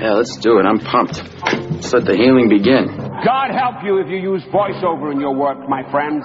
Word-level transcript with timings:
Yeah, 0.00 0.12
let's 0.14 0.36
do 0.36 0.58
it. 0.58 0.64
I'm 0.64 0.78
pumped. 0.78 1.18
Let's 1.18 1.92
let 1.92 2.04
the 2.04 2.14
healing 2.14 2.48
begin. 2.48 2.86
God 3.26 3.50
help 3.50 3.82
you 3.82 3.98
if 3.98 4.06
you 4.08 4.18
use 4.18 4.44
voiceover 4.44 5.10
in 5.10 5.20
your 5.20 5.34
work, 5.34 5.68
my 5.68 5.82
friends. 5.90 6.24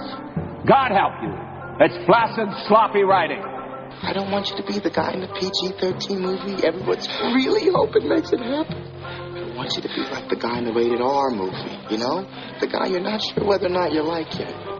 God 0.64 0.94
help 0.94 1.14
you. 1.22 1.34
It's 1.80 2.06
flaccid, 2.06 2.46
sloppy 2.68 3.02
writing. 3.02 3.42
I 3.42 4.12
don't 4.12 4.30
want 4.30 4.50
you 4.50 4.56
to 4.58 4.62
be 4.62 4.78
the 4.78 4.90
guy 4.90 5.12
in 5.12 5.22
the 5.22 5.28
PG 5.28 5.80
13 5.80 6.20
movie 6.20 6.62
everyone's 6.66 7.08
really 7.34 7.70
hoping 7.72 8.08
makes 8.08 8.32
it 8.32 8.38
happen. 8.38 8.78
I 9.02 9.56
want 9.56 9.74
you 9.74 9.82
to 9.82 9.88
be 9.88 10.02
like 10.10 10.28
the 10.28 10.36
guy 10.36 10.58
in 10.58 10.66
the 10.66 10.72
rated 10.72 11.00
R 11.00 11.30
movie, 11.30 11.78
you 11.90 11.98
know? 11.98 12.26
The 12.60 12.68
guy 12.68 12.86
you're 12.86 13.00
not 13.00 13.22
sure 13.22 13.44
whether 13.44 13.66
or 13.66 13.70
not 13.70 13.92
you 13.92 14.02
like 14.02 14.38
yet. 14.38 14.73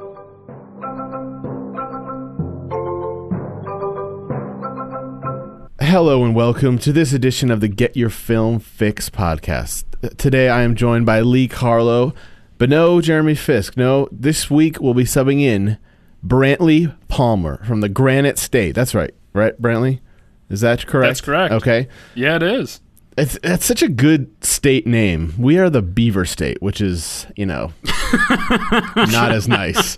Hello 5.94 6.24
and 6.24 6.34
welcome 6.34 6.76
to 6.80 6.92
this 6.92 7.12
edition 7.12 7.52
of 7.52 7.60
the 7.60 7.68
Get 7.68 7.96
Your 7.96 8.10
Film 8.10 8.58
Fix 8.58 9.08
podcast. 9.08 9.84
Today 10.16 10.48
I 10.48 10.62
am 10.62 10.74
joined 10.74 11.06
by 11.06 11.20
Lee 11.20 11.46
Carlo, 11.46 12.12
but 12.58 12.68
no 12.68 13.00
Jeremy 13.00 13.36
Fisk. 13.36 13.76
No, 13.76 14.08
this 14.10 14.50
week 14.50 14.80
we'll 14.80 14.94
be 14.94 15.04
subbing 15.04 15.40
in 15.40 15.78
Brantley 16.26 16.96
Palmer 17.06 17.62
from 17.64 17.80
the 17.80 17.88
Granite 17.88 18.38
State. 18.38 18.74
That's 18.74 18.92
right, 18.92 19.14
right, 19.34 19.54
Brantley? 19.62 20.00
Is 20.50 20.62
that 20.62 20.84
correct? 20.84 21.10
That's 21.10 21.20
correct. 21.20 21.54
Okay. 21.54 21.86
Yeah, 22.16 22.34
it 22.34 22.42
is. 22.42 22.80
It's 23.16 23.38
that's 23.44 23.64
such 23.64 23.80
a 23.80 23.88
good 23.88 24.32
state 24.44 24.88
name. 24.88 25.32
We 25.38 25.58
are 25.58 25.70
the 25.70 25.80
Beaver 25.80 26.24
State, 26.24 26.60
which 26.60 26.80
is, 26.80 27.28
you 27.36 27.46
know, 27.46 27.72
not 28.96 29.30
as 29.30 29.46
nice. 29.46 29.96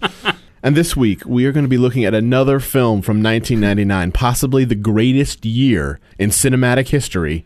And 0.62 0.76
this 0.76 0.96
week, 0.96 1.24
we 1.26 1.44
are 1.46 1.52
going 1.52 1.64
to 1.64 1.68
be 1.68 1.78
looking 1.78 2.04
at 2.04 2.14
another 2.14 2.60
film 2.60 3.02
from 3.02 3.22
1999, 3.22 4.12
possibly 4.12 4.64
the 4.64 4.74
greatest 4.74 5.44
year 5.44 6.00
in 6.18 6.30
cinematic 6.30 6.88
history 6.88 7.44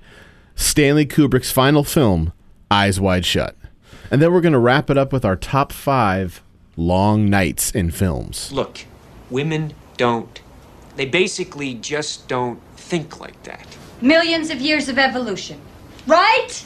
Stanley 0.54 1.06
Kubrick's 1.06 1.50
final 1.50 1.84
film, 1.84 2.32
Eyes 2.70 3.00
Wide 3.00 3.24
Shut. 3.24 3.56
And 4.10 4.20
then 4.20 4.32
we're 4.32 4.40
going 4.40 4.52
to 4.52 4.58
wrap 4.58 4.90
it 4.90 4.98
up 4.98 5.12
with 5.12 5.24
our 5.24 5.36
top 5.36 5.72
five 5.72 6.42
long 6.76 7.30
nights 7.30 7.70
in 7.70 7.90
films. 7.90 8.52
Look, 8.52 8.80
women 9.30 9.72
don't. 9.96 10.40
They 10.96 11.06
basically 11.06 11.74
just 11.74 12.28
don't 12.28 12.60
think 12.76 13.20
like 13.20 13.42
that. 13.44 13.66
Millions 14.02 14.50
of 14.50 14.60
years 14.60 14.88
of 14.88 14.98
evolution. 14.98 15.60
Right? 16.06 16.64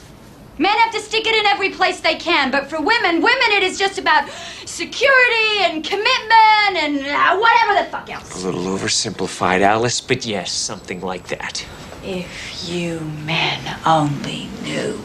Men 0.57 0.79
have 0.79 0.93
to 0.93 1.01
stick 1.01 1.27
it 1.27 1.35
in 1.35 1.47
every 1.47 1.71
place 1.71 2.01
they 2.01 2.15
can, 2.15 2.53
but 2.53 2.69
for 2.71 2.81
women, 2.81 3.17
women 3.17 3.51
it 3.51 3.65
is 3.65 3.77
just 3.77 3.99
about 3.99 4.29
security 4.65 5.59
and 5.61 5.83
commitment 5.83 6.77
and 6.77 6.99
uh, 7.01 7.37
whatever 7.37 7.83
the 7.83 7.91
fuck 7.91 8.09
else. 8.09 8.45
A 8.45 8.47
little 8.47 8.63
oversimplified, 8.65 9.63
Alice, 9.63 10.01
but 10.01 10.25
yes, 10.25 10.53
something 10.53 11.01
like 11.01 11.27
that. 11.29 11.67
If 12.05 12.69
you 12.69 13.01
men 13.01 13.79
only 13.85 14.49
knew. 14.63 15.01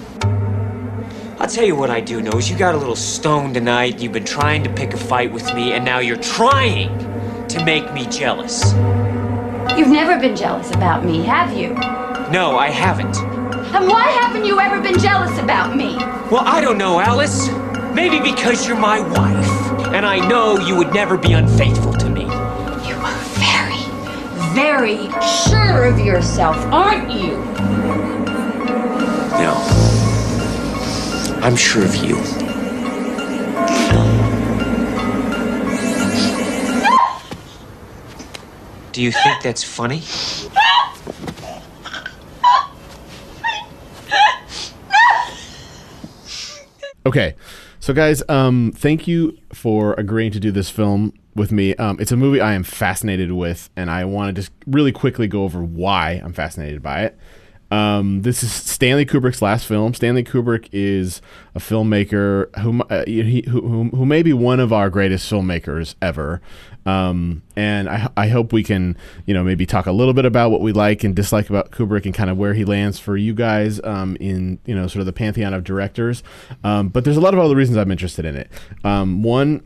I'll 1.40 1.48
tell 1.48 1.66
you 1.66 1.76
what 1.76 1.90
I 1.90 2.02
do 2.02 2.22
know 2.22 2.34
is 2.34 2.50
you 2.50 2.58
got 2.58 2.76
a 2.76 2.78
little 2.78 2.96
stoned 2.96 3.56
tonight, 3.56 4.00
you've 4.00 4.12
been 4.12 4.26
trying 4.26 4.64
to 4.66 4.70
pick 4.70 4.94
a 4.94 4.98
fight 4.98 5.32
with 5.32 5.52
me, 5.56 5.72
and 5.72 5.84
now 5.84 5.98
you're 6.00 6.18
trying 6.18 6.96
to 7.48 7.66
make 7.66 7.92
me 7.94 8.06
jealous. 8.08 8.74
You've 9.76 9.88
never 9.88 10.20
been 10.20 10.36
jealous 10.36 10.70
about 10.72 11.06
me, 11.06 11.24
have 11.24 11.58
you? 11.58 11.70
No, 12.32 12.58
I 12.58 12.70
haven't. 12.70 13.39
And 13.72 13.88
why 13.88 14.08
haven't 14.10 14.46
you 14.46 14.60
ever 14.60 14.82
been 14.82 14.98
jealous 14.98 15.38
about 15.38 15.76
me? 15.76 15.96
Well, 16.32 16.42
I 16.44 16.60
don't 16.60 16.80
know, 16.80 17.00
Alice. 17.00 17.50
Maybe 17.94 18.20
because 18.20 18.68
you're 18.68 18.80
my 18.80 19.00
wife, 19.00 19.48
and 19.94 20.08
I 20.08 20.28
know 20.28 20.58
you 20.58 20.76
would 20.76 20.92
never 20.92 21.18
be 21.18 21.34
unfaithful 21.34 21.94
to 21.94 22.10
me. 22.10 22.22
You 22.22 22.96
are 22.96 23.16
very, 23.38 23.84
very 24.56 24.98
sure 25.22 25.86
of 25.86 26.00
yourself, 26.00 26.58
aren't 26.74 27.12
you? 27.12 27.38
No. 29.38 29.54
I'm 31.44 31.56
sure 31.56 31.86
of 31.86 31.96
you. 31.96 32.16
Do 38.94 39.04
you 39.04 39.12
think 39.12 39.44
that's 39.44 39.64
funny? 39.64 40.02
Okay, 47.06 47.36
so 47.80 47.94
guys, 47.94 48.22
um, 48.28 48.74
thank 48.76 49.08
you 49.08 49.38
for 49.54 49.94
agreeing 49.94 50.32
to 50.32 50.40
do 50.40 50.52
this 50.52 50.70
film 50.70 51.14
with 51.34 51.52
me. 51.52 51.74
Um, 51.76 51.98
it's 52.00 52.12
a 52.12 52.18
movie 52.18 52.42
I 52.42 52.54
am 52.54 52.64
fascinated 52.64 53.32
with, 53.32 53.70
and 53.78 53.90
I 53.90 54.04
want 54.04 54.36
to 54.36 54.42
just 54.42 54.52
really 54.68 54.92
quickly 54.92 55.28
go 55.28 55.44
over 55.44 55.64
why 55.64 56.22
I'm 56.24 56.34
fascinated 56.34 56.84
by 56.84 57.04
it. 57.04 57.18
Um, 57.72 58.24
this 58.24 58.42
is 58.42 58.52
Stanley 58.52 59.06
Kubrick's 59.06 59.42
last 59.42 59.66
film. 59.66 59.94
Stanley 59.94 60.24
Kubrick 60.24 60.70
is 60.72 61.22
a 61.54 61.60
filmmaker 61.60 62.56
who, 62.60 62.82
uh, 62.84 63.04
he, 63.06 63.44
who, 63.48 63.90
who, 63.90 64.06
may 64.06 64.24
be 64.24 64.34
one 64.34 64.60
of 64.60 64.74
our 64.74 64.90
greatest 64.90 65.32
filmmakers 65.32 65.94
ever. 66.02 66.42
Um, 66.86 67.44
and 67.56 67.88
I, 67.88 68.10
I 68.18 68.28
hope 68.30 68.52
we 68.52 68.64
can, 68.64 68.98
you 69.28 69.36
know, 69.36 69.44
maybe 69.44 69.68
talk 69.68 69.86
a 69.86 69.92
little 69.92 70.16
bit 70.16 70.26
about 70.26 70.50
what 70.50 70.62
we 70.62 70.72
like 70.72 71.04
and 71.04 71.16
dislike 71.16 71.50
about 71.50 71.70
Kubrick 71.70 72.06
and 72.06 72.14
kind 72.14 72.32
of 72.32 72.38
where 72.38 72.56
he 72.56 72.66
lands 72.66 72.98
for 72.98 73.16
you 73.16 73.36
guys 73.36 73.80
um, 73.84 74.18
in, 74.20 74.58
you 74.66 74.74
know, 74.74 74.88
sort 74.88 75.02
of 75.02 75.06
the 75.06 75.14
pantheon 75.14 75.54
of 75.54 75.64
directors. 75.64 76.24
Um, 76.64 76.90
but 76.90 77.04
there's 77.04 77.18
a 77.18 77.22
lot 77.22 77.36
of 77.36 77.40
other 77.40 77.56
reasons 77.56 77.78
I'm 77.78 77.92
interested 77.92 78.26
in 78.26 78.36
it. 78.36 78.50
Um, 78.84 79.22
one, 79.22 79.64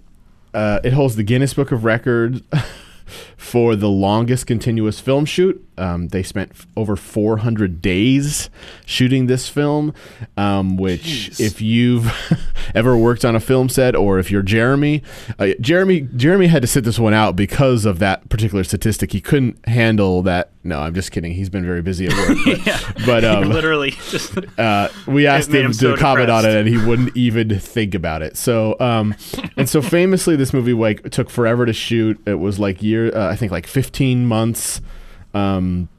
uh, 0.54 0.82
it 0.84 0.92
holds 0.92 1.16
the 1.16 1.24
Guinness 1.24 1.54
Book 1.54 1.72
of 1.72 1.86
Records 1.86 2.42
for 3.38 3.76
the 3.76 3.90
longest 3.90 4.48
continuous 4.48 5.00
film 5.00 5.26
shoot. 5.26 5.66
Um, 5.76 6.10
they 6.10 6.22
spent 6.22 6.52
f- 6.52 6.68
over 6.78 6.96
400 6.96 7.82
days 7.82 8.52
shooting 8.86 9.26
this 9.26 9.50
film, 9.50 9.94
um, 10.38 10.78
which, 10.78 11.02
Jeez. 11.02 11.40
if 11.40 11.62
you've 11.62 12.14
ever 12.76 12.96
worked 12.96 13.26
on 13.26 13.36
a 13.36 13.40
film 13.40 13.70
set 13.70 13.96
or 13.96 14.20
if 14.20 14.30
you're 14.30 14.44
Jeremy, 14.44 15.02
uh, 15.40 15.50
Jeremy, 15.60 16.02
Jeremy 16.02 16.46
had 16.48 16.62
to 16.62 16.68
sit 16.68 16.84
this 16.84 17.00
one 17.00 17.16
out 17.16 17.36
because 17.36 17.86
of 17.86 17.98
that 18.00 18.30
particular 18.30 18.64
statistic. 18.64 19.14
He 19.14 19.22
couldn't 19.22 19.68
handle 19.68 20.22
that. 20.24 20.52
No, 20.64 20.80
I'm 20.80 20.94
just 20.94 21.12
kidding. 21.12 21.34
He's 21.34 21.50
been 21.50 21.66
very 21.66 21.82
busy 21.82 22.08
at 22.08 22.14
work. 22.14 22.38
But, 22.64 23.06
but 23.06 23.26
um, 23.26 23.50
Literally, 23.50 23.92
just 23.92 24.38
uh, 24.60 24.90
we 25.08 25.28
asked 25.28 25.50
him, 25.50 25.66
him 25.66 25.72
to 25.72 25.78
so 25.78 25.98
comment 25.98 26.30
on 26.30 26.46
it, 26.46 26.56
and 26.56 26.68
he 26.68 26.78
wouldn't 26.78 27.18
even 27.18 27.60
think 27.60 27.96
about 27.96 28.22
it. 28.22 28.38
So, 28.38 28.78
um, 28.80 29.16
and 29.58 29.68
so 29.68 29.82
famously, 29.82 30.36
this 30.36 30.54
movie 30.54 30.74
like 30.74 31.10
took 31.10 31.30
forever 31.30 31.66
to 31.66 31.74
shoot. 31.74 32.22
It 32.26 32.36
was 32.36 32.60
like 32.60 32.82
year, 32.94 33.16
uh, 33.16 33.30
I 33.30 33.36
think 33.36 33.52
like 33.52 33.68
15 33.68 34.26
months. 34.26 34.82
Um, 35.34 35.90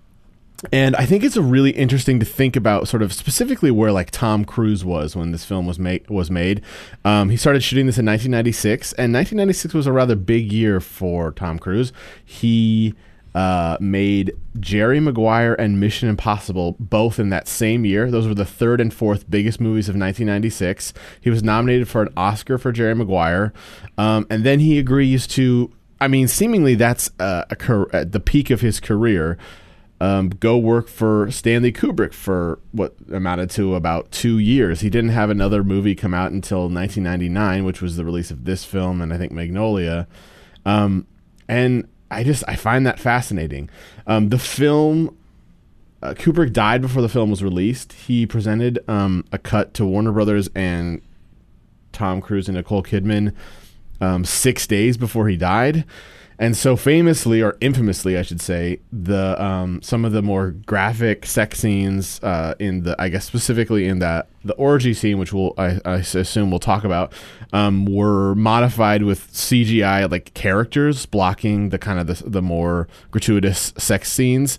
and 0.73 0.97
I 0.97 1.05
think 1.05 1.25
it's 1.25 1.37
a 1.37 1.43
really 1.43 1.71
interesting 1.71 2.21
to 2.21 2.27
think 2.27 2.57
about, 2.57 2.89
sort 2.89 3.03
of 3.03 3.13
specifically 3.13 3.71
where 3.71 3.93
like 3.93 4.11
Tom 4.11 4.45
Cruise 4.45 4.85
was 4.85 5.15
when 5.15 5.31
this 5.33 5.45
film 5.45 5.67
was 5.67 5.79
made. 5.79 6.09
Was 6.09 6.31
made. 6.31 6.63
Um, 7.05 7.29
he 7.29 7.37
started 7.37 7.63
shooting 7.63 7.87
this 7.87 7.99
in 7.99 8.07
1996, 8.07 8.93
and 8.95 9.13
1996 9.13 9.75
was 9.75 9.87
a 9.87 9.93
rather 9.93 10.17
big 10.17 10.53
year 10.53 10.81
for 10.81 11.33
Tom 11.33 11.59
Cruise. 11.59 11.93
He 12.25 12.95
uh, 13.35 13.77
made 13.81 14.33
Jerry 14.61 15.01
Maguire 15.01 15.55
and 15.55 15.81
Mission 15.81 16.09
Impossible 16.09 16.77
both 16.79 17.19
in 17.19 17.31
that 17.31 17.49
same 17.49 17.85
year. 17.85 18.11
Those 18.11 18.29
were 18.29 18.35
the 18.35 18.45
third 18.45 18.81
and 18.81 18.95
fourth 18.95 19.29
biggest 19.29 19.61
movies 19.61 19.89
of 19.89 19.95
1996. 19.95 20.95
He 21.21 21.31
was 21.31 21.43
nominated 21.43 21.89
for 21.89 22.03
an 22.03 22.13
Oscar 22.17 22.59
for 22.59 22.71
Jerry 22.73 22.95
Maguire, 22.95 23.53
um, 23.99 24.27
and 24.31 24.45
then 24.45 24.61
he 24.61 24.79
agrees 24.79 25.27
to. 25.29 25.73
I 26.01 26.09
mean, 26.09 26.29
seemingly 26.29 26.75
that's 26.75 27.11
uh, 27.19 27.45
a 27.51 27.87
at 27.93 28.13
the 28.13 28.21
peak 28.21 28.51
of 28.51 28.61
his 28.61 28.81
career. 28.81 29.39
Um, 30.01 30.29
go 30.29 30.59
work 30.59 30.89
for 30.89 31.31
Stanley 31.31 31.73
Kubrick 31.73 32.13
for 32.13 32.59
what 32.73 32.95
amounted 33.13 33.49
to 33.51 33.75
about 33.75 34.11
two 34.11 34.39
years. 34.39 34.81
He 34.81 34.91
didn't 34.91 35.11
have 35.11 35.31
another 35.31 35.63
movie 35.63 35.95
come 35.95 36.13
out 36.13 36.33
until 36.33 36.63
1999, 36.69 37.65
which 37.65 37.81
was 37.81 37.97
the 37.97 38.05
release 38.05 38.31
of 38.31 38.45
this 38.45 38.65
film 38.65 39.01
and 39.01 39.15
I 39.15 39.19
think 39.19 39.33
Magnolia. 39.33 40.07
Um, 40.67 41.07
and 41.49 41.89
I 42.11 42.25
just 42.25 42.45
I 42.49 42.57
find 42.57 42.87
that 42.87 42.99
fascinating. 42.99 43.71
Um, 44.07 44.29
the 44.29 44.39
film 44.39 45.17
uh, 46.03 46.13
Kubrick 46.13 46.53
died 46.53 46.83
before 46.83 47.01
the 47.01 47.09
film 47.09 47.31
was 47.31 47.43
released. 47.43 47.93
He 47.93 48.27
presented 48.27 48.79
um, 48.89 49.25
a 49.33 49.39
cut 49.39 49.73
to 49.75 49.87
Warner 49.87 50.13
Brothers 50.13 50.51
and 50.55 51.01
Tom 51.93 52.21
Cruise 52.21 52.49
and 52.49 52.57
Nicole 52.59 52.83
Kidman 52.83 53.33
um, 54.01 54.25
six 54.25 54.67
days 54.67 54.97
before 54.97 55.29
he 55.29 55.37
died. 55.37 55.85
And 56.37 56.57
so 56.57 56.75
famously, 56.75 57.43
or 57.43 57.57
infamously, 57.61 58.19
I 58.19 58.23
should 58.23 58.41
say, 58.41 58.81
the 58.93 59.41
um, 59.43 59.81
some 59.83 60.05
of 60.05 60.13
the 60.13 60.21
more 60.21 60.51
graphic 60.51 61.27
sex 61.27 61.61
scenes 61.61 62.21
uh, 62.25 62.55
in 62.59 62.83
the, 62.83 63.01
I 63.01 63.09
guess 63.09 63.25
specifically 63.25 63.87
in 63.87 64.01
that 64.01 64.29
the 64.45 64.55
orgy 64.55 64.95
scene, 64.95 65.19
which 65.19 65.33
we'll 65.33 65.55
I, 65.57 65.79
I 65.85 65.95
assume 65.95 66.51
we'll 66.51 66.59
talk 66.59 66.83
about, 66.83 67.13
um, 67.53 67.87
were 67.87 68.35
modified 68.35 69.05
with 69.05 69.33
CGI 69.33 70.11
like 70.11 70.35
characters 70.35 71.07
blocking 71.07 71.69
the 71.69 71.79
kind 71.79 72.01
of 72.01 72.09
the, 72.09 72.29
the 72.29 72.43
more 72.43 72.89
gratuitous 73.13 73.73
sex 73.79 74.13
scenes. 74.13 74.59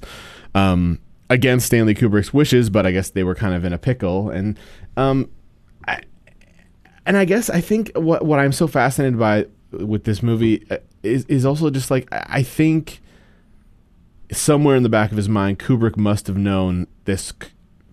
Um, 0.54 1.00
against 1.30 1.66
Stanley 1.66 1.96
Kubrick's 1.96 2.34
wishes, 2.34 2.70
but 2.70 2.86
I 2.86 2.92
guess 2.92 3.10
they 3.10 3.24
were 3.24 3.36
kind 3.36 3.54
of 3.56 3.66
in 3.66 3.74
a 3.74 3.78
pickle. 3.78 4.30
And 4.30 4.58
um, 4.96 5.30
and 7.06 7.18
I 7.18 7.26
guess 7.26 7.50
I 7.50 7.62
think 7.62 7.92
what 7.96 8.26
what 8.26 8.40
I'm 8.40 8.52
so 8.52 8.68
fascinated 8.68 9.20
by 9.20 9.46
with 9.72 10.04
this 10.04 10.24
movie 10.24 10.66
uh, 10.70 10.78
is 11.04 11.26
is 11.26 11.46
also 11.46 11.70
just 11.70 11.92
like 11.92 12.08
I 12.12 12.44
think 12.44 13.02
somewhere 14.32 14.76
in 14.76 14.84
the 14.84 14.90
back 14.90 15.12
of 15.12 15.18
his 15.18 15.30
mind, 15.30 15.60
Kubrick 15.60 15.98
must 15.98 16.28
have 16.28 16.38
known 16.38 16.88
this 17.06 17.34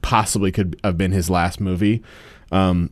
possibly 0.00 0.50
could 0.50 0.80
have 0.82 0.96
been 0.96 1.12
his 1.12 1.30
last 1.30 1.60
movie. 1.60 2.02
Um, 2.50 2.90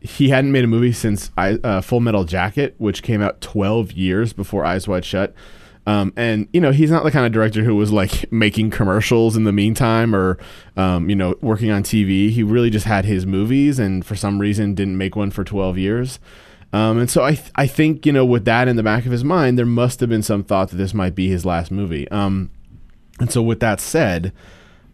he 0.00 0.28
hadn't 0.28 0.52
made 0.52 0.64
a 0.64 0.68
movie 0.68 0.92
since 0.92 1.30
I, 1.36 1.54
uh, 1.64 1.80
Full 1.80 2.00
Metal 2.00 2.24
Jacket, 2.24 2.74
which 2.78 3.02
came 3.02 3.22
out 3.22 3.40
12 3.40 3.92
years 3.92 4.32
before 4.34 4.64
Eyes 4.64 4.86
Wide 4.86 5.04
Shut. 5.04 5.34
Um, 5.86 6.12
and 6.16 6.48
you 6.52 6.60
know 6.60 6.72
he's 6.72 6.90
not 6.90 7.04
the 7.04 7.10
kind 7.10 7.26
of 7.26 7.32
director 7.32 7.62
who 7.62 7.74
was 7.76 7.92
like 7.92 8.30
making 8.32 8.70
commercials 8.70 9.36
in 9.36 9.44
the 9.44 9.52
meantime 9.52 10.14
or 10.14 10.38
um, 10.76 11.10
you 11.10 11.16
know 11.16 11.36
working 11.40 11.70
on 11.70 11.82
TV. 11.82 12.30
He 12.30 12.42
really 12.42 12.70
just 12.70 12.86
had 12.86 13.04
his 13.04 13.26
movies, 13.26 13.78
and 13.78 14.04
for 14.04 14.16
some 14.16 14.40
reason 14.40 14.74
didn't 14.74 14.98
make 14.98 15.16
one 15.16 15.30
for 15.30 15.44
twelve 15.44 15.76
years. 15.76 16.18
Um, 16.72 16.98
and 16.98 17.08
so 17.08 17.22
I 17.22 17.34
th- 17.34 17.52
I 17.54 17.66
think 17.66 18.06
you 18.06 18.12
know 18.12 18.24
with 18.24 18.44
that 18.46 18.66
in 18.66 18.76
the 18.76 18.82
back 18.82 19.06
of 19.06 19.12
his 19.12 19.24
mind, 19.24 19.58
there 19.58 19.66
must 19.66 20.00
have 20.00 20.08
been 20.08 20.22
some 20.22 20.42
thought 20.42 20.70
that 20.70 20.76
this 20.76 20.94
might 20.94 21.14
be 21.14 21.28
his 21.28 21.44
last 21.44 21.70
movie. 21.70 22.08
Um, 22.10 22.50
and 23.20 23.30
so 23.30 23.42
with 23.42 23.60
that 23.60 23.80
said, 23.80 24.32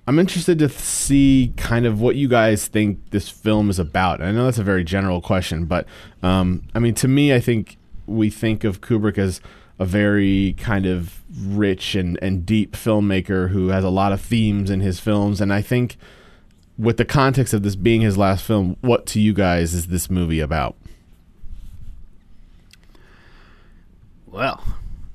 I'm 0.06 0.18
interested 0.18 0.58
to 0.58 0.68
see 0.68 1.54
kind 1.56 1.86
of 1.86 2.00
what 2.00 2.16
you 2.16 2.28
guys 2.28 2.66
think 2.66 3.10
this 3.10 3.28
film 3.28 3.70
is 3.70 3.78
about. 3.78 4.20
I 4.20 4.30
know 4.32 4.44
that's 4.44 4.58
a 4.58 4.64
very 4.64 4.84
general 4.84 5.20
question, 5.20 5.64
but 5.64 5.86
um, 6.22 6.64
I 6.74 6.80
mean 6.80 6.94
to 6.96 7.08
me, 7.08 7.32
I 7.32 7.40
think 7.40 7.78
we 8.06 8.28
think 8.28 8.64
of 8.64 8.80
Kubrick 8.80 9.16
as 9.16 9.40
a 9.80 9.84
very 9.84 10.54
kind 10.58 10.86
of 10.86 11.22
rich 11.44 11.96
and, 11.96 12.16
and 12.22 12.46
deep 12.46 12.72
filmmaker 12.72 13.50
who 13.50 13.68
has 13.68 13.82
a 13.82 13.90
lot 13.90 14.12
of 14.12 14.20
themes 14.20 14.70
in 14.70 14.78
his 14.80 15.00
films. 15.00 15.40
And 15.40 15.52
I 15.52 15.62
think, 15.62 15.96
with 16.78 16.96
the 16.96 17.04
context 17.04 17.52
of 17.52 17.64
this 17.64 17.74
being 17.74 18.02
his 18.02 18.16
last 18.16 18.44
film, 18.44 18.76
what 18.80 19.06
to 19.06 19.20
you 19.20 19.32
guys 19.32 19.74
is 19.74 19.88
this 19.88 20.08
movie 20.08 20.40
about? 20.40 20.76
Well, 24.26 24.62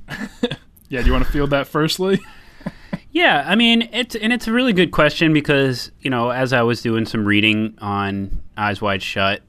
Yeah, 0.90 1.02
do 1.02 1.08
you 1.08 1.14
want 1.14 1.26
to 1.26 1.32
field 1.32 1.50
that 1.50 1.68
firstly? 1.68 2.20
yeah, 3.12 3.44
I 3.48 3.56
mean, 3.56 3.90
it's 3.92 4.16
and 4.16 4.32
it's 4.32 4.48
a 4.48 4.52
really 4.52 4.74
good 4.74 4.92
question 4.92 5.34
because 5.34 5.92
you 6.00 6.10
know, 6.10 6.30
as 6.30 6.54
I 6.54 6.62
was 6.62 6.82
doing 6.82 7.06
some 7.06 7.26
reading 7.26 7.76
on 7.82 8.42
Eyes 8.56 8.82
Wide 8.82 9.02
Shut, 9.02 9.42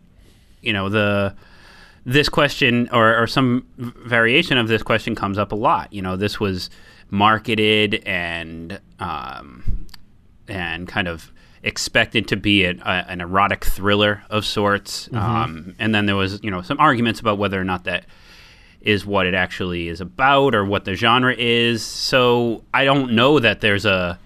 you 0.62 0.72
know, 0.72 0.88
the 0.88 1.36
this 2.06 2.28
question 2.28 2.88
or, 2.92 3.20
or 3.20 3.26
some 3.26 3.66
variation 3.76 4.56
of 4.56 4.68
this 4.68 4.82
question 4.82 5.14
comes 5.16 5.36
up 5.36 5.50
a 5.50 5.56
lot. 5.56 5.92
You 5.92 6.00
know, 6.00 6.16
this 6.16 6.38
was 6.38 6.70
marketed 7.10 8.02
and 8.06 8.80
um, 9.00 9.86
and 10.48 10.86
kind 10.86 11.08
of 11.08 11.32
expected 11.64 12.28
to 12.28 12.36
be 12.36 12.64
a, 12.64 12.70
a, 12.70 13.04
an 13.08 13.20
erotic 13.20 13.64
thriller 13.64 14.22
of 14.30 14.46
sorts. 14.46 15.08
Um, 15.12 15.74
and 15.80 15.92
then 15.92 16.06
there 16.06 16.14
was 16.14 16.40
you 16.44 16.50
know 16.50 16.62
some 16.62 16.78
arguments 16.78 17.18
about 17.18 17.38
whether 17.38 17.60
or 17.60 17.64
not 17.64 17.84
that 17.84 18.06
is 18.80 19.04
what 19.04 19.26
it 19.26 19.34
actually 19.34 19.88
is 19.88 20.00
about 20.00 20.54
or 20.54 20.64
what 20.64 20.84
the 20.84 20.94
genre 20.94 21.34
is. 21.36 21.84
So 21.84 22.62
I 22.72 22.84
don't 22.84 23.12
know 23.12 23.40
that 23.40 23.60
there's 23.60 23.84
a. 23.84 24.18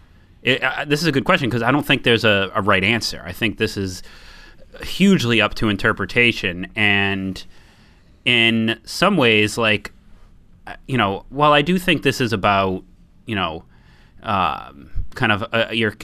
It, 0.42 0.62
uh, 0.62 0.84
this 0.86 1.00
is 1.00 1.06
a 1.06 1.12
good 1.12 1.24
question 1.24 1.48
because 1.48 1.62
I 1.62 1.70
don't 1.70 1.86
think 1.86 2.02
there's 2.02 2.24
a, 2.24 2.50
a 2.54 2.60
right 2.60 2.84
answer. 2.84 3.22
I 3.24 3.32
think 3.32 3.56
this 3.56 3.78
is 3.78 4.02
hugely 4.82 5.40
up 5.40 5.54
to 5.54 5.68
interpretation 5.68 6.70
and 6.76 7.44
in 8.24 8.78
some 8.84 9.16
ways 9.16 9.56
like 9.56 9.92
uh, 10.66 10.74
you 10.86 10.96
know 10.96 11.24
while 11.30 11.52
i 11.52 11.62
do 11.62 11.78
think 11.78 12.02
this 12.02 12.20
is 12.20 12.32
about 12.32 12.84
you 13.26 13.34
know 13.34 13.64
um, 14.22 14.90
kind 15.14 15.32
of 15.32 15.42
uh, 15.52 15.68
your 15.72 15.94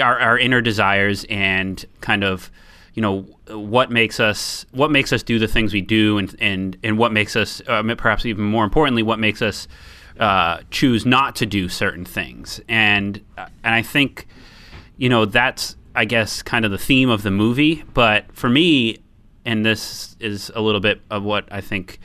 our, 0.00 0.18
our 0.18 0.38
inner 0.38 0.60
desires 0.60 1.24
and 1.28 1.84
kind 2.00 2.22
of 2.22 2.50
you 2.94 3.02
know 3.02 3.22
what 3.48 3.90
makes 3.90 4.20
us 4.20 4.64
what 4.70 4.90
makes 4.90 5.12
us 5.12 5.22
do 5.22 5.38
the 5.38 5.48
things 5.48 5.72
we 5.72 5.80
do 5.80 6.18
and 6.18 6.36
and 6.38 6.76
and 6.82 6.96
what 6.96 7.12
makes 7.12 7.34
us 7.34 7.60
uh, 7.66 7.82
perhaps 7.96 8.24
even 8.24 8.44
more 8.44 8.64
importantly 8.64 9.02
what 9.02 9.18
makes 9.18 9.42
us 9.42 9.66
uh, 10.18 10.60
choose 10.70 11.04
not 11.04 11.36
to 11.36 11.46
do 11.46 11.68
certain 11.68 12.04
things. 12.04 12.60
And 12.68 13.22
uh, 13.36 13.48
and 13.62 13.74
I 13.74 13.82
think 13.82 14.26
you 14.96 15.08
know 15.08 15.24
that's 15.24 15.76
I 15.94 16.04
guess 16.04 16.42
kind 16.42 16.64
of 16.64 16.70
the 16.70 16.78
theme 16.78 17.10
of 17.10 17.22
the 17.22 17.30
movie. 17.30 17.84
But 17.92 18.24
for 18.34 18.48
me 18.48 18.98
and 19.46 19.64
this 19.64 20.16
is 20.20 20.50
a 20.54 20.60
little 20.60 20.80
bit 20.80 21.00
of 21.10 21.22
what 21.22 21.48
I 21.50 21.62
think 21.62 22.00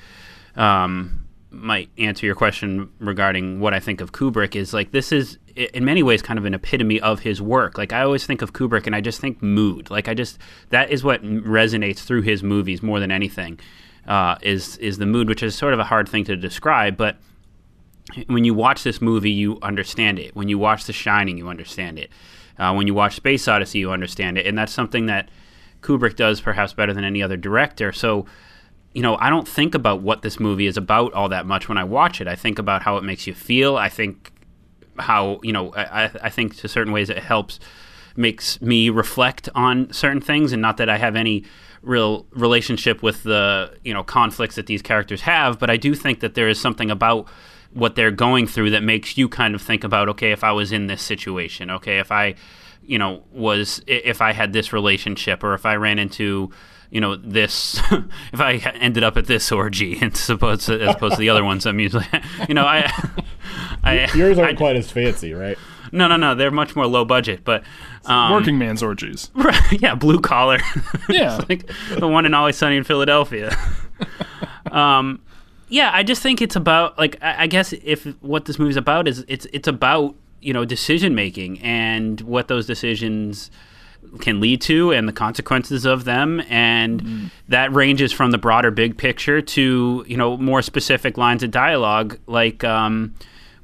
um, 0.56 1.28
might 1.50 1.90
answer 1.98 2.26
your 2.26 2.36
question 2.36 2.90
regarding 3.00 3.60
what 3.60 3.74
I 3.74 3.80
think 3.80 4.00
of 4.00 4.14
Kubrick 4.14 4.56
is 4.56 4.74
like 4.74 4.92
this 4.92 5.12
is 5.12 5.38
in 5.56 5.84
many 5.84 6.04
ways 6.04 6.22
kind 6.22 6.40
of 6.40 6.46
an 6.46 6.54
epitome 6.54 7.02
of 7.02 7.20
his 7.20 7.42
work. 7.42 7.78
Like 7.78 7.92
I 7.92 8.04
always 8.04 8.26
think 8.26 8.42
of 8.42 8.54
Kubrick 8.54 8.86
and 8.86 8.96
I 8.96 9.02
just 9.02 9.20
think 9.20 9.42
mood. 9.42 9.90
Like 9.90 10.08
I 10.08 10.14
just 10.14 10.38
that 10.70 10.92
is 10.92 11.04
what 11.04 11.22
resonates 11.24 12.00
through 12.00 12.22
his 12.22 12.44
movies 12.44 12.82
more 12.82 13.00
than 13.00 13.12
anything. 13.12 13.60
Uh, 14.08 14.36
is 14.42 14.78
is 14.78 15.00
the 15.00 15.06
mood, 15.06 15.28
which 15.28 15.44
is 15.44 15.56
sort 15.56 15.74
of 15.74 15.80
a 15.80 15.84
hard 15.84 16.08
thing 16.08 16.24
to 16.26 16.36
describe, 16.38 16.96
but 16.96 17.18
when 18.28 18.44
you 18.44 18.54
watch 18.54 18.84
this 18.84 19.02
movie, 19.02 19.32
you 19.32 19.58
understand 19.62 20.20
it. 20.20 20.36
When 20.36 20.48
you 20.48 20.58
watch 20.58 20.86
The 20.86 20.94
Shining, 20.94 21.38
you 21.38 21.48
understand 21.48 22.00
it. 22.00 22.10
Uh, 22.58 22.74
when 22.74 22.88
you 22.88 22.94
watch 22.94 23.16
Space 23.16 23.48
Odyssey, 23.48 23.80
you 23.80 23.92
understand 23.92 24.38
it, 24.38 24.46
and 24.46 24.58
that's 24.58 24.74
something 24.74 25.06
that 25.06 25.30
Kubrick 25.82 26.16
does 26.16 26.42
perhaps 26.42 26.74
better 26.74 26.94
than 26.94 27.04
any 27.04 27.22
other 27.24 27.38
director. 27.38 27.92
So, 27.92 28.26
you 28.94 29.02
know, 29.02 29.16
I 29.18 29.30
don't 29.30 29.48
think 29.48 29.74
about 29.76 30.02
what 30.02 30.22
this 30.22 30.40
movie 30.40 30.68
is 30.68 30.78
about 30.78 31.14
all 31.14 31.30
that 31.30 31.46
much 31.46 31.68
when 31.70 31.78
I 31.78 31.84
watch 31.84 32.22
it. 32.22 32.28
I 32.28 32.36
think 32.36 32.60
about 32.60 32.84
how 32.84 32.98
it 32.98 33.04
makes 33.04 33.26
you 33.28 33.34
feel. 33.34 33.78
I 33.78 33.90
think 33.90 34.32
how 35.00 35.40
you 35.44 35.54
know. 35.54 35.74
I, 35.74 36.12
I- 36.24 36.30
think 36.30 36.56
to 36.58 36.68
certain 36.68 36.94
ways 36.94 37.10
it 37.10 37.20
helps 37.20 37.60
makes 38.16 38.62
me 38.62 38.90
reflect 38.90 39.48
on 39.56 39.92
certain 39.94 40.22
things, 40.22 40.52
and 40.52 40.62
not 40.62 40.78
that 40.78 40.90
I 40.90 40.98
have 40.98 41.16
any 41.16 41.44
real 41.82 42.26
relationship 42.32 43.02
with 43.02 43.24
the 43.24 43.76
you 43.84 43.94
know 43.94 44.04
conflicts 44.04 44.56
that 44.56 44.68
these 44.68 44.82
characters 44.82 45.22
have, 45.22 45.58
but 45.58 45.70
I 45.70 45.78
do 45.78 45.96
think 45.96 46.20
that 46.20 46.36
there 46.36 46.50
is 46.50 46.60
something 46.60 46.92
about 46.92 47.28
what 47.74 47.96
they're 47.96 48.12
going 48.12 48.46
through 48.48 48.70
that 48.72 48.84
makes 48.84 49.18
you 49.18 49.30
kind 49.30 49.56
of 49.56 49.62
think 49.62 49.86
about 49.86 50.10
okay 50.10 50.34
if 50.34 50.44
i 50.44 50.52
was 50.52 50.74
in 50.74 50.88
this 50.88 51.02
situation 51.02 51.72
okay 51.72 52.00
if 52.00 52.12
i 52.12 52.36
you 52.92 53.00
know 53.00 53.24
was 53.32 53.82
if 53.88 54.22
i 54.22 54.34
had 54.34 54.52
this 54.52 54.74
relationship 54.74 55.46
or 55.46 55.54
if 55.54 55.66
i 55.66 55.76
ran 55.76 55.98
into 55.98 56.52
you 56.90 57.00
know 57.00 57.16
this 57.16 57.80
if 58.34 58.42
i 58.42 58.56
ended 58.82 59.02
up 59.02 59.16
at 59.16 59.28
this 59.28 59.50
orgy 59.50 59.98
and 60.02 60.18
suppose 60.18 60.68
as 60.68 60.94
opposed 60.94 61.16
to 61.16 61.20
the 61.22 61.30
other 61.30 61.46
ones 61.46 61.66
i'm 61.66 61.80
usually 61.80 62.06
you 62.50 62.54
know 62.54 62.66
i 62.66 62.92
i 63.86 64.10
Yours 64.14 64.38
aren't 64.38 64.58
quite 64.58 64.76
as 64.76 64.92
fancy, 64.92 65.34
right? 65.34 65.58
no 65.94 66.10
no 66.10 66.18
no 66.18 66.36
they're 66.36 66.52
much 66.52 66.76
more 66.76 66.86
low 66.86 67.06
budget 67.06 67.46
but 67.46 67.64
um, 68.04 68.32
Working 68.32 68.58
man's 68.58 68.82
orgies. 68.82 69.30
Right, 69.36 69.80
yeah, 69.80 69.94
blue 69.94 70.20
collar. 70.20 70.58
Yeah. 71.08 71.40
Like 71.48 71.70
the 72.00 72.08
one 72.08 72.26
in 72.26 72.34
Always 72.34 72.56
Sunny 72.56 72.76
in 72.76 72.84
Philadelphia. 72.84 73.56
um, 74.72 75.22
yeah, 75.70 75.92
I 75.94 76.02
just 76.02 76.24
think 76.24 76.42
it's 76.42 76.56
about 76.56 76.98
like 76.98 77.18
I, 77.22 77.44
I 77.44 77.48
guess 77.48 77.74
if 77.74 78.06
what 78.22 78.46
this 78.46 78.58
movie's 78.58 78.76
about 78.76 79.08
is 79.08 79.24
it's 79.28 79.46
it's 79.54 79.68
about 79.68 80.16
you 80.42 80.54
know 80.54 80.66
decision 80.66 81.16
making 81.16 81.60
and 81.62 82.22
what 82.22 82.48
those 82.48 82.66
decisions 82.66 83.52
can 84.20 84.40
lead 84.40 84.62
to 84.62 84.92
and 84.92 85.08
the 85.08 85.14
consequences 85.14 85.86
of 85.86 86.06
them. 86.06 86.42
And 86.50 87.32
that 87.48 87.72
ranges 87.74 88.12
from 88.12 88.32
the 88.32 88.38
broader 88.38 88.72
big 88.72 88.98
picture 88.98 89.42
to 89.42 90.06
you 90.08 90.18
know 90.18 90.38
more 90.38 90.62
specific 90.62 91.18
lines 91.18 91.44
of 91.44 91.52
dialogue 91.52 92.20
like 92.28 92.64
um, 92.64 93.14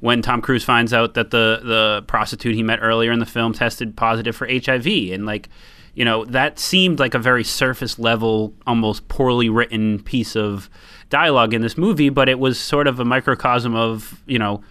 when 0.00 0.22
Tom 0.22 0.40
Cruise 0.40 0.64
finds 0.64 0.92
out 0.92 1.14
that 1.14 1.30
the 1.30 1.60
the 1.62 2.04
prostitute 2.06 2.54
he 2.54 2.62
met 2.62 2.78
earlier 2.80 3.12
in 3.12 3.18
the 3.18 3.26
film 3.26 3.52
tested 3.52 3.96
positive 3.96 4.36
for 4.36 4.48
HIV 4.48 4.86
and 4.86 5.26
like 5.26 5.48
you 5.94 6.04
know 6.04 6.24
that 6.26 6.58
seemed 6.58 6.98
like 7.00 7.14
a 7.14 7.18
very 7.18 7.44
surface 7.44 7.98
level 7.98 8.54
almost 8.66 9.08
poorly 9.08 9.48
written 9.48 10.02
piece 10.02 10.36
of 10.36 10.70
dialogue 11.10 11.54
in 11.54 11.62
this 11.62 11.76
movie 11.76 12.10
but 12.10 12.28
it 12.28 12.38
was 12.38 12.58
sort 12.58 12.86
of 12.86 13.00
a 13.00 13.04
microcosm 13.04 13.74
of 13.74 14.22
you 14.26 14.38
know 14.38 14.62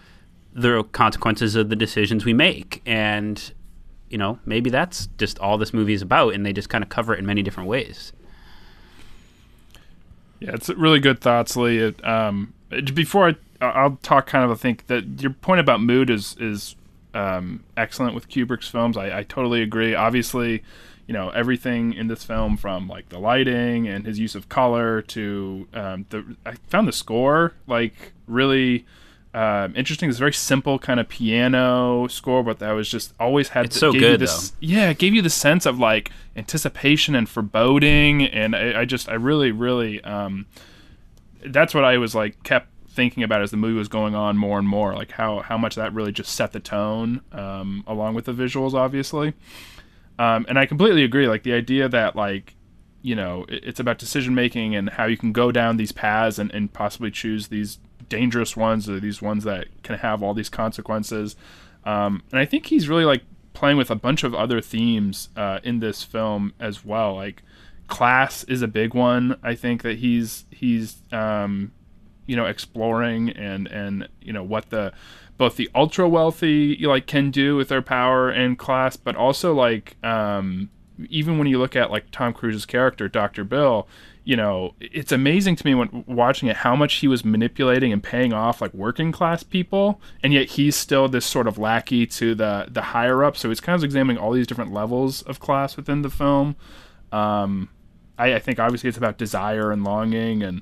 the 0.60 0.82
consequences 0.92 1.54
of 1.54 1.68
the 1.68 1.76
decisions 1.76 2.24
we 2.24 2.32
make 2.32 2.82
and 2.86 3.52
you 4.10 4.18
know 4.18 4.38
maybe 4.46 4.70
that's 4.70 5.08
just 5.18 5.38
all 5.38 5.58
this 5.58 5.72
movie 5.74 5.92
is 5.92 6.02
about 6.02 6.34
and 6.34 6.44
they 6.44 6.52
just 6.52 6.68
kind 6.68 6.82
of 6.82 6.88
cover 6.90 7.14
it 7.14 7.18
in 7.18 7.26
many 7.26 7.42
different 7.42 7.68
ways 7.68 8.12
Yeah, 10.40 10.52
it's 10.54 10.68
really 10.70 11.00
good 11.00 11.20
thoughts, 11.20 11.56
Lee. 11.56 11.78
It, 11.78 12.04
um, 12.06 12.54
it- 12.70 12.94
before 12.94 13.30
I, 13.30 13.34
I'll 13.64 13.98
talk 14.02 14.26
kind 14.26 14.44
of, 14.44 14.50
I 14.52 14.54
think 14.54 14.86
that 14.86 15.20
your 15.20 15.32
point 15.32 15.60
about 15.60 15.80
mood 15.80 16.10
is 16.10 16.36
is 16.38 16.76
um, 17.12 17.64
excellent 17.76 18.14
with 18.14 18.28
Kubrick's 18.28 18.68
films. 18.68 18.96
I, 18.96 19.18
I 19.18 19.22
totally 19.24 19.62
agree. 19.62 19.94
Obviously, 19.96 20.62
you 21.08 21.12
know 21.14 21.30
everything 21.30 21.92
in 21.92 22.06
this 22.06 22.22
film, 22.22 22.56
from 22.56 22.86
like 22.86 23.08
the 23.08 23.18
lighting 23.18 23.88
and 23.88 24.06
his 24.06 24.20
use 24.20 24.36
of 24.36 24.48
color 24.48 25.02
to 25.02 25.66
um, 25.74 26.06
the. 26.10 26.36
I 26.46 26.52
found 26.68 26.86
the 26.86 26.92
score 26.92 27.54
like 27.66 28.12
really. 28.28 28.86
Um, 29.34 29.76
interesting. 29.76 30.08
It's 30.08 30.18
very 30.18 30.32
simple 30.32 30.78
kind 30.78 30.98
of 30.98 31.08
piano 31.08 32.08
score, 32.08 32.42
but 32.42 32.58
that 32.60 32.72
was 32.72 32.88
just 32.88 33.12
always 33.20 33.50
had. 33.50 33.66
It's 33.66 33.74
to, 33.74 33.80
so 33.80 33.92
good, 33.92 34.20
this, 34.20 34.52
yeah, 34.60 34.90
it 34.90 34.98
gave 34.98 35.14
you 35.14 35.22
the 35.22 35.30
sense 35.30 35.66
of 35.66 35.78
like 35.78 36.10
anticipation 36.36 37.14
and 37.14 37.28
foreboding, 37.28 38.24
and 38.24 38.56
I, 38.56 38.80
I 38.80 38.84
just, 38.84 39.08
I 39.08 39.14
really, 39.14 39.52
really, 39.52 40.02
um, 40.02 40.46
that's 41.44 41.74
what 41.74 41.84
I 41.84 41.98
was 41.98 42.14
like 42.14 42.42
kept 42.42 42.68
thinking 42.88 43.22
about 43.22 43.42
as 43.42 43.50
the 43.50 43.56
movie 43.56 43.78
was 43.78 43.88
going 43.88 44.14
on 44.14 44.36
more 44.36 44.58
and 44.58 44.66
more, 44.66 44.94
like 44.94 45.12
how 45.12 45.40
how 45.40 45.58
much 45.58 45.74
that 45.74 45.92
really 45.92 46.12
just 46.12 46.34
set 46.34 46.52
the 46.52 46.60
tone, 46.60 47.20
um, 47.32 47.84
along 47.86 48.14
with 48.14 48.24
the 48.24 48.32
visuals, 48.32 48.74
obviously. 48.74 49.34
Um, 50.18 50.46
and 50.48 50.58
I 50.58 50.66
completely 50.66 51.04
agree. 51.04 51.28
Like 51.28 51.42
the 51.42 51.52
idea 51.52 51.88
that 51.88 52.16
like 52.16 52.54
you 53.02 53.14
know 53.14 53.44
it's 53.48 53.78
about 53.78 53.98
decision 53.98 54.34
making 54.34 54.74
and 54.74 54.90
how 54.90 55.04
you 55.04 55.16
can 55.16 55.32
go 55.32 55.52
down 55.52 55.76
these 55.76 55.92
paths 55.92 56.38
and, 56.38 56.50
and 56.52 56.72
possibly 56.72 57.10
choose 57.10 57.48
these 57.48 57.78
dangerous 58.08 58.56
ones 58.56 58.88
or 58.88 59.00
these 59.00 59.22
ones 59.22 59.44
that 59.44 59.66
can 59.82 59.98
have 59.98 60.22
all 60.22 60.34
these 60.34 60.48
consequences. 60.48 61.36
Um, 61.84 62.22
and 62.30 62.40
I 62.40 62.44
think 62.44 62.66
he's 62.66 62.88
really 62.88 63.04
like 63.04 63.22
playing 63.54 63.76
with 63.76 63.90
a 63.90 63.96
bunch 63.96 64.24
of 64.24 64.34
other 64.34 64.60
themes 64.60 65.30
uh, 65.36 65.58
in 65.62 65.80
this 65.80 66.02
film 66.02 66.52
as 66.60 66.84
well. 66.84 67.14
Like 67.14 67.42
class 67.88 68.44
is 68.44 68.62
a 68.62 68.68
big 68.68 68.94
one. 68.94 69.38
I 69.42 69.54
think 69.54 69.82
that 69.82 69.98
he's 69.98 70.44
he's 70.50 71.02
um, 71.12 71.72
you 72.26 72.36
know 72.36 72.46
exploring 72.46 73.30
and 73.30 73.66
and 73.66 74.08
you 74.20 74.32
know 74.32 74.44
what 74.44 74.70
the 74.70 74.92
both 75.38 75.56
the 75.56 75.70
ultra 75.74 76.08
wealthy 76.08 76.76
like 76.86 77.06
can 77.06 77.30
do 77.30 77.56
with 77.56 77.68
their 77.68 77.82
power 77.82 78.28
and 78.28 78.58
class, 78.58 78.96
but 78.96 79.16
also 79.16 79.54
like 79.54 79.96
um, 80.04 80.70
even 81.08 81.38
when 81.38 81.46
you 81.46 81.58
look 81.58 81.76
at 81.76 81.90
like 81.90 82.10
Tom 82.10 82.32
Cruise's 82.32 82.66
character, 82.66 83.08
Dr. 83.08 83.44
Bill, 83.44 83.88
you 84.28 84.36
know, 84.36 84.74
it's 84.78 85.10
amazing 85.10 85.56
to 85.56 85.64
me 85.64 85.74
when 85.74 86.04
watching 86.06 86.50
it 86.50 86.56
how 86.56 86.76
much 86.76 86.96
he 86.96 87.08
was 87.08 87.24
manipulating 87.24 87.94
and 87.94 88.02
paying 88.02 88.34
off 88.34 88.60
like 88.60 88.74
working 88.74 89.10
class 89.10 89.42
people, 89.42 90.02
and 90.22 90.34
yet 90.34 90.48
he's 90.48 90.76
still 90.76 91.08
this 91.08 91.24
sort 91.24 91.46
of 91.46 91.56
lackey 91.56 92.06
to 92.06 92.34
the 92.34 92.66
the 92.70 92.82
higher 92.82 93.24
up. 93.24 93.38
So 93.38 93.48
he's 93.48 93.62
kind 93.62 93.74
of 93.74 93.82
examining 93.82 94.18
all 94.18 94.32
these 94.32 94.46
different 94.46 94.70
levels 94.70 95.22
of 95.22 95.40
class 95.40 95.78
within 95.78 96.02
the 96.02 96.10
film. 96.10 96.56
Um, 97.10 97.70
I, 98.18 98.34
I 98.34 98.38
think 98.38 98.58
obviously 98.58 98.88
it's 98.88 98.98
about 98.98 99.16
desire 99.16 99.72
and 99.72 99.82
longing 99.82 100.42
and 100.42 100.60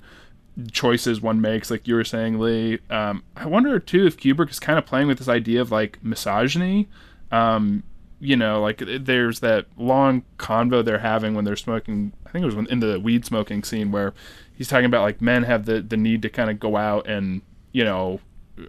choices 0.71 1.21
one 1.21 1.41
makes, 1.41 1.69
like 1.69 1.89
you 1.89 1.97
were 1.97 2.05
saying, 2.05 2.39
Lee. 2.39 2.79
Um, 2.89 3.25
I 3.35 3.47
wonder 3.47 3.81
too 3.81 4.07
if 4.07 4.17
Kubrick 4.17 4.51
is 4.51 4.61
kind 4.61 4.79
of 4.79 4.87
playing 4.87 5.09
with 5.09 5.19
this 5.19 5.29
idea 5.29 5.61
of 5.61 5.73
like 5.73 5.99
misogyny. 6.05 6.89
Um, 7.33 7.83
you 8.19 8.37
know, 8.37 8.61
like 8.61 8.83
there's 8.85 9.41
that 9.41 9.67
long 9.77 10.23
convo 10.39 10.85
they're 10.85 10.99
having 10.99 11.35
when 11.35 11.45
they're 11.45 11.57
smoking. 11.57 12.13
I 12.27 12.31
think 12.31 12.43
it 12.43 12.55
was 12.55 12.71
in 12.71 12.81
the 12.81 12.99
weed 12.99 13.25
smoking 13.25 13.63
scene 13.63 13.93
where 13.93 14.15
he's 14.55 14.69
talking 14.69 14.87
about 14.87 15.03
like 15.03 15.21
men 15.21 15.43
have 15.43 15.67
the 15.67 15.81
the 15.81 15.97
need 15.97 16.23
to 16.23 16.29
kind 16.29 16.51
of 16.51 16.59
go 16.59 16.77
out 16.77 17.07
and 17.07 17.43
you 17.73 17.85
know 17.85 18.21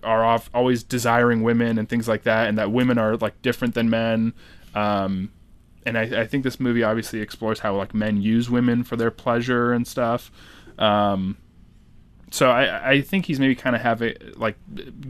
are 0.04 0.26
off, 0.26 0.50
always 0.54 0.84
desiring 0.84 1.44
women 1.44 1.78
and 1.78 1.88
things 1.88 2.08
like 2.08 2.24
that, 2.24 2.48
and 2.48 2.58
that 2.58 2.72
women 2.72 2.98
are 2.98 3.16
like 3.18 3.42
different 3.42 3.74
than 3.74 3.90
men. 3.90 4.34
Um, 4.76 5.32
and 5.86 5.98
I, 5.98 6.22
I, 6.22 6.28
think 6.28 6.44
this 6.44 6.60
movie 6.60 6.84
obviously 6.84 7.22
explores 7.22 7.60
how 7.60 7.76
like 7.76 7.94
men 7.94 8.22
use 8.22 8.50
women 8.50 8.84
for 8.84 8.98
their 8.98 9.10
pleasure 9.10 9.72
and 9.72 9.88
stuff. 9.88 10.30
Um, 10.78 11.38
so 12.30 12.50
I, 12.50 12.92
I 12.92 13.02
think 13.02 13.26
he's 13.26 13.40
maybe 13.40 13.56
kind 13.56 13.76
of 13.76 13.82
having 13.82 14.16
like 14.36 14.58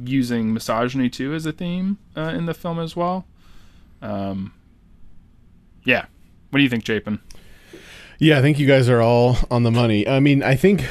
using 0.04 0.54
misogyny 0.54 1.10
too 1.10 1.34
as 1.34 1.46
a 1.46 1.52
theme 1.52 1.98
uh, 2.16 2.34
in 2.36 2.46
the 2.46 2.54
film 2.54 2.80
as 2.80 2.96
well. 2.96 3.26
Um, 4.02 4.54
yeah, 5.84 6.06
what 6.50 6.58
do 6.58 6.64
you 6.64 6.70
think, 6.70 6.86
Chapin? 6.86 7.20
Yeah, 8.20 8.40
I 8.40 8.42
think 8.42 8.60
you 8.60 8.68
guys 8.68 8.90
are 8.90 9.02
all 9.02 9.38
on 9.52 9.64
the 9.64 9.72
money. 9.72 10.08
I 10.08 10.20
mean, 10.20 10.44
I 10.44 10.56
think 10.56 10.86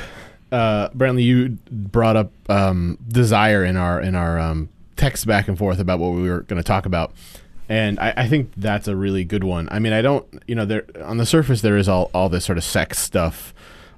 uh, 0.53 0.89
Brantley, 0.91 1.25
you 1.25 1.59
brought 1.71 2.17
up 2.17 2.33
um, 2.49 2.99
desire 3.09 3.65
in 3.65 3.77
our 3.77 4.01
in 4.01 4.15
our 4.15 4.39
um, 4.39 4.69
text 4.97 5.27
back 5.27 5.49
and 5.49 5.59
forth 5.59 5.79
about 5.79 5.99
what 5.99 6.11
we 6.11 6.29
were 6.29 6.43
going 6.43 6.63
to 6.63 6.67
talk 6.67 6.87
about, 6.87 7.13
and 7.69 7.99
I, 7.99 8.15
I, 8.17 8.29
think 8.29 8.53
that's 8.57 8.87
a 8.87 8.95
really 8.95 9.25
good 9.25 9.45
one. 9.45 9.69
I 9.73 9.81
mean, 9.81 9.93
I 9.93 10.03
don't, 10.03 10.25
you 10.47 10.55
know, 10.55 10.65
there 10.65 10.85
on 11.03 11.17
the 11.17 11.27
surface 11.27 11.63
there 11.63 11.77
is 11.77 11.89
all 11.89 12.11
all 12.15 12.29
this 12.29 12.45
sort 12.45 12.59
of 12.59 12.65
sex 12.65 12.99
stuff 12.99 13.53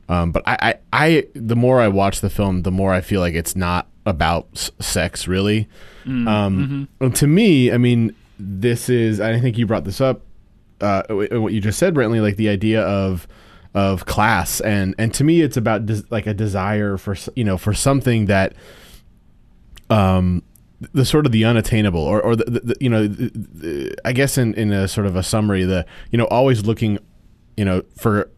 um, 0.09 0.33
but 0.33 0.43
I, 0.47 0.57
I, 0.61 0.75
I, 0.93 1.27
the 1.35 1.57
more 1.57 1.81
I 1.81 1.88
watch 1.88 2.21
the 2.21 2.31
film, 2.31 2.62
the 2.62 2.71
more 2.71 2.93
I 2.93 3.00
feel 3.00 3.21
like 3.21 3.35
it's 3.35 3.55
not 3.55 3.87
about 4.07 4.49
s- 4.55 4.71
sex, 4.81 5.29
really. 5.29 5.69
Mm, 6.05 6.29
um, 6.29 6.88
mm-hmm. 7.00 7.11
To 7.11 7.27
me, 7.27 7.71
I 7.71 7.77
mean, 7.77 8.15
this 8.38 8.88
is. 8.88 9.21
I 9.21 9.38
think 9.40 9.59
you 9.59 9.66
brought 9.66 9.85
this 9.85 10.00
up. 10.00 10.23
Uh, 10.80 11.02
what 11.09 11.52
you 11.52 11.61
just 11.61 11.78
said, 11.78 11.95
Brantley, 11.95 12.23
like 12.23 12.37
the 12.37 12.49
idea 12.49 12.83
of 12.83 13.26
of 13.75 14.07
class, 14.07 14.61
and 14.61 14.95
and 14.99 15.12
to 15.14 15.25
me, 15.25 15.40
it's 15.40 15.57
about 15.57 15.87
des- 15.87 16.04
like 16.11 16.26
a 16.26 16.35
desire 16.35 16.97
for 16.97 17.16
you 17.35 17.45
know 17.45 17.59
for 17.59 17.75
something 17.75 18.26
that, 18.26 18.54
um, 19.90 20.42
the 20.92 21.04
sort 21.04 21.26
of 21.26 21.33
the 21.33 21.45
unattainable, 21.45 22.00
or 22.00 22.21
or 22.23 22.37
the, 22.37 22.45
the, 22.45 22.61
the 22.61 22.76
you 22.80 22.88
know, 22.88 23.07
the, 23.07 23.30
the, 23.35 23.97
I 24.04 24.12
guess 24.12 24.38
in 24.38 24.54
in 24.54 24.73
a 24.73 24.88
sort 24.88 25.07
of 25.07 25.16
a 25.16 25.23
summary, 25.23 25.64
the 25.64 25.85
you 26.11 26.18
know 26.18 26.26
always 26.26 26.64
looking, 26.64 26.99
you 27.57 27.64
know, 27.64 27.83
for 27.97 28.30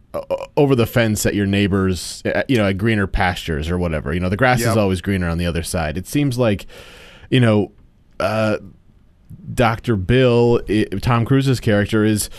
over 0.57 0.75
the 0.75 0.85
fence 0.85 1.25
at 1.25 1.35
your 1.35 1.45
neighbors, 1.45 2.21
uh, 2.25 2.43
you 2.47 2.57
know, 2.57 2.67
at 2.67 2.77
greener 2.77 3.07
pastures 3.07 3.69
or 3.69 3.77
whatever. 3.77 4.13
You 4.13 4.19
know, 4.19 4.29
the 4.29 4.37
grass 4.37 4.59
yep. 4.59 4.71
is 4.71 4.77
always 4.77 5.01
greener 5.01 5.29
on 5.29 5.37
the 5.37 5.45
other 5.45 5.63
side. 5.63 5.97
It 5.97 6.07
seems 6.07 6.37
like, 6.37 6.65
you 7.29 7.39
know, 7.39 7.71
uh, 8.19 8.57
Dr. 9.53 9.95
Bill, 9.95 10.61
it, 10.67 11.01
Tom 11.01 11.25
Cruise's 11.25 11.59
character 11.59 12.03
is, 12.03 12.29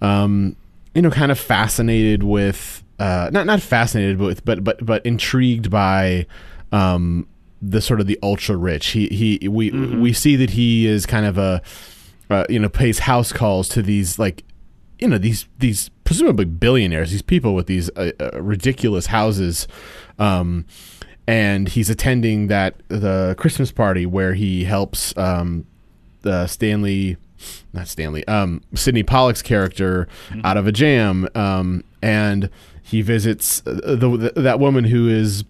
um, 0.00 0.56
you 0.94 1.02
know, 1.02 1.10
kind 1.10 1.32
of 1.32 1.38
fascinated 1.38 2.22
with, 2.22 2.82
uh, 2.98 3.30
not 3.32 3.46
not 3.46 3.60
fascinated 3.60 4.18
with, 4.18 4.44
but 4.44 4.64
but 4.64 4.84
but 4.84 5.04
intrigued 5.04 5.70
by, 5.70 6.26
um, 6.72 7.26
the 7.62 7.80
sort 7.80 8.00
of 8.00 8.06
the 8.06 8.18
ultra 8.22 8.56
rich. 8.56 8.88
He 8.88 9.08
he 9.08 9.48
we 9.48 9.70
mm-hmm. 9.70 10.00
we 10.00 10.12
see 10.12 10.36
that 10.36 10.50
he 10.50 10.86
is 10.86 11.06
kind 11.06 11.26
of 11.26 11.38
a, 11.38 11.62
uh, 12.30 12.44
you 12.48 12.58
know, 12.58 12.68
pays 12.68 13.00
house 13.00 13.32
calls 13.32 13.68
to 13.70 13.82
these 13.82 14.18
like 14.18 14.44
you 14.98 15.08
know 15.08 15.18
these 15.18 15.46
these 15.58 15.90
presumably 16.04 16.44
billionaires, 16.44 17.10
these 17.10 17.22
people 17.22 17.54
with 17.54 17.66
these 17.66 17.90
uh, 17.96 18.12
uh, 18.20 18.40
ridiculous 18.40 19.06
houses, 19.06 19.66
um, 20.18 20.64
and 21.26 21.68
he's 21.68 21.90
attending 21.90 22.48
that 22.48 22.76
the 22.88 23.34
Christmas 23.38 23.72
party 23.72 24.06
where 24.06 24.34
he 24.34 24.64
helps 24.64 25.16
um, 25.16 25.66
the 26.26 26.46
Stanley, 26.46 27.16
not 27.72 27.88
Stanley, 27.88 28.26
um, 28.28 28.62
Sydney 28.74 29.02
Pollack's 29.02 29.42
character 29.42 30.08
mm-hmm. 30.28 30.44
out 30.44 30.58
of 30.58 30.66
a 30.66 30.72
jam, 30.72 31.28
um, 31.34 31.82
and 32.02 32.50
he 32.82 33.00
visits 33.00 33.62
uh, 33.66 33.96
the, 33.96 34.32
the, 34.34 34.40
that 34.42 34.60
woman 34.60 34.84
who 34.84 35.08
is. 35.08 35.44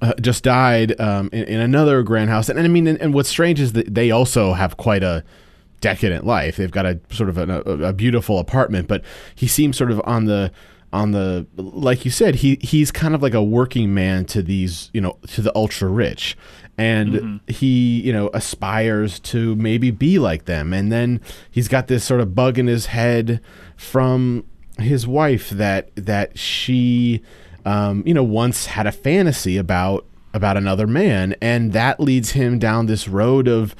Uh, 0.00 0.12
just 0.14 0.42
died 0.42 1.00
um, 1.00 1.30
in, 1.32 1.44
in, 1.44 1.60
another 1.60 2.02
grand 2.02 2.28
house, 2.28 2.48
and, 2.48 2.58
and 2.58 2.66
I 2.66 2.68
mean, 2.68 2.88
and, 2.88 3.00
and, 3.00 3.14
what's 3.14 3.28
strange 3.28 3.60
is 3.60 3.74
that 3.74 3.94
they 3.94 4.10
also 4.10 4.52
have 4.52 4.76
quite 4.76 5.04
a 5.04 5.22
decadent 5.80 6.26
life. 6.26 6.56
They've 6.56 6.72
got 6.72 6.86
a 6.86 6.98
sort 7.12 7.28
of 7.28 7.38
a, 7.38 7.60
a 7.60 7.92
beautiful 7.92 8.40
apartment, 8.40 8.88
but 8.88 9.04
he 9.36 9.46
seems 9.46 9.76
sort 9.76 9.92
of 9.92 10.02
on 10.04 10.24
the 10.24 10.50
on 10.92 11.12
the 11.12 11.46
like 11.56 12.04
you 12.04 12.10
said 12.10 12.36
he 12.36 12.58
he's 12.60 12.90
kind 12.90 13.14
of 13.14 13.22
like 13.22 13.34
a 13.34 13.42
working 13.42 13.94
man 13.94 14.24
to 14.26 14.42
these 14.42 14.90
you 14.92 15.00
know 15.00 15.16
to 15.26 15.40
the 15.40 15.54
ultra 15.56 15.88
rich 15.88 16.36
and 16.78 17.12
mm-hmm. 17.12 17.36
he 17.52 18.00
you 18.00 18.12
know 18.12 18.30
aspires 18.32 19.20
to 19.20 19.54
maybe 19.56 19.90
be 19.90 20.18
like 20.18 20.46
them 20.46 20.72
and 20.72 20.90
then 20.90 21.20
he's 21.50 21.68
got 21.68 21.86
this 21.86 22.04
sort 22.04 22.20
of 22.20 22.34
bug 22.34 22.58
in 22.58 22.66
his 22.66 22.86
head 22.86 23.40
from 23.76 24.44
his 24.78 25.06
wife 25.06 25.50
that 25.50 25.94
that 25.96 26.38
she 26.38 27.22
um, 27.64 28.02
you 28.06 28.14
know 28.14 28.24
once 28.24 28.66
had 28.66 28.86
a 28.86 28.92
fantasy 28.92 29.56
about 29.56 30.06
about 30.34 30.56
another 30.56 30.86
man 30.86 31.34
and 31.42 31.72
that 31.72 32.00
leads 32.00 32.30
him 32.30 32.58
down 32.58 32.86
this 32.86 33.06
road 33.06 33.46
of 33.46 33.76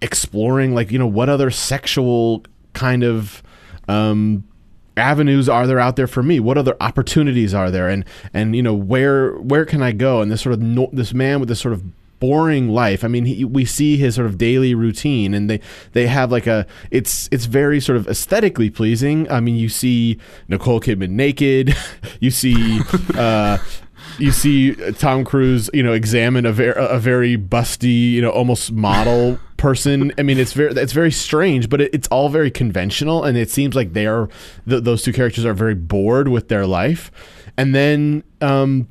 exploring 0.00 0.74
like 0.74 0.92
you 0.92 0.98
know 0.98 1.06
what 1.06 1.28
other 1.28 1.50
sexual 1.50 2.44
kind 2.72 3.02
of 3.02 3.42
um, 3.88 4.44
avenues 4.98 5.48
are 5.48 5.66
there 5.66 5.78
out 5.78 5.96
there 5.96 6.06
for 6.06 6.22
me? 6.22 6.40
What 6.40 6.58
other 6.58 6.76
opportunities 6.80 7.54
are 7.54 7.70
there? 7.70 7.88
And 7.88 8.04
and 8.34 8.54
you 8.54 8.62
know 8.62 8.74
where 8.74 9.32
where 9.36 9.64
can 9.64 9.82
I 9.82 9.92
go? 9.92 10.20
And 10.20 10.30
this 10.30 10.42
sort 10.42 10.52
of 10.52 10.60
no, 10.60 10.90
this 10.92 11.14
man 11.14 11.40
with 11.40 11.48
this 11.48 11.60
sort 11.60 11.72
of 11.72 11.84
boring 12.20 12.68
life. 12.68 13.04
I 13.04 13.08
mean, 13.08 13.24
he, 13.24 13.44
we 13.44 13.64
see 13.64 13.96
his 13.96 14.14
sort 14.14 14.26
of 14.26 14.38
daily 14.38 14.74
routine, 14.74 15.34
and 15.34 15.48
they 15.48 15.60
they 15.92 16.06
have 16.06 16.30
like 16.32 16.46
a 16.46 16.66
it's 16.90 17.28
it's 17.32 17.46
very 17.46 17.80
sort 17.80 17.96
of 17.96 18.08
aesthetically 18.08 18.70
pleasing. 18.70 19.30
I 19.30 19.40
mean, 19.40 19.56
you 19.56 19.68
see 19.68 20.18
Nicole 20.48 20.80
Kidman 20.80 21.10
naked, 21.10 21.76
you 22.20 22.30
see. 22.30 22.80
Uh, 23.14 23.58
you 24.18 24.32
see 24.32 24.74
Tom 24.92 25.24
Cruise, 25.24 25.68
you 25.72 25.82
know, 25.82 25.92
examine 25.92 26.46
a 26.46 26.52
very 26.52 26.74
a 26.76 26.98
very 26.98 27.36
busty, 27.36 28.12
you 28.12 28.20
know, 28.20 28.30
almost 28.30 28.72
model 28.72 29.38
person. 29.56 30.12
I 30.18 30.22
mean, 30.22 30.38
it's 30.38 30.52
very 30.52 30.72
it's 30.72 30.92
very 30.92 31.12
strange, 31.12 31.68
but 31.68 31.80
it, 31.80 31.94
it's 31.94 32.08
all 32.08 32.28
very 32.28 32.50
conventional, 32.50 33.24
and 33.24 33.36
it 33.36 33.50
seems 33.50 33.74
like 33.74 33.92
they 33.92 34.06
are 34.06 34.28
th- 34.68 34.84
those 34.84 35.02
two 35.02 35.12
characters 35.12 35.44
are 35.44 35.54
very 35.54 35.74
bored 35.74 36.28
with 36.28 36.48
their 36.48 36.66
life, 36.66 37.10
and 37.56 37.74
then 37.74 38.24
um, 38.40 38.88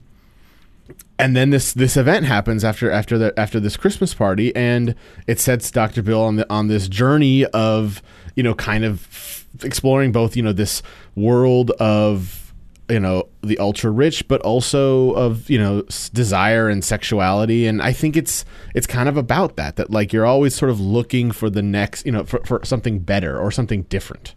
and 1.19 1.35
then 1.35 1.49
this 1.49 1.73
this 1.73 1.97
event 1.97 2.25
happens 2.25 2.63
after 2.63 2.91
after 2.91 3.17
the 3.17 3.37
after 3.39 3.59
this 3.59 3.75
Christmas 3.75 4.13
party, 4.13 4.55
and 4.55 4.95
it 5.25 5.39
sets 5.39 5.71
Doctor 5.71 6.01
Bill 6.01 6.21
on 6.21 6.35
the 6.35 6.49
on 6.49 6.67
this 6.67 6.87
journey 6.87 7.45
of 7.45 8.01
you 8.35 8.43
know 8.43 8.53
kind 8.53 8.85
of 8.85 9.45
exploring 9.63 10.11
both 10.11 10.35
you 10.35 10.43
know 10.43 10.53
this 10.53 10.83
world 11.15 11.71
of 11.71 12.53
you 12.89 12.99
know 12.99 13.27
the 13.41 13.57
ultra 13.57 13.89
rich 13.89 14.27
but 14.27 14.41
also 14.41 15.11
of 15.13 15.49
you 15.49 15.57
know 15.57 15.81
desire 16.13 16.69
and 16.69 16.83
sexuality. 16.83 17.65
And 17.65 17.81
i 17.81 17.91
think 17.91 18.15
it's 18.15 18.45
it's 18.75 18.87
kind 18.87 19.09
of 19.09 19.17
about 19.17 19.55
that 19.55 19.75
that 19.77 19.89
like 19.89 20.13
you're 20.13 20.25
always 20.25 20.55
sort 20.55 20.69
of 20.69 20.79
looking 20.79 21.31
for 21.31 21.49
the 21.49 21.63
next 21.63 22.05
you 22.05 22.11
know 22.11 22.25
for, 22.25 22.39
for 22.45 22.63
something 22.63 22.99
better 22.99 23.37
or 23.39 23.51
something 23.51 23.83
different. 23.83 24.35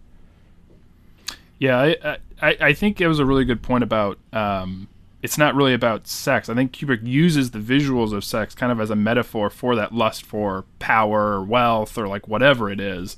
Yeah 1.58 1.78
I, 1.78 2.16
I 2.40 2.56
i 2.60 2.72
think 2.72 3.02
it 3.02 3.06
was 3.06 3.18
a 3.18 3.26
really 3.26 3.44
good 3.44 3.62
point 3.62 3.84
about 3.84 4.18
um 4.32 4.88
it's 5.22 5.36
not 5.36 5.54
really 5.54 5.74
about 5.74 6.06
sex. 6.06 6.48
I 6.48 6.54
think 6.54 6.72
kubrick 6.72 7.06
uses 7.06 7.50
the 7.50 7.58
visuals 7.58 8.12
of 8.12 8.24
sex 8.24 8.54
kind 8.54 8.72
of 8.72 8.80
as 8.80 8.90
a 8.90 8.96
metaphor 8.96 9.50
for 9.50 9.76
that 9.76 9.92
lust 9.92 10.24
for 10.24 10.64
power 10.78 11.32
or 11.32 11.44
wealth 11.44 11.98
or 11.98 12.08
like 12.08 12.26
whatever 12.26 12.70
it 12.70 12.80
is. 12.80 13.16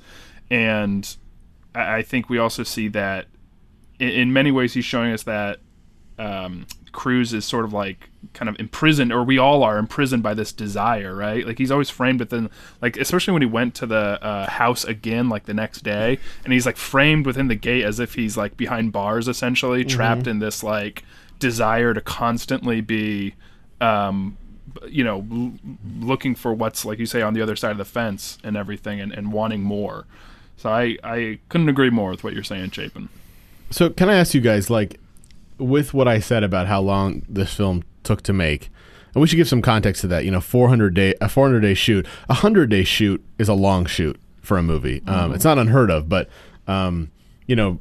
And 0.51 1.17
I 1.75 2.03
think 2.03 2.29
we 2.29 2.39
also 2.39 2.65
see 2.65 2.89
that 2.89 3.27
in, 3.99 4.33
many 4.33 4.51
ways 4.51 4.75
he's 4.75 4.85
showing 4.85 5.13
us 5.13 5.23
that 5.23 5.61
um, 6.19 6.67
Cruise 6.91 7.33
is 7.33 7.45
sort 7.45 7.65
of 7.65 7.73
like 7.73 8.11
kind 8.35 8.49
of 8.49 8.59
imprisoned, 8.59 9.13
or 9.13 9.23
we 9.23 9.39
all 9.39 9.63
are 9.63 9.79
imprisoned 9.79 10.23
by 10.23 10.35
this 10.35 10.53
desire, 10.53 11.15
right? 11.15 11.47
Like 11.47 11.59
he's 11.59 11.71
always 11.71 11.89
framed 11.89 12.21
within, 12.21 12.51
like 12.81 12.97
especially 12.97 13.33
when 13.33 13.43
he 13.43 13.49
went 13.49 13.75
to 13.77 13.87
the 13.87 14.23
uh, 14.23 14.51
house 14.51 14.85
again, 14.85 15.29
like 15.29 15.45
the 15.45 15.55
next 15.55 15.83
day, 15.83 16.19
and 16.45 16.53
he's 16.53 16.67
like 16.67 16.77
framed 16.77 17.27
within 17.27 17.49
the 17.49 17.55
gate 17.55 17.85
as 17.85 18.01
if 18.01 18.15
he's 18.15 18.37
like 18.37 18.57
behind 18.57 18.93
bars, 18.93 19.29
essentially 19.29 19.85
trapped 19.85 20.27
in 20.27 20.41
this 20.41 20.63
like 20.63 21.05
desire 21.43 21.93
to 21.93 22.01
constantly 22.01 22.81
be, 22.81 23.35
um, 23.81 24.39
you 24.89 25.05
know, 25.05 25.27
l- 25.31 25.53
looking 26.01 26.35
for 26.35 26.55
what's 26.55 26.85
like 26.85 26.99
you 26.99 27.07
say 27.07 27.21
on 27.21 27.35
the 27.35 27.43
other 27.43 27.57
side 27.57 27.73
of 27.73 27.79
the 27.79 27.85
fence 27.85 28.39
and 28.43 28.57
everything, 28.57 29.01
and, 29.01 29.13
and 29.13 29.33
wanting 29.33 29.63
more. 29.63 30.07
So 30.57 30.71
I 30.71 30.97
I 31.05 31.39
couldn't 31.51 31.69
agree 31.69 31.91
more 31.91 32.11
with 32.11 32.25
what 32.25 32.33
you're 32.33 32.45
saying, 32.45 32.71
Chapin. 32.71 33.09
So 33.71 33.91
can 33.91 34.09
I 34.09 34.15
ask 34.15 34.33
you 34.35 34.41
guys, 34.41 34.71
like, 34.71 35.01
with 35.59 35.93
what 35.93 36.07
I 36.09 36.21
said 36.21 36.45
about 36.45 36.67
how 36.69 36.81
long 36.81 37.23
this 37.29 37.53
film 37.53 37.83
took 38.05 38.23
to 38.23 38.33
make, 38.33 38.71
and 39.15 39.21
we 39.21 39.27
should 39.27 39.37
give 39.37 39.49
some 39.49 39.63
context 39.63 40.01
to 40.03 40.07
that. 40.09 40.25
You 40.25 40.31
know, 40.31 40.41
400 40.41 40.95
day 40.95 41.15
a 41.21 41.29
400 41.29 41.61
day 41.61 41.75
shoot, 41.75 42.07
a 42.29 42.35
100 42.35 42.71
day 42.71 42.85
shoot 42.85 43.23
is 43.39 43.49
a 43.49 43.55
long 43.55 43.85
shoot 43.85 44.19
for 44.41 44.57
a 44.57 44.63
movie. 44.63 45.03
Um, 45.07 45.33
it's 45.35 45.45
not 45.45 45.59
unheard 45.59 45.91
of, 45.91 46.09
but 46.09 46.29
um, 46.67 47.11
you 47.47 47.57
know. 47.57 47.81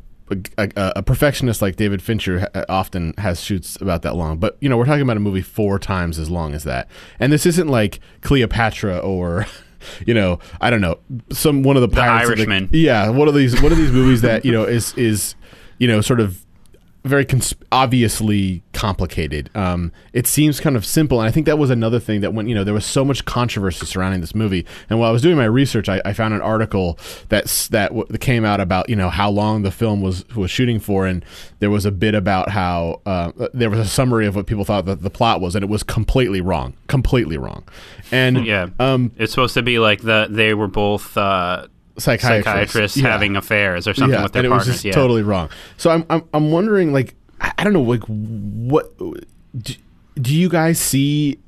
A, 0.57 0.69
a, 0.95 1.03
perfectionist 1.03 1.61
like 1.61 1.75
David 1.75 2.01
Fincher 2.01 2.47
uh, 2.53 2.63
often 2.69 3.13
has 3.17 3.41
shoots 3.41 3.75
about 3.81 4.01
that 4.03 4.15
long, 4.15 4.37
but 4.37 4.57
you 4.61 4.69
know 4.69 4.77
we're 4.77 4.85
talking 4.85 5.01
about 5.01 5.17
a 5.17 5.21
movie 5.21 5.41
four 5.41 5.77
times 5.77 6.17
as 6.17 6.29
long 6.29 6.53
as 6.53 6.63
that, 6.63 6.89
and 7.19 7.33
this 7.33 7.45
isn't 7.45 7.67
like 7.67 7.99
Cleopatra 8.21 8.99
or, 8.99 9.45
you 10.05 10.13
know, 10.13 10.39
I 10.61 10.69
don't 10.69 10.81
know, 10.81 10.99
some 11.31 11.63
one 11.63 11.75
of 11.75 11.81
the 11.81 11.89
Pirates 11.89 12.29
of 12.29 12.37
Irishman. 12.37 12.69
yeah, 12.71 13.09
one 13.09 13.27
of 13.27 13.33
these 13.33 13.61
one 13.61 13.71
of 13.71 13.77
these 13.77 13.91
movies 13.91 14.21
that 14.21 14.45
you 14.45 14.51
know 14.51 14.63
is 14.63 14.93
is 14.93 15.35
you 15.77 15.87
know 15.87 16.01
sort 16.01 16.19
of 16.19 16.45
very 17.03 17.25
cons- 17.25 17.55
obviously 17.71 18.61
complicated. 18.73 19.49
Um, 19.55 19.91
it 20.13 20.27
seems 20.27 20.59
kind 20.59 20.75
of 20.75 20.85
simple, 20.85 21.19
and 21.19 21.27
I 21.27 21.31
think 21.31 21.45
that 21.47 21.57
was 21.57 21.69
another 21.69 21.99
thing 21.99 22.21
that 22.21 22.33
when 22.33 22.47
you 22.47 22.55
know 22.55 22.63
there 22.63 22.73
was 22.73 22.85
so 22.85 23.03
much 23.03 23.25
controversy 23.25 23.85
surrounding 23.85 24.21
this 24.21 24.35
movie. 24.35 24.65
And 24.89 24.99
while 24.99 25.09
I 25.09 25.11
was 25.11 25.21
doing 25.21 25.35
my 25.37 25.45
research, 25.45 25.89
I, 25.89 26.01
I 26.05 26.13
found 26.13 26.33
an 26.33 26.41
article 26.41 26.97
that's 27.29 27.67
that 27.69 27.89
w- 27.89 28.05
that 28.09 28.19
came 28.19 28.45
out 28.45 28.59
about 28.59 28.89
you 28.89 28.95
know 28.95 29.09
how 29.09 29.29
long 29.29 29.63
the 29.63 29.71
film 29.71 30.01
was 30.01 30.27
was 30.35 30.51
shooting 30.51 30.79
for, 30.79 31.05
and 31.07 31.25
there 31.59 31.69
was 31.71 31.85
a 31.85 31.91
bit 31.91 32.13
about 32.15 32.49
how 32.49 33.01
uh, 33.05 33.31
there 33.53 33.69
was 33.69 33.79
a 33.79 33.85
summary 33.85 34.25
of 34.27 34.35
what 34.35 34.45
people 34.45 34.63
thought 34.65 34.85
that 34.85 35.01
the 35.01 35.09
plot 35.09 35.41
was, 35.41 35.55
and 35.55 35.63
it 35.63 35.69
was 35.69 35.83
completely 35.83 36.41
wrong, 36.41 36.73
completely 36.87 37.37
wrong. 37.37 37.63
And 38.11 38.45
Yeah. 38.45 38.67
um, 38.79 39.11
It's 39.17 39.31
supposed 39.33 39.53
to 39.55 39.61
be 39.63 39.79
like 39.79 40.01
the 40.01 40.27
they 40.29 40.53
were 40.53 40.67
both 40.67 41.17
uh, 41.17 41.67
psychiatrists, 41.97 42.45
psychiatrists 42.45 42.97
Yeah. 42.97 43.11
having 43.11 43.35
affairs 43.35 43.87
or 43.87 43.93
something 43.93 44.21
with 44.21 44.33
their 44.33 44.41
and 44.43 44.51
it 44.51 44.55
was 44.55 44.65
just 44.65 44.83
yeah. 44.83 44.91
totally 44.91 45.23
wrong. 45.23 45.49
So 45.77 45.89
I'm 45.89 46.05
I'm 46.09 46.23
I'm 46.33 46.51
wondering 46.51 46.93
like 46.93 47.15
I, 47.39 47.53
I 47.59 47.63
don't 47.63 47.73
know 47.73 47.81
like 47.81 48.03
what 48.03 48.97
do, 48.97 49.73
do 50.15 50.35
you 50.35 50.49
guys 50.49 50.79
see? 50.79 51.39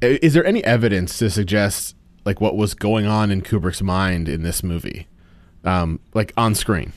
Is 0.00 0.34
there 0.34 0.44
any 0.44 0.62
evidence 0.64 1.18
to 1.18 1.30
suggest 1.30 1.96
like 2.24 2.40
what 2.40 2.56
was 2.56 2.74
going 2.74 3.06
on 3.06 3.30
in 3.30 3.42
Kubrick's 3.42 3.82
mind 3.82 4.28
in 4.28 4.42
this 4.42 4.62
movie, 4.62 5.06
um, 5.64 6.00
like 6.14 6.32
on 6.36 6.54
screen? 6.54 6.92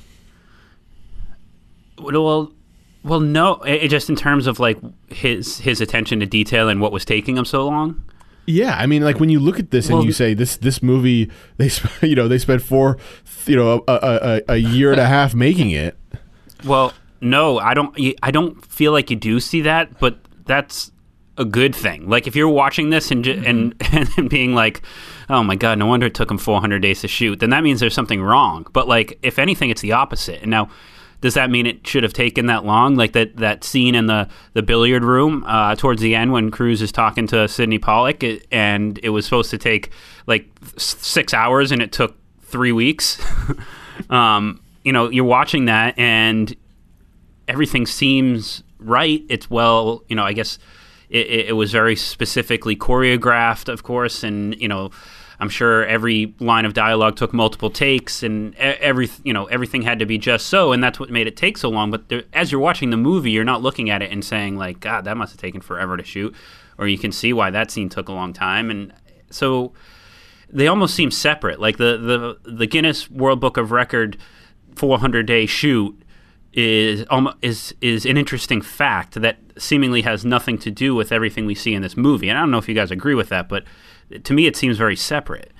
Well, 2.00 2.52
well, 3.04 3.20
no. 3.20 3.56
It, 3.64 3.84
it 3.84 3.88
just 3.90 4.10
in 4.10 4.16
terms 4.16 4.48
of 4.48 4.60
like 4.60 4.78
his 5.10 5.60
his 5.60 5.82
attention 5.82 6.20
to 6.20 6.26
detail 6.26 6.70
and 6.70 6.82
what 6.82 6.92
was 6.92 7.06
taking 7.06 7.38
him 7.38 7.46
so 7.46 7.66
long. 7.66 8.04
Yeah, 8.50 8.78
I 8.78 8.86
mean, 8.86 9.04
like 9.04 9.20
when 9.20 9.28
you 9.28 9.40
look 9.40 9.60
at 9.60 9.72
this 9.72 9.90
Well, 9.90 10.00
and 10.00 10.08
you 10.08 10.14
say 10.14 10.34
this 10.34 10.56
this 10.56 10.82
movie, 10.82 11.30
they 11.58 11.68
sp- 11.70 12.02
you 12.02 12.16
know 12.16 12.28
they 12.28 12.40
spent 12.40 12.62
four, 12.62 12.98
you 13.46 13.58
know, 13.58 13.84
a, 13.88 14.42
a, 14.48 14.54
a, 14.54 14.58
year 14.58 14.92
and 14.92 15.02
a 15.02 15.06
half 15.06 15.36
making 15.36 15.72
it. 15.72 15.98
Well, 16.64 16.94
no, 17.20 17.60
I 17.60 17.74
don't. 17.74 17.98
I 18.24 18.32
don't 18.32 18.66
feel 18.66 18.94
like 18.94 19.10
you 19.10 19.18
do 19.18 19.42
see 19.42 19.62
that, 19.62 20.00
but 20.00 20.18
that's 20.46 20.92
a 21.38 21.46
good 21.46 21.76
thing. 21.76 22.10
Like 22.10 22.26
if 22.26 22.36
you're 22.36 22.48
watching 22.50 22.90
this 22.90 23.12
and 23.12 23.24
ju- 23.24 23.36
mm-hmm. 23.36 23.46
and 23.92 24.10
and 24.18 24.30
being 24.30 24.56
like, 24.56 24.82
"Oh 25.30 25.44
my 25.44 25.56
god, 25.56 25.78
no 25.78 25.86
wonder 25.86 26.08
it 26.08 26.14
took 26.14 26.30
them 26.30 26.38
400 26.38 26.82
days 26.82 27.02
to 27.02 27.08
shoot," 27.08 27.40
then 27.40 27.50
that 27.50 27.64
means 27.64 27.80
there's 27.80 27.94
something 27.94 28.22
wrong. 28.22 28.66
But 28.72 28.88
like, 28.88 29.20
if 29.24 29.40
anything, 29.40 29.70
it's 29.70 29.82
the 29.82 29.92
opposite. 29.92 30.42
And 30.42 30.52
now, 30.52 30.70
does 31.22 31.34
that 31.34 31.50
mean 31.50 31.66
it 31.66 31.86
should 31.88 32.04
have 32.04 32.14
taken 32.14 32.46
that 32.46 32.66
long? 32.66 32.96
Like 32.96 33.14
that 33.14 33.38
that 33.38 33.64
scene 33.64 33.96
in 33.96 34.06
the 34.06 34.28
the 34.54 34.62
billiard 34.62 35.04
room 35.04 35.44
uh, 35.48 35.76
towards 35.76 36.02
the 36.02 36.16
end 36.16 36.32
when 36.32 36.52
Cruise 36.52 36.82
is 36.82 36.92
talking 36.92 37.28
to 37.28 37.48
Sydney 37.48 37.80
Pollack, 37.80 38.24
it, 38.24 38.48
and 38.52 39.00
it 39.04 39.10
was 39.10 39.26
supposed 39.26 39.50
to 39.52 39.58
take 39.58 39.92
like 40.28 40.48
six 40.78 41.34
hours, 41.34 41.72
and 41.72 41.82
it 41.82 41.92
took 41.92 42.16
three 42.42 42.72
weeks. 42.72 43.22
um, 44.10 44.62
you 44.84 44.94
know, 44.94 45.10
you're 45.10 45.26
watching 45.26 45.66
that 45.66 45.98
and 46.00 46.56
everything 47.48 47.86
seems 47.86 48.64
right. 48.80 49.24
It's 49.30 49.50
well, 49.50 50.04
you 50.08 50.16
know, 50.16 50.24
I 50.24 50.34
guess 50.34 50.60
it, 51.10 51.28
it, 51.28 51.46
it 51.48 51.54
was 51.54 51.72
very 51.72 51.96
specifically 51.96 52.76
choreographed, 52.76 53.70
of 53.70 53.84
course, 53.84 54.24
and 54.24 54.60
you 54.62 54.68
know, 54.68 54.92
I'm 55.40 55.50
sure 55.50 55.86
every 55.86 56.34
line 56.40 56.66
of 56.66 56.74
dialogue 56.74 57.16
took 57.16 57.34
multiple 57.34 57.70
takes, 57.70 58.24
and 58.24 58.56
every 58.56 59.10
you 59.24 59.34
know 59.34 59.46
everything 59.46 59.84
had 59.84 60.00
to 60.00 60.06
be 60.06 60.18
just 60.18 60.48
so, 60.48 60.72
and 60.72 60.84
that's 60.84 61.00
what 61.00 61.10
made 61.10 61.28
it 61.28 61.38
take 61.38 61.58
so 61.58 61.70
long. 61.70 61.92
But 61.92 62.10
there, 62.10 62.24
as 62.34 62.52
you're 62.52 62.62
watching 62.62 62.90
the 62.90 62.98
movie, 62.98 63.32
you're 63.32 63.44
not 63.44 63.62
looking 63.62 63.90
at 63.90 64.02
it 64.02 64.12
and 64.12 64.26
saying 64.26 64.58
like, 64.58 64.80
God, 64.80 65.06
that 65.06 65.16
must 65.16 65.34
have 65.34 65.40
taken 65.40 65.62
forever 65.62 65.96
to 65.96 66.04
shoot, 66.04 66.34
or 66.78 66.88
you 66.88 66.98
can 66.98 67.12
see 67.12 67.34
why 67.34 67.52
that 67.52 67.70
scene 67.70 67.90
took 67.90 68.10
a 68.10 68.14
long 68.14 68.34
time, 68.34 68.72
and 68.72 68.94
so 69.30 69.74
they 70.50 70.68
almost 70.68 70.96
seem 70.96 71.12
separate. 71.12 71.60
Like 71.60 71.78
the 71.78 72.38
the 72.44 72.52
the 72.52 72.68
Guinness 72.68 73.10
World 73.10 73.40
Book 73.40 73.58
of 73.58 73.72
Record 73.72 74.18
400 74.76 75.26
day 75.26 75.46
shoot 75.46 76.02
is 76.54 77.06
almo- 77.12 77.36
is 77.44 77.76
is 77.82 78.06
an 78.06 78.18
interesting 78.18 78.62
fact 78.62 79.22
that 79.22 79.38
seemingly 79.58 80.02
has 80.02 80.26
nothing 80.26 80.58
to 80.58 80.72
do 80.72 80.96
with 80.96 81.12
everything 81.12 81.46
we 81.46 81.56
see 81.56 81.74
in 81.74 81.82
this 81.82 81.96
movie. 81.98 82.30
And 82.30 82.38
I 82.38 82.42
don't 82.42 82.52
know 82.52 82.58
if 82.58 82.68
you 82.68 82.76
guys 82.76 82.92
agree 82.92 83.16
with 83.16 83.30
that, 83.30 83.50
but 83.50 83.64
to 84.24 84.34
me 84.34 84.46
it 84.48 84.56
seems 84.56 84.78
very 84.78 84.96
separate. 84.96 85.52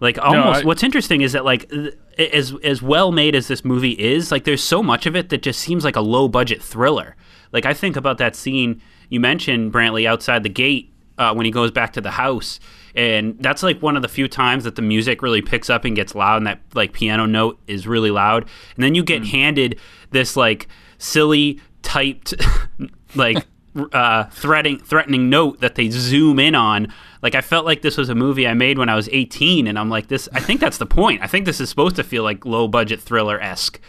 Like 0.00 0.18
almost 0.18 0.62
I- 0.62 0.66
what's 0.66 0.82
interesting 0.82 1.20
is 1.20 1.32
that 1.32 1.44
like 1.44 1.68
th- 1.70 1.94
as 2.18 2.54
as 2.64 2.82
well 2.82 3.12
made 3.12 3.34
as 3.34 3.48
this 3.48 3.64
movie 3.64 3.92
is, 3.92 4.30
like 4.32 4.44
there's 4.44 4.62
so 4.62 4.82
much 4.82 5.06
of 5.06 5.14
it 5.16 5.28
that 5.30 5.42
just 5.42 5.60
seems 5.60 5.84
like 5.84 5.96
a 5.96 6.00
low 6.00 6.28
budget 6.28 6.62
thriller. 6.62 7.16
Like 7.52 7.66
I 7.66 7.74
think 7.74 7.96
about 7.96 8.18
that 8.18 8.34
scene 8.34 8.82
you 9.08 9.20
mentioned 9.20 9.72
Brantley 9.72 10.06
outside 10.06 10.42
the 10.42 10.48
gate 10.48 10.92
uh, 11.18 11.34
when 11.34 11.44
he 11.44 11.52
goes 11.52 11.70
back 11.70 11.92
to 11.92 12.00
the 12.00 12.10
house 12.12 12.58
and 12.94 13.36
that's 13.40 13.62
like 13.62 13.80
one 13.80 13.94
of 13.96 14.02
the 14.02 14.08
few 14.08 14.26
times 14.26 14.64
that 14.64 14.74
the 14.76 14.82
music 14.82 15.22
really 15.22 15.42
picks 15.42 15.70
up 15.70 15.84
and 15.84 15.94
gets 15.94 16.14
loud 16.14 16.38
and 16.38 16.46
that 16.46 16.60
like 16.74 16.92
piano 16.92 17.26
note 17.26 17.60
is 17.66 17.86
really 17.86 18.10
loud 18.10 18.46
and 18.74 18.82
then 18.82 18.94
you 18.94 19.04
get 19.04 19.24
handed 19.26 19.78
this 20.10 20.36
like 20.36 20.66
silly 20.98 21.60
typed 21.82 22.34
like 23.14 23.46
uh, 23.92 24.24
threatening 24.24 24.78
threatening 24.78 25.28
note 25.30 25.60
that 25.60 25.74
they 25.74 25.88
zoom 25.90 26.38
in 26.38 26.54
on 26.54 26.92
like 27.22 27.34
i 27.34 27.40
felt 27.40 27.64
like 27.64 27.82
this 27.82 27.96
was 27.96 28.08
a 28.08 28.14
movie 28.14 28.46
i 28.46 28.54
made 28.54 28.78
when 28.78 28.88
i 28.88 28.94
was 28.94 29.08
18 29.10 29.66
and 29.66 29.78
i'm 29.78 29.88
like 29.88 30.08
this 30.08 30.28
i 30.32 30.40
think 30.40 30.60
that's 30.60 30.78
the 30.78 30.86
point 30.86 31.22
i 31.22 31.26
think 31.26 31.46
this 31.46 31.60
is 31.60 31.68
supposed 31.68 31.96
to 31.96 32.02
feel 32.04 32.22
like 32.22 32.44
low 32.44 32.68
budget 32.68 33.00
thriller-esque 33.00 33.80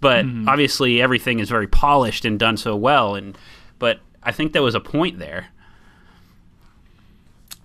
but 0.00 0.24
obviously 0.48 1.00
everything 1.00 1.38
is 1.38 1.48
very 1.48 1.66
polished 1.66 2.24
and 2.24 2.38
done 2.38 2.56
so 2.56 2.76
well 2.76 3.14
and 3.14 3.36
but 3.78 4.00
i 4.22 4.30
think 4.32 4.52
there 4.52 4.62
was 4.62 4.74
a 4.74 4.80
point 4.80 5.18
there 5.18 5.48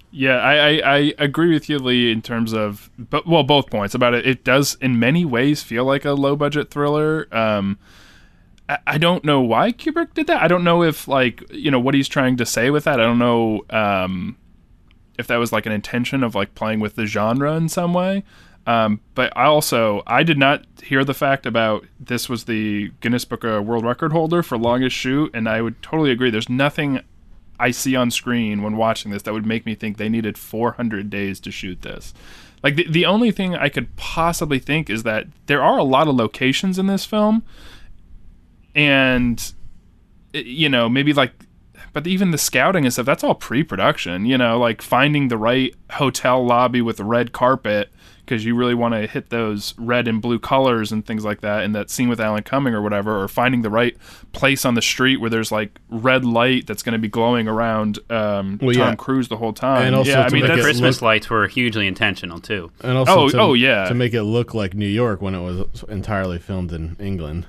Yeah, 0.09 0.37
I, 0.37 0.53
I, 0.55 0.93
I 0.95 1.13
agree 1.19 1.53
with 1.53 1.69
you, 1.69 1.77
Lee, 1.79 2.11
in 2.11 2.21
terms 2.21 2.53
of, 2.53 2.89
but 2.97 3.27
well, 3.27 3.43
both 3.43 3.69
points 3.69 3.93
about 3.93 4.13
it. 4.13 4.25
It 4.25 4.43
does, 4.43 4.75
in 4.81 4.97
many 4.97 5.25
ways, 5.25 5.61
feel 5.61 5.83
like 5.83 6.05
a 6.05 6.13
low 6.13 6.35
budget 6.35 6.71
thriller. 6.71 7.27
Um, 7.31 7.77
I, 8.69 8.77
I 8.87 8.97
don't 8.97 9.23
know 9.25 9.41
why 9.41 9.73
Kubrick 9.73 10.13
did 10.13 10.27
that. 10.27 10.41
I 10.41 10.47
don't 10.47 10.63
know 10.63 10.81
if 10.81 11.07
like 11.07 11.43
you 11.51 11.69
know 11.69 11.79
what 11.79 11.93
he's 11.93 12.07
trying 12.07 12.37
to 12.37 12.45
say 12.45 12.69
with 12.69 12.85
that. 12.85 12.99
I 12.99 13.03
don't 13.03 13.19
know 13.19 13.63
um, 13.69 14.37
if 15.17 15.27
that 15.27 15.37
was 15.37 15.51
like 15.51 15.65
an 15.65 15.71
intention 15.71 16.23
of 16.23 16.35
like 16.35 16.55
playing 16.55 16.79
with 16.79 16.95
the 16.95 17.05
genre 17.05 17.55
in 17.55 17.69
some 17.69 17.93
way. 17.93 18.23
Um, 18.67 18.99
but 19.15 19.31
I 19.35 19.45
also 19.45 20.03
I 20.05 20.23
did 20.23 20.37
not 20.37 20.65
hear 20.83 21.05
the 21.05 21.13
fact 21.13 21.45
about 21.45 21.85
this 21.99 22.27
was 22.27 22.43
the 22.43 22.91
Guinness 22.99 23.23
Book 23.23 23.45
of 23.45 23.65
World 23.65 23.85
Record 23.85 24.11
holder 24.11 24.43
for 24.43 24.57
longest 24.57 24.95
shoot, 24.95 25.31
and 25.33 25.47
I 25.47 25.61
would 25.61 25.81
totally 25.81 26.11
agree. 26.11 26.29
There's 26.29 26.49
nothing 26.49 26.99
I 27.59 27.71
see 27.71 27.95
on 27.95 28.11
screen 28.11 28.61
when 28.61 28.75
watching 28.75 29.11
this 29.11 29.23
that 29.23 29.33
would 29.33 29.45
make 29.45 29.65
me 29.65 29.73
think 29.73 29.97
they 29.97 30.09
needed 30.09 30.37
400 30.37 31.09
days 31.09 31.39
to 31.39 31.51
shoot 31.51 31.81
this. 31.81 32.13
Like 32.61 32.75
the 32.75 32.87
the 32.89 33.05
only 33.05 33.31
thing 33.31 33.55
I 33.55 33.69
could 33.69 33.95
possibly 33.95 34.59
think 34.59 34.89
is 34.89 35.03
that 35.03 35.27
there 35.45 35.63
are 35.63 35.77
a 35.77 35.83
lot 35.83 36.09
of 36.09 36.15
locations 36.15 36.77
in 36.77 36.87
this 36.87 37.05
film, 37.05 37.43
and 38.75 39.53
you 40.33 40.67
know 40.67 40.89
maybe 40.89 41.13
like, 41.13 41.31
but 41.97 42.05
even 42.05 42.29
the 42.29 42.37
scouting 42.37 42.85
and 42.85 42.93
stuff 42.93 43.07
that's 43.07 43.23
all 43.23 43.33
pre-production. 43.33 44.27
You 44.27 44.37
know, 44.37 44.59
like 44.59 44.83
finding 44.83 45.29
the 45.29 45.37
right 45.37 45.73
hotel 45.89 46.45
lobby 46.45 46.79
with 46.79 46.97
the 46.97 47.03
red 47.03 47.31
carpet 47.31 47.89
because 48.19 48.45
you 48.45 48.53
really 48.53 48.75
want 48.75 48.93
to 48.93 49.07
hit 49.07 49.31
those 49.31 49.73
red 49.79 50.07
and 50.07 50.21
blue 50.21 50.37
colors 50.37 50.91
and 50.91 51.03
things 51.03 51.25
like 51.25 51.41
that 51.41 51.63
in 51.63 51.71
that 51.71 51.89
scene 51.89 52.07
with 52.07 52.19
Alan 52.19 52.43
Cumming 52.43 52.75
or 52.75 52.83
whatever, 52.83 53.19
or 53.19 53.27
finding 53.27 53.63
the 53.63 53.71
right 53.71 53.97
place 54.31 54.63
on 54.63 54.75
the 54.75 54.81
street 54.81 55.17
where 55.17 55.31
there's 55.31 55.51
like 55.51 55.79
red 55.89 56.23
light 56.23 56.67
that's 56.67 56.83
going 56.83 56.93
to 56.93 56.99
be 56.99 57.07
glowing 57.07 57.47
around 57.47 57.97
um, 58.11 58.59
Well, 58.61 58.75
Tom 58.75 58.89
yeah. 58.89 58.95
Cruise 58.95 59.27
the 59.29 59.37
whole 59.37 59.53
time. 59.53 59.87
And 59.87 59.95
also 59.95 60.11
yeah, 60.11 60.21
I 60.21 60.29
mean 60.29 60.45
the 60.45 60.53
christmas 60.61 60.97
look- 60.97 61.01
lights 61.01 61.31
were 61.31 61.47
hugely 61.47 61.87
intentional 61.87 62.39
too 62.39 62.69
And 62.81 62.95
also, 62.95 63.11
Oh, 63.21 63.29
to, 63.29 63.39
oh, 63.39 63.53
yeah. 63.53 63.85
to 63.87 63.95
make 63.95 64.13
it 64.13 64.21
look 64.23 64.53
like 64.53 64.75
New 64.75 64.85
York 64.85 65.19
when 65.19 65.33
it 65.33 65.41
was 65.41 65.83
entirely 65.89 66.37
filmed 66.37 66.71
in 66.71 66.95
England. 66.99 67.47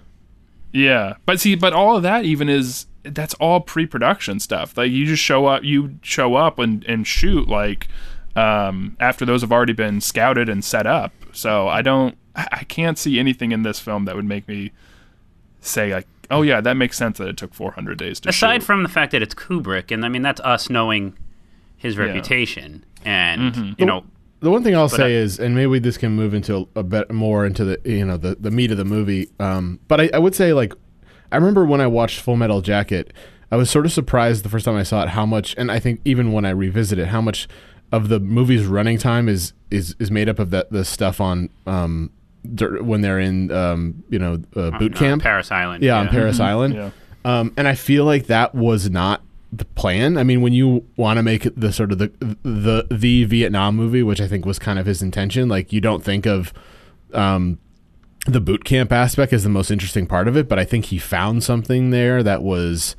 Yeah, 0.72 1.16
but 1.26 1.38
see, 1.38 1.54
but 1.54 1.72
all 1.74 1.96
of 1.96 2.02
that 2.04 2.24
even 2.24 2.48
is 2.48 2.86
that's 3.04 3.34
all 3.34 3.60
pre-production 3.60 4.40
stuff. 4.40 4.76
Like 4.76 4.90
you 4.90 5.06
just 5.06 5.22
show 5.22 5.46
up, 5.46 5.64
you 5.64 5.98
show 6.02 6.34
up 6.34 6.58
and 6.58 6.84
and 6.84 7.06
shoot 7.06 7.48
like 7.48 7.88
um, 8.36 8.96
after 9.00 9.24
those 9.24 9.40
have 9.40 9.52
already 9.52 9.72
been 9.72 10.00
scouted 10.00 10.48
and 10.48 10.64
set 10.64 10.86
up. 10.86 11.12
So 11.32 11.68
I 11.68 11.82
don't, 11.82 12.16
I 12.36 12.48
I 12.52 12.64
can't 12.64 12.98
see 12.98 13.18
anything 13.18 13.52
in 13.52 13.62
this 13.62 13.80
film 13.80 14.04
that 14.06 14.16
would 14.16 14.24
make 14.24 14.46
me 14.48 14.72
say 15.60 15.92
like, 15.94 16.06
oh 16.30 16.42
yeah, 16.42 16.60
that 16.60 16.74
makes 16.76 16.96
sense 16.96 17.18
that 17.18 17.28
it 17.28 17.36
took 17.36 17.54
400 17.54 17.98
days 17.98 18.20
to 18.20 18.28
Aside 18.28 18.60
shoot. 18.60 18.66
from 18.66 18.82
the 18.82 18.88
fact 18.88 19.12
that 19.12 19.22
it's 19.22 19.34
Kubrick, 19.34 19.90
and 19.92 20.04
I 20.04 20.08
mean 20.08 20.22
that's 20.22 20.40
us 20.40 20.68
knowing 20.70 21.16
his 21.76 21.96
reputation, 21.96 22.84
and 23.04 23.54
Mm-hmm. 23.54 23.72
you 23.78 23.86
know, 23.86 24.04
The 24.40 24.50
one 24.50 24.62
thing 24.64 24.74
I'll 24.76 24.88
say 24.88 25.04
I- 25.16 25.20
is, 25.22 25.38
and 25.38 25.54
maybe 25.54 25.78
this 25.78 25.96
can 25.96 26.12
move 26.12 26.34
into 26.34 26.68
a 26.76 26.82
bit 26.82 27.10
more 27.10 27.46
into 27.46 27.64
the 27.64 27.80
you 27.84 28.04
know 28.04 28.16
the, 28.16 28.36
the 28.38 28.50
meat 28.50 28.70
of 28.70 28.76
the 28.76 28.84
movie. 28.84 29.28
Um, 29.38 29.78
but 29.88 30.00
I, 30.00 30.10
I 30.14 30.18
would 30.18 30.34
say 30.34 30.52
like 30.52 30.72
I 31.30 31.36
remember 31.36 31.64
when 31.64 31.80
I 31.80 31.86
watched 31.86 32.20
Full 32.20 32.36
Metal 32.36 32.60
Jacket, 32.60 33.12
I 33.50 33.56
was 33.56 33.70
sort 33.70 33.86
of 33.86 33.92
surprised 33.92 34.44
the 34.44 34.48
first 34.48 34.64
time 34.64 34.76
I 34.76 34.82
saw 34.82 35.02
it 35.02 35.10
how 35.10 35.26
much, 35.26 35.54
and 35.58 35.70
I 35.70 35.78
think 35.78 36.00
even 36.04 36.32
when 36.32 36.44
I 36.44 36.50
revisit 36.50 36.98
it, 36.98 37.08
how 37.08 37.20
much 37.20 37.48
of 37.92 38.08
the 38.08 38.20
movie's 38.20 38.66
running 38.66 38.98
time 38.98 39.28
is 39.28 39.52
is 39.70 39.96
is 39.98 40.10
made 40.10 40.28
up 40.28 40.38
of 40.38 40.50
that 40.50 40.70
the 40.70 40.84
stuff 40.84 41.20
on 41.20 41.48
um 41.66 42.10
dur- 42.54 42.82
when 42.82 43.00
they're 43.00 43.18
in 43.18 43.50
um 43.50 44.02
you 44.10 44.18
know 44.18 44.34
uh, 44.54 44.70
boot 44.78 44.94
uh, 44.94 44.98
camp. 44.98 45.22
Parris 45.22 45.50
Island. 45.50 45.82
Yeah, 45.82 45.98
on 45.98 46.08
Parris 46.08 46.40
Island. 46.40 46.74
Yeah. 46.74 46.90
Um, 47.24 47.52
and 47.56 47.66
I 47.66 47.74
feel 47.74 48.04
like 48.04 48.26
that 48.26 48.54
was 48.54 48.90
not 48.90 49.22
the 49.52 49.64
plan. 49.64 50.18
I 50.18 50.24
mean, 50.24 50.40
when 50.40 50.52
you 50.52 50.86
want 50.96 51.16
to 51.16 51.22
make 51.22 51.48
the 51.56 51.72
sort 51.72 51.92
of 51.92 51.98
the 51.98 52.12
the 52.42 52.86
the 52.90 53.24
Vietnam 53.24 53.76
movie, 53.76 54.02
which 54.02 54.20
I 54.20 54.28
think 54.28 54.44
was 54.44 54.58
kind 54.58 54.78
of 54.78 54.86
his 54.86 55.02
intention, 55.02 55.48
like 55.48 55.72
you 55.72 55.80
don't 55.80 56.04
think 56.04 56.26
of 56.26 56.52
um, 57.14 57.58
the 58.26 58.40
boot 58.40 58.64
camp 58.64 58.92
aspect 58.92 59.32
is 59.32 59.42
the 59.42 59.48
most 59.48 59.70
interesting 59.70 60.06
part 60.06 60.28
of 60.28 60.36
it, 60.36 60.48
but 60.48 60.58
I 60.58 60.64
think 60.64 60.86
he 60.86 60.98
found 60.98 61.42
something 61.42 61.90
there 61.90 62.22
that 62.22 62.42
was 62.42 62.96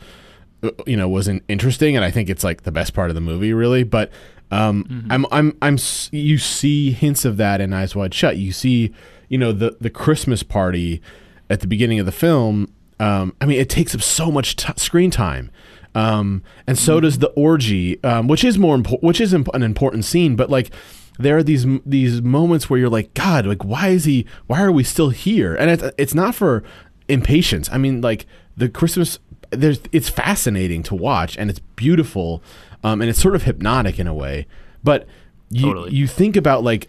uh, 0.64 0.72
you 0.86 0.98
know 0.98 1.08
wasn't 1.08 1.44
interesting, 1.48 1.96
and 1.96 2.04
I 2.04 2.12
think 2.12 2.30
it's 2.30 2.44
like 2.44 2.64
the 2.64 2.72
best 2.72 2.94
part 2.94 3.10
of 3.10 3.16
the 3.16 3.22
movie, 3.22 3.54
really. 3.54 3.84
But 3.84 4.12
um, 4.52 5.08
I'm 5.10 5.26
I'm 5.32 5.58
I'm 5.62 5.78
you 6.12 6.38
see 6.38 6.92
hints 6.92 7.26
of 7.26 7.38
that 7.38 7.62
in 7.62 7.74
Eyes 7.74 7.96
Wide 7.96 8.14
Shut. 8.14 8.38
You 8.38 8.52
see, 8.52 8.94
you 9.28 9.38
know, 9.38 9.52
the 9.52 9.78
the 9.80 9.90
Christmas 9.90 10.44
party 10.44 11.02
at 11.50 11.60
the 11.62 11.68
beginning 11.68 12.00
of 12.00 12.06
the 12.06 12.12
film. 12.12 12.74
Um, 13.00 13.34
I 13.40 13.46
mean, 13.46 13.60
it 13.60 13.70
takes 13.70 13.96
up 13.96 14.02
so 14.02 14.32
much 14.32 14.56
t- 14.56 14.74
screen 14.76 15.12
time. 15.12 15.52
Um, 15.96 16.44
and 16.68 16.78
so 16.78 17.00
does 17.00 17.18
the 17.20 17.30
orgy, 17.30 18.02
um, 18.04 18.28
which 18.28 18.44
is 18.44 18.58
more 18.58 18.76
important, 18.76 19.04
which 19.04 19.20
is 19.22 19.34
imp- 19.34 19.54
an 19.54 19.64
important 19.64 20.06
scene. 20.06 20.36
But 20.36 20.50
like, 20.50 20.72
there 21.20 21.38
are 21.38 21.44
these 21.44 21.68
these 21.86 22.22
moments 22.22 22.70
where 22.70 22.80
you're 22.80 22.90
like, 22.90 23.14
God, 23.14 23.46
like, 23.46 23.64
why 23.64 23.90
is 23.90 24.06
he? 24.06 24.26
Why 24.48 24.62
are 24.62 24.72
we 24.72 24.84
still 24.84 25.10
here? 25.10 25.54
And 25.54 25.70
it's 25.70 25.84
it's 25.98 26.16
not 26.16 26.34
for 26.34 26.64
impatience. 27.10 27.70
I 27.72 27.78
mean, 27.78 28.00
like 28.00 28.26
the 28.56 28.70
Christmas, 28.70 29.20
there's 29.50 29.82
it's 29.92 30.08
fascinating 30.08 30.82
to 30.84 30.96
watch 30.96 31.38
and 31.38 31.50
it's 31.50 31.60
beautiful, 31.76 32.42
um, 32.84 33.02
and 33.02 33.10
it's 33.10 33.22
sort 33.22 33.36
of 33.36 33.44
hypnotic 33.44 34.00
in 34.00 34.08
a 34.08 34.14
way. 34.14 34.48
But 34.82 35.08
you 35.52 35.66
Totally. 35.66 35.92
you 35.94 36.08
think 36.08 36.38
about 36.38 36.64
like 36.64 36.88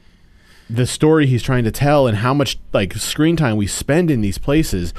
the 0.69 0.87
story 0.87 1.27
he's 1.27 1.43
trying 1.43 1.64
to 1.64 1.73
tell 1.73 2.07
and 2.07 2.19
how 2.19 2.33
much 2.33 2.57
like 2.73 2.95
screen 2.95 3.37
time 3.37 3.57
we 3.57 3.66
spend 3.66 4.11
in 4.12 4.21
these 4.21 4.38
places 4.38 4.95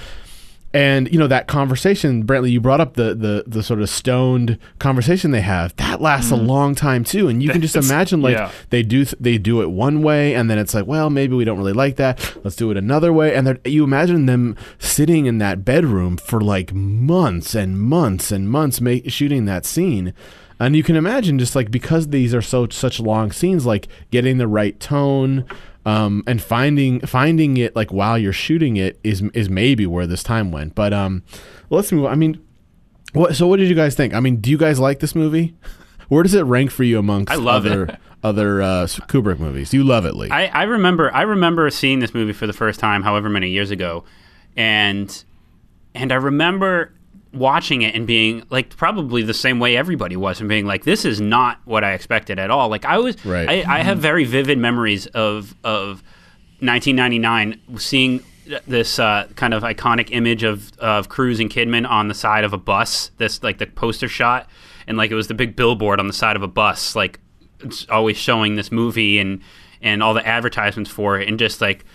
and 0.74 1.12
you 1.12 1.20
know 1.20 1.28
that 1.28 1.48
conversation 1.48 2.24
brantley 2.24 2.52
you 2.52 2.62
brought 2.62 2.80
up 2.80 2.94
the 2.94 3.14
the 3.14 3.44
the 3.46 3.62
sort 3.62 3.82
of 3.82 3.90
stoned 3.90 4.58
conversation 4.80 5.32
they 5.32 5.42
have. 5.42 5.76
That 5.76 6.02
lasts 6.02 6.32
a 6.32 6.36
mm-hmm. 6.36 6.46
long 6.46 6.76
time 6.76 7.04
too. 7.04 7.28
And 7.28 7.44
you 7.44 7.50
can 7.50 7.62
just 7.62 7.76
imagine 7.76 8.22
like 8.22 8.36
yeah. 8.36 8.52
they 8.70 8.84
do 8.84 9.04
th- 9.04 9.16
they 9.20 9.38
do 9.38 9.62
it 9.62 9.70
one 9.70 10.02
way 10.02 10.34
and 10.34 10.50
then 10.50 10.58
it's 10.58 10.74
like 10.74 10.86
well 10.86 11.10
maybe 11.10 11.36
we 11.36 11.44
don't 11.44 11.58
really 11.58 11.74
like 11.74 11.98
that. 11.98 12.38
Let's 12.44 12.56
do 12.56 12.72
it 12.72 12.78
another 12.78 13.12
way. 13.12 13.36
And 13.36 13.60
you 13.66 13.84
imagine 13.84 14.26
them 14.26 14.56
sitting 14.80 15.26
in 15.26 15.40
that 15.40 15.66
bedroom 15.66 16.18
for 16.18 16.40
like 16.40 16.74
months 16.74 17.54
and 17.54 17.80
months 17.80 18.32
and 18.32 18.50
months 18.50 18.80
ma- 18.80 18.96
shooting 19.08 19.46
that 19.46 19.66
scene. 19.66 20.14
And 20.60 20.76
you 20.76 20.84
can 20.84 20.96
imagine 20.96 21.40
just 21.40 21.56
like 21.56 21.72
because 21.72 22.10
these 22.10 22.36
are 22.36 22.42
so 22.42 22.68
such 22.70 23.00
long 23.00 23.32
scenes 23.32 23.66
like 23.66 23.88
getting 24.12 24.38
the 24.38 24.48
right 24.48 24.80
tone 24.80 25.46
um, 25.86 26.24
and 26.28 26.42
finding 26.42 27.00
finding 27.02 27.58
it 27.58 27.76
like 27.76 27.92
while 27.92 28.18
you're 28.18 28.34
shooting 28.34 28.78
it 28.78 29.00
is 29.04 29.22
is 29.34 29.50
maybe 29.50 29.86
where 29.86 30.08
this 30.08 30.24
time 30.24 30.52
went. 30.52 30.76
But 30.76 30.94
um 30.94 31.24
let's 31.70 31.92
move 31.92 32.06
on. 32.06 32.12
i 32.12 32.16
mean 32.16 32.40
what 33.14 33.36
so 33.36 33.48
what 33.48 33.58
did 33.58 33.70
you 33.70 33.76
guys 33.76 33.96
think? 33.96 34.14
I 34.14 34.20
mean 34.20 34.38
do 34.38 34.50
you 34.50 34.58
guys 34.58 34.80
like 34.80 35.00
this 35.00 35.16
movie? 35.16 35.56
Where 36.10 36.24
does 36.24 36.34
it 36.34 36.42
rank 36.42 36.72
for 36.72 36.84
you 36.84 37.00
amongst 37.00 37.32
I 37.32 37.36
love 37.36 37.66
it. 37.66 37.72
other 37.72 37.98
other 38.24 38.62
uh, 38.62 38.86
kubrick 39.08 39.40
movies? 39.40 39.74
You 39.74 39.84
love 39.84 40.06
it 40.06 40.14
lee. 40.16 40.30
I, 40.30 40.48
I 40.48 40.64
remember 40.64 41.14
I 41.14 41.22
remember 41.22 41.70
seeing 41.70 42.00
this 42.00 42.14
movie 42.14 42.34
for 42.34 42.46
the 42.48 42.54
first 42.54 42.82
time, 42.82 43.02
however 43.04 43.30
many 43.30 43.50
years 43.50 43.72
ago, 43.72 44.04
and 44.58 45.24
and 45.96 46.12
I 46.12 46.16
remember 46.16 46.94
watching 47.34 47.82
it 47.82 47.96
and 47.96 48.06
being 48.06 48.44
like 48.50 48.76
probably 48.76 49.22
the 49.22 49.34
same 49.34 49.60
way 49.60 49.78
everybody 49.78 50.16
was 50.16 50.40
and 50.40 50.50
being 50.50 50.66
like 50.66 50.84
this 50.84 51.06
is 51.06 51.22
not 51.22 51.60
what 51.66 51.84
I 51.84 51.94
expected 51.94 52.40
at 52.40 52.52
all. 52.52 52.70
Like 52.70 52.86
I 52.86 52.98
was 52.98 53.24
Right. 53.26 53.66
I, 53.66 53.80
I 53.80 53.84
have 53.84 54.00
very 54.00 54.26
vivid 54.26 54.58
memories 54.58 55.08
of 55.08 55.56
of 55.64 56.04
1999 56.60 57.60
seeing 57.78 58.24
this 58.68 59.00
uh, 59.00 59.28
kind 59.36 59.54
of 59.54 59.64
iconic 59.64 60.10
image 60.12 60.44
of 60.44 60.72
of 60.80 61.10
Cruise 61.10 61.40
and 61.40 61.50
Kidman 61.50 61.90
on 61.90 62.08
the 62.08 62.14
side 62.14 62.44
of 62.44 62.54
a 62.54 62.58
bus. 62.58 63.12
This 63.18 63.42
like 63.42 63.60
the 63.60 63.68
poster 63.68 64.08
shot 64.08 64.50
and 64.88 64.98
like 64.98 65.12
it 65.12 65.16
was 65.16 65.28
the 65.28 65.34
big 65.34 65.56
billboard 65.56 66.00
on 66.00 66.08
the 66.08 66.14
side 66.14 66.36
of 66.36 66.44
a 66.44 66.48
bus 66.48 66.96
like 66.96 67.20
it's 67.62 67.88
always 67.90 68.18
showing 68.18 68.56
this 68.56 68.72
movie 68.72 69.20
and 69.20 69.42
and 69.82 70.04
all 70.04 70.14
the 70.14 70.26
advertisements 70.26 70.90
for 70.90 71.20
it 71.20 71.28
and 71.28 71.40
just 71.40 71.62
like 71.62 71.86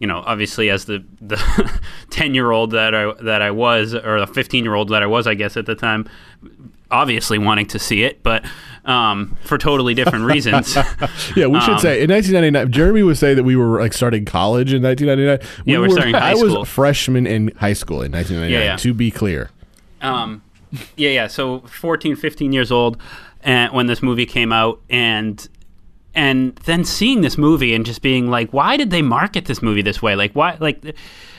you 0.00 0.06
know 0.06 0.22
obviously 0.26 0.68
as 0.70 0.86
the 0.86 1.04
the 1.20 1.38
10 2.10 2.34
year 2.34 2.50
old 2.50 2.72
that 2.72 2.94
I 2.94 3.12
that 3.22 3.42
I 3.42 3.52
was 3.52 3.94
or 3.94 4.18
the 4.18 4.26
15 4.26 4.64
year 4.64 4.74
old 4.74 4.88
that 4.88 5.02
I 5.02 5.06
was 5.06 5.26
I 5.28 5.34
guess 5.34 5.56
at 5.56 5.66
the 5.66 5.76
time 5.76 6.08
obviously 6.90 7.38
wanting 7.38 7.66
to 7.66 7.78
see 7.78 8.02
it 8.02 8.20
but 8.24 8.44
um, 8.84 9.36
for 9.42 9.56
totally 9.58 9.94
different 9.94 10.24
reasons 10.24 10.74
yeah 11.36 11.46
we 11.46 11.60
should 11.60 11.74
um, 11.74 11.78
say 11.78 12.02
in 12.02 12.10
1999 12.10 12.72
jeremy 12.72 13.02
would 13.04 13.16
say 13.18 13.32
that 13.34 13.44
we 13.44 13.54
were 13.54 13.78
like 13.78 13.92
starting 13.92 14.24
college 14.24 14.72
in 14.72 14.82
1999 14.82 15.62
Yeah, 15.66 15.78
we 15.78 15.86
we're 15.86 15.92
starting 15.92 16.14
high 16.14 16.30
i 16.30 16.34
was 16.34 16.50
school. 16.50 16.62
a 16.62 16.66
freshman 16.66 17.26
in 17.28 17.52
high 17.58 17.74
school 17.74 18.02
in 18.02 18.10
1999 18.10 18.50
Yeah, 18.50 18.72
yeah. 18.72 18.76
to 18.76 18.92
be 18.94 19.10
clear 19.12 19.50
um, 20.02 20.42
yeah, 20.96 21.10
yeah. 21.10 21.26
So 21.26 21.60
14, 21.60 22.16
15 22.16 22.52
years 22.52 22.72
old 22.72 22.96
and 23.42 23.72
when 23.72 23.86
this 23.86 24.02
movie 24.02 24.26
came 24.26 24.52
out, 24.52 24.80
and 24.90 25.46
and 26.14 26.56
then 26.56 26.84
seeing 26.84 27.20
this 27.20 27.38
movie 27.38 27.74
and 27.74 27.86
just 27.86 28.02
being 28.02 28.30
like, 28.30 28.52
why 28.52 28.76
did 28.76 28.90
they 28.90 29.02
market 29.02 29.44
this 29.44 29.62
movie 29.62 29.82
this 29.82 30.02
way? 30.02 30.16
Like, 30.16 30.32
why? 30.32 30.56
Like, 30.60 30.96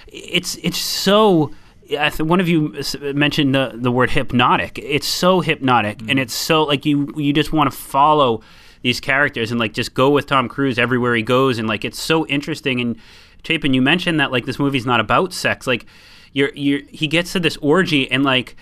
it's 0.07 0.55
it's 0.55 0.77
so. 0.77 1.51
Th- 1.87 2.21
one 2.21 2.39
of 2.39 2.47
you 2.47 2.81
mentioned 3.13 3.53
the 3.53 3.71
the 3.75 3.91
word 3.91 4.11
hypnotic. 4.11 4.79
It's 4.79 5.07
so 5.07 5.41
hypnotic, 5.41 6.01
and 6.07 6.19
it's 6.19 6.33
so 6.33 6.63
like 6.63 6.85
you 6.85 7.13
you 7.17 7.33
just 7.33 7.51
want 7.51 7.69
to 7.71 7.77
follow 7.77 8.41
these 8.81 8.99
characters 8.99 9.51
and 9.51 9.59
like 9.59 9.73
just 9.73 9.93
go 9.93 10.09
with 10.09 10.25
Tom 10.25 10.47
Cruise 10.47 10.79
everywhere 10.79 11.15
he 11.15 11.21
goes, 11.21 11.59
and 11.59 11.67
like 11.67 11.83
it's 11.83 11.99
so 11.99 12.25
interesting. 12.27 12.79
And 12.79 12.97
Chapin, 13.43 13.73
you 13.73 13.81
mentioned 13.81 14.19
that 14.19 14.31
like 14.31 14.45
this 14.45 14.59
movie's 14.59 14.85
not 14.85 14.99
about 14.99 15.33
sex. 15.33 15.67
Like 15.67 15.85
you're 16.33 16.51
you're 16.55 16.81
he 16.89 17.07
gets 17.07 17.33
to 17.33 17.39
this 17.39 17.57
orgy 17.57 18.09
and 18.09 18.23
like 18.23 18.55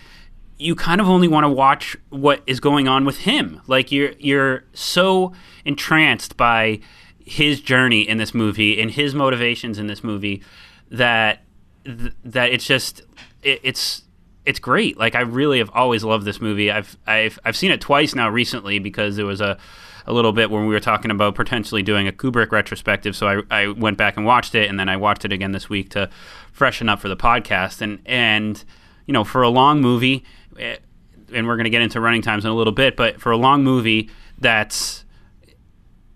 you 0.60 0.76
kind 0.76 1.00
of 1.00 1.08
only 1.08 1.28
want 1.28 1.46
to 1.46 1.50
watch 1.50 1.98
what 2.10 2.44
is 2.46 2.60
going 2.60 2.88
on 2.88 3.06
with 3.06 3.20
him. 3.20 3.62
Like 3.66 3.92
you're 3.92 4.12
you're 4.20 4.66
so 4.74 5.32
entranced 5.66 6.38
by 6.38 6.82
his 7.26 7.62
journey 7.62 8.02
in 8.02 8.18
this 8.18 8.34
movie 8.34 8.82
and 8.82 8.92
his 8.92 9.16
motivations 9.16 9.80
in 9.80 9.88
this 9.88 10.04
movie 10.04 10.44
that 10.92 11.44
th- 11.86 12.14
that 12.26 12.52
it's 12.52 12.66
just 12.66 13.02
it, 13.42 13.62
it's 13.64 14.04
it's 14.46 14.60
great. 14.60 14.98
Like 14.98 15.16
I 15.16 15.22
really 15.22 15.60
have 15.60 15.70
always 15.74 16.04
loved 16.04 16.26
this 16.26 16.42
movie. 16.42 16.70
I've 16.70 16.98
I've 17.08 17.40
I've 17.46 17.56
seen 17.56 17.72
it 17.72 17.80
twice 17.80 18.14
now 18.14 18.30
recently 18.30 18.80
because 18.80 19.16
there 19.16 19.26
was 19.26 19.42
a 19.42 19.58
a 20.06 20.14
little 20.14 20.34
bit 20.34 20.50
when 20.50 20.66
we 20.66 20.74
were 20.74 20.80
talking 20.80 21.12
about 21.12 21.36
potentially 21.36 21.84
doing 21.84 22.08
a 22.08 22.12
Kubrick 22.12 22.52
retrospective. 22.52 23.16
So 23.16 23.28
I, 23.28 23.42
I 23.62 23.68
went 23.68 23.98
back 23.98 24.18
and 24.18 24.26
watched 24.26 24.56
it, 24.56 24.68
and 24.70 24.80
then 24.80 24.90
I 24.90 24.98
watched 24.98 25.24
it 25.24 25.32
again 25.32 25.52
this 25.52 25.70
week 25.70 25.90
to 25.92 26.10
freshen 26.52 26.90
up 26.90 27.00
for 27.00 27.08
the 27.08 27.18
podcast. 27.18 27.80
And 27.82 28.00
and 28.06 28.62
you 29.06 29.14
know, 29.14 29.24
for 29.24 29.42
a 29.42 29.50
long 29.50 29.82
movie, 29.82 30.26
and 30.60 31.48
we're 31.48 31.56
going 31.56 31.66
to 31.66 31.70
get 31.70 31.82
into 31.82 32.00
running 32.02 32.22
times 32.22 32.46
in 32.46 32.52
a 32.52 32.56
little 32.56 32.74
bit, 32.74 32.96
but 32.96 33.22
for 33.22 33.32
a 33.32 33.38
long 33.38 33.64
movie 33.64 34.10
that's 34.40 35.06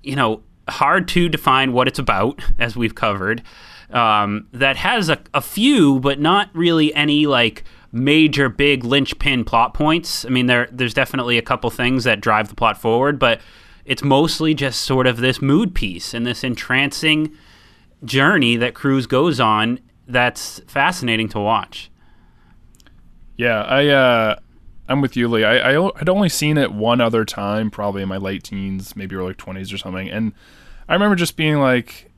you 0.01 0.15
know 0.15 0.41
hard 0.67 1.07
to 1.09 1.29
define 1.29 1.73
what 1.73 1.87
it's 1.87 1.99
about, 1.99 2.41
as 2.57 2.75
we've 2.75 2.95
covered. 2.95 3.43
Um, 3.89 4.47
that 4.53 4.77
has 4.77 5.09
a, 5.09 5.19
a 5.33 5.41
few, 5.41 5.99
but 5.99 6.19
not 6.19 6.49
really 6.53 6.93
any 6.95 7.27
like 7.27 7.63
major 7.91 8.49
big 8.49 8.83
linchpin 8.83 9.45
plot 9.45 9.73
points. 9.73 10.25
I 10.25 10.29
mean, 10.29 10.47
there 10.47 10.67
there's 10.71 10.93
definitely 10.93 11.37
a 11.37 11.41
couple 11.41 11.69
things 11.69 12.03
that 12.05 12.21
drive 12.21 12.49
the 12.49 12.55
plot 12.55 12.77
forward, 12.77 13.19
but 13.19 13.41
it's 13.85 14.03
mostly 14.03 14.53
just 14.53 14.81
sort 14.81 15.07
of 15.07 15.17
this 15.17 15.41
mood 15.41 15.75
piece 15.75 16.13
and 16.13 16.25
this 16.25 16.43
entrancing 16.43 17.35
journey 18.03 18.55
that 18.57 18.73
Cruise 18.73 19.05
goes 19.05 19.39
on. 19.39 19.79
That's 20.07 20.59
fascinating 20.67 21.29
to 21.29 21.39
watch. 21.39 21.91
Yeah, 23.43 23.61
I 23.63 23.87
uh, 23.87 24.35
I'm 24.87 25.01
with 25.01 25.17
you, 25.17 25.27
Lee. 25.27 25.43
I, 25.43 25.73
I 25.73 25.89
I'd 25.99 26.07
only 26.07 26.29
seen 26.29 26.57
it 26.57 26.71
one 26.71 27.01
other 27.01 27.25
time, 27.25 27.69
probably 27.69 28.01
in 28.01 28.07
my 28.07 28.15
late 28.15 28.45
teens, 28.45 28.95
maybe 28.95 29.17
early 29.17 29.33
twenties 29.33 29.73
or 29.73 29.77
something, 29.77 30.09
and 30.09 30.31
I 30.87 30.93
remember 30.93 31.17
just 31.17 31.35
being 31.35 31.59
like, 31.59 32.09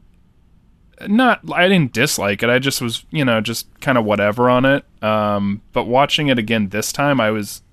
not 1.08 1.40
I 1.52 1.68
didn't 1.68 1.94
dislike 1.94 2.44
it. 2.44 2.52
I 2.52 2.60
just 2.60 2.80
was, 2.80 3.06
you 3.10 3.26
know, 3.26 3.42
just 3.42 3.68
kind 3.80 3.98
of 3.98 4.06
whatever 4.06 4.52
on 4.52 4.66
it. 4.66 4.86
Um, 5.02 5.64
but 5.74 5.86
watching 5.86 6.28
it 6.28 6.38
again 6.38 6.70
this 6.70 6.92
time, 6.92 7.20
I 7.20 7.32
was 7.32 7.64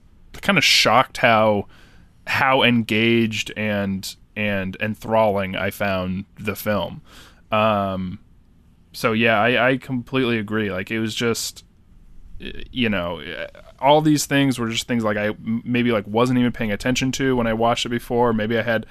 kind 0.41 0.57
of 0.57 0.65
shocked 0.65 1.19
how 1.19 1.67
how 2.27 2.63
engaged 2.63 3.53
and 3.55 4.17
and 4.35 4.79
enthralling 4.81 5.57
I 5.57 5.69
found 5.69 6.25
the 6.39 6.57
film. 6.57 7.03
Um, 7.51 8.19
so 8.95 9.13
yeah, 9.13 9.39
I, 9.39 9.73
I 9.73 9.77
completely 9.77 10.39
agree. 10.39 10.73
Like 10.73 10.91
it 10.91 11.01
was 11.01 11.15
just, 11.15 11.67
you 12.71 12.89
know, 12.89 13.23
all 13.79 14.01
these 14.01 14.27
things 14.27 14.59
were 14.59 14.69
just 14.69 14.87
things 14.87 15.05
like 15.05 15.17
I 15.17 15.35
maybe 15.39 15.93
like 15.93 16.07
wasn't 16.07 16.39
even 16.39 16.53
paying 16.53 16.73
attention 16.73 17.13
to 17.13 17.37
when 17.37 17.47
I 17.47 17.53
watched 17.53 17.87
it 17.87 17.91
before. 17.91 18.33
Maybe 18.33 18.59
I 18.59 18.63
had 18.63 18.87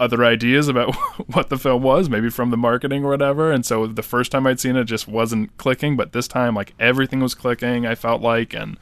other 0.00 0.24
ideas 0.24 0.68
about 0.68 0.94
what 1.32 1.48
the 1.48 1.58
film 1.58 1.82
was, 1.82 2.08
maybe 2.08 2.28
from 2.28 2.50
the 2.50 2.56
marketing 2.56 3.04
or 3.04 3.10
whatever. 3.10 3.52
And 3.52 3.64
so 3.64 3.86
the 3.86 4.02
first 4.02 4.32
time 4.32 4.46
I'd 4.46 4.60
seen 4.60 4.76
it 4.76 4.84
just 4.84 5.06
wasn't 5.06 5.56
clicking, 5.56 5.96
but 5.96 6.12
this 6.12 6.26
time 6.26 6.54
like 6.54 6.74
everything 6.78 7.20
was 7.20 7.34
clicking. 7.34 7.86
I 7.86 7.94
felt 7.94 8.20
like, 8.20 8.52
and 8.54 8.78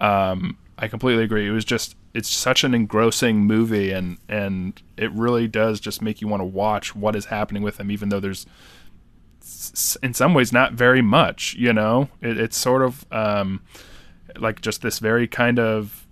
um, 0.00 0.58
I 0.76 0.88
completely 0.88 1.24
agree. 1.24 1.46
It 1.46 1.52
was 1.52 1.64
just 1.64 1.96
it's 2.12 2.28
such 2.28 2.64
an 2.64 2.74
engrossing 2.74 3.44
movie, 3.44 3.92
and 3.92 4.18
and 4.28 4.80
it 4.96 5.12
really 5.12 5.48
does 5.48 5.80
just 5.80 6.02
make 6.02 6.20
you 6.20 6.28
want 6.28 6.40
to 6.40 6.44
watch 6.44 6.94
what 6.94 7.16
is 7.16 7.26
happening 7.26 7.62
with 7.62 7.78
him, 7.78 7.90
even 7.90 8.08
though 8.08 8.20
there's 8.20 8.46
in 10.02 10.14
some 10.14 10.34
ways 10.34 10.52
not 10.52 10.72
very 10.72 11.02
much. 11.02 11.54
You 11.54 11.72
know, 11.72 12.08
it, 12.20 12.38
it's 12.38 12.56
sort 12.56 12.82
of 12.82 13.04
um, 13.12 13.62
like 14.36 14.60
just 14.60 14.82
this 14.82 14.98
very 14.98 15.26
kind 15.26 15.58
of 15.58 16.06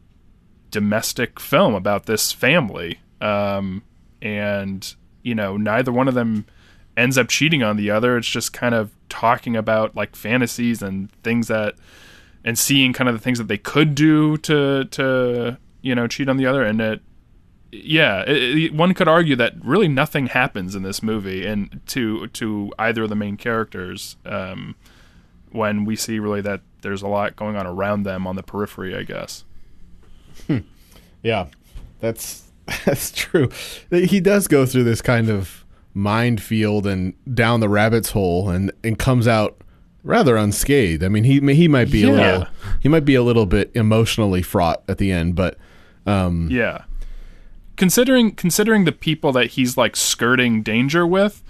domestic 0.71 1.38
film 1.38 1.75
about 1.75 2.07
this 2.07 2.33
family. 2.33 3.01
Um, 3.21 3.83
and 4.23 4.95
you 5.23 5.35
know 5.35 5.57
neither 5.57 5.92
one 5.92 6.09
of 6.09 6.14
them 6.14 6.47
ends 6.97 7.18
up 7.18 7.29
cheating 7.29 7.62
on 7.62 7.77
the 7.77 7.90
other 7.90 8.16
it's 8.16 8.29
just 8.29 8.53
kind 8.53 8.75
of 8.75 8.92
talking 9.09 9.57
about 9.57 9.95
like 9.97 10.14
fantasies 10.14 10.81
and 10.81 11.11
things 11.23 11.49
that 11.49 11.75
and 12.45 12.59
seeing 12.59 12.92
kind 12.92 13.09
of 13.09 13.14
the 13.14 13.21
things 13.21 13.38
that 13.38 13.49
they 13.49 13.59
could 13.59 13.95
do 13.95 14.37
to 14.38 14.85
to 14.87 15.59
you 15.83 15.95
know 15.95 16.07
cheat 16.07 16.29
on 16.29 16.37
the 16.37 16.47
other 16.47 16.62
and 16.62 16.81
it 16.81 17.01
yeah 17.72 18.22
it, 18.22 18.58
it, 18.58 18.74
one 18.74 18.94
could 18.94 19.08
argue 19.08 19.35
that 19.35 19.54
really 19.64 19.88
nothing 19.88 20.26
happens 20.26 20.74
in 20.74 20.82
this 20.82 21.02
movie 21.02 21.46
and 21.46 21.80
to 21.87 22.26
to 22.28 22.70
either 22.78 23.04
of 23.04 23.08
the 23.08 23.16
main 23.16 23.37
characters 23.37 24.16
um, 24.26 24.74
when 25.50 25.85
we 25.85 25.96
see 25.96 26.18
really 26.18 26.40
that 26.40 26.61
there's 26.82 27.02
a 27.02 27.08
lot 27.08 27.35
going 27.35 27.56
on 27.56 27.66
around 27.66 28.02
them 28.02 28.26
on 28.26 28.37
the 28.37 28.42
periphery 28.42 28.96
i 28.96 29.02
guess 29.02 29.44
hmm. 30.46 30.58
yeah 31.22 31.46
that's 32.00 32.52
That's 32.85 33.11
true. 33.11 33.48
He 33.90 34.20
does 34.20 34.48
go 34.48 34.66
through 34.66 34.85
this 34.85 35.02
kind 35.02 35.28
of 35.28 35.64
minefield 35.94 36.87
and 36.87 37.14
down 37.35 37.61
the 37.61 37.68
rabbit's 37.68 38.11
hole, 38.11 38.50
and 38.50 38.72
and 38.85 38.98
comes 38.98 39.26
out 39.26 39.56
rather 40.04 40.37
unscathed. 40.37 41.02
I 41.02 41.08
mean, 41.08 41.24
he 41.24 41.40
he 41.54 41.68
might 41.68 41.90
be 41.90 42.00
yeah. 42.00 42.08
a 42.08 42.12
little 42.12 42.46
he 42.80 42.88
might 42.88 43.04
be 43.04 43.14
a 43.14 43.22
little 43.22 43.46
bit 43.46 43.70
emotionally 43.74 44.42
fraught 44.42 44.82
at 44.88 44.98
the 44.98 45.11
end, 45.11 45.35
but 45.35 45.58
um, 46.06 46.48
yeah. 46.50 46.85
Considering 47.83 48.31
considering 48.37 48.85
the 48.85 48.92
people 48.92 49.33
that 49.33 49.47
he's 49.47 49.77
like 49.77 49.97
skirting 49.97 50.62
danger 50.62 51.05
with, 51.05 51.42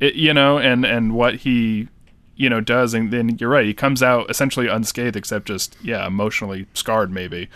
it, 0.00 0.14
you 0.14 0.32
know, 0.32 0.56
and 0.56 0.82
and 0.82 1.12
what 1.12 1.34
he 1.34 1.88
you 2.36 2.48
know 2.48 2.62
does, 2.62 2.94
and 2.94 3.10
then 3.10 3.36
you're 3.38 3.50
right, 3.50 3.66
he 3.66 3.74
comes 3.74 4.02
out 4.02 4.30
essentially 4.30 4.66
unscathed, 4.66 5.14
except 5.14 5.46
just 5.46 5.76
yeah, 5.82 6.06
emotionally 6.06 6.64
scarred 6.72 7.10
maybe. 7.10 7.50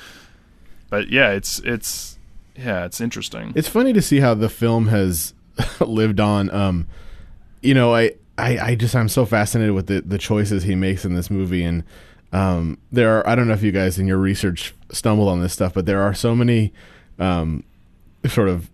But 0.91 1.09
yeah, 1.09 1.31
it's 1.31 1.61
it's 1.61 2.19
yeah, 2.55 2.85
it's 2.85 3.01
interesting. 3.01 3.55
It's 3.57 3.67
funny 3.67 3.95
to 3.95 4.03
see 4.03 4.21
how 4.21 4.35
the 4.35 4.51
film 4.51 4.89
has 4.89 5.33
lived 5.81 6.21
on. 6.21 6.51
Um, 6.51 6.87
you 7.63 7.73
know, 7.73 7.95
I, 7.95 8.13
I, 8.37 8.59
I 8.59 8.75
just 8.75 8.95
I'm 8.95 9.09
so 9.09 9.25
fascinated 9.25 9.75
with 9.75 9.87
the 9.87 10.03
the 10.03 10.19
choices 10.19 10.65
he 10.65 10.75
makes 10.75 11.07
in 11.07 11.15
this 11.15 11.31
movie, 11.31 11.65
and 11.65 11.83
um, 12.35 12.77
there 12.93 13.17
are 13.17 13.27
I 13.27 13.35
don't 13.35 13.49
know 13.49 13.55
if 13.55 13.63
you 13.63 13.73
guys 13.73 13.99
in 13.99 14.07
your 14.07 14.19
research 14.19 14.75
stumbled 14.93 15.31
on 15.31 15.41
this 15.41 15.55
stuff, 15.55 15.73
but 15.73 15.87
there 15.87 16.03
are 16.03 16.13
so 16.13 16.37
many 16.37 16.75
um, 17.19 17.65
sort 18.27 18.49
of 18.49 18.71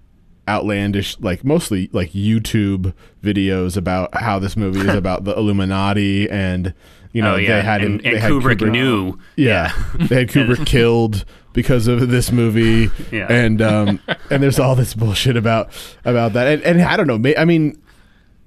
outlandish 0.49 1.19
like 1.21 1.45
mostly 1.45 1.89
like 1.93 2.11
YouTube 2.13 2.93
videos 3.23 3.77
about 3.77 4.15
how 4.15 4.39
this 4.39 4.57
movie 4.57 4.81
is 4.81 4.95
about 4.95 5.25
the 5.25 5.35
Illuminati 5.37 6.29
and 6.29 6.75
you 7.13 7.23
know 7.23 7.35
oh, 7.35 7.37
yeah. 7.37 7.57
they 7.57 7.63
had 7.63 7.83
and, 7.83 8.01
they 8.01 8.11
and 8.11 8.19
had 8.19 8.31
Kubrick, 8.31 8.59
Kubrick 8.59 8.71
knew 8.71 9.19
yeah, 9.37 9.73
yeah. 9.99 10.07
they 10.07 10.17
had 10.17 10.29
Kubrick 10.31 10.67
killed 10.67 11.25
because 11.53 11.87
of 11.87 12.09
this 12.09 12.31
movie 12.31 12.91
yeah. 13.11 13.27
and 13.31 13.63
um 13.63 14.01
and 14.31 14.43
there's 14.43 14.59
all 14.59 14.75
this 14.75 14.93
bullshit 14.93 15.37
about 15.37 15.71
about 16.05 16.35
that 16.35 16.47
and, 16.47 16.63
and 16.63 16.83
I 16.83 16.97
don't 16.97 17.07
know 17.07 17.35
I 17.37 17.45
mean 17.45 17.81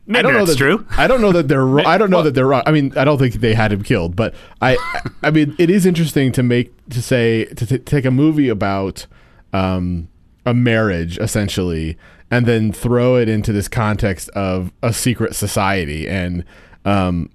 Maybe 0.10 0.20
I 0.20 0.22
don't 0.22 0.34
know 0.34 0.46
that's 0.46 0.52
that, 0.52 0.58
true. 0.58 0.86
I 0.92 1.06
don't 1.06 1.20
know 1.20 1.34
that 1.34 1.50
they're. 1.50 1.80
I 1.86 1.98
don't 1.98 2.10
know 2.10 2.24
that 2.24 2.34
they're 2.34 2.48
wrong. 2.48 2.64
I 2.66 2.72
mean, 2.72 2.94
I 2.96 3.04
don't 3.04 3.18
think 3.18 3.34
they 3.34 3.54
had 3.54 3.74
him 3.74 3.84
killed, 3.84 4.16
but 4.16 4.34
I. 4.62 4.78
I 5.22 5.32
mean, 5.32 5.54
it 5.60 5.70
is 5.70 5.86
interesting 5.86 6.32
to 6.32 6.44
make 6.44 6.72
to 6.92 7.02
say 7.02 7.44
to 7.44 7.66
t- 7.66 7.80
take 7.80 8.06
a 8.06 8.12
movie 8.12 8.48
about 8.48 9.06
um, 9.52 10.08
a 10.48 10.54
marriage 10.54 11.20
essentially, 11.20 11.98
and 12.32 12.46
then 12.46 12.72
throw 12.72 13.18
it 13.18 13.30
into 13.30 13.54
this 13.54 13.68
context 13.68 14.30
of 14.30 14.72
a 14.82 14.92
secret 14.92 15.36
society 15.36 16.08
and 16.08 16.44
um, 16.86 17.30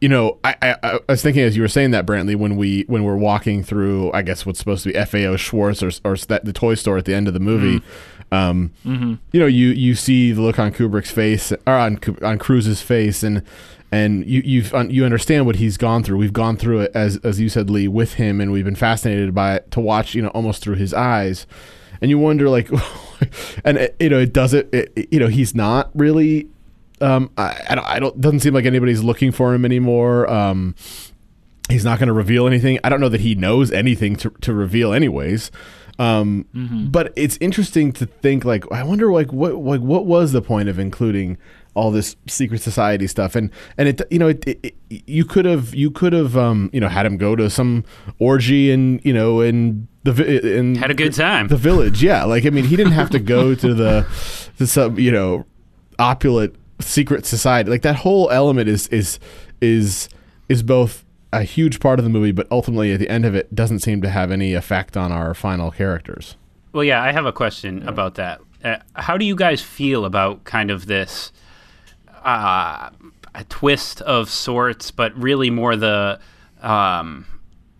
you 0.00 0.10
know, 0.10 0.38
I, 0.44 0.54
I, 0.60 0.76
I, 0.82 0.98
was 1.08 1.22
thinking 1.22 1.42
as 1.42 1.56
you 1.56 1.62
were 1.62 1.68
saying 1.68 1.92
that, 1.92 2.04
Brantley, 2.04 2.36
when 2.36 2.56
we 2.56 2.82
when 2.82 3.02
we're 3.02 3.16
walking 3.16 3.62
through, 3.62 4.12
I 4.12 4.22
guess 4.22 4.44
what's 4.44 4.58
supposed 4.58 4.84
to 4.84 4.92
be 4.92 5.04
FAO 5.04 5.36
Schwarz 5.36 5.82
or, 5.82 5.90
or 6.04 6.16
that, 6.16 6.44
the 6.44 6.52
toy 6.52 6.74
store 6.74 6.98
at 6.98 7.06
the 7.06 7.14
end 7.14 7.28
of 7.28 7.34
the 7.34 7.40
movie, 7.40 7.80
mm. 7.80 8.36
um, 8.36 8.72
mm-hmm. 8.84 9.14
you 9.32 9.40
know, 9.40 9.46
you 9.46 9.68
you 9.68 9.94
see 9.94 10.32
the 10.32 10.42
look 10.42 10.58
on 10.58 10.72
Kubrick's 10.72 11.10
face 11.10 11.50
or 11.50 11.72
on 11.72 11.98
on 12.22 12.38
Cruise's 12.38 12.82
face, 12.82 13.22
and 13.22 13.42
and 13.90 14.26
you 14.26 14.42
you 14.42 14.64
you 14.90 15.04
understand 15.06 15.46
what 15.46 15.56
he's 15.56 15.78
gone 15.78 16.02
through. 16.02 16.18
We've 16.18 16.32
gone 16.32 16.58
through 16.58 16.80
it 16.80 16.90
as 16.94 17.16
as 17.18 17.40
you 17.40 17.48
said, 17.48 17.70
Lee, 17.70 17.88
with 17.88 18.14
him, 18.14 18.38
and 18.38 18.52
we've 18.52 18.66
been 18.66 18.76
fascinated 18.76 19.34
by 19.34 19.56
it 19.56 19.70
to 19.70 19.80
watch, 19.80 20.14
you 20.14 20.20
know, 20.20 20.28
almost 20.28 20.62
through 20.62 20.76
his 20.76 20.92
eyes, 20.92 21.46
and 22.00 22.10
you 22.10 22.18
wonder 22.18 22.48
like, 22.48 22.70
and 23.64 23.90
you 23.98 24.08
know, 24.08 24.18
it 24.18 24.32
does 24.32 24.54
it, 24.54 24.68
it, 24.72 25.08
you 25.10 25.20
know, 25.20 25.28
he's 25.28 25.54
not 25.54 25.90
really 25.94 26.48
um, 27.00 27.30
I, 27.36 27.62
I, 27.68 27.74
don't, 27.74 27.84
I 27.84 27.98
don't. 27.98 28.20
Doesn't 28.20 28.40
seem 28.40 28.54
like 28.54 28.64
anybody's 28.64 29.02
looking 29.02 29.32
for 29.32 29.54
him 29.54 29.64
anymore. 29.64 30.28
Um, 30.30 30.74
he's 31.68 31.84
not 31.84 31.98
going 31.98 32.06
to 32.08 32.12
reveal 32.12 32.46
anything. 32.46 32.78
I 32.82 32.88
don't 32.88 33.00
know 33.00 33.08
that 33.08 33.20
he 33.20 33.34
knows 33.34 33.70
anything 33.70 34.16
to 34.16 34.30
to 34.30 34.54
reveal, 34.54 34.92
anyways. 34.92 35.50
Um, 35.98 36.46
mm-hmm. 36.54 36.86
But 36.88 37.12
it's 37.16 37.38
interesting 37.40 37.92
to 37.94 38.06
think 38.06 38.44
like 38.44 38.70
I 38.72 38.82
wonder 38.82 39.12
like 39.12 39.32
what 39.32 39.56
like 39.56 39.80
what 39.80 40.06
was 40.06 40.32
the 40.32 40.42
point 40.42 40.68
of 40.68 40.78
including 40.78 41.38
all 41.76 41.90
this 41.90 42.16
secret 42.26 42.60
society 42.60 43.06
stuff 43.06 43.36
and 43.36 43.50
and 43.78 43.88
it 43.88 44.00
you 44.10 44.18
know 44.18 44.28
it, 44.28 44.46
it, 44.46 44.64
it 44.64 44.74
you 45.06 45.24
could 45.24 45.44
have 45.44 45.74
you 45.74 45.90
could 45.90 46.12
have 46.12 46.36
um 46.36 46.70
you 46.72 46.80
know 46.80 46.88
had 46.88 47.06
him 47.06 47.16
go 47.16 47.36
to 47.36 47.48
some 47.48 47.84
orgy 48.18 48.70
and 48.72 49.04
you 49.04 49.12
know 49.12 49.40
in 49.40 49.86
the 50.02 50.56
in 50.56 50.74
had 50.74 50.90
a 50.90 50.94
good 50.94 51.12
time 51.12 51.48
the 51.48 51.56
village 51.56 52.02
yeah 52.02 52.24
like 52.24 52.46
I 52.46 52.50
mean 52.50 52.64
he 52.64 52.76
didn't 52.76 52.94
have 52.94 53.10
to 53.10 53.18
go 53.18 53.54
to 53.54 53.74
the 53.74 54.06
the 54.56 54.66
some 54.66 54.98
you 54.98 55.12
know 55.12 55.44
opulent 55.98 56.56
secret 56.80 57.26
society. 57.26 57.70
Like 57.70 57.82
that 57.82 57.96
whole 57.96 58.30
element 58.30 58.68
is 58.68 58.88
is 58.88 59.18
is 59.60 60.08
is 60.48 60.62
both 60.62 61.04
a 61.32 61.42
huge 61.42 61.80
part 61.80 61.98
of 61.98 62.04
the 62.04 62.10
movie, 62.10 62.32
but 62.32 62.46
ultimately 62.50 62.92
at 62.92 63.00
the 63.00 63.08
end 63.08 63.24
of 63.24 63.34
it 63.34 63.54
doesn't 63.54 63.80
seem 63.80 64.00
to 64.02 64.08
have 64.08 64.30
any 64.30 64.54
effect 64.54 64.96
on 64.96 65.12
our 65.12 65.34
final 65.34 65.70
characters. 65.70 66.36
Well, 66.72 66.84
yeah, 66.84 67.02
I 67.02 67.12
have 67.12 67.26
a 67.26 67.32
question 67.32 67.78
yeah. 67.78 67.88
about 67.88 68.14
that. 68.14 68.40
Uh, 68.64 68.76
how 68.94 69.16
do 69.16 69.24
you 69.24 69.36
guys 69.36 69.62
feel 69.62 70.04
about 70.04 70.44
kind 70.44 70.70
of 70.70 70.86
this 70.86 71.32
uh, 72.26 72.90
a 73.34 73.44
twist 73.44 74.02
of 74.02 74.28
sorts, 74.28 74.90
but 74.90 75.16
really 75.16 75.48
more 75.48 75.76
the 75.76 76.18
um, 76.60 77.24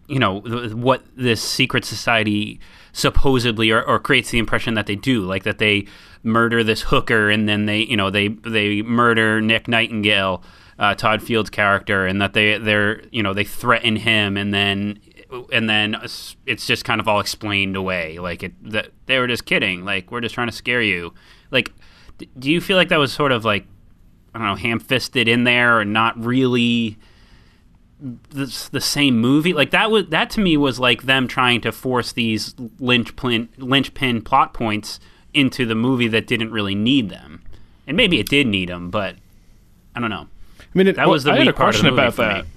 you 0.07 0.21
know 0.21 0.41
what 0.41 1.03
this 1.17 1.43
secret 1.43 1.85
society 1.85 2.61
supposedly 2.93 3.71
or, 3.71 3.83
or 3.83 3.99
creates 3.99 4.31
the 4.31 4.39
impression 4.39 4.75
that 4.75 4.87
they 4.87 4.95
do, 4.95 5.23
like 5.23 5.43
that 5.43 5.59
they 5.59 5.87
murder 6.23 6.65
this 6.65 6.83
hooker 6.83 7.29
and 7.29 7.49
then 7.49 7.67
they 7.67 7.81
you 7.81 7.97
know 7.97 8.09
they 8.09 8.29
they 8.29 8.83
murder 8.83 9.41
Nick 9.41 9.67
Nightingale, 9.67 10.45
uh, 10.79 10.95
Todd 10.95 11.23
Field's 11.23 11.51
character, 11.51 12.07
and 12.07 12.23
that 12.23 12.33
they 12.33 12.57
they're 12.57 13.03
you 13.11 13.23
know 13.23 13.35
they 13.35 13.45
threaten 13.45 13.97
him 13.97 14.37
and 14.37 14.55
then 14.55 15.01
and 15.53 15.69
then 15.69 15.97
it's 16.47 16.67
just 16.67 16.85
kind 16.85 17.01
of 17.01 17.09
all 17.09 17.19
explained 17.19 17.75
away. 17.75 18.21
Like 18.21 18.45
it 18.45 18.71
that 18.71 18.91
they 19.07 19.19
were 19.19 19.27
just 19.27 19.45
kidding. 19.45 19.85
Like 19.85 20.13
we're 20.13 20.21
just 20.21 20.37
trying 20.37 20.49
to 20.49 20.55
scare 20.55 20.83
you. 20.83 21.15
Like 21.51 21.73
do 22.39 22.51
you 22.51 22.61
feel 22.61 22.77
like 22.77 22.91
that 22.91 22.99
was 22.99 23.13
sort 23.13 23.33
of 23.33 23.45
like 23.45 23.67
I 24.37 24.39
don't 24.39 24.49
know 24.49 24.55
ham-fisted 24.55 25.29
in 25.29 25.45
there 25.45 25.81
and 25.81 25.95
not 25.95 26.23
really 26.23 26.99
the, 27.99 28.69
the 28.71 28.81
same 28.81 29.19
movie 29.19 29.55
like 29.55 29.71
that 29.71 29.91
was 29.91 30.09
that 30.09 30.29
to 30.31 30.41
me 30.41 30.59
was 30.59 30.79
like 30.79 31.05
them 31.05 31.27
trying 31.27 31.63
to 31.63 31.73
force 31.73 32.13
these 32.13 32.55
linchpin 32.79 33.49
linchpin 33.57 34.21
plot 34.21 34.53
points 34.53 35.01
into 35.33 35.65
the 35.67 35.75
movie 35.75 36.09
that 36.09 36.27
didn't 36.27 36.51
really 36.51 36.75
need 36.75 37.11
them, 37.11 37.43
and 37.87 37.97
maybe 37.97 38.19
it 38.19 38.29
did 38.29 38.47
need 38.47 38.69
them, 38.69 38.91
but 38.91 39.17
I 39.95 40.01
don't 40.01 40.11
know. 40.11 40.29
I 40.61 40.65
mean, 40.75 40.89
it, 40.89 40.97
that 40.97 41.09
was 41.09 41.25
the 41.25 41.33
I 41.33 41.39
had 41.39 41.49
a 41.49 41.53
question 41.53 41.87
about 41.87 42.17
that. 42.17 42.45
Me. 42.45 42.51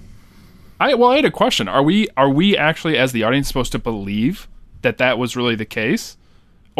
I 0.80 0.94
well, 0.94 1.10
I 1.10 1.16
had 1.16 1.24
a 1.24 1.30
question. 1.30 1.68
Are 1.68 1.82
we 1.82 2.08
are 2.16 2.28
we 2.28 2.56
actually 2.56 2.96
as 2.96 3.12
the 3.12 3.22
audience 3.22 3.48
supposed 3.48 3.72
to 3.72 3.78
believe 3.78 4.48
that 4.82 4.98
that 4.98 5.18
was 5.18 5.36
really 5.36 5.54
the 5.54 5.66
case? 5.66 6.16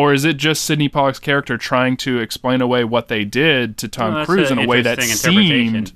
Or 0.00 0.14
is 0.14 0.24
it 0.24 0.38
just 0.38 0.64
Sydney 0.64 0.88
Pollack's 0.88 1.18
character 1.18 1.58
trying 1.58 1.98
to 1.98 2.20
explain 2.20 2.62
away 2.62 2.84
what 2.84 3.08
they 3.08 3.22
did 3.22 3.76
to 3.76 3.86
Tom 3.86 4.24
Cruise 4.24 4.50
in 4.50 4.58
a 4.58 4.66
way 4.66 4.80
that 4.80 4.98
seemed 5.02 5.92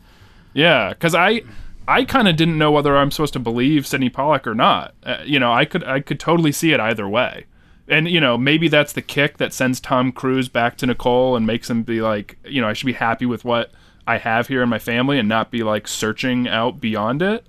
Yeah, 0.53 0.91
because 0.91 1.15
I 1.15 1.41
I 1.89 2.05
kind 2.05 2.29
of 2.29 2.37
didn't 2.37 2.59
know 2.59 2.71
whether 2.71 2.95
I'm 2.99 3.11
supposed 3.11 3.33
to 3.33 3.39
believe 3.39 3.87
Sydney 3.87 4.11
Pollack 4.11 4.47
or 4.47 4.55
not. 4.55 4.93
Uh, 5.05 5.23
you 5.25 5.39
know, 5.39 5.51
I 5.51 5.65
could 5.65 5.85
I 5.85 6.01
could 6.01 6.21
totally 6.21 6.53
see 6.53 6.73
it 6.73 6.81
either 6.81 7.09
way. 7.09 7.47
And 7.89 8.07
you 8.07 8.21
know, 8.21 8.37
maybe 8.37 8.69
that's 8.69 8.93
the 8.93 9.01
kick 9.01 9.39
that 9.39 9.55
sends 9.55 9.81
Tom 9.81 10.13
Cruise 10.13 10.51
back 10.51 10.77
to 10.79 10.87
Nicole 10.87 11.35
and 11.35 11.47
makes 11.47 11.71
him 11.71 11.83
be 11.83 12.03
like, 12.03 12.37
you 12.45 12.61
know, 12.61 12.69
I 12.69 12.75
should 12.75 12.85
be 12.85 12.93
happy 12.93 13.25
with 13.25 13.43
what 13.47 13.73
I 14.07 14.19
have 14.19 14.49
here 14.49 14.63
in 14.63 14.69
my 14.69 14.79
family 14.79 15.19
and 15.19 15.31
not 15.31 15.51
be 15.51 15.63
like 15.63 15.89
searching 15.89 16.47
out 16.47 16.79
beyond 16.79 17.23
it. 17.23 17.47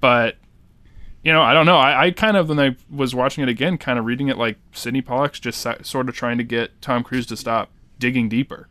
But 0.00 0.34
you 1.22 1.32
know, 1.32 1.42
I 1.42 1.54
don't 1.54 1.66
know. 1.66 1.76
I, 1.76 2.06
I 2.06 2.10
kind 2.10 2.36
of 2.36 2.48
when 2.48 2.58
I 2.58 2.76
was 2.90 3.14
watching 3.14 3.42
it 3.42 3.48
again, 3.48 3.78
kind 3.78 3.98
of 3.98 4.04
reading 4.04 4.28
it 4.28 4.36
like 4.36 4.58
Sydney 4.72 5.02
Pollack's 5.02 5.38
just 5.38 5.60
sa- 5.60 5.82
sort 5.82 6.08
of 6.08 6.14
trying 6.14 6.38
to 6.38 6.44
get 6.44 6.80
Tom 6.82 7.04
Cruise 7.04 7.26
to 7.26 7.36
stop 7.36 7.70
digging 7.98 8.28
deeper. 8.28 8.68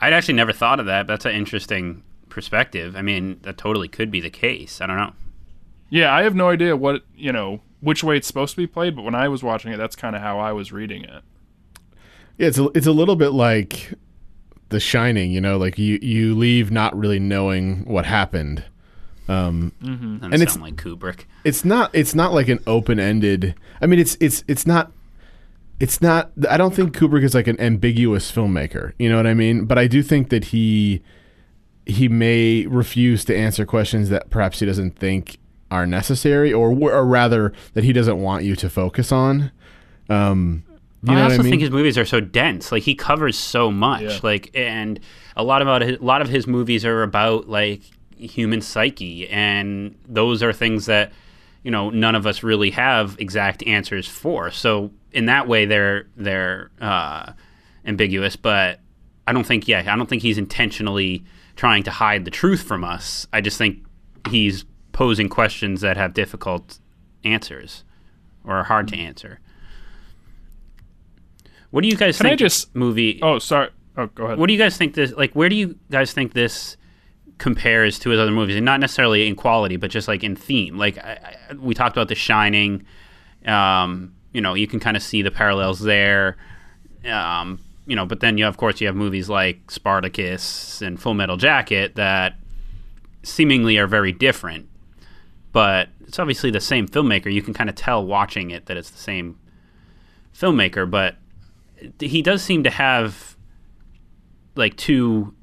I'd 0.00 0.12
actually 0.12 0.34
never 0.34 0.52
thought 0.52 0.80
of 0.80 0.86
that. 0.86 1.06
That's 1.06 1.24
an 1.24 1.32
interesting 1.32 2.02
perspective. 2.28 2.96
I 2.96 3.02
mean, 3.02 3.38
that 3.42 3.56
totally 3.56 3.86
could 3.86 4.10
be 4.10 4.20
the 4.20 4.30
case. 4.30 4.80
I 4.80 4.86
don't 4.86 4.96
know. 4.96 5.12
Yeah, 5.90 6.12
I 6.12 6.22
have 6.22 6.34
no 6.34 6.48
idea 6.48 6.76
what 6.76 7.04
you 7.14 7.32
know 7.32 7.60
which 7.80 8.02
way 8.02 8.16
it's 8.16 8.26
supposed 8.26 8.52
to 8.52 8.56
be 8.56 8.66
played, 8.66 8.96
but 8.96 9.02
when 9.02 9.14
I 9.14 9.28
was 9.28 9.42
watching 9.42 9.72
it, 9.72 9.76
that's 9.76 9.94
kind 9.94 10.16
of 10.16 10.22
how 10.22 10.40
I 10.40 10.52
was 10.52 10.72
reading 10.72 11.04
it. 11.04 11.22
Yeah, 12.38 12.48
it's 12.48 12.58
a, 12.58 12.68
it's 12.74 12.86
a 12.86 12.92
little 12.92 13.16
bit 13.16 13.30
like 13.30 13.94
The 14.70 14.80
Shining. 14.80 15.30
You 15.30 15.40
know, 15.40 15.58
like 15.58 15.78
you 15.78 16.00
you 16.02 16.34
leave 16.34 16.72
not 16.72 16.96
really 16.96 17.20
knowing 17.20 17.84
what 17.84 18.06
happened. 18.06 18.64
Um, 19.32 19.72
Doesn't 19.80 20.24
And 20.24 20.34
it's- 20.34 20.58
like 20.58 20.76
Kubrick. 20.76 21.20
it's 21.44 21.64
not 21.64 21.90
it's 21.94 22.14
not 22.14 22.32
like 22.32 22.48
an 22.48 22.58
open 22.66 22.98
ended. 23.00 23.54
I 23.80 23.86
mean, 23.86 23.98
it's 23.98 24.16
it's 24.20 24.44
it's 24.48 24.66
not. 24.66 24.92
It's 25.80 26.00
not. 26.00 26.30
I 26.48 26.56
don't 26.56 26.74
think 26.74 26.96
Kubrick 26.96 27.24
is 27.24 27.34
like 27.34 27.48
an 27.48 27.60
ambiguous 27.60 28.30
filmmaker. 28.30 28.92
You 28.98 29.08
know 29.10 29.16
what 29.16 29.26
I 29.26 29.34
mean? 29.34 29.64
But 29.64 29.78
I 29.78 29.86
do 29.88 30.02
think 30.02 30.28
that 30.30 30.46
he 30.46 31.02
he 31.86 32.08
may 32.08 32.66
refuse 32.66 33.24
to 33.24 33.36
answer 33.36 33.66
questions 33.66 34.08
that 34.10 34.30
perhaps 34.30 34.60
he 34.60 34.66
doesn't 34.66 34.96
think 34.96 35.38
are 35.72 35.86
necessary, 35.86 36.52
or 36.52 36.70
or 36.70 37.04
rather 37.04 37.52
that 37.74 37.82
he 37.84 37.92
doesn't 37.92 38.18
want 38.20 38.44
you 38.44 38.54
to 38.56 38.70
focus 38.70 39.10
on. 39.10 39.50
Um, 40.08 40.62
you 41.02 41.12
know 41.14 41.20
I 41.20 41.24
also 41.24 41.36
I 41.36 41.38
mean? 41.42 41.50
think 41.50 41.62
his 41.62 41.70
movies 41.72 41.98
are 41.98 42.04
so 42.04 42.20
dense. 42.20 42.70
Like 42.70 42.84
he 42.84 42.94
covers 42.94 43.36
so 43.36 43.70
much. 43.72 44.02
Yeah. 44.02 44.18
Like 44.22 44.50
and 44.54 45.00
a 45.36 45.42
lot 45.42 45.62
about 45.62 45.82
his, 45.82 45.98
a 45.98 46.04
lot 46.04 46.22
of 46.22 46.28
his 46.28 46.46
movies 46.46 46.84
are 46.84 47.02
about 47.02 47.48
like 47.48 47.80
human 48.16 48.60
psyche, 48.60 49.28
and 49.28 49.94
those 50.08 50.42
are 50.42 50.52
things 50.52 50.86
that 50.86 51.12
you 51.62 51.70
know 51.70 51.90
none 51.90 52.14
of 52.14 52.26
us 52.26 52.42
really 52.42 52.70
have 52.70 53.16
exact 53.18 53.62
answers 53.66 54.06
for. 54.08 54.50
So 54.50 54.90
in 55.12 55.26
that 55.26 55.46
way, 55.48 55.66
they're 55.66 56.06
they're 56.16 56.70
uh, 56.80 57.32
ambiguous. 57.84 58.36
But 58.36 58.80
I 59.26 59.32
don't 59.32 59.46
think 59.46 59.68
yeah, 59.68 59.84
I 59.86 59.96
don't 59.96 60.08
think 60.08 60.22
he's 60.22 60.38
intentionally 60.38 61.24
trying 61.56 61.82
to 61.84 61.90
hide 61.90 62.24
the 62.24 62.30
truth 62.30 62.62
from 62.62 62.82
us. 62.84 63.26
I 63.32 63.40
just 63.40 63.58
think 63.58 63.84
he's 64.30 64.64
posing 64.92 65.28
questions 65.28 65.80
that 65.80 65.96
have 65.96 66.14
difficult 66.14 66.78
answers 67.24 67.84
or 68.44 68.56
are 68.56 68.64
hard 68.64 68.88
to 68.88 68.96
answer. 68.96 69.38
What 71.70 71.82
do 71.82 71.88
you 71.88 71.96
guys 71.96 72.18
Can 72.18 72.26
I 72.26 72.30
think? 72.30 72.40
just- 72.40 72.74
movie? 72.74 73.18
Oh, 73.22 73.38
sorry. 73.38 73.70
Oh, 73.96 74.06
go 74.06 74.24
ahead. 74.24 74.38
What 74.38 74.46
do 74.46 74.52
you 74.52 74.58
guys 74.58 74.76
think 74.76 74.94
this? 74.94 75.12
Like, 75.12 75.32
where 75.32 75.48
do 75.48 75.56
you 75.56 75.78
guys 75.90 76.12
think 76.12 76.32
this 76.32 76.76
compares 77.42 77.98
to 77.98 78.10
his 78.10 78.20
other 78.20 78.30
movies? 78.30 78.54
And 78.54 78.64
not 78.64 78.78
necessarily 78.78 79.26
in 79.26 79.34
quality, 79.34 79.76
but 79.76 79.90
just 79.90 80.06
like 80.06 80.22
in 80.22 80.36
theme. 80.36 80.78
Like 80.78 80.96
I, 80.98 81.36
I, 81.50 81.54
we 81.54 81.74
talked 81.74 81.96
about 81.96 82.06
The 82.06 82.14
Shining. 82.14 82.86
Um, 83.44 84.14
you 84.32 84.40
know, 84.40 84.54
you 84.54 84.68
can 84.68 84.78
kind 84.78 84.96
of 84.96 85.02
see 85.02 85.22
the 85.22 85.32
parallels 85.32 85.80
there. 85.80 86.36
Um, 87.04 87.58
you 87.84 87.96
know, 87.96 88.06
but 88.06 88.20
then 88.20 88.38
you 88.38 88.46
of 88.46 88.58
course 88.58 88.80
you 88.80 88.86
have 88.86 88.94
movies 88.94 89.28
like 89.28 89.72
Spartacus 89.72 90.80
and 90.82 91.02
Full 91.02 91.14
Metal 91.14 91.36
Jacket 91.36 91.96
that 91.96 92.36
seemingly 93.24 93.76
are 93.76 93.88
very 93.88 94.12
different. 94.12 94.68
But 95.50 95.88
it's 96.06 96.20
obviously 96.20 96.52
the 96.52 96.60
same 96.60 96.86
filmmaker. 96.86 97.30
You 97.30 97.42
can 97.42 97.54
kind 97.54 97.68
of 97.68 97.74
tell 97.74 98.06
watching 98.06 98.52
it 98.52 98.66
that 98.66 98.76
it's 98.76 98.90
the 98.90 98.98
same 98.98 99.36
filmmaker, 100.32 100.88
but 100.88 101.16
he 101.98 102.22
does 102.22 102.40
seem 102.40 102.62
to 102.62 102.70
have 102.70 103.36
like 104.54 104.76
two 104.76 105.34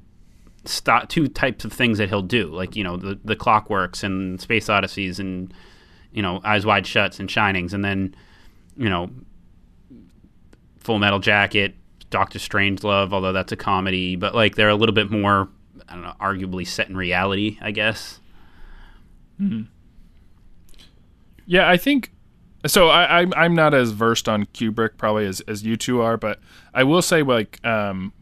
sto- 0.64 1.04
two 1.08 1.28
types 1.28 1.64
of 1.64 1.72
things 1.72 1.98
that 1.98 2.08
he'll 2.08 2.22
do, 2.22 2.48
like 2.48 2.76
you 2.76 2.84
know 2.84 2.96
the 2.96 3.18
the 3.24 3.36
Clockworks 3.36 4.02
and 4.02 4.40
Space 4.40 4.68
Odysseys 4.68 5.18
and 5.18 5.52
you 6.12 6.22
know 6.22 6.40
Eyes 6.44 6.66
Wide 6.66 6.86
Shuts 6.86 7.18
and 7.20 7.28
Shinings, 7.28 7.72
and 7.72 7.84
then 7.84 8.14
you 8.76 8.88
know 8.88 9.10
Full 10.78 10.98
Metal 10.98 11.18
Jacket, 11.18 11.74
Doctor 12.10 12.38
Strangelove, 12.38 13.12
although 13.12 13.32
that's 13.32 13.52
a 13.52 13.56
comedy, 13.56 14.16
but 14.16 14.34
like 14.34 14.56
they're 14.56 14.68
a 14.68 14.74
little 14.74 14.94
bit 14.94 15.10
more 15.10 15.48
I 15.88 15.94
don't 15.94 16.02
know, 16.02 16.14
arguably 16.20 16.66
set 16.66 16.88
in 16.88 16.96
reality, 16.96 17.58
I 17.60 17.70
guess. 17.70 18.20
Hmm. 19.38 19.62
Yeah, 21.46 21.68
I 21.68 21.76
think 21.76 22.12
so. 22.66 22.88
I, 22.88 23.20
I'm 23.20 23.32
I'm 23.36 23.54
not 23.54 23.74
as 23.74 23.90
versed 23.90 24.28
on 24.28 24.44
Kubrick 24.46 24.96
probably 24.96 25.26
as, 25.26 25.40
as 25.42 25.64
you 25.64 25.76
two 25.76 26.00
are, 26.00 26.16
but 26.16 26.38
I 26.72 26.84
will 26.84 27.02
say 27.02 27.22
like 27.22 27.64
um, 27.64 28.12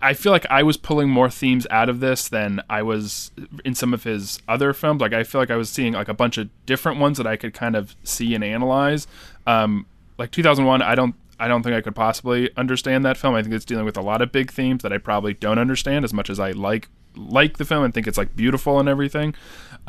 I 0.00 0.14
feel 0.14 0.32
like 0.32 0.46
I 0.50 0.62
was 0.62 0.76
pulling 0.76 1.08
more 1.08 1.30
themes 1.30 1.66
out 1.70 1.88
of 1.88 2.00
this 2.00 2.28
than 2.28 2.60
I 2.68 2.82
was 2.82 3.30
in 3.64 3.74
some 3.74 3.94
of 3.94 4.04
his 4.04 4.40
other 4.48 4.72
films. 4.72 5.00
Like 5.00 5.12
I 5.12 5.24
feel 5.24 5.40
like 5.40 5.50
I 5.50 5.56
was 5.56 5.70
seeing 5.70 5.94
like 5.94 6.08
a 6.08 6.14
bunch 6.14 6.38
of 6.38 6.48
different 6.66 6.98
ones 6.98 7.18
that 7.18 7.26
I 7.26 7.36
could 7.36 7.54
kind 7.54 7.76
of 7.76 7.96
see 8.04 8.34
and 8.34 8.44
analyze. 8.44 9.06
Um, 9.46 9.86
like 10.18 10.30
2001, 10.30 10.82
I 10.82 10.94
don't 10.94 11.14
I 11.38 11.48
don't 11.48 11.62
think 11.62 11.74
I 11.74 11.80
could 11.80 11.94
possibly 11.94 12.50
understand 12.56 13.04
that 13.06 13.16
film. 13.16 13.34
I 13.34 13.42
think 13.42 13.54
it's 13.54 13.64
dealing 13.64 13.86
with 13.86 13.96
a 13.96 14.02
lot 14.02 14.20
of 14.20 14.30
big 14.30 14.50
themes 14.50 14.82
that 14.82 14.92
I 14.92 14.98
probably 14.98 15.32
don't 15.32 15.58
understand 15.58 16.04
as 16.04 16.12
much 16.12 16.28
as 16.28 16.38
I 16.38 16.50
like 16.50 16.88
like 17.16 17.56
the 17.56 17.64
film 17.64 17.82
and 17.82 17.92
think 17.92 18.06
it's 18.06 18.18
like 18.18 18.36
beautiful 18.36 18.78
and 18.78 18.88
everything. 18.88 19.34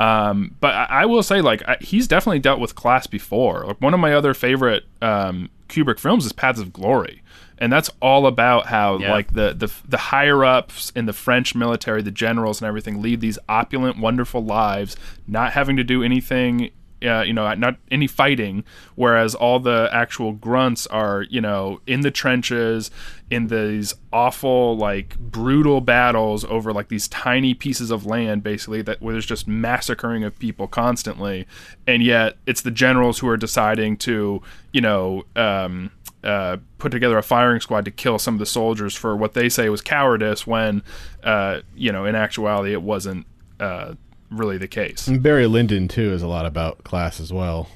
Um, 0.02 0.56
but 0.60 0.74
I, 0.74 0.86
I 1.02 1.06
will 1.06 1.22
say, 1.22 1.40
like, 1.40 1.62
I, 1.68 1.76
he's 1.80 2.08
definitely 2.08 2.38
dealt 2.40 2.60
with 2.60 2.74
class 2.74 3.06
before. 3.06 3.64
Like, 3.66 3.80
one 3.80 3.94
of 3.94 4.00
my 4.00 4.14
other 4.14 4.34
favorite 4.34 4.84
um, 5.00 5.48
Kubrick 5.68 5.98
films 5.98 6.26
is 6.26 6.32
Paths 6.32 6.60
of 6.60 6.72
Glory, 6.72 7.22
and 7.58 7.72
that's 7.72 7.90
all 8.00 8.26
about 8.26 8.66
how 8.66 8.98
Yeah. 8.98 9.12
like 9.12 9.32
the, 9.32 9.52
the 9.54 9.72
the 9.88 9.96
higher 9.98 10.44
ups 10.44 10.90
in 10.96 11.06
the 11.06 11.12
French 11.12 11.54
military, 11.54 12.02
the 12.02 12.10
generals 12.10 12.60
and 12.60 12.66
everything, 12.68 13.00
lead 13.00 13.20
these 13.20 13.38
opulent, 13.48 13.98
wonderful 13.98 14.44
lives, 14.44 14.96
not 15.26 15.52
having 15.52 15.76
to 15.76 15.84
do 15.84 16.02
anything. 16.02 16.70
Uh, 17.04 17.22
you 17.22 17.32
know, 17.32 17.52
not 17.54 17.76
any 17.90 18.06
fighting, 18.06 18.62
whereas 18.94 19.34
all 19.34 19.58
the 19.58 19.88
actual 19.92 20.32
grunts 20.32 20.86
are, 20.86 21.22
you 21.22 21.40
know, 21.40 21.80
in 21.84 22.02
the 22.02 22.12
trenches, 22.12 22.92
in 23.28 23.48
these 23.48 23.92
awful, 24.12 24.76
like 24.76 25.18
brutal 25.18 25.80
battles 25.80 26.44
over 26.44 26.72
like 26.72 26.88
these 26.88 27.08
tiny 27.08 27.54
pieces 27.54 27.90
of 27.90 28.06
land, 28.06 28.44
basically 28.44 28.82
that 28.82 29.02
where 29.02 29.14
there's 29.14 29.26
just 29.26 29.48
massacring 29.48 30.22
of 30.22 30.38
people 30.38 30.68
constantly, 30.68 31.44
and 31.88 32.04
yet 32.04 32.36
it's 32.46 32.62
the 32.62 32.70
generals 32.70 33.18
who 33.18 33.28
are 33.28 33.36
deciding 33.36 33.96
to, 33.96 34.40
you 34.72 34.80
know, 34.80 35.24
um, 35.34 35.90
uh, 36.22 36.56
put 36.78 36.92
together 36.92 37.18
a 37.18 37.22
firing 37.22 37.60
squad 37.60 37.84
to 37.84 37.90
kill 37.90 38.16
some 38.16 38.34
of 38.34 38.38
the 38.38 38.46
soldiers 38.46 38.94
for 38.94 39.16
what 39.16 39.32
they 39.32 39.48
say 39.48 39.68
was 39.68 39.80
cowardice, 39.80 40.46
when, 40.46 40.82
uh, 41.24 41.60
you 41.74 41.90
know, 41.90 42.04
in 42.04 42.14
actuality 42.14 42.72
it 42.72 42.82
wasn't 42.82 43.26
uh, 43.58 43.94
really 44.32 44.58
the 44.58 44.68
case. 44.68 45.06
And 45.06 45.22
Barry 45.22 45.46
Lyndon 45.46 45.88
too 45.88 46.12
is 46.12 46.22
a 46.22 46.28
lot 46.28 46.46
about 46.46 46.84
class 46.84 47.20
as 47.20 47.32
well. 47.32 47.68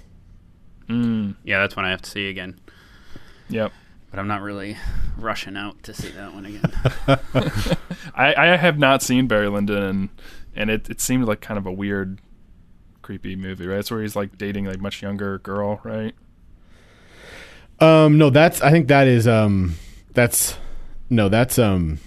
Yeah, 1.46 1.60
that's 1.60 1.76
one 1.76 1.84
I 1.84 1.90
have 1.90 2.02
to 2.02 2.10
see 2.10 2.28
again. 2.28 2.58
Yep. 3.48 3.72
But 4.10 4.18
I'm 4.18 4.28
not 4.28 4.42
really 4.42 4.76
rushing 5.16 5.56
out 5.56 5.82
to 5.84 5.94
see 5.94 6.10
that 6.10 6.34
one 6.34 6.46
again. 6.46 6.72
I, 8.14 8.34
I 8.34 8.56
have 8.56 8.78
not 8.78 9.02
seen 9.02 9.26
Barry 9.26 9.48
Lyndon, 9.48 9.82
and 9.82 10.08
and 10.54 10.70
it, 10.70 10.88
it 10.90 11.00
seemed 11.00 11.26
like 11.26 11.40
kind 11.40 11.58
of 11.58 11.66
a 11.66 11.72
weird, 11.72 12.20
creepy 13.02 13.36
movie, 13.36 13.66
right? 13.66 13.78
It's 13.78 13.90
where 13.90 14.02
he's 14.02 14.16
like 14.16 14.38
dating 14.38 14.64
like 14.64 14.80
much 14.80 15.02
younger 15.02 15.38
girl, 15.38 15.80
right? 15.84 16.14
Um, 17.78 18.16
no, 18.16 18.30
that's 18.30 18.62
I 18.62 18.70
think 18.70 18.88
that 18.88 19.06
is 19.06 19.28
um, 19.28 19.74
that's 20.14 20.56
no, 21.10 21.28
that's 21.28 21.59
um, 21.59 21.98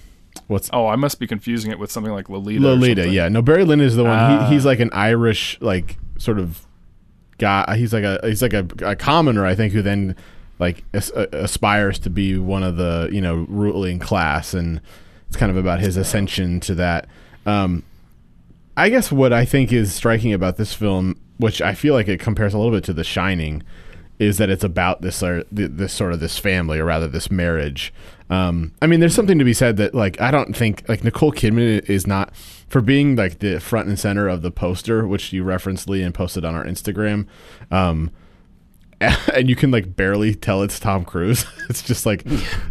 what's 0.50 0.70
Oh, 0.74 0.88
I 0.88 0.96
must 0.96 1.20
be 1.20 1.28
confusing 1.28 1.72
it 1.72 1.80
with 1.80 1.92
something 1.92 2.12
like 2.12 2.28
Lolita. 2.28 2.62
Lolita? 2.62 3.08
Yeah, 3.08 3.30
no, 3.30 3.42
Barry 3.42 3.64
Lyndon 3.64 3.88
is 3.88 3.96
the 3.96 4.04
one. 4.04 4.18
Ah. 4.20 4.48
he, 4.48 4.56
he's 4.56 4.66
like 4.66 4.80
an 4.80 4.90
Irish 4.92 5.58
like 5.62 5.98
sort 6.18 6.40
of 6.40 6.66
guy. 7.38 7.78
He's 7.78 7.94
like 7.94 8.04
a 8.04 8.20
he's 8.24 8.42
like 8.42 8.54
a, 8.54 8.68
a 8.84 8.96
commoner, 8.96 9.46
I 9.46 9.56
think, 9.56 9.74
who 9.74 9.82
then 9.82 10.16
like 10.60 10.84
as, 10.94 11.12
uh, 11.12 11.28
aspires 11.32 11.98
to 12.00 12.10
be 12.10 12.38
one 12.38 12.64
of 12.64 12.76
the 12.76 13.10
you 13.12 13.22
know 13.22 13.46
ruling 13.48 14.00
class, 14.00 14.54
and 14.54 14.82
it's 15.28 15.38
kind 15.38 15.50
of 15.50 15.58
about 15.58 15.80
his 15.80 15.98
ascension 15.98 16.60
to 16.62 16.76
that. 16.76 17.08
Um, 17.46 17.84
I 18.76 18.90
guess 18.90 19.12
what 19.12 19.34
I 19.34 19.46
think 19.46 19.74
is 19.74 19.94
striking 19.94 20.34
about 20.34 20.58
this 20.58 20.74
film, 20.74 21.20
which 21.38 21.62
I 21.62 21.74
feel 21.74 21.94
like 21.94 22.08
it 22.08 22.20
compares 22.20 22.54
a 22.54 22.58
little 22.58 22.74
bit 22.74 22.84
to 22.86 22.94
The 22.94 23.04
Shining, 23.04 23.64
is 24.20 24.38
that 24.38 24.50
it's 24.50 24.64
about 24.64 25.02
this 25.02 25.24
uh, 25.24 25.44
this 25.52 25.94
sort 25.94 26.14
of 26.14 26.20
this 26.20 26.38
family, 26.38 26.80
or 26.80 26.86
rather 26.86 27.08
this 27.08 27.32
marriage. 27.32 27.94
Um, 28.30 28.74
I 28.82 28.88
mean, 28.88 29.00
there's 29.00 29.16
something 29.16 29.40
to 29.40 29.46
be 29.46 29.54
said 29.54 29.78
that 29.78 29.96
like 29.96 30.20
I 30.22 30.30
don't 30.32 30.56
think 30.56 30.84
like 30.88 31.04
Nicole 31.04 31.32
Kidman 31.32 31.90
is 31.90 32.06
not 32.06 32.36
for 32.68 32.82
being 32.82 33.16
like 33.16 33.40
the 33.40 33.60
front 33.60 33.88
and 33.88 33.98
center 33.98 34.28
of 34.28 34.42
the 34.44 34.52
poster, 34.52 35.08
which 35.08 35.34
you 35.34 35.44
referenced 35.44 35.90
Lee 35.90 36.04
and 36.04 36.14
posted 36.14 36.46
on 36.46 36.54
our 36.54 36.64
Instagram. 36.66 37.26
Um, 37.72 38.12
and 39.34 39.50
you 39.50 39.56
can 39.56 39.72
like 39.72 39.96
barely 39.96 40.36
tell 40.36 40.62
it's 40.62 40.80
Tom 40.80 41.06
Cruise. 41.06 41.46
It's 41.70 41.84
just 41.84 42.04
like, 42.08 42.24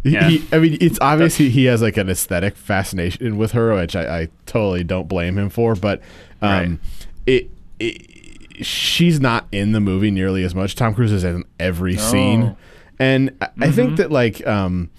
Yeah. 0.02 0.28
he, 0.28 0.44
I 0.50 0.58
mean, 0.58 0.76
it's 0.80 0.98
obvious 1.00 1.36
he, 1.36 1.50
he 1.50 1.66
has 1.66 1.80
like 1.82 1.96
an 1.96 2.08
aesthetic 2.10 2.56
fascination 2.56 3.36
with 3.38 3.52
her, 3.52 3.72
which 3.76 3.94
I, 3.94 4.22
I 4.22 4.28
totally 4.44 4.82
don't 4.82 5.06
blame 5.08 5.38
him 5.38 5.50
for. 5.50 5.76
But 5.76 6.00
um, 6.42 6.50
Right. 6.50 6.78
it, 7.26 7.50
it, 7.78 8.64
she's 8.66 9.20
not 9.20 9.46
in 9.52 9.70
the 9.70 9.78
movie 9.80 10.10
nearly 10.10 10.42
as 10.42 10.52
much. 10.52 10.74
Tom 10.74 10.94
Cruise 10.96 11.12
is 11.12 11.22
in 11.22 11.44
every 11.60 11.96
scene, 11.96 12.56
and 12.98 13.36
I, 13.40 13.48
I 13.60 13.70
think 13.70 13.98
that 13.98 14.10
like, 14.10 14.44
um, 14.48 14.90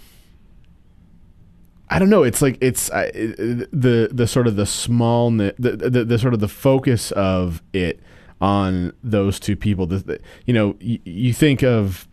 I 1.89 1.97
don't 1.97 2.09
know. 2.09 2.23
It's 2.23 2.41
like 2.41 2.57
it's 2.61 2.89
uh, 2.91 3.09
the 3.13 4.09
the 4.11 4.27
sort 4.27 4.47
of 4.47 4.55
the 4.55 4.65
small 4.65 5.31
the, 5.31 5.53
the 5.57 6.05
the 6.05 6.19
sort 6.19 6.33
of 6.33 6.39
the 6.39 6.47
focus 6.47 7.11
of 7.11 7.63
it 7.73 7.99
on 8.41 8.93
those 9.03 9.39
two 9.39 9.55
people. 9.55 9.85
The, 9.85 9.97
the, 9.97 10.19
you 10.45 10.53
know, 10.53 10.75
you, 10.79 10.99
you 11.03 11.33
think 11.33 11.63
of 11.63 12.07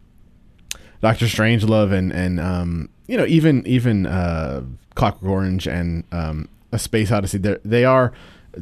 Doctor 1.01 1.27
Strangelove 1.27 1.93
and 1.93 2.13
and 2.13 2.41
um, 2.41 2.89
you 3.07 3.17
know 3.17 3.27
even 3.27 3.67
even 3.67 4.07
uh, 4.07 4.63
Clockwork 4.95 5.31
Orange 5.31 5.67
and 5.69 6.05
um, 6.11 6.49
A 6.73 6.79
Space 6.79 7.13
Odyssey. 7.13 7.39
They 7.39 7.85
are 7.85 8.13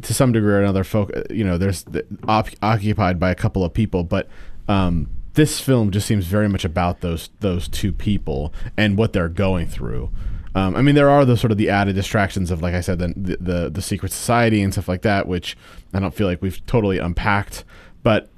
to 0.02 0.14
some 0.14 0.32
degree 0.32 0.52
or 0.52 0.60
another. 0.60 0.84
Folk, 0.84 1.12
you 1.30 1.44
know, 1.44 1.56
there's 1.56 1.84
the, 1.84 2.04
op- 2.26 2.48
occupied 2.60 3.20
by 3.20 3.30
a 3.30 3.34
couple 3.34 3.64
of 3.64 3.72
people, 3.72 4.02
but 4.02 4.28
um, 4.68 5.08
this 5.34 5.60
film 5.60 5.90
just 5.90 6.06
seems 6.06 6.26
very 6.26 6.48
much 6.48 6.64
about 6.64 7.00
those 7.00 7.30
those 7.40 7.68
two 7.68 7.92
people 7.92 8.52
and 8.76 8.98
what 8.98 9.12
they're 9.12 9.28
going 9.28 9.68
through. 9.68 10.10
Um, 10.54 10.76
I 10.76 10.82
mean, 10.82 10.94
there 10.94 11.10
are 11.10 11.24
the 11.24 11.36
sort 11.36 11.50
of 11.50 11.58
the 11.58 11.68
added 11.68 11.94
distractions 11.96 12.50
of, 12.50 12.62
like 12.62 12.74
I 12.74 12.80
said, 12.80 12.98
the, 13.00 13.36
the 13.40 13.70
the 13.70 13.82
secret 13.82 14.12
society 14.12 14.62
and 14.62 14.72
stuff 14.72 14.88
like 14.88 15.02
that, 15.02 15.26
which 15.26 15.56
I 15.92 16.00
don't 16.00 16.14
feel 16.14 16.28
like 16.28 16.40
we've 16.42 16.64
totally 16.66 16.98
unpacked. 16.98 17.64
But 18.04 18.30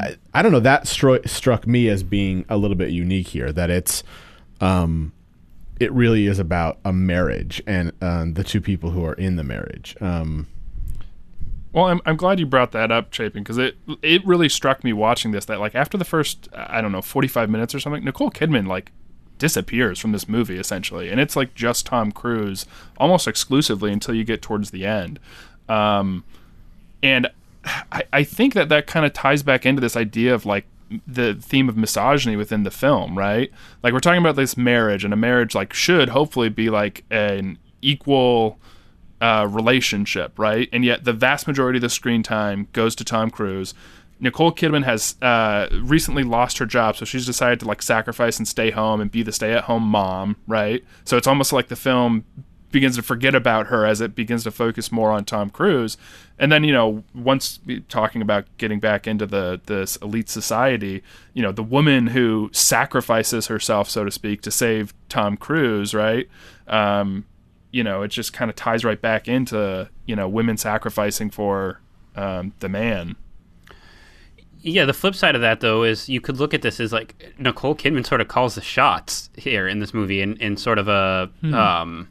I, 0.00 0.16
I 0.32 0.42
don't 0.42 0.52
know. 0.52 0.60
That 0.60 0.84
stro- 0.84 1.28
struck 1.28 1.66
me 1.66 1.88
as 1.88 2.02
being 2.02 2.44
a 2.48 2.56
little 2.56 2.76
bit 2.76 2.90
unique 2.90 3.28
here. 3.28 3.52
That 3.52 3.68
it's, 3.68 4.02
um, 4.60 5.12
it 5.78 5.92
really 5.92 6.26
is 6.26 6.38
about 6.38 6.78
a 6.84 6.92
marriage 6.92 7.62
and 7.66 7.92
um, 8.00 8.34
the 8.34 8.44
two 8.44 8.60
people 8.60 8.90
who 8.90 9.04
are 9.04 9.14
in 9.14 9.36
the 9.36 9.42
marriage. 9.44 9.96
Um, 10.00 10.46
Well, 11.72 11.86
I'm, 11.86 12.00
I'm 12.06 12.16
glad 12.16 12.38
you 12.38 12.46
brought 12.46 12.72
that 12.72 12.90
up, 12.92 13.12
Chapin, 13.12 13.42
because 13.42 13.58
it 13.58 13.76
it 14.02 14.24
really 14.26 14.48
struck 14.48 14.84
me 14.84 14.92
watching 14.92 15.32
this 15.32 15.44
that 15.46 15.58
like 15.60 15.74
after 15.74 15.98
the 15.98 16.04
first 16.04 16.48
I 16.54 16.80
don't 16.80 16.92
know 16.92 17.02
45 17.02 17.50
minutes 17.50 17.74
or 17.74 17.80
something, 17.80 18.04
Nicole 18.04 18.30
Kidman 18.30 18.66
like 18.68 18.92
disappears 19.42 19.98
from 19.98 20.12
this 20.12 20.28
movie 20.28 20.56
essentially, 20.56 21.10
and 21.10 21.20
it's 21.20 21.34
like 21.34 21.52
just 21.54 21.84
Tom 21.84 22.12
Cruise 22.12 22.64
almost 22.96 23.26
exclusively 23.26 23.92
until 23.92 24.14
you 24.14 24.22
get 24.22 24.40
towards 24.40 24.70
the 24.70 24.86
end, 24.86 25.18
um, 25.68 26.22
and 27.02 27.26
I, 27.64 28.04
I 28.12 28.22
think 28.22 28.54
that 28.54 28.68
that 28.68 28.86
kind 28.86 29.04
of 29.04 29.12
ties 29.12 29.42
back 29.42 29.66
into 29.66 29.80
this 29.80 29.96
idea 29.96 30.32
of 30.32 30.46
like 30.46 30.64
the 31.06 31.34
theme 31.34 31.68
of 31.68 31.76
misogyny 31.76 32.36
within 32.36 32.62
the 32.62 32.70
film, 32.70 33.18
right? 33.18 33.50
Like 33.82 33.92
we're 33.92 33.98
talking 33.98 34.20
about 34.20 34.36
this 34.36 34.56
marriage, 34.56 35.04
and 35.04 35.12
a 35.12 35.16
marriage 35.16 35.56
like 35.56 35.72
should 35.72 36.10
hopefully 36.10 36.48
be 36.48 36.70
like 36.70 37.04
an 37.10 37.58
equal 37.80 38.58
uh, 39.20 39.48
relationship, 39.50 40.38
right? 40.38 40.68
And 40.72 40.84
yet 40.84 41.04
the 41.04 41.12
vast 41.12 41.48
majority 41.48 41.78
of 41.78 41.82
the 41.82 41.90
screen 41.90 42.22
time 42.22 42.68
goes 42.72 42.94
to 42.96 43.04
Tom 43.04 43.30
Cruise. 43.30 43.74
Nicole 44.22 44.52
Kidman 44.52 44.84
has 44.84 45.16
uh, 45.20 45.68
recently 45.82 46.22
lost 46.22 46.58
her 46.58 46.66
job, 46.66 46.96
so 46.96 47.04
she's 47.04 47.26
decided 47.26 47.58
to 47.60 47.66
like 47.66 47.82
sacrifice 47.82 48.38
and 48.38 48.46
stay 48.46 48.70
home 48.70 49.00
and 49.00 49.10
be 49.10 49.24
the 49.24 49.32
stay-at-home 49.32 49.82
mom, 49.82 50.36
right? 50.46 50.84
So 51.04 51.16
it's 51.16 51.26
almost 51.26 51.52
like 51.52 51.66
the 51.66 51.76
film 51.76 52.24
begins 52.70 52.96
to 52.96 53.02
forget 53.02 53.34
about 53.34 53.66
her 53.66 53.84
as 53.84 54.00
it 54.00 54.14
begins 54.14 54.44
to 54.44 54.50
focus 54.52 54.92
more 54.92 55.10
on 55.10 55.24
Tom 55.24 55.50
Cruise. 55.50 55.96
And 56.38 56.52
then, 56.52 56.62
you 56.62 56.72
know, 56.72 57.02
once 57.14 57.58
talking 57.88 58.22
about 58.22 58.46
getting 58.58 58.78
back 58.78 59.08
into 59.08 59.26
the 59.26 59.60
this 59.66 59.96
elite 59.96 60.28
society, 60.28 61.02
you 61.34 61.42
know, 61.42 61.52
the 61.52 61.62
woman 61.62 62.06
who 62.06 62.48
sacrifices 62.52 63.48
herself, 63.48 63.90
so 63.90 64.04
to 64.04 64.10
speak, 64.10 64.40
to 64.42 64.50
save 64.52 64.94
Tom 65.08 65.36
Cruise, 65.36 65.94
right? 65.94 66.28
Um, 66.68 67.26
you 67.72 67.82
know, 67.82 68.02
it 68.02 68.08
just 68.08 68.32
kind 68.32 68.50
of 68.50 68.56
ties 68.56 68.84
right 68.84 69.00
back 69.00 69.26
into, 69.26 69.90
you 70.06 70.14
know, 70.14 70.28
women 70.28 70.56
sacrificing 70.56 71.28
for 71.28 71.80
um, 72.14 72.54
the 72.60 72.68
man. 72.68 73.16
Yeah, 74.64 74.84
the 74.84 74.92
flip 74.92 75.16
side 75.16 75.34
of 75.34 75.40
that 75.40 75.60
though 75.60 75.82
is 75.82 76.08
you 76.08 76.20
could 76.20 76.38
look 76.38 76.54
at 76.54 76.62
this 76.62 76.78
as 76.78 76.92
like 76.92 77.34
Nicole 77.38 77.74
Kidman 77.74 78.06
sort 78.06 78.20
of 78.20 78.28
calls 78.28 78.54
the 78.54 78.60
shots 78.60 79.28
here 79.36 79.66
in 79.66 79.80
this 79.80 79.92
movie 79.92 80.22
in, 80.22 80.36
in 80.36 80.56
sort 80.56 80.78
of 80.78 80.86
a 80.88 81.28
um, 81.52 82.08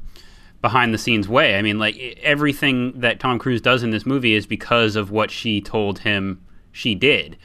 behind 0.61 0.93
the 0.93 0.97
scenes 0.97 1.27
way. 1.27 1.55
I 1.57 1.61
mean, 1.61 1.79
like 1.79 1.97
everything 2.21 2.99
that 2.99 3.19
Tom 3.19 3.39
Cruise 3.39 3.61
does 3.61 3.83
in 3.83 3.91
this 3.91 4.05
movie 4.05 4.33
is 4.33 4.45
because 4.45 4.95
of 4.95 5.11
what 5.11 5.31
she 5.31 5.61
told 5.61 5.99
him 5.99 6.41
she 6.71 6.93
did. 6.93 7.37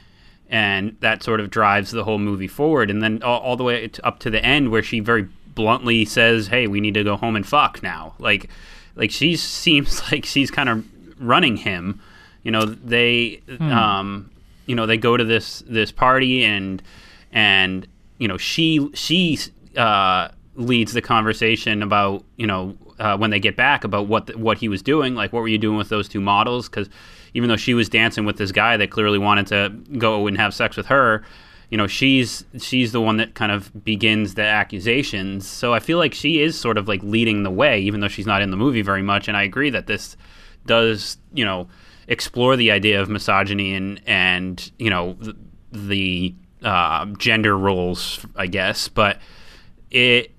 And 0.49 0.95
that 1.01 1.23
sort 1.23 1.39
of 1.39 1.49
drives 1.49 1.91
the 1.91 2.03
whole 2.03 2.19
movie 2.19 2.47
forward. 2.47 2.89
And 2.89 3.01
then 3.01 3.21
all, 3.23 3.39
all 3.39 3.55
the 3.55 3.63
way 3.63 3.89
up 4.03 4.19
to 4.19 4.29
the 4.29 4.43
end 4.43 4.71
where 4.71 4.83
she 4.83 4.99
very 4.99 5.27
bluntly 5.47 6.05
says, 6.05 6.47
Hey, 6.47 6.67
we 6.67 6.79
need 6.79 6.93
to 6.93 7.03
go 7.03 7.17
home 7.17 7.35
and 7.35 7.45
fuck 7.45 7.81
now. 7.81 8.13
Like, 8.19 8.49
like 8.95 9.11
she 9.11 9.35
seems 9.37 10.09
like 10.11 10.25
she's 10.25 10.51
kind 10.51 10.69
of 10.69 10.85
running 11.19 11.57
him. 11.57 12.01
You 12.43 12.51
know, 12.51 12.65
they, 12.65 13.41
um, 13.59 14.29
you 14.67 14.75
know, 14.75 14.85
they 14.85 14.97
go 14.97 15.17
to 15.17 15.23
this 15.23 15.63
this 15.67 15.91
party 15.91 16.43
and 16.43 16.83
and 17.31 17.87
you 18.19 18.27
know 18.27 18.37
she 18.37 18.89
she 18.93 19.39
uh, 19.75 20.29
leads 20.55 20.93
the 20.93 21.01
conversation 21.01 21.81
about 21.81 22.23
you 22.35 22.45
know 22.45 22.77
uh, 22.99 23.17
when 23.17 23.29
they 23.29 23.39
get 23.39 23.55
back 23.55 23.83
about 23.83 24.07
what 24.07 24.27
the, 24.27 24.37
what 24.37 24.57
he 24.57 24.67
was 24.67 24.81
doing, 24.81 25.15
like 25.15 25.33
what 25.33 25.41
were 25.41 25.47
you 25.47 25.57
doing 25.57 25.77
with 25.77 25.89
those 25.89 26.07
two 26.07 26.21
models? 26.21 26.69
Because 26.69 26.89
even 27.33 27.49
though 27.49 27.57
she 27.57 27.73
was 27.73 27.89
dancing 27.89 28.25
with 28.25 28.37
this 28.37 28.51
guy 28.51 28.77
that 28.77 28.89
clearly 28.89 29.19
wanted 29.19 29.47
to 29.47 29.69
go 29.97 30.27
and 30.27 30.37
have 30.37 30.53
sex 30.53 30.75
with 30.75 30.87
her, 30.87 31.23
you 31.69 31.77
know 31.77 31.87
she's 31.87 32.45
she's 32.59 32.91
the 32.91 33.01
one 33.01 33.17
that 33.17 33.35
kind 33.35 33.51
of 33.51 33.83
begins 33.85 34.33
the 34.33 34.43
accusations. 34.43 35.47
So 35.47 35.73
I 35.73 35.79
feel 35.79 35.97
like 35.97 36.13
she 36.13 36.41
is 36.41 36.59
sort 36.59 36.77
of 36.77 36.87
like 36.87 37.01
leading 37.03 37.43
the 37.43 37.51
way, 37.51 37.79
even 37.79 38.01
though 38.01 38.07
she's 38.07 38.27
not 38.27 38.41
in 38.41 38.51
the 38.51 38.57
movie 38.57 38.81
very 38.81 39.01
much. 39.01 39.27
And 39.27 39.37
I 39.37 39.43
agree 39.43 39.69
that 39.69 39.87
this 39.87 40.17
does 40.65 41.17
you 41.33 41.45
know 41.45 41.67
explore 42.07 42.55
the 42.55 42.71
idea 42.71 43.01
of 43.01 43.09
misogyny 43.09 43.73
and 43.73 44.01
and 44.05 44.71
you 44.79 44.89
know 44.89 45.13
the, 45.19 45.35
the 45.71 46.35
uh, 46.63 47.05
gender 47.17 47.57
roles, 47.57 48.25
I 48.35 48.47
guess, 48.47 48.87
but 48.87 49.19
it 49.91 50.31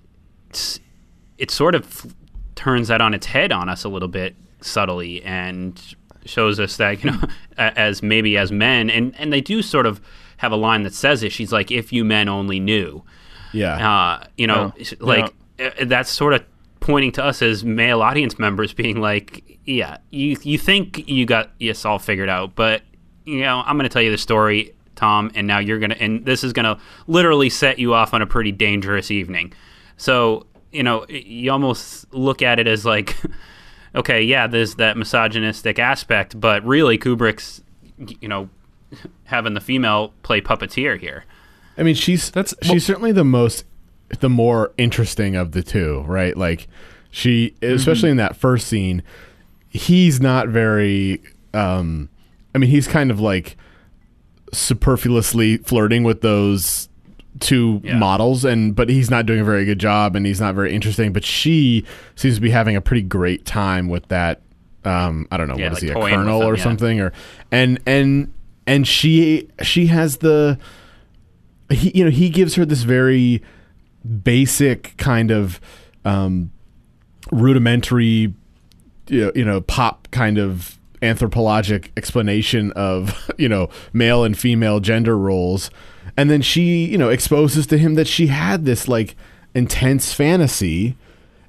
it 1.38 1.50
sort 1.50 1.74
of 1.74 2.14
turns 2.54 2.88
that 2.88 3.00
on 3.00 3.14
its 3.14 3.26
head 3.26 3.52
on 3.52 3.68
us 3.68 3.84
a 3.84 3.88
little 3.88 4.08
bit 4.08 4.34
subtly 4.60 5.22
and 5.22 5.94
shows 6.24 6.58
us 6.58 6.76
that 6.78 7.02
you 7.04 7.10
know 7.10 7.20
as 7.58 8.02
maybe 8.02 8.36
as 8.36 8.50
men 8.50 8.90
and 8.90 9.14
and 9.16 9.32
they 9.32 9.40
do 9.40 9.62
sort 9.62 9.86
of 9.86 10.00
have 10.38 10.52
a 10.52 10.56
line 10.56 10.82
that 10.84 10.94
says 10.94 11.22
it. 11.22 11.32
She's 11.32 11.52
like 11.52 11.70
if 11.70 11.92
you 11.92 12.04
men 12.04 12.28
only 12.28 12.58
knew. 12.58 13.04
Yeah. 13.52 13.90
uh, 13.90 14.26
you 14.36 14.46
know, 14.46 14.72
like 15.00 15.32
uh, 15.58 15.70
that's 15.86 16.10
sort 16.10 16.34
of 16.34 16.44
pointing 16.80 17.12
to 17.12 17.24
us 17.24 17.42
as 17.42 17.64
male 17.64 18.02
audience 18.02 18.38
members, 18.38 18.72
being 18.72 19.00
like, 19.00 19.58
yeah, 19.64 19.98
you 20.10 20.36
you 20.42 20.58
think 20.58 21.08
you 21.08 21.26
got 21.26 21.50
this 21.58 21.84
all 21.84 21.98
figured 21.98 22.28
out, 22.28 22.54
but 22.54 22.82
you 23.24 23.40
know, 23.40 23.62
I'm 23.66 23.76
going 23.76 23.88
to 23.88 23.92
tell 23.92 24.02
you 24.02 24.10
the 24.10 24.18
story, 24.18 24.74
Tom, 24.96 25.30
and 25.34 25.46
now 25.46 25.58
you're 25.58 25.78
gonna, 25.78 25.96
and 26.00 26.24
this 26.24 26.42
is 26.42 26.52
gonna 26.52 26.78
literally 27.06 27.50
set 27.50 27.78
you 27.78 27.92
off 27.92 28.14
on 28.14 28.22
a 28.22 28.26
pretty 28.26 28.52
dangerous 28.52 29.10
evening. 29.10 29.52
So 29.98 30.46
you 30.72 30.82
know, 30.82 31.06
you 31.08 31.50
almost 31.50 32.12
look 32.12 32.42
at 32.42 32.58
it 32.58 32.66
as 32.66 32.84
like, 32.84 33.16
okay, 33.94 34.22
yeah, 34.22 34.46
there's 34.46 34.74
that 34.76 34.96
misogynistic 34.96 35.78
aspect, 35.78 36.38
but 36.38 36.64
really 36.64 36.98
Kubrick's, 36.98 37.62
you 38.20 38.28
know, 38.28 38.48
having 39.24 39.54
the 39.54 39.60
female 39.60 40.12
play 40.22 40.40
puppeteer 40.40 40.98
here. 40.98 41.24
I 41.76 41.82
mean, 41.84 41.94
she's 41.94 42.30
That's- 42.30 42.54
she's 42.62 42.84
certainly 42.84 43.12
the 43.12 43.24
most, 43.24 43.64
the 44.20 44.28
more 44.28 44.72
interesting 44.78 45.36
of 45.36 45.52
the 45.52 45.62
two, 45.62 46.00
right? 46.06 46.36
Like, 46.36 46.68
she, 47.10 47.54
especially 47.62 48.10
in 48.10 48.16
that 48.18 48.36
first 48.36 48.66
scene, 48.68 49.02
he's 49.68 50.20
not 50.20 50.48
very. 50.48 51.20
um 51.54 52.08
I 52.54 52.58
mean, 52.58 52.70
he's 52.70 52.88
kind 52.88 53.10
of 53.10 53.20
like 53.20 53.56
superfluously 54.52 55.58
flirting 55.58 56.02
with 56.02 56.20
those 56.22 56.88
two 57.40 57.80
Yeah. 57.84 57.98
models, 57.98 58.44
and 58.44 58.74
but 58.74 58.88
he's 58.88 59.10
not 59.10 59.26
doing 59.26 59.40
a 59.40 59.44
very 59.44 59.64
good 59.64 59.78
job, 59.78 60.16
and 60.16 60.26
he's 60.26 60.40
not 60.40 60.54
very 60.54 60.74
interesting. 60.74 61.12
But 61.12 61.24
she 61.24 61.84
seems 62.16 62.36
to 62.36 62.40
be 62.40 62.50
having 62.50 62.76
a 62.76 62.80
pretty 62.80 63.02
great 63.02 63.44
time 63.44 63.88
with 63.88 64.08
that. 64.08 64.42
Um, 64.84 65.28
I 65.30 65.36
don't 65.36 65.48
know 65.48 65.56
Yeah, 65.56 65.68
what 65.70 65.78
is 65.82 65.84
like 65.90 65.96
he 65.96 66.00
a 66.00 66.16
colonel 66.16 66.40
them, 66.40 66.48
or 66.48 66.56
yeah. 66.56 66.62
something, 66.62 67.00
or 67.00 67.12
and 67.52 67.78
and 67.86 68.32
and 68.66 68.86
she 68.88 69.48
she 69.62 69.86
has 69.86 70.18
the 70.18 70.58
he 71.70 71.92
you 71.94 72.04
know 72.04 72.10
he 72.10 72.30
gives 72.30 72.54
her 72.54 72.64
this 72.64 72.82
very 72.82 73.42
basic 74.22 74.96
kind 74.96 75.30
of 75.30 75.60
um, 76.04 76.50
rudimentary 77.30 78.34
you 79.08 79.24
know, 79.24 79.32
you 79.34 79.44
know 79.44 79.60
pop 79.60 80.08
kind 80.10 80.38
of 80.38 80.78
anthropologic 81.00 81.92
explanation 81.96 82.72
of 82.72 83.30
you 83.38 83.48
know 83.48 83.68
male 83.92 84.24
and 84.24 84.38
female 84.38 84.80
gender 84.80 85.16
roles. 85.16 85.70
And 86.16 86.30
then 86.30 86.42
she 86.42 86.84
you 86.86 86.98
know 86.98 87.08
exposes 87.08 87.66
to 87.68 87.78
him 87.78 87.94
that 87.94 88.06
she 88.06 88.28
had 88.28 88.64
this 88.64 88.88
like 88.88 89.16
intense 89.54 90.12
fantasy 90.12 90.96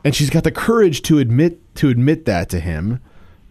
and 0.03 0.15
she's 0.15 0.29
got 0.29 0.43
the 0.43 0.51
courage 0.51 1.01
to 1.03 1.19
admit 1.19 1.59
to 1.75 1.89
admit 1.89 2.25
that 2.25 2.49
to 2.49 2.59
him. 2.59 3.01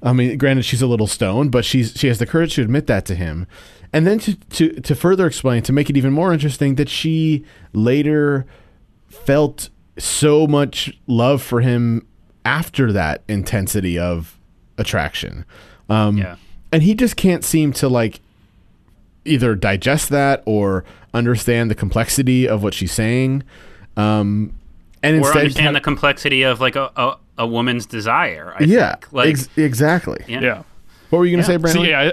I 0.03 0.13
mean, 0.13 0.39
granted, 0.39 0.65
she's 0.65 0.83
a 0.83 0.87
little 0.87 1.07
stoned, 1.07 1.51
but 1.51 1.65
she's 1.65 1.93
she 1.97 2.09
has 2.09 2.19
the 2.19 2.27
courage 2.27 2.55
to 2.55 2.63
admit 2.63 2.87
that 2.87 3.05
to 3.07 3.15
him, 3.15 3.47
and 3.93 4.07
then 4.07 4.19
to 4.21 4.35
to 4.35 4.81
to 4.81 4.95
further 4.95 5.27
explain 5.27 5.63
to 5.63 5.73
make 5.73 5.91
it 5.91 5.97
even 5.97 6.13
more 6.13 6.33
interesting 6.33 6.77
that 6.77 6.89
she 6.89 7.45
later 7.73 8.47
felt 9.09 9.69
so 9.99 10.47
much 10.47 10.93
love 11.07 11.43
for 11.43 11.61
him 11.61 12.07
after 12.45 12.93
that 12.93 13.23
intensity 13.29 13.99
of 13.99 14.39
attraction. 14.79 15.45
Um, 15.89 16.19
Yeah. 16.19 16.37
and 16.73 16.83
he 16.83 16.95
just 16.95 17.17
can't 17.17 17.45
seem 17.45 17.73
to 17.75 17.89
like 17.89 18.21
either 19.25 19.55
digest 19.55 20.09
that 20.11 20.43
or 20.47 20.85
understand 21.13 21.71
the 21.71 21.75
complexity 21.75 22.49
of 22.49 22.63
what 22.63 22.75
she's 22.75 22.93
saying. 22.93 23.43
Um, 23.97 24.55
and 25.03 25.15
or 25.17 25.19
instead, 25.19 25.37
understand 25.39 25.65
kind 25.67 25.77
the 25.77 25.81
complexity 25.81 26.43
of 26.43 26.61
like 26.61 26.77
a, 26.77 26.91
a, 26.97 27.17
a 27.39 27.47
woman's 27.47 27.87
desire. 27.87 28.55
I 28.59 28.65
yeah, 28.65 28.93
think. 28.93 29.13
like 29.13 29.29
ex- 29.31 29.49
exactly. 29.57 30.25
yeah. 30.29 30.41
Yeah. 30.41 30.63
What 31.11 31.19
were 31.21 31.27
you 31.27 31.37
going 31.37 31.45
to 31.45 31.51
Yeah. 31.53 31.57
say, 31.57 31.61
Brandon? 31.61 31.85
See, 31.85 31.95
I, 31.95 32.13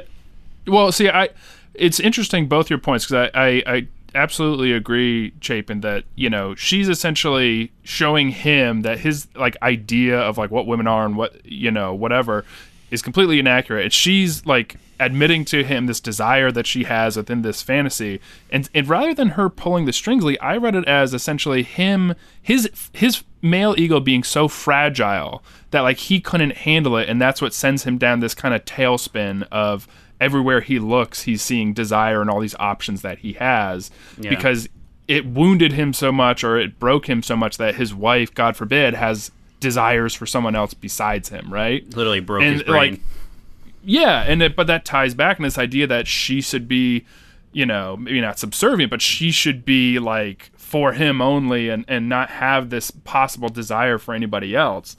well, 0.68 0.92
see, 0.92 1.10
I, 1.10 1.30
it's 1.74 2.00
interesting 2.00 2.48
both 2.48 2.70
your 2.70 2.80
points 2.80 3.06
because 3.06 3.30
I, 3.36 3.40
I, 3.48 3.64
I 3.68 3.88
absolutely 4.16 4.72
agree, 4.72 5.34
Chapin, 5.42 5.82
that 5.82 6.06
you 6.16 6.30
know 6.30 6.56
she's 6.56 6.90
essentially 6.90 7.72
showing 7.84 8.30
him 8.30 8.82
that 8.82 9.00
his 9.00 9.28
like 9.36 9.58
idea 9.62 10.20
of 10.20 10.38
like 10.38 10.52
what 10.52 10.66
women 10.66 10.88
are 10.88 11.06
and 11.06 11.16
what 11.18 11.46
you 11.46 11.72
know 11.72 11.94
whatever 11.94 12.46
is 12.92 13.02
completely 13.02 13.40
inaccurate. 13.40 13.84
And 13.84 13.94
she's 13.94 14.46
like 14.46 14.78
admitting 15.00 15.44
to 15.44 15.64
him 15.64 15.88
this 15.88 16.00
desire 16.00 16.52
that 16.52 16.66
she 16.66 16.86
has 16.86 17.18
within 17.18 17.42
this 17.42 17.62
fantasy, 17.62 18.22
and 18.50 18.70
and 18.74 18.88
rather 18.88 19.14
than 19.14 19.30
her 19.30 19.50
pulling 19.50 19.86
the 19.86 19.94
strings, 19.94 20.24
Lee, 20.24 20.38
I 20.40 20.58
read 20.58 20.76
it 20.76 20.88
as 20.88 21.14
essentially 21.14 21.64
him 21.64 22.16
his 22.42 22.70
his 22.94 23.24
male 23.42 23.76
ego 23.78 24.00
being 24.00 24.24
so 24.24 24.48
fragile 24.48 25.44
that 25.72 25.82
like 25.82 25.98
he 25.98 26.20
couldn't 26.20 26.58
handle 26.58 26.98
it, 26.98 27.10
and 27.10 27.22
that's 27.22 27.42
what 27.42 27.54
sends 27.54 27.84
him 27.84 27.98
down 27.98 28.20
this 28.20 28.34
kind 28.34 28.56
of 28.56 28.66
tailspin 28.66 29.48
of 29.52 29.88
everywhere 30.22 30.62
he 30.62 30.80
looks, 30.80 31.24
he's 31.24 31.42
seeing 31.42 31.74
desire 31.74 32.22
and 32.22 32.30
all 32.30 32.40
these 32.40 32.56
options 32.56 33.02
that 33.02 33.20
he 33.20 33.34
has 33.34 33.92
Yeah. 34.20 34.30
because 34.30 34.70
it 35.08 35.26
wounded 35.26 35.74
him 35.74 35.94
so 35.94 36.12
much 36.12 36.44
or 36.44 36.58
it 36.58 36.80
broke 36.80 37.08
him 37.10 37.22
so 37.22 37.36
much 37.36 37.58
that 37.58 37.76
his 37.76 37.94
wife, 37.94 38.34
God 38.34 38.56
forbid, 38.56 38.94
has 38.96 39.30
desires 39.60 40.14
for 40.14 40.26
someone 40.26 40.56
else 40.56 40.74
besides 40.74 41.30
him, 41.30 41.52
right? 41.54 41.86
Literally 41.96 42.20
broke 42.22 42.44
And, 42.44 42.54
his 42.56 42.64
brain. 42.64 42.92
like, 42.94 43.02
Yeah, 43.84 44.24
and 44.28 44.42
it, 44.42 44.56
but 44.56 44.68
that 44.68 44.84
ties 44.86 45.14
back 45.14 45.38
in 45.38 45.44
this 45.44 45.58
idea 45.60 45.86
that 45.88 46.08
she 46.08 46.42
should 46.42 46.68
be, 46.68 47.06
you 47.52 47.66
know, 47.66 47.96
maybe 47.98 48.20
not 48.20 48.40
subservient, 48.40 48.90
but 48.90 49.02
she 49.02 49.30
should 49.32 49.64
be 49.64 50.00
like 50.00 50.50
for 50.58 50.94
him 50.94 51.22
only 51.22 51.70
and 51.70 51.86
and 51.88 52.10
not 52.10 52.30
have 52.32 52.70
this 52.72 52.90
possible 52.90 53.48
desire 53.50 53.98
for 54.00 54.14
anybody 54.16 54.56
else. 54.56 54.98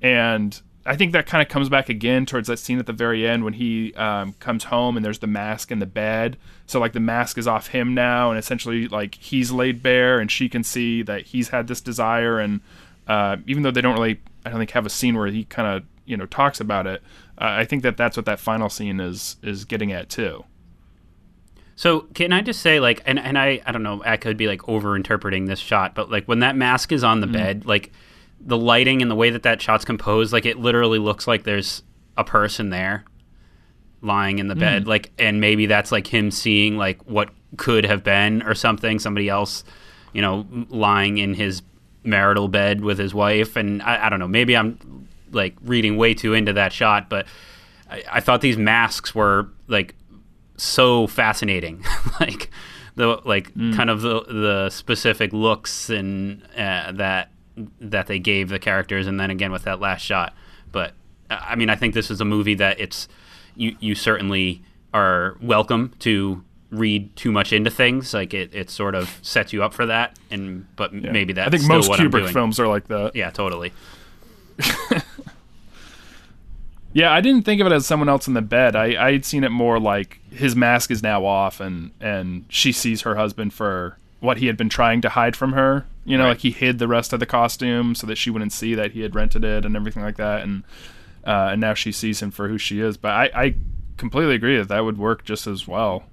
And 0.00 0.60
I 0.88 0.96
think 0.96 1.12
that 1.12 1.26
kind 1.26 1.42
of 1.42 1.50
comes 1.50 1.68
back 1.68 1.90
again 1.90 2.24
towards 2.24 2.48
that 2.48 2.58
scene 2.58 2.78
at 2.78 2.86
the 2.86 2.94
very 2.94 3.28
end 3.28 3.44
when 3.44 3.52
he 3.52 3.92
um, 3.94 4.32
comes 4.34 4.64
home 4.64 4.96
and 4.96 5.04
there's 5.04 5.18
the 5.18 5.26
mask 5.26 5.70
in 5.70 5.80
the 5.80 5.86
bed. 5.86 6.38
So 6.66 6.80
like 6.80 6.94
the 6.94 7.00
mask 7.00 7.36
is 7.36 7.46
off 7.46 7.68
him 7.68 7.92
now, 7.92 8.30
and 8.30 8.38
essentially 8.38 8.88
like 8.88 9.14
he's 9.16 9.52
laid 9.52 9.82
bare, 9.82 10.18
and 10.18 10.30
she 10.30 10.48
can 10.48 10.64
see 10.64 11.02
that 11.02 11.26
he's 11.26 11.50
had 11.50 11.68
this 11.68 11.82
desire. 11.82 12.40
And 12.40 12.62
uh, 13.06 13.36
even 13.46 13.64
though 13.64 13.70
they 13.70 13.82
don't 13.82 13.94
really, 13.94 14.18
I 14.46 14.50
don't 14.50 14.58
think 14.58 14.70
have 14.70 14.86
a 14.86 14.90
scene 14.90 15.14
where 15.14 15.26
he 15.26 15.44
kind 15.44 15.68
of 15.68 15.84
you 16.06 16.16
know 16.16 16.24
talks 16.24 16.58
about 16.58 16.86
it. 16.86 17.02
Uh, 17.36 17.44
I 17.44 17.66
think 17.66 17.82
that 17.82 17.98
that's 17.98 18.16
what 18.16 18.24
that 18.24 18.40
final 18.40 18.70
scene 18.70 18.98
is 18.98 19.36
is 19.42 19.66
getting 19.66 19.92
at 19.92 20.08
too. 20.08 20.44
So 21.76 22.00
can 22.14 22.32
I 22.32 22.40
just 22.40 22.60
say 22.60 22.80
like 22.80 23.02
and, 23.04 23.18
and 23.18 23.38
I 23.38 23.60
I 23.66 23.72
don't 23.72 23.82
know 23.82 24.02
I 24.06 24.16
could 24.16 24.38
be 24.38 24.46
like 24.46 24.66
over 24.68 24.96
interpreting 24.96 25.44
this 25.44 25.60
shot 25.60 25.94
but 25.94 26.10
like 26.10 26.24
when 26.24 26.40
that 26.40 26.56
mask 26.56 26.90
is 26.90 27.04
on 27.04 27.20
the 27.20 27.28
bed 27.28 27.66
like 27.66 27.92
the 28.40 28.56
lighting 28.56 29.02
and 29.02 29.10
the 29.10 29.14
way 29.14 29.30
that 29.30 29.42
that 29.42 29.60
shot's 29.60 29.84
composed 29.84 30.32
like 30.32 30.46
it 30.46 30.58
literally 30.58 30.98
looks 30.98 31.26
like 31.26 31.44
there's 31.44 31.82
a 32.16 32.24
person 32.24 32.70
there 32.70 33.04
lying 34.00 34.38
in 34.38 34.48
the 34.48 34.54
bed 34.54 34.86
like 34.86 35.10
and 35.18 35.40
maybe 35.40 35.66
that's 35.66 35.90
like 35.90 36.06
him 36.06 36.30
seeing 36.30 36.76
like 36.76 37.02
what 37.02 37.30
could 37.56 37.84
have 37.84 38.04
been 38.04 38.42
or 38.42 38.54
something 38.54 38.98
somebody 38.98 39.28
else 39.28 39.64
you 40.12 40.22
know 40.22 40.46
lying 40.68 41.18
in 41.18 41.34
his 41.34 41.62
marital 42.04 42.48
bed 42.48 42.80
with 42.80 42.98
his 42.98 43.12
wife 43.12 43.56
and 43.56 43.82
I, 43.82 44.06
I 44.06 44.08
don't 44.08 44.20
know 44.20 44.28
maybe 44.28 44.56
I'm 44.56 45.08
like 45.32 45.56
reading 45.62 45.96
way 45.96 46.14
too 46.14 46.32
into 46.32 46.52
that 46.52 46.72
shot 46.72 47.08
but 47.10 47.26
I, 47.90 48.04
I 48.12 48.20
thought 48.20 48.40
these 48.40 48.56
masks 48.56 49.14
were 49.14 49.48
like 49.66 49.94
so 50.56 51.06
fascinating 51.06 51.84
like 52.20 52.50
the 52.94 53.20
like 53.24 53.54
kind 53.74 53.90
of 53.90 54.02
the 54.02 54.20
the 54.22 54.70
specific 54.70 55.32
looks 55.32 55.88
and 55.88 56.42
uh, 56.56 56.92
that 56.92 57.30
that 57.80 58.06
they 58.06 58.18
gave 58.18 58.48
the 58.48 58.58
characters 58.58 59.06
and 59.06 59.18
then 59.18 59.30
again 59.30 59.50
with 59.52 59.62
that 59.64 59.80
last 59.80 60.02
shot 60.02 60.34
but 60.72 60.92
i 61.30 61.54
mean 61.56 61.68
i 61.70 61.74
think 61.76 61.94
this 61.94 62.10
is 62.10 62.20
a 62.20 62.24
movie 62.24 62.54
that 62.54 62.78
it's 62.80 63.08
you 63.56 63.76
you 63.80 63.94
certainly 63.94 64.62
are 64.94 65.36
welcome 65.42 65.92
to 65.98 66.42
read 66.70 67.14
too 67.16 67.32
much 67.32 67.52
into 67.52 67.70
things 67.70 68.12
like 68.12 68.32
it, 68.34 68.54
it 68.54 68.68
sort 68.70 68.94
of 68.94 69.18
sets 69.22 69.52
you 69.52 69.62
up 69.62 69.72
for 69.72 69.86
that 69.86 70.16
and 70.30 70.66
but 70.76 70.92
Yeah. 70.92 71.10
maybe 71.12 71.32
that 71.32 71.48
I 71.48 71.50
think 71.50 71.64
most 71.66 71.90
Kubrick 71.90 72.30
films 72.32 72.60
are 72.60 72.68
like 72.68 72.88
that. 72.88 73.12
yeah 73.16 73.30
totally 73.30 73.72
Yeah, 76.92 77.12
I 77.12 77.20
didn't 77.20 77.42
think 77.44 77.60
of 77.60 77.66
it 77.66 77.72
as 77.72 77.86
someone 77.86 78.08
else 78.08 78.26
in 78.28 78.34
the 78.34 78.40
bed. 78.42 78.74
I 78.74 79.08
I'd 79.08 79.24
seen 79.24 79.44
it 79.44 79.50
more 79.50 79.78
like 79.78 80.20
his 80.30 80.56
mask 80.56 80.90
is 80.90 81.02
now 81.02 81.24
off, 81.26 81.60
and 81.60 81.90
and 82.00 82.46
she 82.48 82.72
sees 82.72 83.02
her 83.02 83.14
husband 83.14 83.52
for 83.52 83.98
what 84.20 84.38
he 84.38 84.46
had 84.46 84.56
been 84.56 84.68
trying 84.68 85.00
to 85.02 85.08
hide 85.10 85.36
from 85.36 85.52
her. 85.52 85.86
You 86.04 86.16
know, 86.16 86.24
Right. 86.24 86.30
like 86.30 86.38
he 86.40 86.50
hid 86.50 86.78
the 86.78 86.88
rest 86.88 87.12
of 87.12 87.20
the 87.20 87.26
costume 87.26 87.94
so 87.94 88.06
that 88.06 88.16
she 88.16 88.30
wouldn't 88.30 88.52
see 88.52 88.74
that 88.74 88.92
he 88.92 89.02
had 89.02 89.14
rented 89.14 89.44
it 89.44 89.64
and 89.64 89.76
everything 89.76 90.02
like 90.02 90.16
that. 90.16 90.42
And 90.42 90.64
uh, 91.26 91.50
and 91.52 91.60
now 91.60 91.74
she 91.74 91.92
sees 91.92 92.22
him 92.22 92.30
for 92.30 92.48
who 92.48 92.56
she 92.58 92.80
is. 92.80 92.96
But 92.96 93.10
I 93.12 93.30
I 93.34 93.54
completely 93.96 94.34
agree 94.34 94.56
that 94.56 94.68
that 94.68 94.84
would 94.84 94.96
work 94.98 95.24
just 95.24 95.46
as 95.46 95.68
well. 95.68 96.04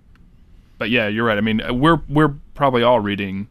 But 0.78 0.89
yeah, 0.89 1.08
you're 1.08 1.26
right. 1.26 1.38
I 1.38 1.41
mean, 1.41 1.62
we're 1.80 2.01
we're 2.10 2.34
probably 2.53 2.84
all 2.84 2.99
reading 2.99 3.47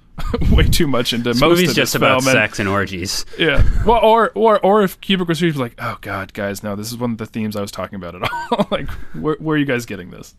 way 0.52 0.64
too 0.64 0.86
much 0.86 1.12
into 1.12 1.30
this 1.32 1.40
most 1.40 1.50
movie's 1.50 1.70
of 1.70 1.76
just 1.76 1.94
about 1.96 2.22
film, 2.22 2.32
sex 2.34 2.58
and 2.58 2.68
orgies 2.68 3.24
yeah. 3.38 3.62
Well, 3.84 4.00
or 4.04 4.30
or 4.34 4.58
or 4.64 4.82
if 4.82 5.00
Kubrick 5.00 5.28
was 5.28 5.56
like, 5.56 5.74
"Oh 5.78 5.98
God, 6.00 6.32
guys, 6.34 6.62
no, 6.62 6.76
this 6.76 6.88
is 6.92 6.96
one 6.96 7.12
of 7.12 7.18
the 7.18 7.26
themes 7.26 7.56
I 7.56 7.60
was 7.60 7.70
talking 7.72 7.96
about 7.96 8.14
at 8.14 8.22
all. 8.52 8.66
like, 8.70 8.88
where, 9.14 9.36
where 9.40 9.54
are 9.54 9.58
you 9.58 9.64
guys 9.64 9.86
getting 9.86 10.10
this? 10.10 10.34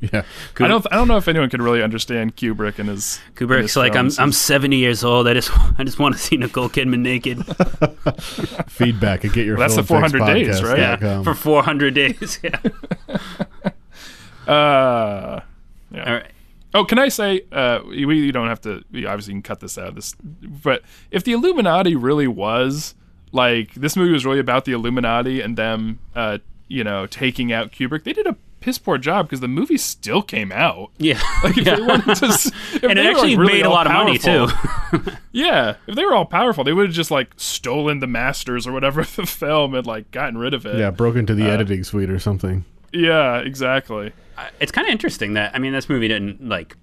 yeah. 0.12 0.22
I 0.60 0.68
don't 0.68 0.86
I 0.90 0.96
don't 0.96 1.08
know 1.08 1.16
if 1.16 1.26
anyone 1.28 1.50
could 1.50 1.62
really 1.62 1.82
understand 1.82 2.36
Kubrick 2.36 2.78
and 2.78 2.88
his 2.88 3.20
and 3.26 3.36
Kubrick's 3.36 3.62
his 3.62 3.76
like, 3.76 3.96
I'm. 3.96 4.10
I'm 4.18 4.32
70 4.32 4.76
years 4.76 5.02
old. 5.02 5.26
I 5.26 5.34
just 5.34 5.50
I 5.78 5.84
just 5.84 5.98
want 5.98 6.14
to 6.14 6.20
see 6.20 6.36
Nicole 6.36 6.68
Kidman 6.68 7.00
naked. 7.00 7.44
Feedback 8.70 9.24
and 9.24 9.32
get 9.32 9.46
your 9.46 9.56
Well, 9.56 9.68
that's 9.68 9.76
the 9.76 9.82
400 9.82 10.24
days, 10.26 10.62
right? 10.62 10.78
yeah, 10.78 10.96
com. 10.96 11.24
for 11.24 11.34
400 11.34 11.94
days. 11.94 12.38
Yeah. 12.42 12.60
Uh, 14.46 15.40
yeah. 15.90 16.04
All 16.04 16.12
right. 16.14 16.32
Oh, 16.74 16.84
can 16.84 16.98
I 16.98 17.08
say 17.08 17.42
uh, 17.50 17.80
we, 17.86 18.06
we 18.06 18.30
don't 18.30 18.48
have 18.48 18.60
to. 18.62 18.84
We 18.90 19.06
obviously 19.06 19.32
you 19.34 19.36
can 19.36 19.42
cut 19.42 19.60
this 19.60 19.78
out. 19.78 19.94
This, 19.94 20.14
but 20.14 20.82
if 21.10 21.24
the 21.24 21.32
Illuminati 21.32 21.96
really 21.96 22.26
was 22.28 22.94
like 23.32 23.74
this 23.74 23.96
movie 23.96 24.12
was 24.12 24.24
really 24.24 24.38
about 24.38 24.64
the 24.64 24.72
Illuminati 24.72 25.40
and 25.40 25.56
them, 25.56 25.98
uh, 26.14 26.38
you 26.68 26.84
know, 26.84 27.06
taking 27.06 27.52
out 27.52 27.72
Kubrick, 27.72 28.04
they 28.04 28.12
did 28.12 28.26
a 28.26 28.36
piss 28.60 28.78
poor 28.78 28.98
job 28.98 29.26
because 29.26 29.40
the 29.40 29.48
movie 29.48 29.78
still 29.78 30.22
came 30.22 30.50
out. 30.52 30.90
Yeah. 30.98 31.20
Like 31.44 31.56
if 31.58 31.66
yeah. 31.66 31.76
they 31.76 31.82
wanted 31.82 32.14
to, 32.16 32.26
if 32.74 32.82
and 32.82 32.92
it 32.92 32.94
they 32.96 33.02
were, 33.04 33.10
actually 33.10 33.36
like, 33.36 33.38
really 33.38 33.52
made 33.58 33.66
a 33.66 33.70
lot 33.70 33.86
of 33.86 33.92
money 33.92 34.18
too. 34.18 34.48
Yeah, 35.32 35.76
if 35.86 35.94
they 35.94 36.04
were 36.04 36.14
all 36.14 36.24
powerful, 36.24 36.64
they 36.64 36.72
would 36.72 36.86
have 36.86 36.94
just 36.94 37.10
like 37.10 37.30
stolen 37.36 38.00
the 38.00 38.06
masters 38.08 38.66
or 38.66 38.72
whatever 38.72 39.02
the 39.02 39.24
film 39.26 39.74
and 39.74 39.86
like 39.86 40.10
gotten 40.10 40.36
rid 40.38 40.52
of 40.54 40.66
it. 40.66 40.76
yeah, 40.78 40.90
broke 40.90 41.14
into 41.16 41.34
Uh, 41.34 41.36
the 41.36 41.44
editing 41.44 41.84
suite 41.84 42.10
or 42.10 42.18
something. 42.18 42.64
yeah, 42.92 43.38
exactly. 43.38 44.12
it's 44.60 44.72
kind 44.72 44.86
of 44.88 44.92
interesting 44.92 45.34
that 45.34 45.54
I 45.54 45.58
mean 45.58 45.72
this 45.72 45.88
movie 45.88 46.08
didn't 46.08 46.48
like 46.48 46.76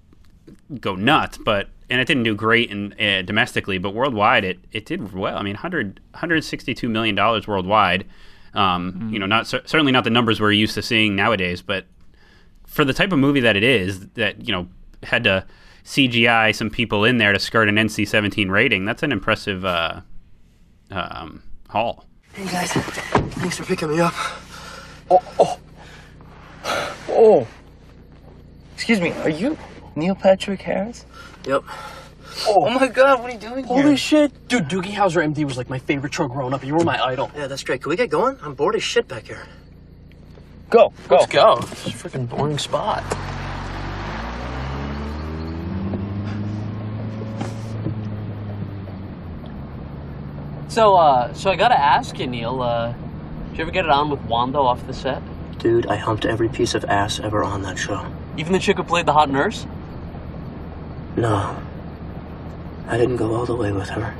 go 0.80 0.94
nuts, 0.94 1.36
but 1.38 1.68
and 1.90 2.00
it 2.00 2.06
didn't 2.06 2.22
do 2.22 2.34
great 2.34 2.70
in 2.70 2.94
uh, 3.00 3.22
domestically, 3.22 3.78
but 3.78 3.90
worldwide 3.94 4.44
it 4.44 4.58
it 4.72 4.86
did 4.86 5.12
well. 5.12 5.36
I 5.36 5.42
mean 5.42 5.54
100 5.54 6.00
162 6.12 6.88
million 6.88 7.14
dollars 7.14 7.46
worldwide. 7.46 8.06
Um, 8.56 9.10
You 9.12 9.18
know, 9.18 9.26
not 9.26 9.46
certainly 9.46 9.92
not 9.92 10.04
the 10.04 10.10
numbers 10.10 10.40
we're 10.40 10.52
used 10.52 10.74
to 10.74 10.82
seeing 10.82 11.14
nowadays, 11.14 11.62
but 11.62 11.86
for 12.66 12.84
the 12.84 12.92
type 12.94 13.12
of 13.12 13.18
movie 13.18 13.40
that 13.40 13.56
it 13.56 13.62
is, 13.62 14.08
that 14.14 14.46
you 14.46 14.52
know 14.52 14.68
had 15.02 15.24
to 15.24 15.44
CGI 15.84 16.54
some 16.54 16.70
people 16.70 17.04
in 17.04 17.18
there 17.18 17.32
to 17.32 17.38
skirt 17.38 17.68
an 17.68 17.76
NC-17 17.76 18.50
rating. 18.50 18.84
That's 18.84 19.02
an 19.02 19.12
impressive 19.12 19.64
uh, 19.64 20.00
um, 20.90 21.42
haul. 21.68 22.04
Hey 22.32 22.44
guys, 22.46 22.72
thanks 22.72 23.56
for 23.58 23.64
picking 23.64 23.90
me 23.90 24.00
up. 24.00 24.14
Oh, 25.10 25.22
oh, 25.38 25.58
oh. 27.08 27.48
Excuse 28.74 29.00
me, 29.00 29.12
are 29.12 29.30
you 29.30 29.56
Neil 29.94 30.14
Patrick 30.14 30.60
Harris? 30.60 31.06
Yep. 31.46 31.62
Oh, 32.44 32.68
my 32.70 32.86
God, 32.88 33.20
what 33.20 33.30
are 33.30 33.34
you 33.34 33.40
doing 33.40 33.64
here? 33.64 33.82
Holy 33.82 33.96
shit! 33.96 34.48
Dude, 34.48 34.64
Doogie 34.64 34.92
Howser 34.92 35.24
MD 35.24 35.44
was 35.44 35.56
like 35.56 35.70
my 35.70 35.78
favorite 35.78 36.12
show 36.12 36.28
growing 36.28 36.52
up. 36.52 36.64
You 36.64 36.74
were 36.74 36.84
my 36.84 37.02
idol. 37.02 37.30
Yeah, 37.34 37.46
that's 37.46 37.64
great. 37.64 37.82
Can 37.82 37.90
we 37.90 37.96
get 37.96 38.10
going? 38.10 38.36
I'm 38.42 38.54
bored 38.54 38.76
as 38.76 38.82
shit 38.82 39.08
back 39.08 39.24
here. 39.24 39.46
Go, 40.68 40.92
go. 41.08 41.16
Let's 41.16 41.32
go. 41.32 41.54
It's 41.60 41.86
a 41.86 41.90
freaking 41.90 42.28
boring 42.28 42.58
spot. 42.58 43.02
So, 50.68 50.94
uh, 50.94 51.32
so 51.32 51.50
I 51.50 51.56
gotta 51.56 51.78
ask 51.78 52.18
you, 52.18 52.26
Neil, 52.26 52.60
uh, 52.60 52.92
Did 53.50 53.58
you 53.58 53.62
ever 53.62 53.70
get 53.70 53.84
it 53.86 53.90
on 53.90 54.10
with 54.10 54.20
Wanda 54.24 54.58
off 54.58 54.86
the 54.86 54.92
set? 54.92 55.22
Dude, 55.58 55.86
I 55.86 55.96
humped 55.96 56.26
every 56.26 56.50
piece 56.50 56.74
of 56.74 56.84
ass 56.84 57.18
ever 57.18 57.42
on 57.42 57.62
that 57.62 57.78
show. 57.78 58.04
Even 58.36 58.52
the 58.52 58.58
chick 58.58 58.76
who 58.76 58.82
played 58.82 59.06
the 59.06 59.12
hot 59.14 59.30
nurse? 59.30 59.66
No. 61.16 61.56
I 62.88 62.96
didn't 62.96 63.16
go 63.16 63.34
all 63.34 63.44
the 63.46 63.56
way 63.56 63.72
with 63.72 63.88
her. 63.88 64.14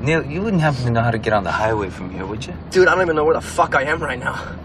Neil, 0.00 0.24
you 0.24 0.40
wouldn't 0.40 0.62
happen 0.62 0.84
to 0.84 0.90
know 0.90 1.02
how 1.02 1.10
to 1.10 1.18
get 1.18 1.32
on 1.32 1.44
the 1.44 1.50
highway 1.50 1.90
from 1.90 2.10
here, 2.10 2.24
would 2.24 2.46
you? 2.46 2.54
Dude, 2.70 2.88
I 2.88 2.94
don't 2.94 3.02
even 3.02 3.16
know 3.16 3.24
where 3.24 3.34
the 3.34 3.40
fuck 3.40 3.74
I 3.74 3.82
am 3.82 4.00
right 4.02 4.18
now. 4.18 4.56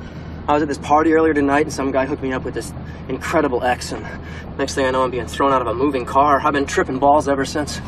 I 0.48 0.54
was 0.54 0.62
at 0.62 0.68
this 0.68 0.78
party 0.78 1.14
earlier 1.14 1.34
tonight 1.34 1.64
and 1.64 1.74
some 1.74 1.92
guy 1.92 2.06
hooked 2.06 2.22
me 2.22 2.34
up 2.34 2.44
with 2.44 2.54
this 2.54 2.72
incredible 3.08 3.64
X 3.64 3.92
and 3.92 4.06
next 4.58 4.76
thing 4.76 4.86
I 4.86 4.92
know 4.92 5.04
I'm 5.04 5.12
being 5.12 5.26
thrown 5.26 5.52
out 5.52 5.62
of 5.62 5.68
a 5.68 5.74
moving 5.74 6.06
car. 6.06 6.40
I've 6.40 6.54
been 6.54 6.66
tripping 6.66 7.00
balls 7.00 7.28
ever 7.28 7.46
since. 7.46 7.82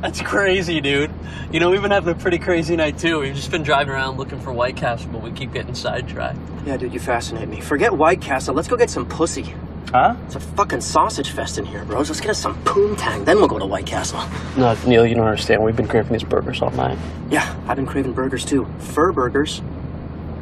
That's 0.00 0.20
crazy, 0.20 0.80
dude. 0.80 1.10
You 1.50 1.60
know, 1.60 1.70
we've 1.70 1.82
been 1.82 1.90
having 1.90 2.14
a 2.14 2.18
pretty 2.18 2.38
crazy 2.38 2.76
night 2.76 2.98
too. 2.98 3.20
We've 3.20 3.34
just 3.34 3.50
been 3.50 3.64
driving 3.64 3.92
around 3.92 4.16
looking 4.16 4.38
for 4.38 4.52
White 4.52 4.76
Castle, 4.76 5.10
but 5.10 5.22
we 5.22 5.32
keep 5.32 5.52
getting 5.52 5.74
sidetracked. 5.74 6.38
Yeah, 6.64 6.76
dude, 6.76 6.92
you 6.92 7.00
fascinate 7.00 7.48
me. 7.48 7.60
Forget 7.60 7.96
White 7.96 8.20
Castle. 8.20 8.54
Let's 8.54 8.68
go 8.68 8.76
get 8.76 8.90
some 8.90 9.06
pussy. 9.06 9.54
Huh? 9.92 10.16
It's 10.26 10.34
a 10.34 10.40
fucking 10.40 10.82
sausage 10.82 11.30
fest 11.30 11.56
in 11.56 11.64
here, 11.64 11.84
bros. 11.84 12.10
Let's 12.10 12.20
get 12.20 12.30
us 12.30 12.38
some 12.38 12.62
poontang, 12.64 13.24
then 13.24 13.36
we'll 13.36 13.48
go 13.48 13.58
to 13.58 13.66
White 13.66 13.86
Castle. 13.86 14.22
No, 14.56 14.76
Neil, 14.86 15.06
you 15.06 15.14
don't 15.14 15.26
understand. 15.26 15.62
We've 15.62 15.76
been 15.76 15.88
craving 15.88 16.12
these 16.12 16.24
burgers 16.24 16.60
all 16.60 16.70
night. 16.72 16.98
Yeah, 17.30 17.58
I've 17.66 17.76
been 17.76 17.86
craving 17.86 18.12
burgers 18.12 18.44
too. 18.44 18.66
Fur 18.78 19.12
burgers. 19.12 19.62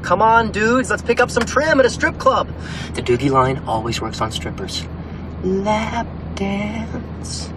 Come 0.03 0.20
on, 0.22 0.53
dudes, 0.53 0.90
let's 0.90 1.03
pick 1.03 1.20
up 1.20 1.30
some 1.30 1.44
trim 1.44 1.80
at 1.80 1.86
a 1.86 1.90
strip 1.90 2.18
club. 2.18 2.49
The 2.94 3.03
Doogie 3.03 3.30
line 3.30 3.59
always 3.66 4.01
works 4.01 4.20
on 4.20 4.30
strippers. 4.32 4.84
Lap 5.42 6.07
dance. 6.34 7.51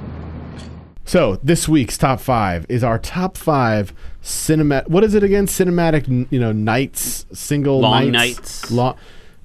So 1.06 1.40
this 1.42 1.68
week's 1.68 1.98
top 1.98 2.20
five 2.20 2.68
is 2.70 2.84
our 2.84 3.00
top 3.00 3.36
five 3.36 3.94
cinematic. 4.22 4.88
What 4.90 5.04
is 5.04 5.16
it 5.16 5.24
again? 5.24 5.48
Cinematic, 5.48 6.28
you 6.30 6.40
know, 6.40 6.52
nights, 6.52 7.26
single 7.34 7.80
Long 7.80 8.12
nights, 8.12 8.38
nights. 8.38 8.72
Long, 8.72 8.96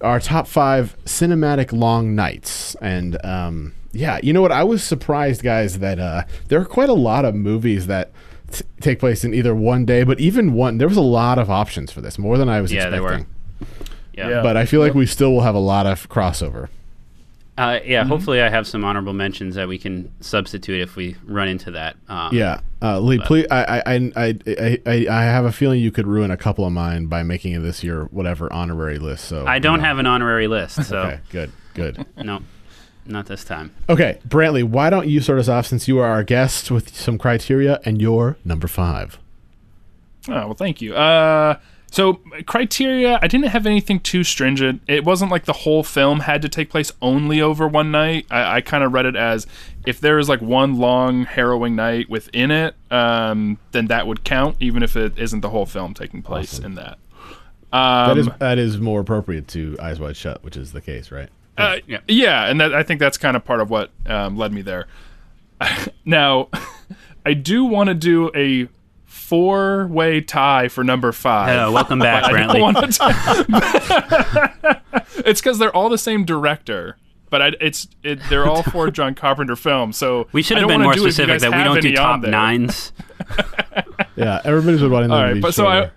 our 0.05 0.21
top 0.21 0.47
five 0.47 0.97
cinematic 1.05 1.73
long 1.73 2.15
nights, 2.15 2.77
and 2.81 3.17
um, 3.25 3.75
yeah, 3.93 4.21
you 4.23 4.33
know 4.33 4.43
what? 4.43 4.53
I 4.53 4.63
was 4.65 4.85
surprised, 4.85 5.43
guys, 5.43 5.79
that 5.81 5.99
uh, 5.99 6.25
there 6.49 6.61
are 6.61 6.65
quite 6.65 6.89
a 6.89 6.95
lot 6.95 7.25
of 7.25 7.35
movies 7.35 7.87
that 7.89 8.13
t- 8.51 8.65
take 8.81 8.99
place 9.01 9.25
in 9.25 9.33
either 9.35 9.55
one 9.55 9.85
day, 9.85 10.05
but 10.05 10.21
even 10.21 10.53
one. 10.53 10.79
There 10.79 10.89
was 10.89 10.97
a 10.97 11.01
lot 11.03 11.39
of 11.39 11.51
options 11.51 11.91
for 11.91 12.01
this, 12.01 12.19
more 12.19 12.39
than 12.39 12.49
I 12.49 12.61
was 12.61 12.73
Yeah, 12.73 12.91
there 12.91 13.03
expecting. 13.03 13.27
were. 13.61 13.67
Yeah. 14.17 14.43
But 14.43 14.57
I 14.57 14.65
feel 14.67 14.81
like 14.81 14.95
we 14.95 15.07
still 15.07 15.33
will 15.33 15.41
have 15.41 15.57
a 15.57 15.59
lot 15.61 15.87
of 15.87 16.09
crossover. 16.09 16.69
Uh, 17.57 17.79
yeah, 17.85 18.01
Mm-hmm. 18.01 18.09
hopefully 18.09 18.43
I 18.43 18.49
have 18.49 18.67
some 18.67 18.85
honorable 18.85 19.13
mentions 19.13 19.55
that 19.55 19.69
we 19.69 19.79
can 19.79 20.11
substitute 20.21 20.81
if 20.81 20.97
we 20.97 21.15
run 21.25 21.47
into 21.49 21.71
that. 21.71 21.97
Um, 22.09 22.35
Yeah, 22.35 22.61
uh, 22.83 22.99
Lee, 22.99 23.21
please. 23.21 23.47
I, 23.51 23.81
I, 23.87 23.95
I, 23.95 24.13
I, 24.17 24.79
I, 24.87 25.07
I 25.09 25.23
have 25.23 25.45
a 25.45 25.53
feeling 25.53 25.81
you 25.81 25.93
could 25.93 26.07
ruin 26.09 26.33
a 26.33 26.37
couple 26.37 26.65
of 26.67 26.73
mine 26.73 27.07
by 27.07 27.23
making 27.23 27.63
this 27.63 27.85
your 27.85 28.07
whatever 28.07 28.53
honorary 28.53 28.99
list. 28.99 29.27
So 29.27 29.47
I 29.47 29.61
don't 29.61 29.77
you 29.77 29.83
know. 29.83 29.89
have 29.89 29.99
an 29.99 30.07
honorary 30.07 30.49
list, 30.49 30.85
so 30.85 30.99
Okay, 30.99 31.21
good, 31.31 31.53
good. 31.75 32.05
no, 32.17 32.41
not 33.07 33.27
this 33.27 33.45
time. 33.45 33.71
Okay, 33.89 34.19
Brantley, 34.27 34.65
why 34.65 34.91
don't 34.91 35.07
you 35.09 35.21
start 35.21 35.39
us 35.39 35.49
off 35.49 35.67
since 35.67 35.87
you 35.87 35.99
are 36.01 36.09
our 36.11 36.25
guest 36.25 36.73
with 36.73 36.97
some 36.97 37.19
criteria 37.19 37.79
and 37.85 38.03
your 38.03 38.37
number 38.45 38.67
five? 38.67 39.19
Oh 40.27 40.33
well, 40.33 40.55
thank 40.55 40.81
you. 40.83 40.97
Uh, 40.97 41.59
so 41.95 42.15
criteria, 42.47 43.21
I 43.23 43.29
didn't 43.29 43.47
have 43.47 43.67
anything 43.67 44.01
too 44.01 44.25
stringent. 44.25 44.83
It 44.89 45.05
wasn't 45.05 45.31
like 45.31 45.45
the 45.45 45.53
whole 45.53 45.85
film 45.85 46.21
had 46.21 46.43
to 46.43 46.49
take 46.49 46.69
place 46.69 46.91
only 47.01 47.41
over 47.41 47.69
one 47.69 47.93
night. 47.93 48.27
I, 48.33 48.57
I 48.57 48.61
kind 48.63 48.83
of 48.83 48.93
read 48.93 49.07
it 49.07 49.15
as 49.15 49.47
if 49.87 50.01
there 50.01 50.19
is 50.19 50.29
like 50.29 50.41
one 50.41 50.77
long 50.77 51.25
harrowing 51.25 51.77
night 51.77 52.11
within 52.11 52.51
it, 52.51 52.75
um, 52.91 53.59
then 53.71 53.87
that 53.87 54.09
would 54.09 54.25
count, 54.25 54.57
even 54.59 54.83
if 54.83 54.97
it 54.97 55.17
isn't 55.17 55.41
the 55.41 55.51
whole 55.51 55.67
film 55.67 55.95
taking 55.95 56.21
place 56.21 56.59
in 56.59 56.75
that. 56.75 56.99
Um, 57.73 58.09
that 58.09 58.19
is 58.19 58.29
that 58.41 58.59
is 58.59 58.79
more 58.79 59.01
appropriate 59.01 59.47
to 59.49 59.77
Eyes 59.81 60.01
Wide 60.01 60.17
Shut, 60.17 60.43
which 60.43 60.57
is 60.57 60.73
the 60.73 60.81
case, 60.81 61.13
right? 61.13 61.29
Uh, 61.57 61.77
yeah. 62.09 62.51
and 62.51 62.61
that, 62.61 62.75
I 62.75 62.83
think 62.83 62.99
that's 62.99 63.19
kind 63.19 63.37
of 63.37 63.45
part 63.45 63.61
of 63.61 63.71
what 63.71 63.91
um, 64.07 64.37
led 64.37 64.53
me 64.53 64.63
there. 64.63 64.89
now, 66.05 66.49
I 67.25 67.35
do 67.35 67.65
want 67.65 67.87
to 67.87 67.95
do 67.95 68.33
a 68.35 68.69
four-way 69.25 70.21
tie 70.21 70.69
for 70.69 70.85
number 70.85 71.13
five. 71.13 71.49
Hello, 71.49 71.73
welcome 71.73 71.99
back, 71.99 72.25
But 72.31 72.35
I 72.35 72.47
don't 72.47 72.67
Brantley. 72.77 72.91
t- 75.15 75.19
it's 75.27 75.41
because 75.41 75.59
they're 75.59 75.75
all 75.75 75.89
the 75.89 75.99
same 75.99 76.25
director, 76.25 76.97
but 77.31 77.43
I, 77.43 77.53
it's 77.61 77.89
it, 78.03 78.21
they're 78.29 78.47
all 78.47 78.63
four 78.63 78.91
John 78.91 79.15
Carpenter 79.15 79.57
films. 79.57 79.97
So 79.97 80.29
We 80.33 80.43
should 80.43 80.59
have 80.59 80.69
don't 80.69 80.79
been 80.79 80.83
more 80.83 80.93
do 80.93 81.07
it 81.07 81.09
if 81.09 81.19
you 81.19 81.23
specific 81.25 81.41
that 81.41 81.57
we 81.57 81.65
don't 81.65 81.81
do 81.81 81.95
top 81.95 82.21
nines. 82.21 82.93
Yeah, 84.17 84.41
everybody's 84.45 84.83
wanting 84.83 85.09
them 85.09 85.19
All 85.19 85.35
to 85.35 85.41
but 85.41 85.55
so 85.55 85.67
I, 85.67 85.81
shorter. 85.81 85.93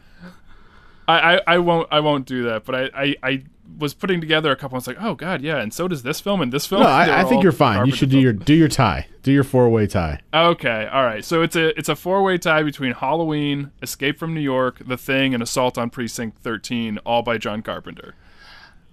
I, 1.07 1.35
I, 1.37 1.41
I 1.47 1.57
won't, 1.59 1.87
I 1.91 1.99
won't 2.01 2.25
do 2.25 2.43
that. 2.43 2.65
But 2.65 2.75
I, 2.75 2.89
I, 2.93 3.15
I 3.23 3.43
was 3.77 3.93
putting 3.93 4.19
together 4.19 4.51
a 4.51 4.55
couple. 4.55 4.75
I 4.75 4.79
was 4.79 4.87
like, 4.87 4.97
oh 4.99 5.15
god, 5.15 5.41
yeah, 5.41 5.57
and 5.57 5.73
so 5.73 5.87
does 5.87 6.03
this 6.03 6.19
film 6.19 6.41
and 6.41 6.51
this 6.51 6.65
film. 6.65 6.81
no, 6.83 6.87
I, 6.87 7.21
I 7.21 7.23
think 7.23 7.43
you're 7.43 7.51
fine. 7.51 7.85
You 7.85 7.93
should 7.93 8.09
do 8.09 8.19
your 8.19 8.33
do 8.33 8.53
your 8.53 8.67
tie, 8.67 9.07
do 9.23 9.31
your 9.31 9.43
four 9.43 9.69
way 9.69 9.87
tie. 9.87 10.19
Okay, 10.33 10.89
all 10.91 11.03
right. 11.03 11.23
So 11.23 11.41
it's 11.41 11.55
a 11.55 11.77
it's 11.77 11.89
a 11.89 11.95
four 11.95 12.23
way 12.23 12.37
tie 12.37 12.63
between 12.63 12.93
Halloween, 12.93 13.71
Escape 13.81 14.17
from 14.17 14.33
New 14.33 14.41
York, 14.41 14.79
The 14.85 14.97
Thing, 14.97 15.33
and 15.33 15.41
Assault 15.43 15.77
on 15.77 15.89
Precinct 15.89 16.39
13, 16.39 16.97
all 16.99 17.21
by 17.21 17.37
John 17.37 17.61
Carpenter. 17.61 18.15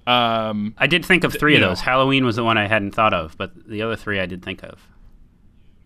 Um, 0.06 0.74
I 0.76 0.86
did 0.86 1.04
think 1.04 1.24
of 1.24 1.32
three 1.32 1.52
you 1.52 1.58
of 1.58 1.62
know. 1.62 1.68
those. 1.68 1.80
Halloween 1.80 2.24
was 2.26 2.36
the 2.36 2.44
one 2.44 2.58
I 2.58 2.66
hadn't 2.66 2.92
thought 2.94 3.14
of, 3.14 3.36
but 3.38 3.68
the 3.68 3.80
other 3.80 3.96
three 3.96 4.20
I 4.20 4.26
did 4.26 4.44
think 4.44 4.62
of. 4.62 4.86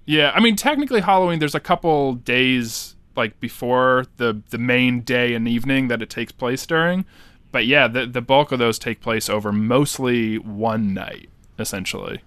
yeah, 0.06 0.32
I 0.34 0.40
mean, 0.40 0.56
technically 0.56 1.00
Halloween. 1.00 1.38
There's 1.38 1.54
a 1.54 1.60
couple 1.60 2.14
days 2.14 2.96
like 3.18 3.38
before 3.40 4.06
the 4.16 4.40
the 4.48 4.56
main 4.58 5.02
day 5.02 5.34
and 5.34 5.46
evening 5.46 5.88
that 5.88 6.00
it 6.00 6.08
takes 6.08 6.32
place 6.32 6.64
during, 6.64 7.04
but 7.52 7.66
yeah, 7.66 7.86
the 7.86 8.06
the 8.06 8.22
bulk 8.22 8.50
of 8.52 8.58
those 8.58 8.78
take 8.78 9.00
place 9.02 9.28
over 9.28 9.52
mostly 9.52 10.38
one 10.38 10.94
night, 10.94 11.28
essentially. 11.58 12.22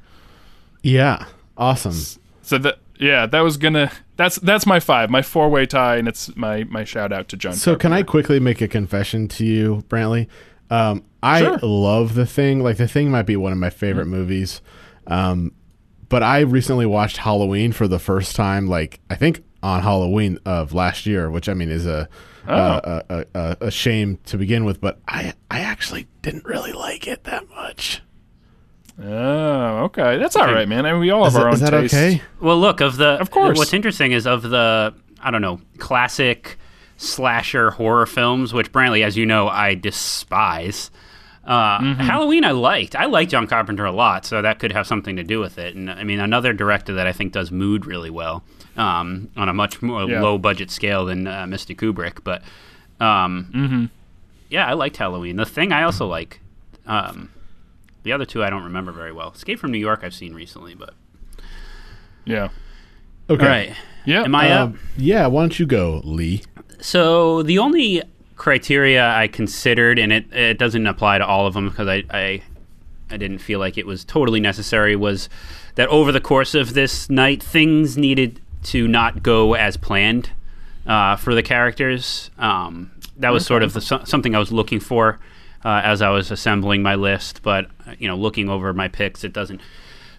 Yeah, 0.84 1.26
awesome. 1.58 1.96
So 2.44 2.58
that 2.60 2.78
yeah, 3.00 3.26
that 3.26 3.40
was 3.40 3.58
gonna 3.58 3.92
that's 4.18 4.36
that's 4.38 4.68
my 4.68 4.80
five, 4.80 5.10
my 5.10 5.22
four 5.24 5.50
way 5.50 5.66
tie, 5.66 5.96
and 5.98 6.08
it's 6.08 6.36
my 6.36 6.66
my 6.66 6.84
shout 6.84 7.12
out 7.12 7.28
to 7.30 7.38
John. 7.38 7.54
So 7.54 7.76
can 7.76 7.94
I 7.94 8.04
quickly 8.04 8.40
make 8.40 8.62
a 8.62 8.68
confession 8.68 9.28
to 9.30 9.46
you, 9.46 9.84
Brantley? 9.90 10.28
Um, 10.70 11.04
I 11.24 11.40
Sure. 11.42 11.58
love 11.64 12.14
the 12.16 12.26
thing. 12.26 12.62
Like 12.62 12.78
the 12.78 12.88
thing 12.88 13.10
might 13.12 13.24
be 13.26 13.36
one 13.36 13.52
of 13.52 13.58
my 13.58 13.70
favorite 13.70 14.06
movies. 14.08 14.62
Um, 15.08 15.52
but 16.10 16.24
I 16.24 16.40
recently 16.42 16.86
watched 16.86 17.18
Halloween 17.18 17.72
for 17.72 17.88
the 17.88 18.00
first 18.00 18.36
time. 18.36 18.68
Like 18.68 19.00
I 19.10 19.16
think 19.16 19.44
on 19.64 19.82
Halloween 19.82 20.40
of 20.46 20.74
last 20.74 21.06
year, 21.06 21.30
which 21.30 21.48
I 21.50 21.54
mean 21.54 21.70
is 21.70 21.86
a 21.86 22.08
uh, 22.48 23.02
a, 23.10 23.26
a, 23.36 23.58
a 23.68 23.72
shame 23.72 24.18
to 24.26 24.38
begin 24.38 24.66
with. 24.66 24.82
But 24.82 25.00
I 25.08 25.34
I 25.50 25.60
actually 25.62 26.08
didn't 26.22 26.46
really 26.46 26.72
like 26.74 27.08
it 27.08 27.24
that 27.26 27.48
much. 27.50 28.02
Oh, 29.02 29.84
okay. 29.86 30.18
That's 30.18 30.36
all 30.36 30.52
right, 30.54 30.68
man. 30.68 30.86
I 30.86 30.92
mean, 30.92 31.02
we 31.02 31.10
all 31.12 31.24
have 31.24 31.30
Is 31.30 31.34
that- 31.36 31.42
our 31.42 31.48
own 31.48 31.54
is 31.56 31.60
that 31.62 31.70
taste. 31.72 31.94
okay? 31.94 32.22
Well, 32.40 32.60
look 32.60 32.82
of 32.82 32.98
the. 32.98 33.20
Of 33.20 33.32
course. 33.32 33.58
What's 33.58 33.74
interesting 33.74 34.12
is 34.12 34.28
of 34.28 34.44
the 34.44 34.94
I 35.22 35.32
don't 35.32 35.42
know 35.42 35.60
classic 35.78 36.58
slasher 36.98 37.72
horror 37.72 38.06
films, 38.06 38.54
which 38.54 38.72
Brantley, 38.72 39.04
as 39.04 39.18
you 39.18 39.26
know, 39.26 39.48
I 39.48 39.76
despise. 39.76 40.92
Uh, 41.44 41.80
Mm-hmm. 41.80 42.02
Halloween, 42.02 42.44
I 42.46 42.52
liked. 42.52 42.96
I 42.96 43.06
liked 43.06 43.32
John 43.32 43.48
Carpenter 43.48 43.86
a 43.86 43.92
lot, 43.92 44.26
so 44.26 44.42
that 44.44 44.60
could 44.60 44.72
have 44.72 44.86
something 44.86 45.16
to 45.16 45.24
do 45.24 45.40
with 45.40 45.58
it. 45.58 45.76
And 45.76 45.90
I 45.90 46.04
mean, 46.04 46.20
another 46.20 46.54
director 46.54 46.94
that 46.94 47.08
I 47.08 47.14
think 47.14 47.32
does 47.34 47.52
mood 47.52 47.88
really 47.88 48.12
well 48.12 48.44
um, 48.78 49.30
on 49.36 49.50
a 49.50 49.54
much 49.54 49.82
more 49.82 50.10
Yeah. 50.10 50.22
low 50.22 50.38
budget 50.38 50.72
scale 50.72 51.06
than 51.06 51.28
uh, 51.28 51.44
Mr. 51.46 51.76
Kubrick. 51.76 52.24
But 52.24 52.42
um, 53.00 53.50
Mm-hmm. 53.54 53.86
yeah, 54.50 54.66
I 54.68 54.74
liked 54.74 54.98
Halloween. 54.98 55.36
The 55.36 55.46
thing 55.46 55.72
I 55.72 55.84
also 55.84 56.08
like. 56.08 56.40
Um, 56.86 57.30
the 58.04 58.12
other 58.12 58.26
two 58.26 58.44
I 58.44 58.50
don't 58.50 58.64
remember 58.64 58.92
very 58.92 59.12
well. 59.12 59.32
Escape 59.32 59.60
from 59.60 59.72
New 59.72 59.78
York 59.78 60.00
I've 60.04 60.14
seen 60.14 60.34
recently, 60.34 60.74
but 60.76 60.94
Yeah. 62.26 62.50
Okay. 63.30 63.44
all 63.44 63.50
right. 63.50 63.74
Yeah. 64.06 64.24
Am 64.24 64.34
I 64.36 64.50
up? 64.52 64.70
Um, 64.70 64.80
yeah. 64.98 65.28
Why 65.28 65.44
don't 65.44 65.60
you 65.60 65.66
go, 65.66 66.02
Lee? 66.04 66.42
So 66.80 67.44
the 67.44 67.60
only 67.60 68.02
criteria 68.36 69.08
I 69.08 69.28
considered, 69.28 70.00
and 70.00 70.12
it, 70.12 70.34
it 70.34 70.58
doesn't 70.58 70.88
apply 70.88 71.20
to 71.20 71.26
all 71.26 71.46
of 71.46 71.54
them 71.54 71.70
because 71.70 71.88
I, 71.88 72.04
I 72.10 72.42
I 73.12 73.18
didn't 73.18 73.38
feel 73.40 73.60
like 73.60 73.78
it 73.78 73.86
was 73.86 74.04
totally 74.04 74.40
necessary, 74.40 74.96
was 74.96 75.30
that 75.76 75.88
over 75.90 76.12
the 76.12 76.20
course 76.22 76.56
of 76.56 76.74
this 76.74 77.10
night, 77.10 77.44
things 77.44 77.98
needed 77.98 78.42
to 78.64 78.88
not 78.88 79.24
go 79.24 79.54
as 79.54 79.78
planned 79.78 80.30
uh, 80.86 81.16
for 81.16 81.34
the 81.36 81.44
characters. 81.44 82.30
Um, 82.38 82.92
that 83.18 83.32
was 83.32 83.46
sort 83.46 83.64
of 83.64 83.74
the, 83.74 83.82
something 83.82 84.36
I 84.36 84.40
was 84.40 84.52
looking 84.52 84.80
for 84.80 85.20
uh, 85.64 85.82
as 85.84 86.02
I 86.02 86.10
was 86.10 86.32
assembling 86.32 86.82
my 86.82 86.96
list, 86.96 87.42
but 87.44 87.66
uh, 87.88 87.94
you 88.00 88.08
know, 88.08 88.16
looking 88.16 88.50
over 88.50 88.74
my 88.74 88.88
picks, 88.88 89.24
it 89.24 89.34
doesn't 89.34 89.62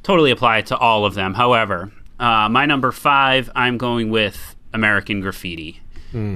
totally 0.02 0.30
apply 0.30 0.62
to 0.62 0.76
all 0.76 1.04
of 1.04 1.14
them. 1.14 1.34
However, 1.34 1.92
uh, 2.20 2.48
my 2.48 2.66
number 2.66 2.92
five, 2.92 3.50
I'm 3.56 3.76
going 3.78 4.10
with 4.10 4.54
American 4.72 5.20
Graffiti. 5.20 5.80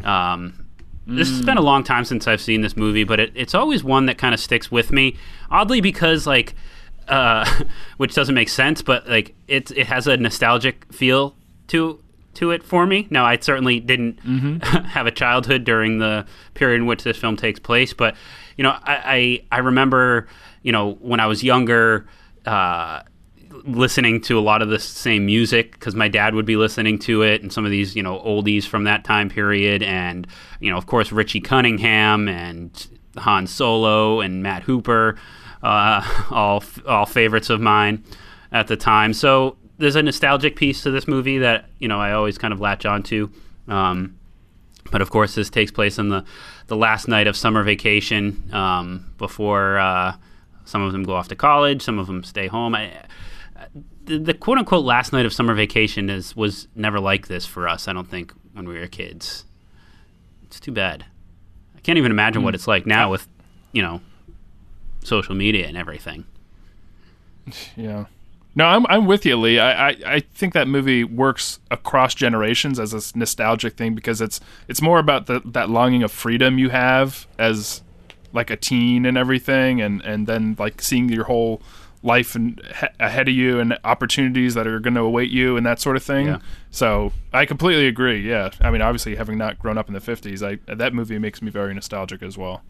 Um, 0.04 0.66
This 1.06 1.28
has 1.30 1.42
been 1.42 1.56
a 1.58 1.62
long 1.62 1.84
time 1.84 2.04
since 2.04 2.26
I've 2.26 2.40
seen 2.40 2.62
this 2.62 2.76
movie, 2.76 3.04
but 3.04 3.20
it, 3.20 3.30
it's 3.36 3.54
always 3.54 3.84
one 3.84 4.06
that 4.06 4.18
kind 4.18 4.34
of 4.34 4.40
sticks 4.40 4.72
with 4.72 4.90
me. 4.90 5.16
Oddly, 5.50 5.80
because 5.80 6.26
like, 6.26 6.54
uh, 7.06 7.44
which 7.98 8.12
doesn't 8.14 8.34
make 8.34 8.48
sense, 8.48 8.82
but 8.82 9.08
like 9.08 9.34
it 9.46 9.70
it 9.70 9.86
has 9.86 10.08
a 10.08 10.16
nostalgic 10.16 10.92
feel 10.92 11.36
to 11.68 12.00
to 12.34 12.50
it 12.50 12.62
for 12.62 12.84
me. 12.86 13.06
Now, 13.10 13.24
I 13.24 13.38
certainly 13.38 13.80
didn't 13.80 14.22
Mm-hmm. 14.22 14.58
have 14.88 15.06
a 15.06 15.10
childhood 15.10 15.64
during 15.64 15.98
the 15.98 16.26
period 16.54 16.76
in 16.76 16.86
which 16.86 17.02
this 17.02 17.16
film 17.16 17.36
takes 17.36 17.58
place, 17.58 17.92
but 17.94 18.14
you 18.56 18.62
know, 18.64 18.70
I 18.82 19.42
I, 19.50 19.56
I 19.56 19.58
remember 19.60 20.26
you 20.62 20.72
know 20.72 20.94
when 21.00 21.20
I 21.20 21.26
was 21.26 21.42
younger. 21.42 22.06
Uh, 22.44 23.02
listening 23.64 24.20
to 24.20 24.38
a 24.38 24.40
lot 24.40 24.60
of 24.60 24.68
the 24.68 24.78
same 24.78 25.24
music 25.26 25.72
because 25.72 25.94
my 25.94 26.08
dad 26.08 26.34
would 26.34 26.44
be 26.44 26.56
listening 26.56 26.98
to 26.98 27.22
it 27.22 27.42
and 27.42 27.50
some 27.52 27.64
of 27.64 27.70
these 27.70 27.96
you 27.96 28.02
know 28.02 28.18
oldies 28.20 28.64
from 28.66 28.84
that 28.84 29.02
time 29.02 29.30
period 29.30 29.82
and 29.82 30.26
you 30.60 30.70
know 30.70 30.76
of 30.76 30.86
course 30.86 31.10
richie 31.10 31.40
cunningham 31.40 32.28
and 32.28 32.86
han 33.16 33.46
solo 33.46 34.20
and 34.20 34.42
matt 34.42 34.62
hooper 34.64 35.16
uh, 35.62 36.02
all 36.30 36.62
all 36.86 37.06
favorites 37.06 37.48
of 37.48 37.60
mine 37.60 38.04
at 38.52 38.66
the 38.66 38.76
time 38.76 39.14
so 39.14 39.56
there's 39.78 39.96
a 39.96 40.02
nostalgic 40.02 40.56
piece 40.56 40.82
to 40.82 40.90
this 40.90 41.06
movie 41.06 41.38
that 41.38 41.66
you 41.78 41.88
know 41.88 42.00
i 42.00 42.12
always 42.12 42.38
kind 42.38 42.52
of 42.52 42.60
latch 42.60 42.84
onto 42.86 43.28
um, 43.68 44.16
but 44.92 45.02
of 45.02 45.10
course 45.10 45.34
this 45.34 45.50
takes 45.50 45.70
place 45.70 45.98
on 45.98 46.08
the 46.08 46.24
the 46.68 46.76
last 46.76 47.08
night 47.08 47.26
of 47.26 47.36
summer 47.36 47.62
vacation 47.62 48.48
um, 48.52 49.12
before 49.18 49.78
uh, 49.78 50.14
some 50.64 50.82
of 50.82 50.92
them 50.92 51.02
go 51.02 51.14
off 51.14 51.28
to 51.28 51.36
college 51.36 51.82
some 51.82 51.98
of 51.98 52.06
them 52.06 52.22
stay 52.22 52.46
home 52.46 52.74
I, 52.74 52.92
the, 54.06 54.18
the 54.18 54.34
quote 54.34 54.58
unquote 54.58 54.84
last 54.84 55.12
night 55.12 55.26
of 55.26 55.32
summer 55.32 55.54
vacation 55.54 56.08
is 56.08 56.34
was 56.34 56.68
never 56.74 56.98
like 56.98 57.26
this 57.26 57.44
for 57.44 57.68
us. 57.68 57.88
I 57.88 57.92
don't 57.92 58.08
think 58.08 58.32
when 58.52 58.66
we 58.66 58.78
were 58.78 58.86
kids. 58.86 59.44
It's 60.44 60.60
too 60.60 60.72
bad. 60.72 61.04
I 61.76 61.80
can't 61.80 61.98
even 61.98 62.12
imagine 62.12 62.42
what 62.42 62.54
it's 62.54 62.66
like 62.66 62.86
now 62.86 63.10
with 63.10 63.28
you 63.72 63.82
know 63.82 64.00
social 65.04 65.34
media 65.34 65.66
and 65.66 65.76
everything. 65.76 66.24
Yeah. 67.76 68.06
No, 68.56 68.64
I'm 68.64 68.86
I'm 68.88 69.04
with 69.04 69.26
you, 69.26 69.36
Lee. 69.36 69.58
I, 69.58 69.90
I, 69.90 69.96
I 70.06 70.20
think 70.20 70.54
that 70.54 70.66
movie 70.66 71.04
works 71.04 71.60
across 71.70 72.14
generations 72.14 72.80
as 72.80 72.94
a 72.94 73.18
nostalgic 73.18 73.76
thing 73.76 73.94
because 73.94 74.22
it's 74.22 74.40
it's 74.66 74.80
more 74.80 74.98
about 74.98 75.26
the 75.26 75.42
that 75.44 75.68
longing 75.68 76.02
of 76.02 76.10
freedom 76.10 76.58
you 76.58 76.70
have 76.70 77.26
as 77.38 77.82
like 78.32 78.50
a 78.50 78.56
teen 78.56 79.04
and 79.04 79.18
everything, 79.18 79.82
and 79.82 80.00
and 80.02 80.26
then 80.26 80.56
like 80.58 80.80
seeing 80.80 81.10
your 81.10 81.24
whole 81.24 81.60
life 82.02 82.34
and 82.34 82.62
he- 82.80 82.86
ahead 82.98 83.28
of 83.28 83.34
you 83.34 83.58
and 83.60 83.76
opportunities 83.84 84.54
that 84.54 84.66
are 84.66 84.78
going 84.78 84.94
to 84.94 85.00
await 85.00 85.30
you 85.30 85.56
and 85.56 85.66
that 85.66 85.80
sort 85.80 85.96
of 85.96 86.02
thing. 86.02 86.26
Yeah. 86.26 86.38
So 86.70 87.12
I 87.34 87.44
completely 87.44 87.86
agree. 87.88 88.26
Yeah, 88.26 88.50
I 88.62 88.70
mean, 88.70 88.80
obviously, 88.80 89.16
having 89.16 89.36
not 89.36 89.58
grown 89.58 89.76
up 89.76 89.88
in 89.88 89.92
the 89.92 90.00
'50s, 90.00 90.42
I 90.42 90.74
that 90.74 90.94
movie 90.94 91.18
makes 91.18 91.42
me 91.42 91.50
very 91.50 91.74
nostalgic 91.74 92.22
as 92.22 92.38
well. 92.38 92.62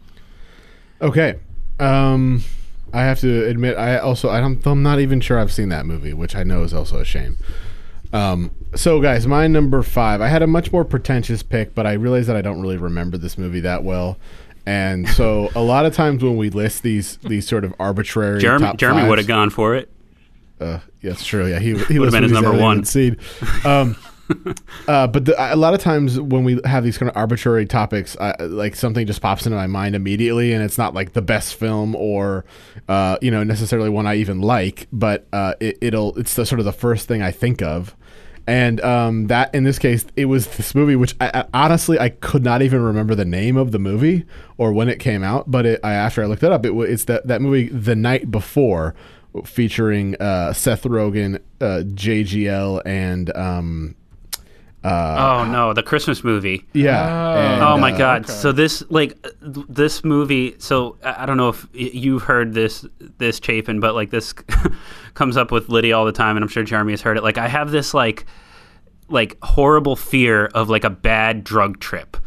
Okay. 1.01 1.39
Um, 1.79 2.43
I 2.93 3.01
have 3.01 3.19
to 3.19 3.45
admit, 3.45 3.77
I 3.77 3.97
also 3.97 4.29
I 4.29 4.39
don't, 4.39 4.65
I'm 4.65 4.83
not 4.83 4.99
even 4.99 5.19
sure 5.21 5.39
I've 5.39 5.51
seen 5.51 5.69
that 5.69 5.85
movie, 5.85 6.13
which 6.13 6.35
I 6.35 6.43
know 6.43 6.63
is 6.63 6.73
also 6.73 6.99
a 6.99 7.05
shame. 7.05 7.37
Um, 8.13 8.51
so 8.75 9.01
guys, 9.01 9.27
my 9.27 9.47
number 9.47 9.83
five. 9.83 10.21
I 10.21 10.29
had 10.29 10.41
a 10.41 10.47
much 10.47 10.71
more 10.71 10.85
pretentious 10.85 11.43
pick, 11.43 11.75
but 11.75 11.85
I 11.85 11.93
realized 11.93 12.29
that 12.29 12.35
I 12.35 12.41
don't 12.41 12.61
really 12.61 12.77
remember 12.77 13.17
this 13.17 13.37
movie 13.37 13.59
that 13.61 13.83
well. 13.83 14.17
And 14.65 15.07
so, 15.07 15.49
a 15.55 15.61
lot 15.61 15.85
of 15.85 15.93
times 15.93 16.21
when 16.23 16.35
we 16.35 16.49
list 16.49 16.83
these 16.83 17.17
these 17.17 17.47
sort 17.47 17.63
of 17.63 17.73
arbitrary, 17.79 18.41
Jeremy 18.41 18.65
top 18.65 18.77
Jeremy 18.77 19.07
would 19.07 19.17
have 19.17 19.27
gone 19.27 19.49
for 19.49 19.75
it. 19.75 19.89
uh, 20.59 20.79
yeah, 21.01 21.11
that's 21.11 21.25
true. 21.25 21.47
Yeah, 21.47 21.59
he 21.59 21.77
he 21.85 21.99
Would've 21.99 22.11
been 22.11 22.23
his 22.23 22.31
number 22.33 22.51
one. 22.51 22.83
Seed. 22.83 23.17
Um, 23.63 23.95
uh, 24.87 25.07
but 25.07 25.25
the, 25.25 25.53
a 25.53 25.55
lot 25.55 25.73
of 25.73 25.79
times 25.79 26.19
when 26.19 26.43
we 26.43 26.59
have 26.65 26.83
these 26.83 26.97
kind 26.97 27.09
of 27.09 27.15
arbitrary 27.15 27.65
topics, 27.65 28.15
uh, 28.17 28.35
like 28.41 28.75
something 28.75 29.05
just 29.07 29.21
pops 29.21 29.45
into 29.45 29.57
my 29.57 29.67
mind 29.67 29.95
immediately, 29.95 30.53
and 30.53 30.63
it's 30.63 30.77
not 30.77 30.93
like 30.93 31.13
the 31.13 31.21
best 31.21 31.55
film 31.55 31.95
or 31.95 32.45
uh, 32.87 33.17
you 33.21 33.31
know 33.31 33.43
necessarily 33.43 33.89
one 33.89 34.07
I 34.07 34.15
even 34.15 34.41
like, 34.41 34.87
but 34.91 35.27
uh, 35.33 35.53
it, 35.59 35.77
it'll 35.81 36.17
it's 36.17 36.33
the 36.35 36.45
sort 36.45 36.59
of 36.59 36.65
the 36.65 36.73
first 36.73 37.07
thing 37.07 37.21
I 37.21 37.31
think 37.31 37.61
of. 37.61 37.95
And 38.49 38.79
um, 38.79 39.27
that 39.27 39.53
in 39.53 39.65
this 39.65 39.77
case, 39.77 40.05
it 40.15 40.25
was 40.25 40.47
this 40.55 40.73
movie, 40.73 40.95
which 40.95 41.15
I, 41.19 41.31
I, 41.33 41.45
honestly 41.65 41.99
I 41.99 42.09
could 42.09 42.45
not 42.45 42.61
even 42.61 42.81
remember 42.81 43.13
the 43.13 43.25
name 43.25 43.57
of 43.57 43.73
the 43.73 43.79
movie 43.79 44.25
or 44.57 44.71
when 44.71 44.87
it 44.87 44.99
came 44.99 45.21
out. 45.21 45.51
But 45.51 45.65
it, 45.65 45.79
I, 45.83 45.91
after 45.93 46.23
I 46.23 46.27
looked 46.27 46.43
it 46.43 46.51
up, 46.51 46.65
it, 46.65 46.71
it's 46.73 47.03
that 47.05 47.27
that 47.27 47.41
movie, 47.41 47.67
The 47.67 47.95
Night 47.95 48.31
Before, 48.31 48.95
featuring 49.45 50.15
uh, 50.15 50.53
Seth 50.53 50.83
Rogen, 50.83 51.41
uh, 51.59 51.83
JGL, 51.85 52.81
and 52.85 53.35
um, 53.35 53.95
uh, 54.87 55.41
oh 55.43 55.51
no, 55.51 55.73
the 55.73 55.83
Christmas 55.83 56.23
movie. 56.23 56.65
yeah. 56.73 57.53
and, 57.53 57.61
oh 57.61 57.77
my 57.77 57.91
uh, 57.91 57.97
god! 57.97 58.27
So 58.27 58.51
this 58.51 58.83
like 58.89 59.21
th- 59.21 59.65
this 59.67 60.03
movie. 60.03 60.55
So 60.59 60.97
I 61.03 61.23
I 61.23 61.25
don't 61.25 61.37
know 61.37 61.49
if 61.49 61.67
you've 61.73 62.23
heard 62.23 62.53
this 62.53 62.85
this 63.17 63.39
Chapin, 63.43 63.79
but 63.79 63.95
like 63.95 64.09
this 64.09 64.33
comes 65.13 65.35
up 65.37 65.51
with 65.51 65.69
Lydia 65.69 65.97
all 65.97 66.05
the 66.05 66.11
time, 66.11 66.37
and 66.37 66.43
I'm 66.43 66.49
sure 66.49 66.63
Jeremy 66.63 66.93
has 66.93 67.01
heard 67.01 67.17
it. 67.17 67.23
Like 67.23 67.37
I 67.37 67.47
have 67.47 67.71
this 67.71 67.93
like 67.93 68.25
like 69.09 69.37
horrible 69.41 69.95
fear 69.95 70.45
of 70.47 70.69
like 70.69 70.83
a 70.83 70.89
bad 70.89 71.43
drug 71.43 71.79
trip. 71.79 72.17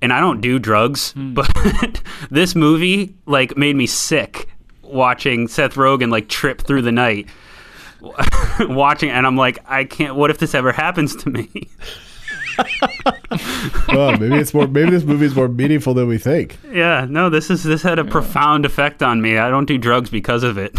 And 0.00 0.12
I 0.12 0.18
don't 0.18 0.40
do 0.40 0.58
drugs, 0.58 1.12
but 1.16 2.02
this 2.30 2.54
movie 2.54 3.14
like 3.26 3.56
made 3.56 3.76
me 3.76 3.86
sick 3.86 4.48
watching 4.82 5.48
Seth 5.48 5.74
Rogen 5.74 6.10
like 6.10 6.28
trip 6.28 6.62
through 6.62 6.82
the 6.82 6.92
night. 6.92 7.28
watching 8.60 9.10
and 9.10 9.26
I'm 9.26 9.36
like 9.36 9.58
I 9.66 9.84
can't 9.84 10.16
what 10.16 10.30
if 10.30 10.38
this 10.38 10.54
ever 10.54 10.72
happens 10.72 11.14
to 11.16 11.30
me? 11.30 11.48
well, 13.88 14.16
maybe 14.18 14.36
it's 14.36 14.52
more. 14.52 14.66
Maybe 14.66 14.90
this 14.90 15.04
movie 15.04 15.26
is 15.26 15.34
more 15.34 15.48
meaningful 15.48 15.94
than 15.94 16.08
we 16.08 16.18
think. 16.18 16.58
Yeah, 16.70 17.06
no, 17.08 17.30
this 17.30 17.50
is 17.50 17.62
this 17.62 17.82
had 17.82 17.98
a 17.98 18.04
profound 18.04 18.66
effect 18.66 19.02
on 19.02 19.22
me. 19.22 19.38
I 19.38 19.48
don't 19.48 19.66
do 19.66 19.78
drugs 19.78 20.10
because 20.10 20.42
of 20.42 20.58
it. 20.58 20.78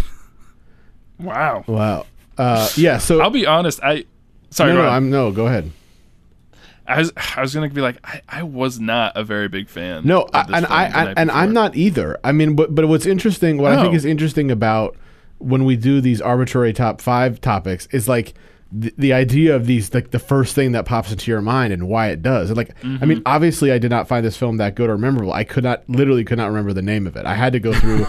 Wow. 1.18 1.64
Wow. 1.66 2.06
Uh, 2.36 2.68
yeah. 2.76 2.98
So 2.98 3.20
I'll 3.20 3.30
be 3.30 3.46
honest. 3.46 3.80
I 3.82 4.04
sorry. 4.50 4.72
no, 4.72 4.82
no. 4.82 4.88
I'm 4.88 5.10
no. 5.10 5.32
Go 5.32 5.46
ahead. 5.46 5.70
I 6.86 6.98
was 6.98 7.12
I 7.16 7.40
was 7.40 7.54
gonna 7.54 7.68
be 7.70 7.80
like 7.80 7.98
I, 8.04 8.20
I 8.28 8.42
was 8.42 8.78
not 8.78 9.16
a 9.16 9.24
very 9.24 9.48
big 9.48 9.68
fan. 9.68 10.02
No, 10.04 10.22
of 10.22 10.30
I, 10.34 10.40
and 10.40 10.66
film 10.66 10.72
I, 10.72 10.84
I 10.84 11.04
night 11.04 11.14
and 11.16 11.30
I'm 11.30 11.52
not 11.52 11.76
either. 11.76 12.18
I 12.22 12.32
mean, 12.32 12.56
but 12.56 12.74
but 12.74 12.86
what's 12.88 13.06
interesting, 13.06 13.58
what 13.58 13.72
I 13.72 13.82
think 13.82 13.94
is 13.94 14.04
interesting 14.04 14.50
about 14.50 14.96
when 15.44 15.64
we 15.64 15.76
do 15.76 16.00
these 16.00 16.20
arbitrary 16.20 16.72
top 16.72 17.00
five 17.00 17.40
topics 17.40 17.86
is 17.92 18.08
like 18.08 18.34
the, 18.76 18.92
the 18.98 19.12
idea 19.12 19.54
of 19.54 19.66
these 19.66 19.94
like 19.94 20.10
the 20.10 20.18
first 20.18 20.52
thing 20.56 20.72
that 20.72 20.84
pops 20.84 21.12
into 21.12 21.30
your 21.30 21.40
mind 21.40 21.72
and 21.72 21.86
why 21.86 22.08
it 22.08 22.22
does. 22.22 22.50
And 22.50 22.56
like, 22.56 22.70
I 22.70 22.86
Mm-hmm. 22.86 23.08
mean, 23.08 23.22
obviously, 23.24 23.70
I 23.70 23.78
did 23.78 23.90
not 23.90 24.08
find 24.08 24.26
this 24.26 24.36
film 24.36 24.56
that 24.56 24.74
good 24.74 24.90
or 24.90 24.98
memorable. 24.98 25.32
I 25.32 25.44
could 25.44 25.62
not, 25.62 25.88
literally, 25.88 26.24
could 26.24 26.38
not 26.38 26.46
remember 26.48 26.72
the 26.72 26.82
name 26.82 27.06
of 27.06 27.14
it. 27.14 27.24
I 27.24 27.34
had 27.36 27.52
to 27.52 27.60
go 27.60 27.72
through. 27.72 28.04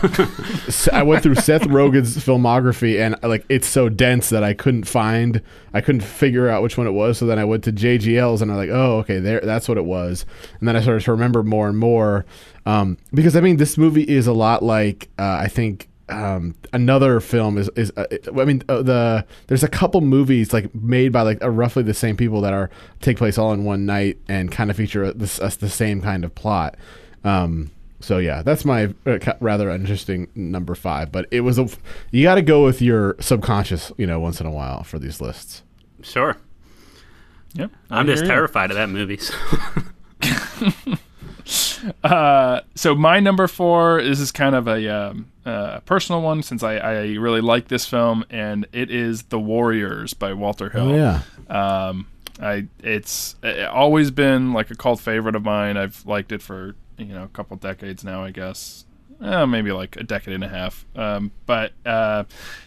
i 0.92 1.04
went 1.04 1.22
through 1.22 1.36
Seth 1.36 1.64
Rogen's 1.64 2.18
filmography, 2.18 3.00
and 3.00 3.16
like 3.22 3.46
it's 3.48 3.68
so 3.68 3.90
dense 3.90 4.30
that 4.30 4.44
I 4.44 4.56
couldn't 4.56 4.86
find. 4.86 5.40
I 5.74 5.82
couldn't 5.82 6.02
figure 6.02 6.50
out 6.50 6.64
which 6.64 6.78
one 6.80 6.88
it 6.88 6.92
was. 6.94 7.20
So 7.20 7.28
then 7.28 7.38
I 7.38 7.44
went 7.46 7.64
to 7.66 7.72
JGL's, 7.72 8.42
and 8.42 8.50
I'm 8.50 8.58
like, 8.58 8.70
oh, 8.72 9.00
okay, 9.00 9.20
there, 9.20 9.42
that's 9.42 9.68
what 9.70 9.78
it 9.78 9.86
was. 9.86 10.26
And 10.60 10.68
then 10.68 10.76
I 10.76 10.82
started 10.82 11.04
to 11.04 11.12
remember 11.12 11.44
more 11.44 11.68
and 11.70 11.78
more, 11.78 12.26
um, 12.66 12.98
because 13.14 13.36
I 13.36 13.42
mean, 13.42 13.58
this 13.58 13.78
movie 13.78 14.04
is 14.04 14.26
a 14.26 14.34
lot 14.34 14.64
like 14.64 15.10
uh, 15.20 15.38
I 15.42 15.48
think 15.48 15.90
um, 16.10 16.56
another 16.72 17.20
film 17.20 17.58
is 17.58 17.70
is 17.76 17.91
uh, 17.97 18.06
I 18.38 18.45
mean 18.45 18.62
uh, 18.70 18.82
the 18.84 19.26
there's 19.47 19.64
a 19.64 19.68
couple 19.68 20.01
movies 20.01 20.53
like 20.53 20.74
made 20.76 21.12
by 21.12 21.22
like 21.24 21.43
uh, 21.43 21.49
roughly 21.49 21.84
the 21.84 21.93
same 21.93 22.16
people 22.16 22.41
that 22.41 22.53
are 22.53 22.70
take 23.01 23.18
place 23.18 23.38
all 23.38 23.53
in 23.53 23.64
one 23.64 23.86
night 23.86 24.18
and 24.28 24.51
kind 24.51 24.70
of 24.70 24.78
feature 24.78 25.12
this 25.14 25.39
uh, 25.39 25.49
the 25.60 25.70
same 25.70 26.01
kind 26.01 26.24
of 26.24 26.36
plot. 26.36 26.76
Um, 27.24 27.72
so 27.99 28.20
yeah, 28.20 28.43
that's 28.43 28.66
my 28.66 28.93
uh, 29.08 29.18
rather 29.39 29.70
interesting 29.72 30.28
number 30.36 30.76
five. 30.76 31.12
But 31.12 31.28
it 31.32 31.41
was 31.41 31.58
a 31.58 31.68
you 32.12 32.22
got 32.24 32.36
to 32.36 32.43
go 32.43 32.64
with 32.64 32.82
your 32.82 33.16
subconscious, 33.20 33.91
you 33.97 34.06
know, 34.06 34.20
once 34.20 34.39
in 34.39 34.45
a 34.45 34.51
while 34.51 34.84
for 34.84 34.99
these 34.99 35.22
lists. 35.22 35.64
Sure. 36.03 36.38
Yep. 37.53 37.72
I'm 37.89 38.06
just 38.06 38.26
terrified 38.26 38.70
of 38.70 38.78
that 38.78 38.89
movie. 38.89 39.18
so- 39.18 39.36
Uh, 42.04 42.62
so 42.74 42.96
my 42.96 43.20
number 43.20 43.48
four 43.48 44.02
this 44.02 44.20
is 44.20 44.32
kind 44.32 44.56
of 44.56 44.68
a 44.68 44.88
um, 44.88 45.32
uh, 45.46 45.80
personal 45.82 46.22
one 46.22 46.41
since 46.41 46.64
I, 46.64 46.78
I 46.78 47.02
really 47.16 47.41
like 47.41 47.68
this 47.68 47.86
film, 47.86 48.26
and 48.32 48.66
it 48.74 48.89
is 48.89 49.24
The 49.24 49.39
Warriors 49.39 50.16
by 50.16 50.34
Walter 50.34 50.70
Hill. 50.70 50.89
Oh, 50.89 50.96
yeah. 50.96 51.22
Um, 51.48 52.08
I 52.39 52.68
it's 52.80 53.36
uh, 53.43 53.68
always 53.72 54.12
been 54.12 54.54
like 54.54 54.72
a 54.72 54.76
cult 54.76 55.00
favorite 55.00 55.36
of 55.36 55.43
mine. 55.43 55.78
I've 55.78 56.04
liked 56.06 56.32
it 56.32 56.41
for 56.41 56.76
you 56.98 57.06
know 57.06 57.24
a 57.24 57.28
couple 57.30 57.58
decades 57.58 58.04
now, 58.04 58.24
I 58.24 58.32
guess. 58.32 58.86
Uh, 59.22 59.46
maybe 59.46 59.72
like 59.72 59.96
a 59.96 60.04
decade 60.04 60.34
and 60.34 60.43
a 60.43 60.50
half. 60.50 60.86
Um, 60.96 61.32
but 61.46 61.72
uh, 61.86 62.26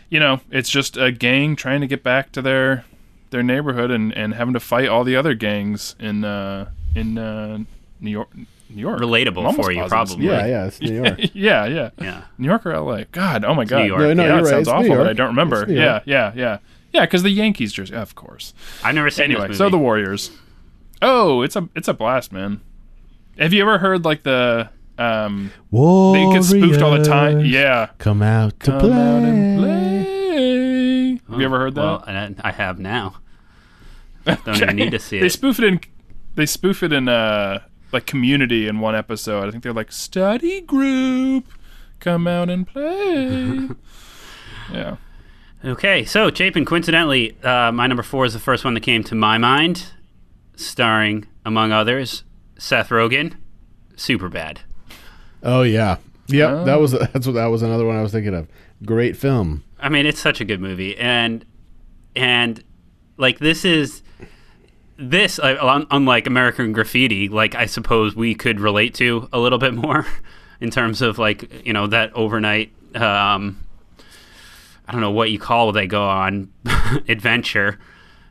you 0.08 0.20
know, 0.20 0.40
it's 0.50 0.70
just 0.70 0.96
a 0.96 1.12
gang 1.12 1.56
trying 1.56 1.80
to 1.80 1.86
get 1.86 2.02
back 2.02 2.32
to 2.32 2.42
their 2.42 2.84
their 3.30 3.42
neighborhood 3.42 3.90
and, 3.90 4.12
and 4.12 4.34
having 4.34 4.54
to 4.54 4.60
fight 4.60 4.88
all 4.88 5.04
the 5.04 5.16
other 5.16 5.34
gangs 5.34 5.94
in 5.98 6.24
uh, 6.24 6.70
in 6.94 7.18
uh, 7.18 7.58
New 8.00 8.10
York. 8.10 8.28
New 8.70 8.80
York. 8.82 9.00
Relatable 9.00 9.48
I'm 9.48 9.54
for 9.54 9.70
you, 9.72 9.80
positive 9.86 10.20
probably. 10.22 10.26
Yeah, 10.26 10.46
yeah, 10.46 10.66
it's 10.66 10.80
New 10.80 11.02
York. 11.04 11.18
yeah, 11.34 11.66
yeah, 11.66 11.90
Yeah. 12.00 12.22
New 12.38 12.46
York 12.48 12.66
or 12.66 12.72
L.A. 12.72 13.04
God, 13.06 13.44
oh 13.44 13.54
my 13.54 13.64
God, 13.64 13.82
New 13.82 13.86
York. 13.88 14.00
No, 14.00 14.12
no, 14.14 14.22
yeah, 14.22 14.28
you're 14.28 14.38
it 14.38 14.42
right. 14.42 14.48
sounds 14.50 14.60
It's 14.62 14.68
awful, 14.68 14.96
but 14.96 15.08
I 15.08 15.12
don't 15.14 15.28
remember. 15.28 15.64
Yeah, 15.68 16.00
yeah, 16.04 16.32
yeah, 16.34 16.58
yeah, 16.92 17.04
because 17.06 17.22
the 17.22 17.30
Yankees 17.30 17.72
jersey, 17.72 17.94
of 17.94 18.14
course. 18.14 18.52
I've 18.84 18.94
never 18.94 19.10
seen 19.10 19.24
Anyway, 19.26 19.48
this 19.48 19.58
so 19.58 19.68
the 19.70 19.78
Warriors. 19.78 20.30
Oh, 21.00 21.42
it's 21.42 21.56
a 21.56 21.68
it's 21.74 21.88
a 21.88 21.94
blast, 21.94 22.32
man. 22.32 22.60
Have 23.38 23.52
you 23.52 23.62
ever 23.62 23.78
heard 23.78 24.04
like 24.04 24.22
the 24.24 24.68
um 24.98 25.52
they 25.72 26.30
get 26.32 26.42
spoofed 26.44 26.82
all 26.82 26.98
the 26.98 27.04
time? 27.04 27.44
Yeah. 27.44 27.90
Come 27.98 28.20
out 28.20 28.58
to 28.60 28.70
Come 28.72 28.80
play. 28.80 28.90
out 28.92 29.22
and 29.22 29.58
play. 29.58 31.20
Have 31.30 31.40
you 31.40 31.46
ever 31.46 31.58
heard 31.58 31.74
that? 31.76 31.80
Well, 31.80 32.04
I 32.06 32.34
I 32.42 32.50
have 32.52 32.78
now. 32.78 33.16
Don't 34.24 34.56
even 34.62 34.76
need 34.76 34.90
to 34.90 34.98
see 34.98 35.18
it. 35.18 35.20
They 35.20 35.28
spoof 35.28 35.58
it 35.58 35.64
in. 35.64 35.80
They 36.34 36.46
spoof 36.46 36.82
it 36.82 36.92
in 36.92 37.08
uh 37.08 37.60
like 37.92 38.06
Community 38.06 38.68
in 38.68 38.80
one 38.80 38.94
episode. 38.94 39.48
I 39.48 39.50
think 39.50 39.62
they're 39.62 39.72
like 39.72 39.92
study 39.92 40.60
group, 40.60 41.46
come 42.00 42.26
out 42.26 42.50
and 42.50 42.66
play. 42.66 43.68
yeah. 44.72 44.96
Okay, 45.64 46.04
so 46.04 46.30
Chapin, 46.30 46.64
coincidentally, 46.64 47.36
uh, 47.42 47.72
my 47.72 47.86
number 47.86 48.02
four 48.04 48.24
is 48.24 48.32
the 48.32 48.38
first 48.38 48.64
one 48.64 48.74
that 48.74 48.82
came 48.82 49.02
to 49.04 49.14
my 49.14 49.38
mind, 49.38 49.92
starring, 50.54 51.26
among 51.44 51.72
others, 51.72 52.22
Seth 52.58 52.90
Rogen, 52.90 53.34
Superbad. 53.96 54.58
Oh 55.42 55.62
yeah, 55.62 55.96
yeah. 56.28 56.52
Oh. 56.52 56.64
That 56.64 56.80
was 56.80 56.92
that's 57.12 57.26
what 57.26 57.34
that 57.34 57.46
was 57.46 57.62
another 57.62 57.84
one 57.84 57.96
I 57.96 58.02
was 58.02 58.12
thinking 58.12 58.34
of. 58.34 58.46
Great 58.84 59.16
film. 59.16 59.64
I 59.80 59.88
mean, 59.88 60.06
it's 60.06 60.20
such 60.20 60.40
a 60.40 60.44
good 60.44 60.60
movie, 60.60 60.96
and 60.96 61.44
and 62.14 62.62
like 63.16 63.38
this 63.38 63.64
is 63.64 64.02
this 64.98 65.38
unlike 65.42 66.26
American 66.26 66.72
Graffiti, 66.72 67.28
like 67.28 67.54
I 67.54 67.66
suppose 67.66 68.16
we 68.16 68.34
could 68.34 68.60
relate 68.60 68.94
to 68.94 69.28
a 69.32 69.38
little 69.38 69.58
bit 69.58 69.72
more 69.72 70.06
in 70.60 70.70
terms 70.70 71.00
of 71.00 71.18
like 71.18 71.64
you 71.66 71.72
know 71.72 71.86
that 71.86 72.12
overnight. 72.14 72.72
Um, 72.94 73.64
I 74.86 74.92
don't 74.92 75.00
know 75.00 75.10
what 75.10 75.30
you 75.30 75.38
call 75.38 75.70
they 75.72 75.86
go 75.86 76.02
on 76.02 76.52
adventure. 77.08 77.78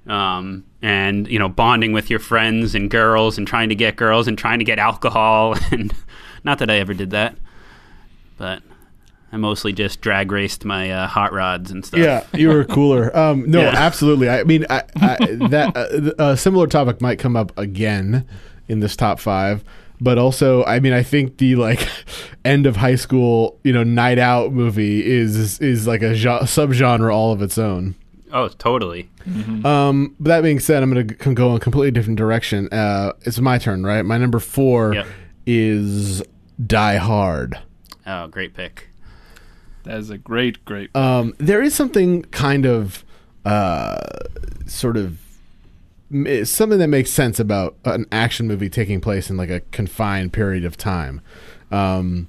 Um, 0.08 0.66
and 0.82 1.28
you 1.28 1.38
know, 1.38 1.50
bonding 1.50 1.92
with 1.92 2.10
your 2.10 2.20
friends 2.20 2.76
and 2.76 2.90
girls, 2.90 3.38
and 3.38 3.48
trying 3.48 3.70
to 3.70 3.76
get 3.76 3.96
girls, 3.96 4.28
and 4.28 4.38
trying 4.38 4.60
to 4.60 4.66
get 4.66 4.80
alcohol, 4.80 5.56
and 5.72 5.94
not 6.44 6.60
that 6.60 6.70
I 6.70 6.76
ever 6.78 6.94
did 6.94 7.12
that, 7.12 7.38
but 8.38 8.62
I 9.32 9.38
mostly 9.38 9.74
just 9.74 10.00
drag 10.02 10.32
raced 10.32 10.64
my 10.64 10.90
uh, 10.90 11.08
hot 11.08 11.34
rods 11.34 11.70
and 11.72 11.86
stuff. 11.86 12.00
Yeah, 12.00 12.26
you 12.34 12.48
were 12.50 12.64
cooler. 12.64 13.16
Um, 13.18 13.50
no, 13.50 13.62
Yeah. 13.62 13.74
absolutely. 13.76 14.30
I 14.30 14.44
mean, 14.44 14.66
I, 14.70 14.84
I, 14.96 15.18
that 15.50 16.14
uh, 16.18 16.24
a 16.32 16.38
similar 16.38 16.68
topic 16.68 17.02
might 17.02 17.20
come 17.20 17.36
up 17.36 17.52
again 17.58 18.26
in 18.70 18.80
this 18.80 18.96
top 18.96 19.20
five, 19.20 19.64
but 20.00 20.18
also, 20.18 20.64
I 20.66 20.80
mean, 20.80 20.94
I 20.94 21.04
think 21.04 21.38
the 21.40 21.56
like 21.56 21.88
end 22.46 22.66
of 22.66 22.78
high 22.78 22.96
school, 22.96 23.60
you 23.64 23.74
know, 23.74 23.84
night 23.84 24.18
out 24.20 24.54
movie 24.54 25.06
is 25.06 25.60
is 25.60 25.88
like 25.88 26.02
a 26.04 26.14
jo- 26.14 26.40
subgenre 26.44 27.14
all 27.14 27.32
of 27.34 27.42
its 27.42 27.58
own. 27.58 27.96
Oh, 28.32 28.48
totally. 28.50 29.10
Um, 29.66 30.16
but 30.20 30.30
that 30.30 30.42
being 30.44 30.60
said, 30.60 30.84
I'm 30.84 30.92
going 30.94 31.08
to 31.08 31.34
go 31.34 31.52
in 31.52 31.56
a 31.58 31.60
completely 31.62 31.92
different 31.92 32.18
direction. 32.18 32.68
Uh, 32.74 33.14
it's 33.22 33.40
my 33.40 33.58
turn, 33.58 33.86
right? 33.86 34.04
My 34.04 34.18
number 34.18 34.40
four 34.40 34.94
Yep. 34.96 35.08
is 35.46 36.22
Die 36.66 36.98
Hard. 36.98 37.58
Oh, 38.06 38.28
great 38.28 38.54
pick. 38.54 38.90
That 39.88 40.00
is 40.00 40.10
a 40.10 40.18
great, 40.18 40.64
great. 40.66 40.94
Um, 40.96 41.34
there 41.38 41.62
is 41.62 41.74
something 41.74 42.24
kind 42.24 42.66
of 42.66 43.06
uh, 43.46 44.00
sort 44.66 44.98
of 44.98 45.20
something 46.44 46.80
that 46.80 46.88
makes 46.88 47.10
sense 47.10 47.40
about 47.40 47.76
an 47.86 48.06
action 48.12 48.48
movie 48.48 48.70
taking 48.70 49.02
place 49.02 49.30
in 49.30 49.38
like 49.38 49.50
a 49.50 49.62
confined 49.72 50.34
period 50.34 50.66
of 50.66 50.78
time. 50.78 51.22
Um, 51.72 52.28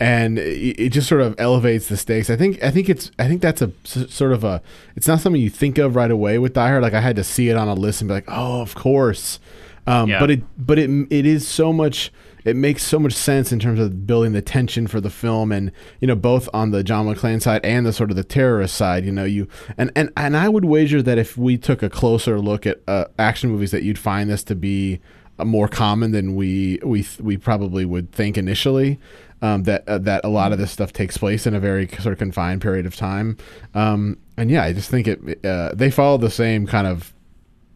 and 0.00 0.38
it, 0.38 0.80
it 0.80 0.88
just 0.90 1.08
sort 1.08 1.20
of 1.20 1.34
elevates 1.38 1.88
the 1.88 1.96
stakes. 1.96 2.30
I 2.30 2.36
think 2.36 2.62
I 2.62 2.70
think 2.70 2.88
it's 2.88 3.10
I 3.18 3.26
think 3.28 3.42
that's 3.42 3.62
a 3.62 3.72
sort 3.84 4.32
of 4.32 4.44
a 4.44 4.62
it's 4.96 5.06
not 5.08 5.20
something 5.20 5.40
you 5.40 5.50
think 5.50 5.78
of 5.78 5.96
right 5.96 6.10
away 6.10 6.38
with 6.38 6.54
Die 6.54 6.68
Hard. 6.68 6.82
Like 6.82 6.94
I 6.94 7.00
had 7.00 7.16
to 7.16 7.24
see 7.24 7.48
it 7.48 7.56
on 7.56 7.68
a 7.68 7.74
list 7.74 8.00
and 8.00 8.08
be 8.08 8.14
like, 8.14 8.28
oh, 8.28 8.60
of 8.62 8.74
course. 8.74 9.40
Um, 9.86 10.08
Yeah. 10.08 10.20
But 10.20 10.30
it 10.30 10.42
but 10.56 10.78
it 10.78 10.90
it 11.10 11.26
is 11.26 11.46
so 11.46 11.72
much. 11.72 12.12
It 12.44 12.56
makes 12.56 12.82
so 12.82 12.98
much 12.98 13.12
sense 13.12 13.52
in 13.52 13.58
terms 13.58 13.80
of 13.80 14.06
building 14.06 14.32
the 14.32 14.42
tension 14.42 14.86
for 14.86 15.00
the 15.00 15.10
film, 15.10 15.52
and 15.52 15.72
you 16.00 16.08
know 16.08 16.16
both 16.16 16.48
on 16.52 16.70
the 16.70 16.82
John 16.82 17.06
McClane 17.06 17.40
side 17.40 17.64
and 17.64 17.86
the 17.86 17.92
sort 17.92 18.10
of 18.10 18.16
the 18.16 18.24
terrorist 18.24 18.74
side. 18.74 19.04
You 19.04 19.12
know 19.12 19.24
you 19.24 19.48
and 19.76 19.90
and 19.94 20.10
and 20.16 20.36
I 20.36 20.48
would 20.48 20.64
wager 20.64 21.02
that 21.02 21.18
if 21.18 21.36
we 21.36 21.56
took 21.56 21.82
a 21.82 21.90
closer 21.90 22.40
look 22.40 22.66
at 22.66 22.80
uh, 22.88 23.06
action 23.18 23.50
movies, 23.50 23.70
that 23.70 23.82
you'd 23.82 23.98
find 23.98 24.30
this 24.30 24.42
to 24.44 24.54
be 24.54 25.00
uh, 25.38 25.44
more 25.44 25.68
common 25.68 26.12
than 26.12 26.34
we 26.34 26.78
we 26.84 27.06
we 27.20 27.36
probably 27.36 27.84
would 27.84 28.12
think 28.12 28.36
initially. 28.36 28.98
Um, 29.40 29.64
that 29.64 29.88
uh, 29.88 29.98
that 29.98 30.24
a 30.24 30.28
lot 30.28 30.52
of 30.52 30.58
this 30.58 30.70
stuff 30.70 30.92
takes 30.92 31.16
place 31.16 31.48
in 31.48 31.54
a 31.54 31.58
very 31.58 31.88
sort 31.88 32.12
of 32.12 32.18
confined 32.18 32.62
period 32.62 32.86
of 32.86 32.94
time. 32.94 33.36
Um, 33.74 34.18
and 34.36 34.52
yeah, 34.52 34.62
I 34.62 34.72
just 34.72 34.88
think 34.88 35.08
it 35.08 35.44
uh, 35.44 35.72
they 35.74 35.90
follow 35.90 36.16
the 36.16 36.30
same 36.30 36.64
kind 36.64 36.86
of 36.86 37.12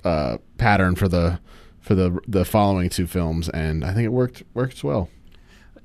uh, 0.05 0.39
pattern 0.59 0.95
for 0.95 1.09
the 1.09 1.41
for 1.87 1.95
the 1.95 2.19
the 2.27 2.45
following 2.45 2.89
two 2.91 3.07
films, 3.07 3.49
and 3.49 3.85
I 3.85 3.93
think 3.95 4.05
it 4.05 4.09
worked 4.13 4.43
works 4.55 4.83
well. 4.83 5.09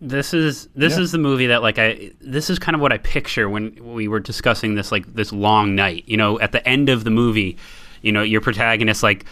This 0.01 0.33
is 0.33 0.67
this 0.75 0.95
Yeah. 0.97 1.03
is 1.03 1.11
the 1.11 1.19
movie 1.19 1.45
that 1.47 1.61
like 1.61 1.77
I 1.77 2.09
this 2.19 2.49
is 2.49 2.57
kind 2.57 2.73
of 2.75 2.81
what 2.81 2.91
I 2.91 2.97
picture 2.97 3.47
when 3.47 3.77
we 3.93 4.07
were 4.07 4.19
discussing 4.19 4.73
this 4.73 4.91
like 4.91 5.05
this 5.13 5.31
long 5.31 5.75
night. 5.75 6.03
You 6.07 6.17
know, 6.17 6.39
at 6.39 6.51
the 6.53 6.67
end 6.67 6.89
of 6.89 7.03
the 7.03 7.11
movie, 7.11 7.55
you 8.01 8.11
know, 8.11 8.23
your 8.23 8.41
protagonist 8.41 9.03
like 9.03 9.25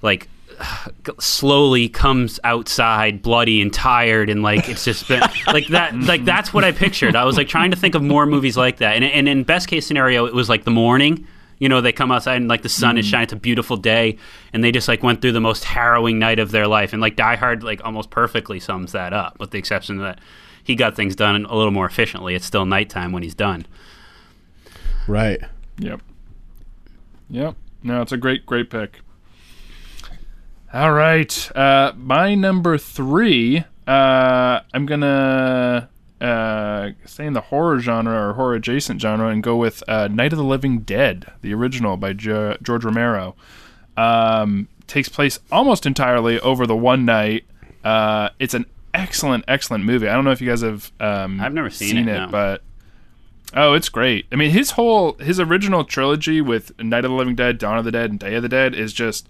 like 0.00 0.28
slowly 1.18 1.88
comes 1.88 2.38
outside 2.44 3.20
bloody 3.20 3.60
and 3.60 3.72
tired 3.72 4.30
and 4.30 4.44
like 4.44 4.68
it's 4.68 4.84
just 4.84 5.08
been 5.08 5.22
like 5.48 5.66
that 5.68 5.92
like 5.98 6.24
that's 6.24 6.54
what 6.54 6.62
I 6.62 6.70
pictured. 6.70 7.16
I 7.16 7.24
was 7.24 7.36
like 7.36 7.48
trying 7.48 7.72
to 7.72 7.76
think 7.76 7.96
of 7.96 8.02
more 8.02 8.26
movies 8.26 8.56
like 8.56 8.76
that. 8.76 8.94
And 8.94 9.04
and 9.04 9.28
in 9.28 9.42
best 9.42 9.66
case 9.66 9.86
scenario 9.86 10.26
it 10.26 10.34
was 10.34 10.48
like 10.48 10.62
the 10.62 10.70
morning. 10.70 11.26
You 11.58 11.68
know, 11.68 11.80
they 11.80 11.92
come 11.92 12.10
outside 12.10 12.36
and 12.36 12.48
like 12.48 12.62
the 12.62 12.68
sun 12.68 12.98
is 12.98 13.06
shining. 13.06 13.24
It's 13.24 13.32
a 13.32 13.36
beautiful 13.36 13.76
day, 13.76 14.18
and 14.52 14.64
they 14.64 14.72
just 14.72 14.88
like 14.88 15.02
went 15.02 15.20
through 15.20 15.32
the 15.32 15.40
most 15.40 15.64
harrowing 15.64 16.18
night 16.18 16.38
of 16.38 16.50
their 16.50 16.66
life. 16.66 16.92
And 16.92 17.00
like 17.00 17.16
Die 17.16 17.36
Hard, 17.36 17.62
like 17.62 17.84
almost 17.84 18.10
perfectly 18.10 18.58
sums 18.58 18.92
that 18.92 19.12
up, 19.12 19.38
with 19.38 19.50
the 19.52 19.58
exception 19.58 19.98
that 19.98 20.18
he 20.64 20.74
got 20.74 20.96
things 20.96 21.14
done 21.14 21.44
a 21.44 21.54
little 21.54 21.70
more 21.70 21.86
efficiently. 21.86 22.34
It's 22.34 22.46
still 22.46 22.64
nighttime 22.64 23.12
when 23.12 23.22
he's 23.22 23.34
done. 23.34 23.66
Right. 25.06 25.40
Yep. 25.78 26.02
Yep. 27.30 27.56
No, 27.82 28.02
it's 28.02 28.12
a 28.12 28.16
great, 28.16 28.46
great 28.46 28.70
pick. 28.70 29.00
All 30.72 30.92
right. 30.92 31.56
Uh, 31.56 31.92
my 31.96 32.34
number 32.34 32.78
three, 32.78 33.64
uh, 33.86 34.60
I'm 34.72 34.86
going 34.86 35.00
to 35.00 35.88
uh, 36.22 36.92
stay 37.04 37.26
in 37.26 37.32
the 37.32 37.40
horror 37.40 37.80
genre 37.80 38.28
or 38.28 38.32
horror 38.34 38.54
adjacent 38.54 39.00
genre 39.00 39.28
and 39.28 39.42
go 39.42 39.56
with 39.56 39.82
uh, 39.88 40.08
Night 40.08 40.32
of 40.32 40.38
the 40.38 40.44
Living 40.44 40.80
Dead, 40.80 41.26
the 41.42 41.52
original 41.52 41.96
by 41.96 42.12
Jo- 42.12 42.56
George 42.62 42.84
Romero. 42.84 43.34
Um, 43.96 44.68
takes 44.86 45.08
place 45.08 45.38
almost 45.50 45.84
entirely 45.84 46.38
over 46.40 46.66
the 46.66 46.76
one 46.76 47.04
night. 47.04 47.44
Uh, 47.84 48.28
it's 48.38 48.54
an 48.54 48.66
excellent, 48.94 49.44
excellent 49.48 49.84
movie. 49.84 50.08
I 50.08 50.14
don't 50.14 50.24
know 50.24 50.30
if 50.30 50.40
you 50.40 50.48
guys 50.48 50.60
have 50.62 50.92
um, 51.00 51.40
I've 51.40 51.52
never 51.54 51.70
seen 51.70 51.96
it, 51.98 52.04
no. 52.06 52.28
but 52.30 52.62
Oh, 53.54 53.74
it's 53.74 53.90
great. 53.90 54.26
I 54.32 54.36
mean, 54.36 54.50
his 54.50 54.72
whole 54.72 55.12
his 55.14 55.38
original 55.38 55.84
trilogy 55.84 56.40
with 56.40 56.78
Night 56.82 57.04
of 57.04 57.10
the 57.10 57.16
Living 57.16 57.34
Dead, 57.34 57.58
Dawn 57.58 57.76
of 57.76 57.84
the 57.84 57.90
Dead, 57.92 58.08
and 58.10 58.18
Day 58.18 58.34
of 58.34 58.42
the 58.42 58.48
Dead 58.48 58.74
is 58.74 58.92
just 58.94 59.28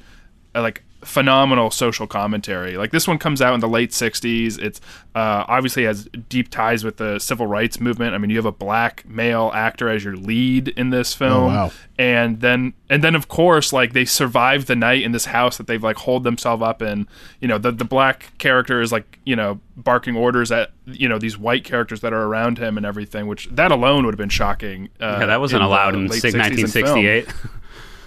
uh, 0.54 0.62
like 0.62 0.84
phenomenal 1.04 1.70
social 1.70 2.06
commentary. 2.06 2.76
Like 2.76 2.90
this 2.90 3.06
one 3.08 3.18
comes 3.18 3.42
out 3.42 3.54
in 3.54 3.60
the 3.60 3.68
late 3.68 3.90
'60s. 3.90 4.58
It's 4.58 4.80
uh, 5.14 5.44
obviously 5.48 5.84
has 5.84 6.08
deep 6.28 6.48
ties 6.48 6.84
with 6.84 6.96
the 6.96 7.18
civil 7.18 7.46
rights 7.46 7.80
movement. 7.80 8.14
I 8.14 8.18
mean, 8.18 8.30
you 8.30 8.36
have 8.36 8.46
a 8.46 8.52
black 8.52 9.04
male 9.06 9.50
actor 9.54 9.88
as 9.88 10.04
your 10.04 10.16
lead 10.16 10.68
in 10.68 10.90
this 10.90 11.14
film, 11.14 11.52
wow. 11.52 11.72
and 11.98 12.40
then 12.40 12.74
and 12.88 13.02
then 13.02 13.14
of 13.14 13.28
course 13.28 13.72
like 13.72 13.92
they 13.92 14.04
survive 14.04 14.66
the 14.66 14.76
night 14.76 15.02
in 15.02 15.12
this 15.12 15.26
house 15.26 15.56
that 15.58 15.66
they've 15.66 15.82
like 15.82 15.96
holed 15.96 16.24
themselves 16.24 16.62
up 16.62 16.82
in. 16.82 17.06
You 17.40 17.48
know, 17.48 17.58
the 17.58 17.72
the 17.72 17.84
black 17.84 18.36
character 18.38 18.80
is 18.80 18.92
like 18.92 19.18
you 19.24 19.36
know 19.36 19.60
barking 19.76 20.16
orders 20.16 20.52
at 20.52 20.70
you 20.86 21.08
know 21.08 21.18
these 21.18 21.36
white 21.36 21.64
characters 21.64 22.00
that 22.00 22.12
are 22.12 22.22
around 22.22 22.58
him 22.58 22.76
and 22.76 22.86
everything. 22.86 23.26
Which 23.26 23.48
that 23.52 23.72
alone 23.72 24.04
would 24.04 24.14
have 24.14 24.18
been 24.18 24.28
shocking. 24.28 24.88
Uh, 25.00 25.18
yeah, 25.20 25.26
that 25.26 25.40
wasn't 25.40 25.62
the 25.62 25.66
allowed 25.66 25.94
in 25.94 26.06
late 26.06 26.20
sig- 26.20 26.34
60s 26.34 26.34
in 26.34 26.40
1968. 26.40 27.28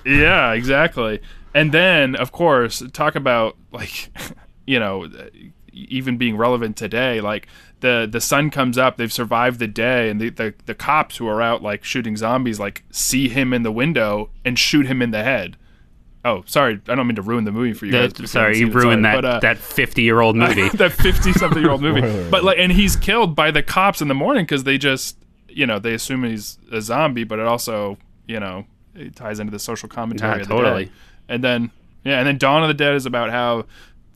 Yeah, 0.06 0.54
exactly. 0.54 1.20
And 1.56 1.72
then, 1.72 2.16
of 2.16 2.32
course, 2.32 2.84
talk 2.94 3.16
about 3.16 3.56
like, 3.72 4.12
you 4.68 4.80
know, 4.80 5.08
even 5.74 6.18
being 6.18 6.38
relevant 6.38 6.76
today. 6.78 7.22
Like 7.22 7.48
the 7.80 8.08
the 8.12 8.22
sun 8.22 8.50
comes 8.52 8.78
up, 8.78 8.98
they've 8.98 9.12
survived 9.12 9.60
the 9.60 9.68
day, 9.68 10.10
and 10.10 10.20
the, 10.20 10.30
the 10.30 10.54
the 10.66 10.76
cops 10.76 11.18
who 11.18 11.28
are 11.28 11.42
out 11.42 11.64
like 11.64 11.84
shooting 11.84 12.16
zombies 12.18 12.60
like 12.60 12.84
see 12.92 13.30
him 13.30 13.54
in 13.54 13.64
the 13.64 13.72
window 13.72 14.30
and 14.44 14.60
shoot 14.60 14.86
him 14.86 15.02
in 15.02 15.12
the 15.12 15.24
head. 15.24 15.58
Oh, 16.26 16.44
sorry, 16.48 16.82
I 16.90 16.96
don't 16.96 17.06
mean 17.06 17.16
to 17.18 17.22
ruin 17.22 17.44
the 17.46 17.52
movie 17.52 17.74
for 17.74 17.86
you 17.86 17.92
guys. 17.92 18.10
That- 18.14 18.16
if 18.16 18.22
you 18.22 18.28
sorry, 18.28 18.58
you 18.58 18.68
ruined 18.72 19.04
sorry, 19.06 19.22
that 19.22 19.22
but, 19.22 19.26
uh, 19.26 19.40
that 19.42 19.58
50 19.58 20.02
year 20.02 20.20
old 20.22 20.36
movie. 20.36 20.70
that 20.78 20.92
50 20.92 21.34
something 21.34 21.62
year 21.62 21.72
old 21.72 21.82
movie. 21.82 22.02
But 22.30 22.44
like 22.44 22.58
and 22.58 22.72
he's 22.72 22.96
killed 22.96 23.36
by 23.36 23.52
the 23.52 23.62
cops 23.64 24.02
in 24.02 24.08
the 24.08 24.16
morning 24.16 24.44
because 24.44 24.64
they 24.66 24.78
just 24.78 25.18
you 25.48 25.66
know 25.66 25.80
they 25.80 25.94
assume 25.94 26.24
he's 26.26 26.58
a 26.72 26.82
zombie 26.82 27.24
but 27.24 27.40
it 27.40 27.46
also 27.46 27.98
you 28.28 28.40
know 28.42 28.66
it 28.94 29.16
ties 29.16 29.40
into 29.40 29.52
the 29.52 29.60
social 29.60 29.88
commentary 29.88 30.36
Yeah, 30.38 30.42
of 30.42 30.48
the 30.48 30.54
totally. 30.54 30.92
Day. 31.28 31.36
and 31.36 31.44
then 31.44 31.72
yeah 32.04 32.20
and 32.20 32.28
then 32.28 32.38
dawn 32.38 32.62
of 32.62 32.68
the 32.68 32.74
dead 32.74 32.96
is 32.96 33.06
about 33.06 33.30
how 33.30 33.66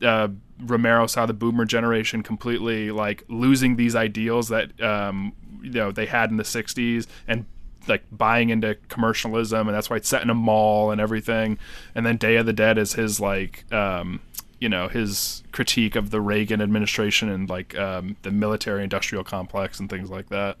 uh, 0.02 0.28
romero 0.60 1.06
saw 1.06 1.26
the 1.26 1.32
boomer 1.32 1.64
generation 1.64 2.22
completely 2.22 2.90
like 2.90 3.24
losing 3.28 3.76
these 3.76 3.94
ideals 3.94 4.48
that 4.48 4.80
um, 4.82 5.32
you 5.62 5.70
know 5.70 5.92
they 5.92 6.06
had 6.06 6.30
in 6.30 6.36
the 6.36 6.42
60s 6.42 7.06
and 7.26 7.44
like 7.88 8.04
buying 8.12 8.50
into 8.50 8.76
commercialism 8.88 9.68
and 9.68 9.74
that's 9.74 9.88
why 9.88 9.96
it's 9.96 10.08
set 10.08 10.22
in 10.22 10.30
a 10.30 10.34
mall 10.34 10.90
and 10.90 11.00
everything 11.00 11.58
and 11.94 12.04
then 12.04 12.16
day 12.16 12.36
of 12.36 12.46
the 12.46 12.52
dead 12.52 12.78
is 12.78 12.94
his 12.94 13.20
like 13.20 13.70
um, 13.72 14.20
you 14.58 14.68
know 14.68 14.88
his 14.88 15.42
critique 15.52 15.96
of 15.96 16.10
the 16.10 16.20
reagan 16.20 16.60
administration 16.60 17.28
and 17.28 17.48
like 17.48 17.76
um, 17.78 18.16
the 18.22 18.30
military 18.30 18.82
industrial 18.82 19.24
complex 19.24 19.80
and 19.80 19.88
things 19.88 20.10
like 20.10 20.28
that 20.28 20.56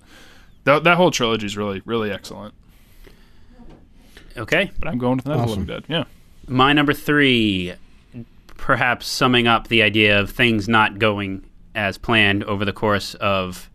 that, 0.64 0.84
that 0.84 0.96
whole 0.96 1.10
trilogy 1.10 1.46
is 1.46 1.56
really 1.56 1.82
really 1.84 2.10
excellent 2.10 2.54
okay. 4.36 4.70
but 4.78 4.88
i'm 4.88 4.98
going 4.98 5.16
with 5.16 5.26
Night 5.26 5.34
of 5.34 5.38
the 5.38 5.44
Awesome. 5.44 5.66
living 5.66 5.74
dead 5.74 5.84
yeah 5.88 6.04
My 6.50 6.72
number 6.72 6.92
three, 6.92 7.74
perhaps 8.56 9.06
summing 9.06 9.46
up 9.46 9.68
the 9.68 9.82
idea 9.82 10.18
of 10.18 10.30
things 10.30 10.68
not 10.68 10.98
going 10.98 11.48
as 11.76 11.96
planned 11.96 12.42
over 12.42 12.64
the 12.64 12.72
course 12.72 13.14
of 13.14 13.70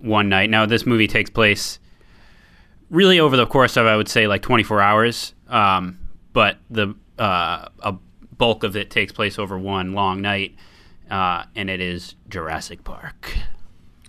one 0.00 0.28
night. 0.28 0.50
Now, 0.50 0.66
this 0.66 0.84
movie 0.84 1.06
takes 1.06 1.30
place 1.30 1.78
really 2.90 3.18
over 3.18 3.38
the 3.38 3.46
course 3.46 3.78
of, 3.78 3.86
I 3.86 3.96
would 3.96 4.10
say, 4.10 4.26
like 4.26 4.42
24 4.42 4.82
hours, 4.82 5.32
um, 5.48 5.98
but 6.34 6.58
the 6.68 6.94
uh, 7.18 7.68
a 7.80 7.94
bulk 8.36 8.64
of 8.64 8.76
it 8.76 8.90
takes 8.90 9.10
place 9.10 9.38
over 9.38 9.58
one 9.58 9.94
long 9.94 10.20
night, 10.20 10.54
uh, 11.10 11.44
and 11.56 11.70
it 11.70 11.80
is 11.80 12.16
Jurassic 12.28 12.84
Park. 12.84 13.34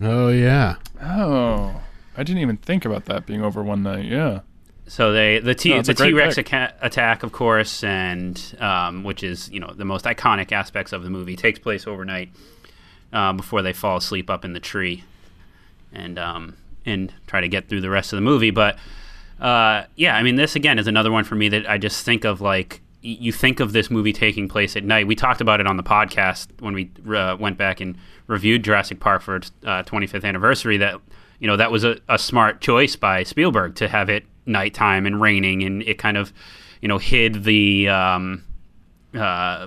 Oh 0.02 0.28
yeah. 0.28 0.76
Oh, 1.02 1.80
I 2.14 2.22
didn't 2.24 2.42
even 2.42 2.58
think 2.58 2.84
about 2.84 3.06
that 3.06 3.24
being 3.24 3.40
over 3.40 3.62
one 3.62 3.82
night. 3.82 4.04
Yeah. 4.04 4.40
So 4.88 5.12
they 5.12 5.40
the 5.40 5.54
T 5.54 5.70
no, 5.70 5.82
the 5.82 5.94
T 5.94 6.12
Rex 6.12 6.38
aca- 6.38 6.74
attack, 6.80 7.22
of 7.22 7.32
course, 7.32 7.82
and 7.82 8.40
um, 8.60 9.02
which 9.04 9.22
is 9.24 9.50
you 9.50 9.58
know 9.60 9.72
the 9.74 9.84
most 9.84 10.04
iconic 10.04 10.52
aspects 10.52 10.92
of 10.92 11.02
the 11.02 11.10
movie 11.10 11.34
takes 11.36 11.58
place 11.58 11.86
overnight 11.86 12.30
uh, 13.12 13.32
before 13.32 13.62
they 13.62 13.72
fall 13.72 13.96
asleep 13.96 14.30
up 14.30 14.44
in 14.44 14.52
the 14.52 14.60
tree, 14.60 15.02
and 15.92 16.18
um, 16.18 16.56
and 16.84 17.12
try 17.26 17.40
to 17.40 17.48
get 17.48 17.68
through 17.68 17.80
the 17.80 17.90
rest 17.90 18.12
of 18.12 18.16
the 18.18 18.20
movie. 18.22 18.50
But 18.52 18.78
uh, 19.40 19.84
yeah, 19.96 20.16
I 20.16 20.22
mean, 20.22 20.36
this 20.36 20.54
again 20.54 20.78
is 20.78 20.86
another 20.86 21.10
one 21.10 21.24
for 21.24 21.34
me 21.34 21.48
that 21.48 21.68
I 21.68 21.78
just 21.78 22.04
think 22.04 22.24
of 22.24 22.40
like 22.40 22.80
y- 23.02 23.16
you 23.20 23.32
think 23.32 23.58
of 23.58 23.72
this 23.72 23.90
movie 23.90 24.12
taking 24.12 24.46
place 24.48 24.76
at 24.76 24.84
night. 24.84 25.08
We 25.08 25.16
talked 25.16 25.40
about 25.40 25.60
it 25.60 25.66
on 25.66 25.76
the 25.76 25.82
podcast 25.82 26.46
when 26.60 26.74
we 26.74 26.90
uh, 27.12 27.36
went 27.40 27.58
back 27.58 27.80
and 27.80 27.96
reviewed 28.28 28.62
Jurassic 28.62 29.00
Park 29.00 29.22
for 29.22 29.36
its 29.36 29.50
uh, 29.64 29.82
25th 29.82 30.24
anniversary. 30.24 30.76
That 30.76 31.00
you 31.40 31.48
know 31.48 31.56
that 31.56 31.72
was 31.72 31.82
a, 31.82 31.98
a 32.08 32.18
smart 32.18 32.60
choice 32.60 32.94
by 32.94 33.24
Spielberg 33.24 33.74
to 33.76 33.88
have 33.88 34.08
it 34.08 34.24
nighttime 34.46 35.06
and 35.06 35.20
raining, 35.20 35.62
and 35.64 35.82
it 35.82 35.98
kind 35.98 36.16
of 36.16 36.32
you 36.80 36.88
know 36.88 36.98
hid 36.98 37.44
the 37.44 37.88
um, 37.88 38.44
uh, 39.14 39.66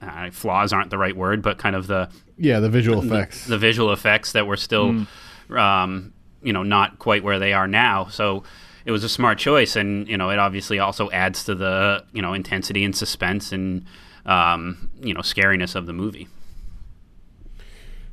uh, 0.00 0.30
flaws 0.30 0.72
aren't 0.72 0.90
the 0.90 0.98
right 0.98 1.16
word, 1.16 1.42
but 1.42 1.58
kind 1.58 1.76
of 1.76 1.86
the 1.86 2.08
Yeah, 2.38 2.60
the 2.60 2.68
visual 2.70 3.00
the- 3.00 3.06
effects. 3.14 3.46
the, 3.46 3.58
visual 3.58 3.92
effects 3.92 4.32
that 4.32 4.46
were 4.46 4.56
still, 4.56 5.06
um, 5.50 6.12
you 6.42 6.52
know, 6.52 6.62
not 6.62 6.98
quite 6.98 7.22
where 7.22 7.38
they 7.38 7.52
are 7.52 7.68
now. 7.68 8.06
So 8.06 8.42
it 8.84 8.90
was 8.90 9.04
a 9.04 9.08
smart 9.08 9.38
choice, 9.38 9.76
and 9.76 10.08
you 10.08 10.16
know, 10.16 10.30
it 10.30 10.38
obviously 10.38 10.78
also 10.78 11.10
adds 11.10 11.44
to 11.44 11.54
the 11.54 12.04
you 12.12 12.22
know 12.22 12.32
intensity 12.34 12.84
and 12.84 12.94
suspense 12.96 13.52
and 13.52 13.84
um, 14.26 14.90
you 15.00 15.14
know 15.14 15.20
scariness 15.20 15.74
of 15.74 15.86
the 15.86 15.92
movie. 15.92 16.28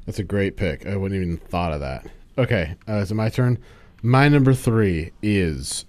That's 0.06 0.20
a 0.20 0.24
great 0.24 0.58
pick. 0.58 0.86
I 0.88 0.96
wouldn't 0.96 1.22
even 1.22 1.38
thought 1.38 1.72
of 1.74 1.82
that. 1.82 2.06
Okay, 2.38 2.76
uh, 2.88 2.94
is 2.94 3.12
it 3.12 3.16
my 3.16 3.30
turn? 3.30 3.60
My 4.02 4.28
number 4.30 4.54
three 4.54 5.12
is 5.22 5.86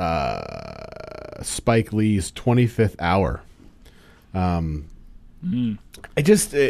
uh, 0.00 1.42
Spike 1.42 1.92
Lee's 1.92 2.32
25th 2.32 2.96
Hour. 2.98 3.42
Um, 4.34 4.88
I 6.16 6.22
just 6.22 6.54
uh, 6.54 6.68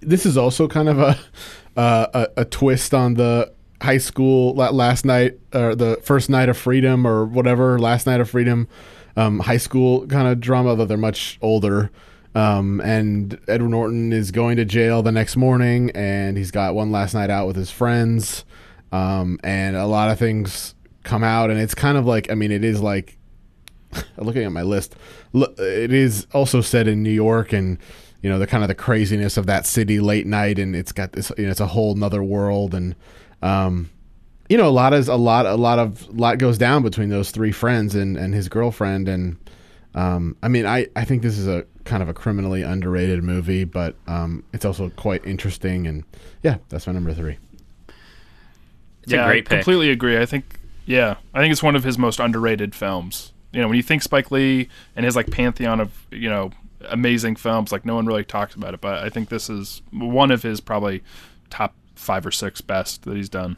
this 0.00 0.26
is 0.26 0.36
also 0.36 0.68
kind 0.68 0.88
of 0.88 0.98
a 0.98 1.18
uh, 1.76 2.06
a, 2.36 2.42
a 2.42 2.44
twist 2.44 2.94
on 2.94 3.14
the 3.14 3.52
high 3.80 3.98
school 3.98 4.54
last 4.54 5.04
night 5.04 5.38
or 5.52 5.74
the 5.74 5.98
first 6.02 6.30
night 6.30 6.48
of 6.48 6.56
freedom 6.56 7.06
or 7.06 7.24
whatever 7.24 7.78
last 7.78 8.06
night 8.06 8.20
of 8.20 8.30
freedom 8.30 8.68
um, 9.16 9.40
high 9.40 9.56
school 9.56 10.06
kind 10.06 10.28
of 10.28 10.40
drama 10.40 10.76
though 10.76 10.84
they're 10.84 10.96
much 10.96 11.38
older. 11.42 11.90
Um, 12.34 12.80
and 12.80 13.38
Edward 13.46 13.68
Norton 13.68 14.12
is 14.12 14.30
going 14.30 14.56
to 14.56 14.64
jail 14.64 15.02
the 15.02 15.12
next 15.12 15.36
morning 15.36 15.90
and 15.90 16.36
he's 16.38 16.50
got 16.50 16.74
one 16.74 16.90
last 16.90 17.12
night 17.12 17.28
out 17.28 17.46
with 17.46 17.56
his 17.56 17.70
friends. 17.70 18.44
Um, 18.90 19.38
and 19.42 19.76
a 19.76 19.86
lot 19.86 20.10
of 20.10 20.18
things 20.18 20.74
come 21.04 21.24
out 21.24 21.50
and 21.50 21.58
it's 21.60 21.74
kind 21.74 21.96
of 21.98 22.06
like 22.06 22.30
I 22.30 22.34
mean 22.34 22.50
it 22.52 22.64
is 22.64 22.80
like 22.80 23.18
looking 24.16 24.44
at 24.44 24.52
my 24.52 24.62
list, 24.62 24.94
it 25.34 25.92
is 25.92 26.26
also 26.32 26.60
set 26.60 26.88
in 26.88 27.02
New 27.02 27.10
York 27.10 27.52
and 27.52 27.78
you 28.22 28.30
know 28.30 28.38
the 28.38 28.46
kind 28.46 28.62
of 28.64 28.68
the 28.68 28.74
craziness 28.74 29.36
of 29.36 29.46
that 29.46 29.66
city 29.66 30.00
late 30.00 30.26
night 30.26 30.58
and 30.58 30.74
it's 30.76 30.92
got 30.92 31.12
this 31.12 31.30
you 31.36 31.44
know 31.44 31.50
it's 31.50 31.60
a 31.60 31.66
whole 31.66 31.94
nother 31.96 32.22
world 32.22 32.72
and 32.74 32.94
um 33.42 33.90
you 34.48 34.56
know 34.56 34.68
a 34.68 34.70
lot 34.70 34.94
is 34.94 35.08
a 35.08 35.16
lot 35.16 35.44
a 35.44 35.56
lot 35.56 35.78
of 35.80 36.08
lot 36.16 36.38
goes 36.38 36.56
down 36.56 36.82
between 36.82 37.08
those 37.08 37.30
three 37.32 37.50
friends 37.52 37.94
and 37.96 38.16
and 38.16 38.32
his 38.32 38.48
girlfriend 38.48 39.08
and 39.08 39.36
um 39.96 40.36
I 40.42 40.48
mean 40.48 40.66
I 40.66 40.86
I 40.94 41.04
think 41.04 41.22
this 41.22 41.36
is 41.36 41.48
a 41.48 41.66
kind 41.84 42.00
of 42.02 42.08
a 42.08 42.14
criminally 42.14 42.62
underrated 42.62 43.24
movie 43.24 43.64
but 43.64 43.96
um 44.06 44.44
it's 44.52 44.64
also 44.64 44.88
quite 44.90 45.26
interesting 45.26 45.86
and 45.88 46.04
yeah 46.44 46.58
that's 46.68 46.86
my 46.86 46.92
number 46.92 47.12
3 47.12 47.36
It's 49.02 49.12
a 49.12 49.16
yeah, 49.16 49.26
great 49.26 49.46
I 49.46 49.48
pick. 49.48 49.48
completely 49.48 49.90
agree. 49.90 50.16
I 50.16 50.26
think, 50.26 50.44
yeah, 50.86 51.16
I 51.32 51.40
think 51.40 51.52
it's 51.52 51.62
one 51.62 51.76
of 51.76 51.84
his 51.84 51.98
most 51.98 52.20
underrated 52.20 52.74
films. 52.74 53.32
You 53.52 53.60
know, 53.60 53.68
when 53.68 53.76
you 53.76 53.82
think 53.82 54.02
Spike 54.02 54.30
Lee 54.30 54.68
and 54.96 55.04
his 55.04 55.16
like 55.16 55.30
pantheon 55.30 55.80
of 55.80 56.06
you 56.10 56.28
know 56.28 56.50
amazing 56.88 57.36
films, 57.36 57.72
like 57.72 57.84
no 57.84 57.94
one 57.94 58.06
really 58.06 58.24
talks 58.24 58.54
about 58.54 58.74
it, 58.74 58.80
but 58.80 59.04
I 59.04 59.08
think 59.08 59.28
this 59.28 59.48
is 59.48 59.82
one 59.90 60.30
of 60.30 60.42
his 60.42 60.60
probably 60.60 61.02
top 61.50 61.74
five 61.94 62.26
or 62.26 62.30
six 62.30 62.60
best 62.60 63.02
that 63.02 63.16
he's 63.16 63.28
done. 63.28 63.56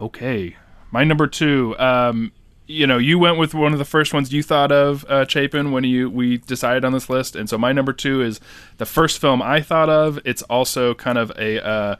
Okay, 0.00 0.56
my 0.90 1.04
number 1.04 1.26
two. 1.26 1.78
Um, 1.78 2.32
you 2.68 2.86
know, 2.86 2.98
you 2.98 3.16
went 3.18 3.38
with 3.38 3.54
one 3.54 3.72
of 3.72 3.78
the 3.78 3.84
first 3.84 4.12
ones 4.12 4.32
you 4.32 4.42
thought 4.42 4.72
of, 4.72 5.04
uh, 5.08 5.24
Chapin, 5.24 5.70
when 5.70 5.84
you 5.84 6.10
we 6.10 6.38
decided 6.38 6.84
on 6.84 6.92
this 6.92 7.08
list, 7.08 7.36
and 7.36 7.48
so 7.48 7.56
my 7.56 7.72
number 7.72 7.92
two 7.92 8.22
is 8.22 8.40
the 8.78 8.86
first 8.86 9.20
film 9.20 9.40
I 9.40 9.60
thought 9.60 9.88
of. 9.88 10.18
It's 10.24 10.42
also 10.42 10.94
kind 10.94 11.16
of 11.16 11.30
a 11.38 11.64
uh, 11.64 11.96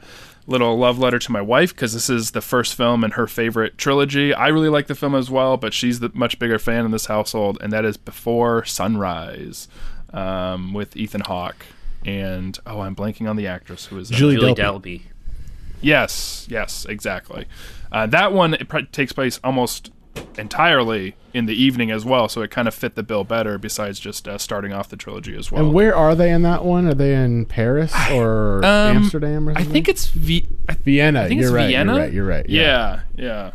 little 0.47 0.77
love 0.77 0.97
letter 0.97 1.19
to 1.19 1.31
my 1.31 1.41
wife 1.41 1.75
because 1.75 1.93
this 1.93 2.09
is 2.09 2.31
the 2.31 2.41
first 2.41 2.73
film 2.73 3.03
in 3.03 3.11
her 3.11 3.27
favorite 3.27 3.77
trilogy. 3.77 4.33
I 4.33 4.47
really 4.47 4.69
like 4.69 4.87
the 4.87 4.95
film 4.95 5.13
as 5.13 5.29
well, 5.29 5.57
but 5.57 5.73
she's 5.73 5.99
the 5.99 6.09
much 6.13 6.39
bigger 6.39 6.57
fan 6.57 6.85
in 6.85 6.91
this 6.91 7.05
household, 7.05 7.57
and 7.61 7.71
that 7.73 7.85
is 7.85 7.97
Before 7.97 8.65
Sunrise 8.65 9.67
um, 10.13 10.73
with 10.73 10.95
Ethan 10.97 11.21
Hawke 11.21 11.65
and 12.05 12.57
oh, 12.65 12.79
I'm 12.79 12.95
blanking 12.95 13.29
on 13.29 13.35
the 13.35 13.47
actress 13.47 13.85
who 13.85 13.97
is 13.99 14.09
in 14.09 14.15
it. 14.15 14.19
Julie 14.19 14.35
Julie 14.37 14.53
Delpy. 14.53 14.81
Delpy. 14.81 15.01
Yes, 15.81 16.47
yes, 16.49 16.85
exactly. 16.85 17.45
Uh, 17.91 18.07
that 18.07 18.33
one 18.33 18.55
it 18.55 18.67
pr- 18.67 18.79
takes 18.91 19.11
place 19.11 19.39
almost 19.43 19.91
entirely 20.37 21.15
in 21.37 21.45
the 21.45 21.53
evening 21.53 21.91
as 21.91 22.03
well, 22.03 22.27
so 22.27 22.41
it 22.41 22.51
kind 22.51 22.67
of 22.67 22.73
fit 22.75 22.95
the 22.95 23.03
bill 23.03 23.23
better. 23.23 23.57
Besides 23.57 23.99
just 23.99 24.27
uh, 24.27 24.37
starting 24.37 24.73
off 24.73 24.89
the 24.89 24.97
trilogy 24.97 25.37
as 25.37 25.51
well. 25.51 25.63
and 25.65 25.73
where 25.73 25.95
are 25.95 26.15
they 26.15 26.31
in 26.31 26.41
that 26.41 26.65
one 26.65 26.87
are 26.87 26.93
they 26.93 27.13
in 27.15 27.45
Paris 27.45 27.93
or 28.11 28.57
Um, 28.65 28.97
Amsterdam 28.97 29.47
or 29.47 29.51
I 29.51 29.55
something 29.55 29.71
think 29.73 29.87
it's 29.87 30.07
v- 30.07 30.47
I 30.67 30.73
Vienna 30.73 31.21
I 31.23 31.27
think 31.29 31.39
you're 31.39 31.49
it's 31.49 31.55
right 31.55 31.67
Vienna. 31.67 31.93
you're 31.93 32.01
right 32.01 32.13
you're 32.13 32.25
right 32.25 32.45
Yeah, 32.49 33.01
yeah. 33.15 33.51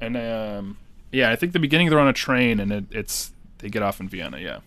And 0.00 0.16
um, 0.16 0.76
yeah, 1.12 1.30
I 1.30 1.36
think 1.36 1.52
the 1.52 1.60
beginning 1.60 1.88
they're 1.90 2.00
on 2.00 2.08
a 2.08 2.12
train 2.12 2.58
and 2.60 2.72
it, 2.72 2.84
it's 2.90 3.30
they 3.58 3.68
get 3.68 3.82
off 3.82 4.00
in 4.00 4.08
Vienna. 4.08 4.38
Yeah. 4.38 4.58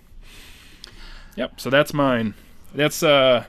Yep. 1.35 1.59
So 1.59 1.69
that's 1.69 1.93
mine. 1.93 2.33
That's 2.73 3.03
uh, 3.03 3.45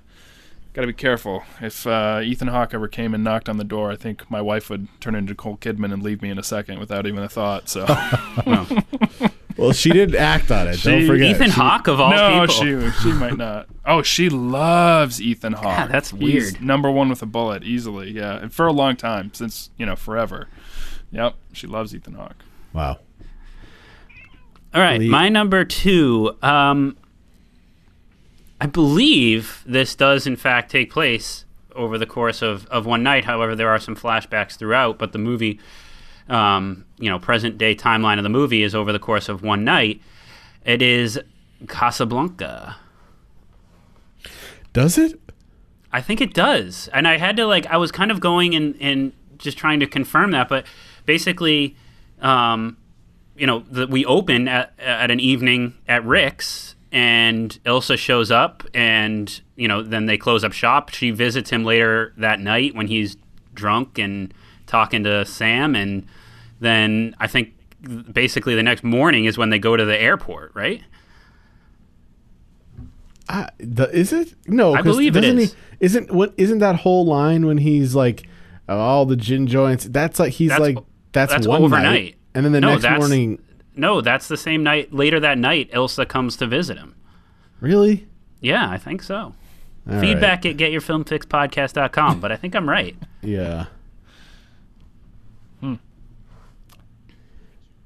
got 0.78 0.82
to 0.82 0.86
be 0.86 0.92
careful. 0.92 1.42
If 1.60 1.88
uh, 1.88 2.20
Ethan 2.22 2.46
Hawke 2.48 2.72
ever 2.72 2.86
came 2.86 3.12
and 3.12 3.24
knocked 3.24 3.48
on 3.48 3.56
the 3.56 3.64
door, 3.64 3.90
I 3.90 3.96
think 3.96 4.30
my 4.30 4.40
wife 4.40 4.70
would 4.70 4.86
turn 5.00 5.16
into 5.16 5.32
Nicole 5.32 5.56
Kidman 5.56 5.92
and 5.92 6.04
leave 6.04 6.22
me 6.22 6.30
in 6.30 6.38
a 6.38 6.42
second 6.44 6.78
without 6.78 7.04
even 7.04 7.24
a 7.24 7.28
thought. 7.28 7.68
So. 7.68 7.84
well 9.56 9.72
she 9.72 9.90
did 9.90 10.14
act 10.14 10.52
on 10.52 10.68
it 10.68 10.80
don't 10.84 11.04
forget 11.04 11.34
Ethan 11.34 11.46
She- 11.46 11.50
Hawke 11.50 11.88
of 11.88 12.00
all 12.00 12.10
no, 12.12 12.46
people. 12.46 12.90
she 12.90 12.90
she 13.02 13.12
might 13.12 13.36
not. 13.36 13.66
Oh, 13.84 14.02
she 14.02 14.28
loves 14.28 15.20
Ethan 15.20 15.54
Hawke. 15.54 15.64
Yeah, 15.64 15.86
that's 15.88 16.10
He's 16.10 16.20
weird. 16.52 16.62
number 16.62 16.88
one 16.92 17.08
with 17.08 17.22
a 17.22 17.26
bullet 17.26 17.64
easily. 17.64 18.12
Yeah, 18.12 18.36
and 18.36 18.52
for 18.54 18.68
a 18.68 18.72
long 18.72 18.94
time 18.94 19.34
since 19.34 19.70
you 19.76 19.84
know 19.84 19.96
forever. 19.96 20.46
Yep, 21.10 21.34
she 21.52 21.66
loves 21.66 21.92
Ethan 21.92 22.14
Hawke. 22.14 22.44
wow 22.72 22.98
All 24.72 24.80
right, 24.80 25.00
Lee- 25.00 25.08
my 25.08 25.28
number 25.28 25.64
two. 25.64 26.36
Um, 26.40 26.96
I 28.60 28.66
believe 28.66 29.62
this 29.66 29.94
does 29.94 30.26
in 30.26 30.36
fact 30.36 30.70
take 30.70 30.90
place 30.90 31.44
over 31.74 31.96
the 31.96 32.06
course 32.06 32.42
of, 32.42 32.66
of 32.66 32.86
one 32.86 33.02
night. 33.02 33.24
However, 33.24 33.54
there 33.54 33.68
are 33.68 33.78
some 33.78 33.94
flashbacks 33.94 34.56
throughout, 34.56 34.98
but 34.98 35.12
the 35.12 35.18
movie, 35.18 35.60
um, 36.28 36.84
you 36.98 37.08
know, 37.08 37.18
present 37.18 37.56
day 37.56 37.74
timeline 37.74 38.18
of 38.18 38.24
the 38.24 38.28
movie 38.28 38.62
is 38.62 38.74
over 38.74 38.92
the 38.92 38.98
course 38.98 39.28
of 39.28 39.42
one 39.42 39.64
night. 39.64 40.00
It 40.64 40.82
is 40.82 41.20
Casablanca. 41.68 42.76
does 44.72 44.98
it 44.98 45.20
I 45.90 46.02
think 46.02 46.20
it 46.20 46.34
does. 46.34 46.88
And 46.92 47.08
I 47.08 47.16
had 47.16 47.36
to 47.36 47.46
like 47.46 47.66
I 47.66 47.76
was 47.76 47.90
kind 47.92 48.10
of 48.10 48.20
going 48.20 48.54
and 48.54 48.76
and 48.80 49.12
just 49.38 49.56
trying 49.56 49.80
to 49.80 49.86
confirm 49.86 50.32
that, 50.32 50.48
but 50.48 50.66
basically 51.06 51.76
um 52.20 52.76
you 53.36 53.46
know, 53.46 53.60
the, 53.70 53.86
we 53.86 54.04
open 54.04 54.48
at 54.48 54.72
at 54.78 55.10
an 55.10 55.20
evening 55.20 55.74
at 55.86 56.04
Rick's 56.04 56.74
and 56.92 57.58
Ilsa 57.64 57.96
shows 57.98 58.30
up 58.30 58.62
and 58.74 59.40
you 59.56 59.68
know, 59.68 59.82
then 59.82 60.06
they 60.06 60.16
close 60.18 60.44
up 60.44 60.52
shop. 60.52 60.90
She 60.90 61.10
visits 61.10 61.50
him 61.50 61.64
later 61.64 62.12
that 62.16 62.40
night 62.40 62.74
when 62.74 62.86
he's 62.88 63.16
drunk 63.54 63.98
and 63.98 64.32
talking 64.66 65.04
to 65.04 65.24
Sam 65.24 65.74
and 65.74 66.06
then 66.60 67.14
I 67.18 67.26
think 67.26 67.54
basically 68.12 68.54
the 68.54 68.62
next 68.62 68.82
morning 68.84 69.24
is 69.26 69.38
when 69.38 69.50
they 69.50 69.58
go 69.58 69.76
to 69.76 69.84
the 69.84 70.00
airport, 70.00 70.52
right? 70.54 70.82
I, 73.28 73.48
the, 73.58 73.90
is 73.94 74.12
it 74.12 74.34
no? 74.46 74.74
I 74.74 74.82
believe 74.82 75.16
it 75.16 75.24
is. 75.24 75.52
He, 75.52 75.58
isn't 75.80 76.10
what? 76.10 76.32
Isn't 76.38 76.60
that 76.60 76.76
whole 76.76 77.04
line 77.04 77.44
when 77.46 77.58
he's 77.58 77.94
like, 77.94 78.26
oh, 78.68 78.78
all 78.78 79.04
the 79.06 79.16
gin 79.16 79.46
joints? 79.46 79.84
That's 79.84 80.18
like 80.18 80.32
he's 80.32 80.48
That's- 80.48 80.74
like 80.74 80.84
that's, 81.12 81.32
that's 81.32 81.46
one 81.46 81.62
overnight. 81.62 81.84
night, 81.84 82.16
and 82.34 82.44
then 82.44 82.52
the 82.52 82.60
No, 82.60 82.76
next 82.76 82.98
morning. 82.98 83.42
No, 83.78 84.00
that's 84.00 84.28
the 84.28 84.36
same 84.36 84.62
night. 84.62 84.92
Later 84.92 85.20
that 85.20 85.38
night, 85.38 85.70
Ilsa 85.72 86.06
comes 86.08 86.36
to 86.36 86.46
visit 86.46 86.76
him. 86.76 86.94
Really? 87.60 88.06
Yeah, 88.40 88.68
I 88.68 88.78
think 88.78 89.02
so. 89.02 89.34
All 89.90 90.00
Feedback 90.00 90.44
at 90.44 90.56
getyourfilmfixpodcast.com, 90.56 92.20
but 92.20 92.30
I 92.30 92.36
think 92.36 92.54
I'm 92.54 92.68
right. 92.68 92.96
Yeah. 93.22 93.66
Hmm. 95.60 95.74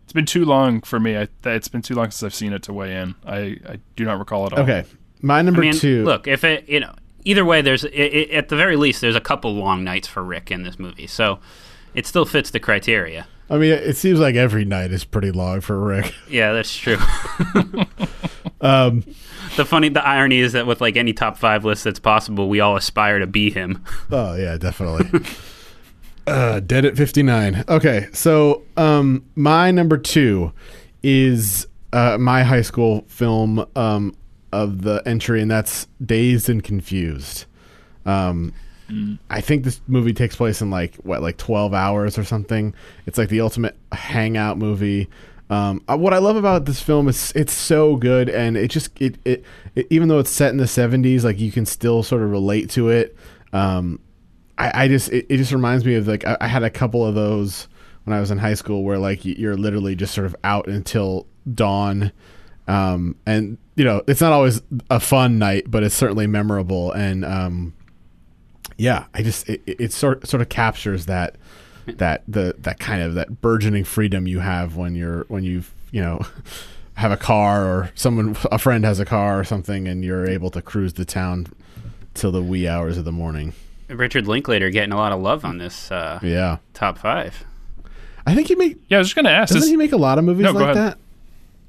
It's 0.02 0.12
been 0.12 0.26
too 0.26 0.44
long 0.44 0.80
for 0.80 0.98
me. 0.98 1.16
I, 1.16 1.28
it's 1.44 1.68
been 1.68 1.82
too 1.82 1.94
long 1.94 2.10
since 2.10 2.22
I've 2.22 2.34
seen 2.34 2.52
it 2.52 2.64
to 2.64 2.72
weigh 2.72 2.96
in. 2.96 3.14
I, 3.24 3.58
I 3.68 3.78
do 3.96 4.04
not 4.04 4.18
recall 4.18 4.46
it 4.46 4.52
all. 4.52 4.60
Okay. 4.60 4.84
My 5.20 5.40
number 5.42 5.60
I 5.60 5.66
mean, 5.66 5.74
two. 5.74 6.04
Look, 6.04 6.26
if 6.26 6.42
it, 6.42 6.68
you 6.68 6.80
know, 6.80 6.94
either 7.24 7.44
way, 7.44 7.62
there's 7.62 7.84
i 7.84 7.88
i 7.88 8.28
at 8.32 8.48
the 8.48 8.56
very 8.56 8.76
least 8.76 9.00
there's 9.00 9.16
a 9.16 9.20
couple 9.20 9.54
long 9.54 9.84
nights 9.84 10.08
for 10.08 10.22
Rick 10.24 10.50
in 10.50 10.64
this 10.64 10.78
movie, 10.78 11.06
so 11.06 11.38
it 11.94 12.06
still 12.06 12.24
fits 12.24 12.50
the 12.50 12.60
criteria. 12.60 13.28
I 13.50 13.58
mean, 13.58 13.72
it 13.72 13.96
seems 13.96 14.18
like 14.18 14.34
every 14.34 14.64
night 14.64 14.92
is 14.92 15.04
pretty 15.04 15.30
long 15.30 15.60
for 15.60 15.78
Rick. 15.78 16.14
Yeah, 16.28 16.52
that's 16.52 16.74
true. 16.76 16.98
Um, 18.60 19.02
the 19.56 19.64
funny, 19.64 19.88
the 19.88 20.06
irony 20.06 20.38
is 20.38 20.52
that 20.52 20.68
with 20.68 20.80
like 20.80 20.96
any 20.96 21.12
top 21.12 21.36
five 21.36 21.64
list 21.64 21.82
that's 21.82 21.98
possible, 21.98 22.48
we 22.48 22.60
all 22.60 22.76
aspire 22.76 23.18
to 23.18 23.26
be 23.26 23.50
him. 23.50 23.82
Oh 24.12 24.36
yeah, 24.36 24.56
definitely. 24.56 25.20
uh, 26.28 26.60
dead 26.60 26.84
at 26.84 26.96
fifty 26.96 27.24
nine. 27.24 27.64
Okay, 27.68 28.06
so 28.12 28.62
um, 28.76 29.24
my 29.34 29.72
number 29.72 29.98
two 29.98 30.52
is 31.02 31.66
uh, 31.92 32.18
my 32.18 32.44
high 32.44 32.62
school 32.62 33.04
film 33.08 33.66
um, 33.74 34.14
of 34.52 34.82
the 34.82 35.02
entry, 35.06 35.42
and 35.42 35.50
that's 35.50 35.88
Dazed 36.04 36.48
and 36.48 36.62
Confused. 36.62 37.46
Um, 38.06 38.52
I 39.30 39.40
think 39.40 39.64
this 39.64 39.80
movie 39.86 40.12
takes 40.12 40.36
place 40.36 40.60
in 40.60 40.70
like 40.70 40.96
what, 40.96 41.22
like 41.22 41.36
twelve 41.36 41.74
hours 41.74 42.18
or 42.18 42.24
something. 42.24 42.74
It's 43.06 43.18
like 43.18 43.28
the 43.28 43.40
ultimate 43.40 43.76
hangout 43.92 44.58
movie. 44.58 45.08
Um, 45.50 45.82
uh, 45.88 45.98
what 45.98 46.14
I 46.14 46.18
love 46.18 46.36
about 46.36 46.64
this 46.64 46.80
film 46.80 47.08
is 47.08 47.32
it's 47.34 47.52
so 47.52 47.96
good, 47.96 48.28
and 48.28 48.56
it 48.56 48.68
just 48.68 48.90
it, 49.00 49.18
it, 49.24 49.44
it 49.74 49.86
even 49.90 50.08
though 50.08 50.18
it's 50.18 50.30
set 50.30 50.50
in 50.50 50.56
the 50.56 50.64
'70s, 50.64 51.24
like 51.24 51.38
you 51.38 51.52
can 51.52 51.66
still 51.66 52.02
sort 52.02 52.22
of 52.22 52.30
relate 52.30 52.70
to 52.70 52.88
it. 52.88 53.16
Um, 53.52 54.00
I, 54.56 54.84
I 54.84 54.88
just 54.88 55.10
it, 55.10 55.26
it 55.28 55.36
just 55.36 55.52
reminds 55.52 55.84
me 55.84 55.94
of 55.96 56.08
like 56.08 56.26
I, 56.26 56.36
I 56.40 56.46
had 56.46 56.62
a 56.62 56.70
couple 56.70 57.06
of 57.06 57.14
those 57.14 57.68
when 58.04 58.16
I 58.16 58.20
was 58.20 58.30
in 58.30 58.38
high 58.38 58.54
school 58.54 58.82
where 58.82 58.98
like 58.98 59.24
you're 59.24 59.56
literally 59.56 59.94
just 59.94 60.14
sort 60.14 60.26
of 60.26 60.34
out 60.42 60.68
until 60.68 61.26
dawn, 61.52 62.12
um, 62.66 63.16
and 63.26 63.58
you 63.74 63.84
know 63.84 64.02
it's 64.06 64.20
not 64.20 64.32
always 64.32 64.62
a 64.90 65.00
fun 65.00 65.38
night, 65.38 65.70
but 65.70 65.82
it's 65.82 65.94
certainly 65.94 66.26
memorable. 66.26 66.92
And 66.92 67.24
um, 67.24 67.74
yeah, 68.76 69.04
I 69.14 69.22
just 69.22 69.48
it, 69.48 69.62
it 69.66 69.80
it 69.80 69.92
sort 69.92 70.26
sort 70.26 70.40
of 70.40 70.48
captures 70.48 71.06
that 71.06 71.36
that 71.86 72.22
the 72.28 72.54
that 72.58 72.78
kind 72.78 73.02
of 73.02 73.14
that 73.14 73.40
burgeoning 73.40 73.84
freedom 73.84 74.26
you 74.26 74.40
have 74.40 74.76
when 74.76 74.94
you're 74.94 75.24
when 75.28 75.42
you've 75.44 75.72
you 75.90 76.00
know 76.00 76.20
have 76.94 77.10
a 77.12 77.16
car 77.16 77.64
or 77.66 77.90
someone 77.94 78.36
a 78.50 78.58
friend 78.58 78.84
has 78.84 79.00
a 79.00 79.04
car 79.04 79.38
or 79.40 79.44
something 79.44 79.88
and 79.88 80.04
you're 80.04 80.26
able 80.26 80.50
to 80.50 80.60
cruise 80.62 80.92
the 80.94 81.04
town 81.04 81.46
till 82.14 82.30
the 82.30 82.42
wee 82.42 82.68
hours 82.68 82.98
of 82.98 83.04
the 83.04 83.12
morning. 83.12 83.52
Richard 83.88 84.26
Linklater 84.26 84.70
getting 84.70 84.92
a 84.92 84.96
lot 84.96 85.12
of 85.12 85.20
love 85.20 85.44
on 85.44 85.58
this 85.58 85.90
uh, 85.90 86.18
Yeah. 86.22 86.58
top 86.72 86.98
five. 86.98 87.44
I 88.26 88.34
think 88.34 88.48
he 88.48 88.54
made. 88.54 88.78
Yeah, 88.88 88.98
I 88.98 89.00
was 89.00 89.08
just 89.08 89.16
gonna 89.16 89.30
ask. 89.30 89.52
doesn't 89.52 89.64
is- 89.66 89.70
he 89.70 89.76
make 89.76 89.92
a 89.92 89.96
lot 89.96 90.18
of 90.18 90.24
movies 90.24 90.44
No, 90.44 90.52
like 90.52 90.74
that? 90.74 90.98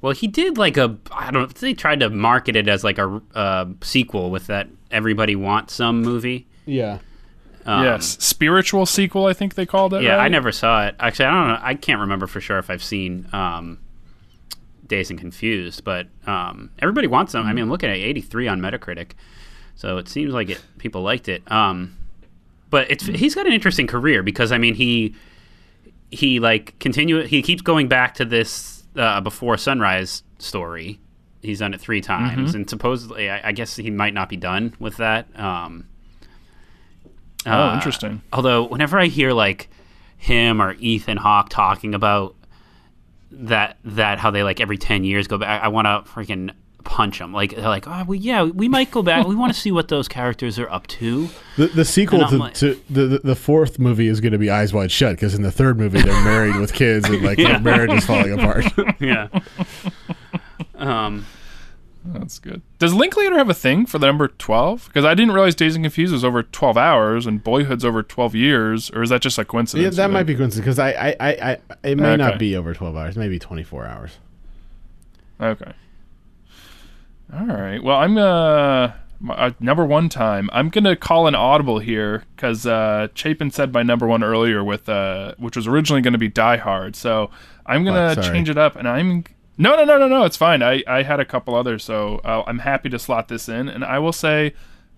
Well, 0.00 0.12
he 0.12 0.26
did 0.28 0.58
like 0.58 0.76
a 0.76 0.96
I 1.10 1.30
don't 1.30 1.42
know. 1.42 1.46
They 1.46 1.74
tried 1.74 2.00
to 2.00 2.10
market 2.10 2.56
it 2.56 2.68
as 2.68 2.84
like 2.84 2.98
a 2.98 3.20
uh, 3.34 3.66
sequel 3.82 4.30
with 4.30 4.46
that 4.48 4.68
Everybody 4.90 5.34
Wants 5.34 5.74
Some 5.74 6.02
movie. 6.02 6.46
Yeah. 6.66 6.98
Um, 7.66 7.84
yes, 7.84 8.18
spiritual 8.22 8.84
sequel. 8.86 9.26
I 9.26 9.32
think 9.32 9.54
they 9.54 9.64
called 9.66 9.94
it. 9.94 10.02
Yeah, 10.02 10.16
right? 10.16 10.24
I 10.26 10.28
never 10.28 10.52
saw 10.52 10.86
it. 10.86 10.96
Actually, 11.00 11.26
I 11.26 11.30
don't 11.30 11.48
know. 11.48 11.58
I 11.62 11.74
can't 11.74 12.00
remember 12.00 12.26
for 12.26 12.40
sure 12.40 12.58
if 12.58 12.68
I've 12.68 12.82
seen 12.84 13.26
um, 13.32 13.78
Dazed 14.86 15.10
and 15.10 15.18
Confused, 15.18 15.82
but 15.82 16.06
um, 16.26 16.70
everybody 16.80 17.06
wants 17.06 17.32
them. 17.32 17.42
I 17.42 17.46
Mm-hmm. 17.48 17.54
mean, 17.54 17.62
I'm 17.64 17.70
looking 17.70 17.88
at 17.90 17.96
83 17.96 18.48
on 18.48 18.60
Metacritic, 18.60 19.12
so 19.76 19.96
it 19.96 20.08
seems 20.08 20.34
like 20.34 20.50
it. 20.50 20.60
People 20.76 21.00
liked 21.02 21.28
it. 21.28 21.42
Um, 21.50 21.96
but 22.68 22.90
it's 22.90 23.04
Mm-hmm. 23.04 23.14
he's 23.14 23.34
got 23.34 23.46
an 23.46 23.52
interesting 23.54 23.86
career 23.86 24.22
because 24.22 24.52
I 24.52 24.58
mean 24.58 24.74
he 24.74 25.14
he 26.10 26.40
like 26.40 26.78
continue 26.80 27.22
he 27.22 27.40
keeps 27.40 27.62
going 27.62 27.88
back 27.88 28.14
to 28.16 28.24
this 28.26 28.84
uh, 28.96 29.20
before 29.22 29.56
sunrise 29.56 30.22
story. 30.38 31.00
He's 31.40 31.60
done 31.60 31.72
it 31.72 31.80
three 31.80 32.00
times, 32.02 32.52
Mhm. 32.52 32.54
and 32.56 32.70
supposedly, 32.70 33.30
I, 33.30 33.48
I 33.48 33.52
guess 33.52 33.76
he 33.76 33.90
might 33.90 34.12
not 34.14 34.28
be 34.28 34.36
done 34.36 34.74
with 34.78 34.96
that. 34.98 35.28
Um, 35.38 35.86
Oh, 37.46 37.50
uh, 37.50 37.74
interesting. 37.74 38.22
Although, 38.32 38.64
whenever 38.64 38.98
I 38.98 39.06
hear 39.06 39.32
like 39.32 39.68
him 40.16 40.60
or 40.62 40.72
Ethan 40.74 41.16
Hawke 41.18 41.48
talking 41.50 41.94
about 41.94 42.34
that, 43.30 43.78
that 43.84 44.18
how 44.18 44.30
they 44.30 44.42
like 44.42 44.60
every 44.60 44.78
ten 44.78 45.04
years 45.04 45.26
go 45.26 45.38
back, 45.38 45.62
I, 45.62 45.66
I 45.66 45.68
want 45.68 45.86
to 45.86 46.10
freaking 46.10 46.50
punch 46.84 47.18
them. 47.18 47.32
Like 47.32 47.54
they're 47.56 47.62
like, 47.62 47.86
oh, 47.88 48.04
well, 48.06 48.14
yeah, 48.14 48.42
we 48.44 48.68
might 48.68 48.90
go 48.90 49.02
back. 49.02 49.26
we 49.26 49.34
want 49.34 49.52
to 49.52 49.58
see 49.58 49.72
what 49.72 49.88
those 49.88 50.06
characters 50.08 50.58
are 50.58 50.68
up 50.70 50.86
to. 50.88 51.28
The, 51.56 51.66
the 51.68 51.84
sequel 51.84 52.26
to, 52.28 52.36
like- 52.36 52.54
to 52.54 52.80
the, 52.90 53.06
the 53.06 53.18
the 53.20 53.36
fourth 53.36 53.78
movie 53.78 54.06
is 54.08 54.20
going 54.20 54.32
to 54.32 54.38
be 54.38 54.50
Eyes 54.50 54.72
Wide 54.72 54.92
Shut 54.92 55.16
because 55.16 55.34
in 55.34 55.42
the 55.42 55.52
third 55.52 55.78
movie 55.78 56.00
they're 56.02 56.24
married 56.24 56.56
with 56.56 56.72
kids 56.72 57.08
and 57.08 57.22
like 57.22 57.38
Yeah. 57.44 57.52
their 57.52 57.60
marriage 57.60 57.92
is 57.92 58.04
falling 58.06 58.32
apart. 58.38 58.64
yeah. 59.00 59.28
Um, 60.76 61.24
That's 62.06 62.38
good. 62.38 62.60
Does 62.78 62.92
Linklater 62.92 63.38
have 63.38 63.48
a 63.48 63.54
thing 63.54 63.86
for 63.86 63.98
the 63.98 64.06
number 64.06 64.28
twelve? 64.28 64.86
Because 64.88 65.06
I 65.06 65.14
didn't 65.14 65.32
realize 65.32 65.54
Dazed 65.54 65.76
and 65.76 65.84
Confused 65.84 66.12
was 66.12 66.22
over 66.24 66.42
twelve 66.42 66.76
hours 66.76 67.26
and 67.26 67.42
Boyhood's 67.42 67.84
over 67.84 68.02
twelve 68.02 68.34
years, 68.34 68.90
or 68.90 69.02
is 69.02 69.08
that 69.10 69.22
just 69.22 69.38
a 69.38 69.40
yeah, 69.40 69.44
coincidence? 69.46 69.96
that 69.96 70.10
might 70.10 70.24
be 70.24 70.34
coincidence 70.34 70.62
because 70.64 70.78
I, 70.78 70.90
I, 70.92 71.16
I, 71.18 71.30
I 71.30 71.58
it 71.82 71.96
may 71.96 72.08
Okay. 72.08 72.16
not 72.18 72.38
be 72.38 72.56
over 72.56 72.74
twelve 72.74 72.94
hours, 72.94 73.16
maybe 73.16 73.38
twenty 73.38 73.62
four 73.62 73.86
hours. 73.86 74.18
Okay. 75.40 75.72
All 77.32 77.46
right. 77.46 77.82
Well, 77.82 77.96
I'm 77.96 78.18
uh, 78.18 78.92
my, 79.20 79.34
uh 79.34 79.50
number 79.58 79.86
one 79.86 80.10
time. 80.10 80.50
I'm 80.52 80.68
gonna 80.68 80.96
call 80.96 81.26
an 81.26 81.34
audible 81.34 81.78
here 81.78 82.24
because 82.36 82.66
uh, 82.66 83.08
Chapin 83.14 83.50
said 83.50 83.72
my 83.72 83.82
number 83.82 84.06
one 84.06 84.22
earlier 84.22 84.62
with 84.62 84.88
uh, 84.90 85.34
which 85.38 85.56
was 85.56 85.66
originally 85.66 86.02
gonna 86.02 86.18
be 86.18 86.28
Die 86.28 86.56
Hard. 86.58 86.96
So 86.96 87.30
I'm 87.64 87.82
gonna? 87.84 88.14
Change 88.16 88.50
it 88.50 88.58
up, 88.58 88.76
and 88.76 88.86
I'm 88.86 89.24
no, 89.56 89.76
no, 89.76 89.84
no, 89.84 89.98
no, 89.98 90.08
no. 90.08 90.24
It's 90.24 90.36
fine. 90.36 90.62
I 90.62 90.82
I 90.86 91.02
had 91.02 91.20
a 91.20 91.24
couple 91.24 91.54
others, 91.54 91.84
so 91.84 92.20
uh, 92.24 92.42
I'm 92.46 92.60
happy 92.60 92.88
to 92.90 92.98
slot 92.98 93.28
this 93.28 93.48
in, 93.48 93.68
and 93.68 93.84
I 93.84 93.98
will 93.98 94.12
say. 94.12 94.54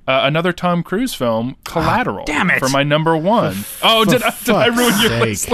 Uh, 0.08 0.20
another 0.22 0.52
Tom 0.52 0.84
Cruise 0.84 1.14
film, 1.14 1.56
Collateral, 1.64 2.24
damn 2.26 2.48
it. 2.48 2.60
for 2.60 2.68
my 2.68 2.84
number 2.84 3.16
one. 3.16 3.56
Oh, 3.82 4.04
for 4.04 4.12
did 4.12 4.22
I, 4.22 4.32
did 4.44 4.54
I 4.54 4.66
ruin 4.68 4.94
your 5.00 5.20
list? 5.26 5.52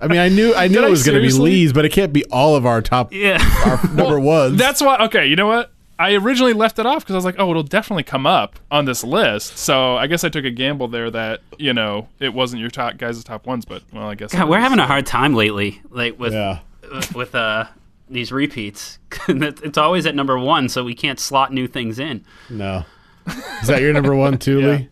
I 0.00 0.06
mean, 0.06 0.20
I 0.20 0.30
knew 0.30 0.54
I 0.54 0.68
knew 0.68 0.76
Did 0.76 0.84
it 0.84 0.90
was 0.90 1.04
going 1.04 1.20
to 1.20 1.28
be? 1.28 1.30
Lee's, 1.34 1.74
but 1.74 1.84
it 1.84 1.92
can't 1.92 2.10
be 2.10 2.24
all 2.32 2.56
of 2.56 2.64
our 2.64 2.80
top 2.80 3.12
yeah. 3.12 3.36
our 3.66 3.86
number 3.94 4.18
ones. 4.18 4.56
That's 4.56 4.80
why. 4.80 4.96
Okay, 5.00 5.26
you 5.26 5.36
know 5.36 5.46
what? 5.48 5.70
I 5.98 6.14
originally 6.14 6.54
left 6.54 6.78
it 6.78 6.86
off 6.86 7.04
because 7.04 7.12
I 7.14 7.18
was 7.18 7.26
like, 7.26 7.36
oh, 7.38 7.50
it'll 7.50 7.62
definitely 7.62 8.04
come 8.04 8.26
up 8.26 8.58
on 8.70 8.86
this 8.86 9.04
list. 9.04 9.58
So 9.58 9.96
I 9.96 10.06
guess 10.06 10.24
I 10.24 10.30
took 10.30 10.46
a 10.46 10.50
gamble 10.50 10.88
there 10.88 11.10
that 11.10 11.40
you 11.58 11.74
know 11.74 12.08
it 12.20 12.32
wasn't 12.32 12.60
your 12.60 12.70
top 12.70 12.96
guys' 12.96 13.22
top 13.22 13.46
ones, 13.46 13.66
but 13.66 13.82
well, 13.92 14.08
I 14.08 14.14
guess 14.14 14.32
God, 14.32 14.48
we're 14.48 14.60
having 14.60 14.78
a 14.78 14.86
hard 14.86 15.04
time 15.04 15.34
lately, 15.34 15.82
like 15.90 16.18
with 16.18 16.32
Yeah. 16.32 16.60
with 17.14 17.34
uh 17.34 17.66
these 18.14 18.32
repeats. 18.32 18.98
it's 19.28 19.78
always 19.78 20.06
at 20.06 20.14
number 20.14 20.38
one, 20.38 20.68
so 20.68 20.84
we 20.84 20.94
can't 20.94 21.20
slot 21.20 21.52
new 21.52 21.66
things 21.66 21.98
in. 21.98 22.24
no. 22.48 22.84
Is 23.62 23.68
that 23.68 23.80
your 23.80 23.94
number 23.94 24.14
one 24.14 24.36
too, 24.36 24.60
Lee? 24.70 24.88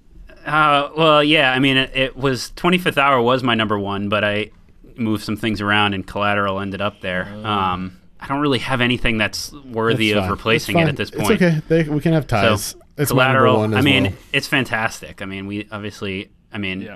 Uh, 0.46 0.88
well, 0.96 1.22
yeah. 1.22 1.52
I 1.52 1.58
mean, 1.58 1.76
it, 1.76 1.94
it 1.94 2.16
was 2.16 2.50
25th 2.56 2.96
Hour 2.96 3.20
was 3.20 3.42
my 3.42 3.54
number 3.54 3.78
one, 3.78 4.08
but 4.08 4.24
I 4.24 4.50
moved 4.96 5.22
some 5.22 5.36
things 5.36 5.60
around, 5.60 5.92
and 5.92 6.06
Collateral 6.06 6.58
ended 6.58 6.80
up 6.80 7.02
there. 7.02 7.24
Um, 7.44 8.00
I 8.18 8.28
don't 8.28 8.40
really 8.40 8.60
have 8.60 8.80
anything 8.80 9.18
that's 9.18 9.52
worthy 9.52 10.12
That's 10.12 10.24
of 10.24 10.30
replacing 10.30 10.78
it 10.78 10.88
at 10.88 10.96
this 10.96 11.10
point. 11.10 11.30
It's 11.30 11.42
point. 11.42 11.42
okay. 11.42 11.62
They, 11.68 11.88
we 11.90 12.00
can 12.00 12.12
have 12.14 12.26
ties. 12.26 12.64
So, 12.64 12.78
it's 12.96 13.12
my 13.12 13.24
number 13.24 13.40
Collateral. 13.40 13.56
one 13.58 13.74
I 13.74 13.80
mean, 13.82 14.04
well. 14.04 14.12
it's 14.32 14.46
fantastic. 14.46 15.20
I 15.20 15.26
mean, 15.26 15.46
we 15.46 15.68
obviously. 15.70 16.30
I 16.54 16.58
mean, 16.58 16.88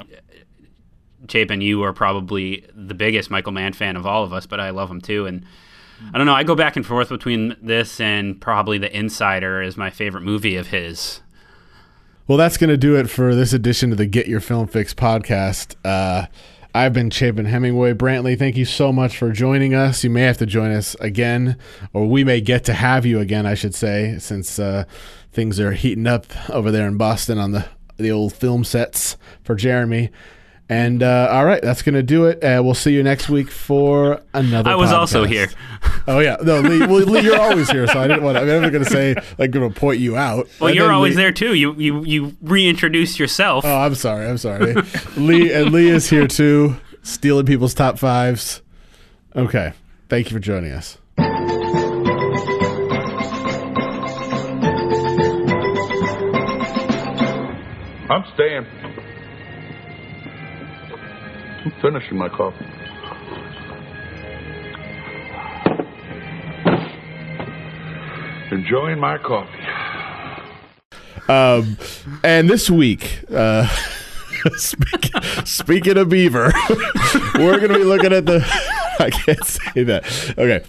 Chapin, 1.28 1.60
you 1.60 1.82
are 1.82 1.92
probably 1.92 2.64
the 2.74 2.94
biggest 2.94 3.30
Michael 3.30 3.52
Mann 3.52 3.72
fan 3.72 3.96
of 3.96 4.06
all 4.06 4.22
of 4.22 4.32
us, 4.32 4.46
but 4.46 4.60
I 4.60 4.70
love 4.70 4.90
him 4.90 5.00
too. 5.00 5.26
And 5.26 5.44
I 6.12 6.18
don't 6.18 6.26
know. 6.26 6.34
I 6.34 6.44
go 6.44 6.54
back 6.54 6.76
and 6.76 6.84
forth 6.84 7.08
between 7.08 7.56
this 7.60 8.00
and 8.00 8.40
probably 8.40 8.78
The 8.78 8.94
Insider 8.96 9.62
is 9.62 9.76
my 9.76 9.90
favorite 9.90 10.22
movie 10.22 10.56
of 10.56 10.68
his. 10.68 11.20
Well, 12.26 12.38
that's 12.38 12.56
going 12.56 12.70
to 12.70 12.76
do 12.76 12.96
it 12.96 13.08
for 13.08 13.34
this 13.34 13.52
edition 13.52 13.92
of 13.92 13.98
the 13.98 14.06
Get 14.06 14.26
Your 14.26 14.40
Film 14.40 14.66
Fix 14.66 14.92
podcast. 14.92 15.76
Uh, 15.84 16.26
I've 16.74 16.92
been 16.92 17.08
Chapin 17.08 17.46
Hemingway. 17.46 17.94
Brantley, 17.94 18.38
thank 18.38 18.56
you 18.56 18.64
so 18.66 18.92
much 18.92 19.16
for 19.16 19.30
joining 19.30 19.74
us. 19.74 20.04
You 20.04 20.10
may 20.10 20.22
have 20.22 20.36
to 20.38 20.46
join 20.46 20.72
us 20.72 20.94
again, 20.96 21.56
or 21.92 22.06
we 22.06 22.24
may 22.24 22.40
get 22.40 22.64
to 22.64 22.74
have 22.74 23.06
you 23.06 23.20
again, 23.20 23.46
I 23.46 23.54
should 23.54 23.74
say, 23.74 24.18
since 24.18 24.58
uh, 24.58 24.84
things 25.32 25.58
are 25.58 25.72
heating 25.72 26.06
up 26.06 26.26
over 26.50 26.70
there 26.70 26.86
in 26.86 26.98
Boston 26.98 27.38
on 27.38 27.52
the, 27.52 27.66
the 27.96 28.10
old 28.10 28.34
film 28.34 28.64
sets 28.64 29.16
for 29.42 29.54
Jeremy. 29.54 30.10
And 30.68 31.00
uh, 31.02 31.28
all 31.30 31.44
right, 31.44 31.62
that's 31.62 31.82
gonna 31.82 32.02
do 32.02 32.24
it. 32.26 32.42
Uh, 32.42 32.60
we'll 32.64 32.74
see 32.74 32.92
you 32.92 33.04
next 33.04 33.28
week 33.28 33.50
for 33.50 34.20
another. 34.34 34.70
I 34.70 34.74
was 34.74 34.90
podcast. 34.90 34.98
also 34.98 35.24
here. 35.24 35.48
Oh 36.08 36.20
yeah, 36.20 36.36
no, 36.40 36.60
Lee, 36.60 36.78
well, 36.86 37.00
Lee, 37.00 37.22
you're 37.22 37.40
always 37.40 37.68
here, 37.68 37.84
so 37.88 37.98
I 37.98 38.06
didn't 38.06 38.22
want. 38.22 38.36
To, 38.36 38.42
I 38.42 38.44
mean, 38.44 38.62
I'm 38.62 38.70
gonna 38.70 38.84
say 38.84 39.16
like 39.38 39.50
gonna 39.50 39.70
point 39.70 39.98
you 39.98 40.16
out. 40.16 40.48
Well, 40.60 40.68
and 40.68 40.76
you're 40.76 40.92
always 40.92 41.16
Lee, 41.16 41.22
there 41.22 41.32
too. 41.32 41.54
You 41.54 41.74
you 41.74 42.04
you 42.04 42.36
reintroduce 42.42 43.18
yourself. 43.18 43.64
Oh, 43.64 43.76
I'm 43.76 43.96
sorry. 43.96 44.28
I'm 44.28 44.38
sorry. 44.38 44.74
Lee 45.16 45.52
and 45.52 45.72
Lee 45.72 45.88
is 45.88 46.08
here 46.08 46.28
too, 46.28 46.76
stealing 47.02 47.44
people's 47.44 47.74
top 47.74 47.98
fives. 47.98 48.62
Okay, 49.34 49.72
thank 50.08 50.30
you 50.30 50.36
for 50.36 50.40
joining 50.40 50.70
us. 50.70 50.96
I'm 58.08 58.24
staying. 58.34 58.66
I'm 61.66 61.72
finishing 61.82 62.16
my 62.16 62.28
coffee. 62.28 62.64
Enjoying 68.52 69.00
my 69.00 69.18
coffee. 69.18 69.50
Um, 71.28 71.76
and 72.22 72.48
this 72.48 72.70
week, 72.70 73.24
uh, 73.34 73.66
speak, 74.56 75.10
speaking 75.44 75.98
of 75.98 76.08
Beaver, 76.08 76.52
we're 77.34 77.58
going 77.58 77.72
to 77.72 77.78
be 77.78 77.84
looking 77.84 78.12
at 78.12 78.26
the. 78.26 78.46
I 79.00 79.10
can't 79.10 79.44
say 79.44 79.82
that. 79.82 80.04
Okay. 80.38 80.62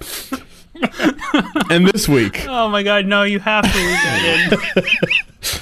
And 1.70 1.88
this 1.88 2.10
week, 2.10 2.44
Oh 2.48 2.70
my 2.70 2.82
God! 2.82 3.06
No, 3.06 3.22
you 3.22 3.38
have 3.40 3.72
to 3.72 3.78
leave 3.78 3.88
that 3.88 4.52
in. 4.66 5.60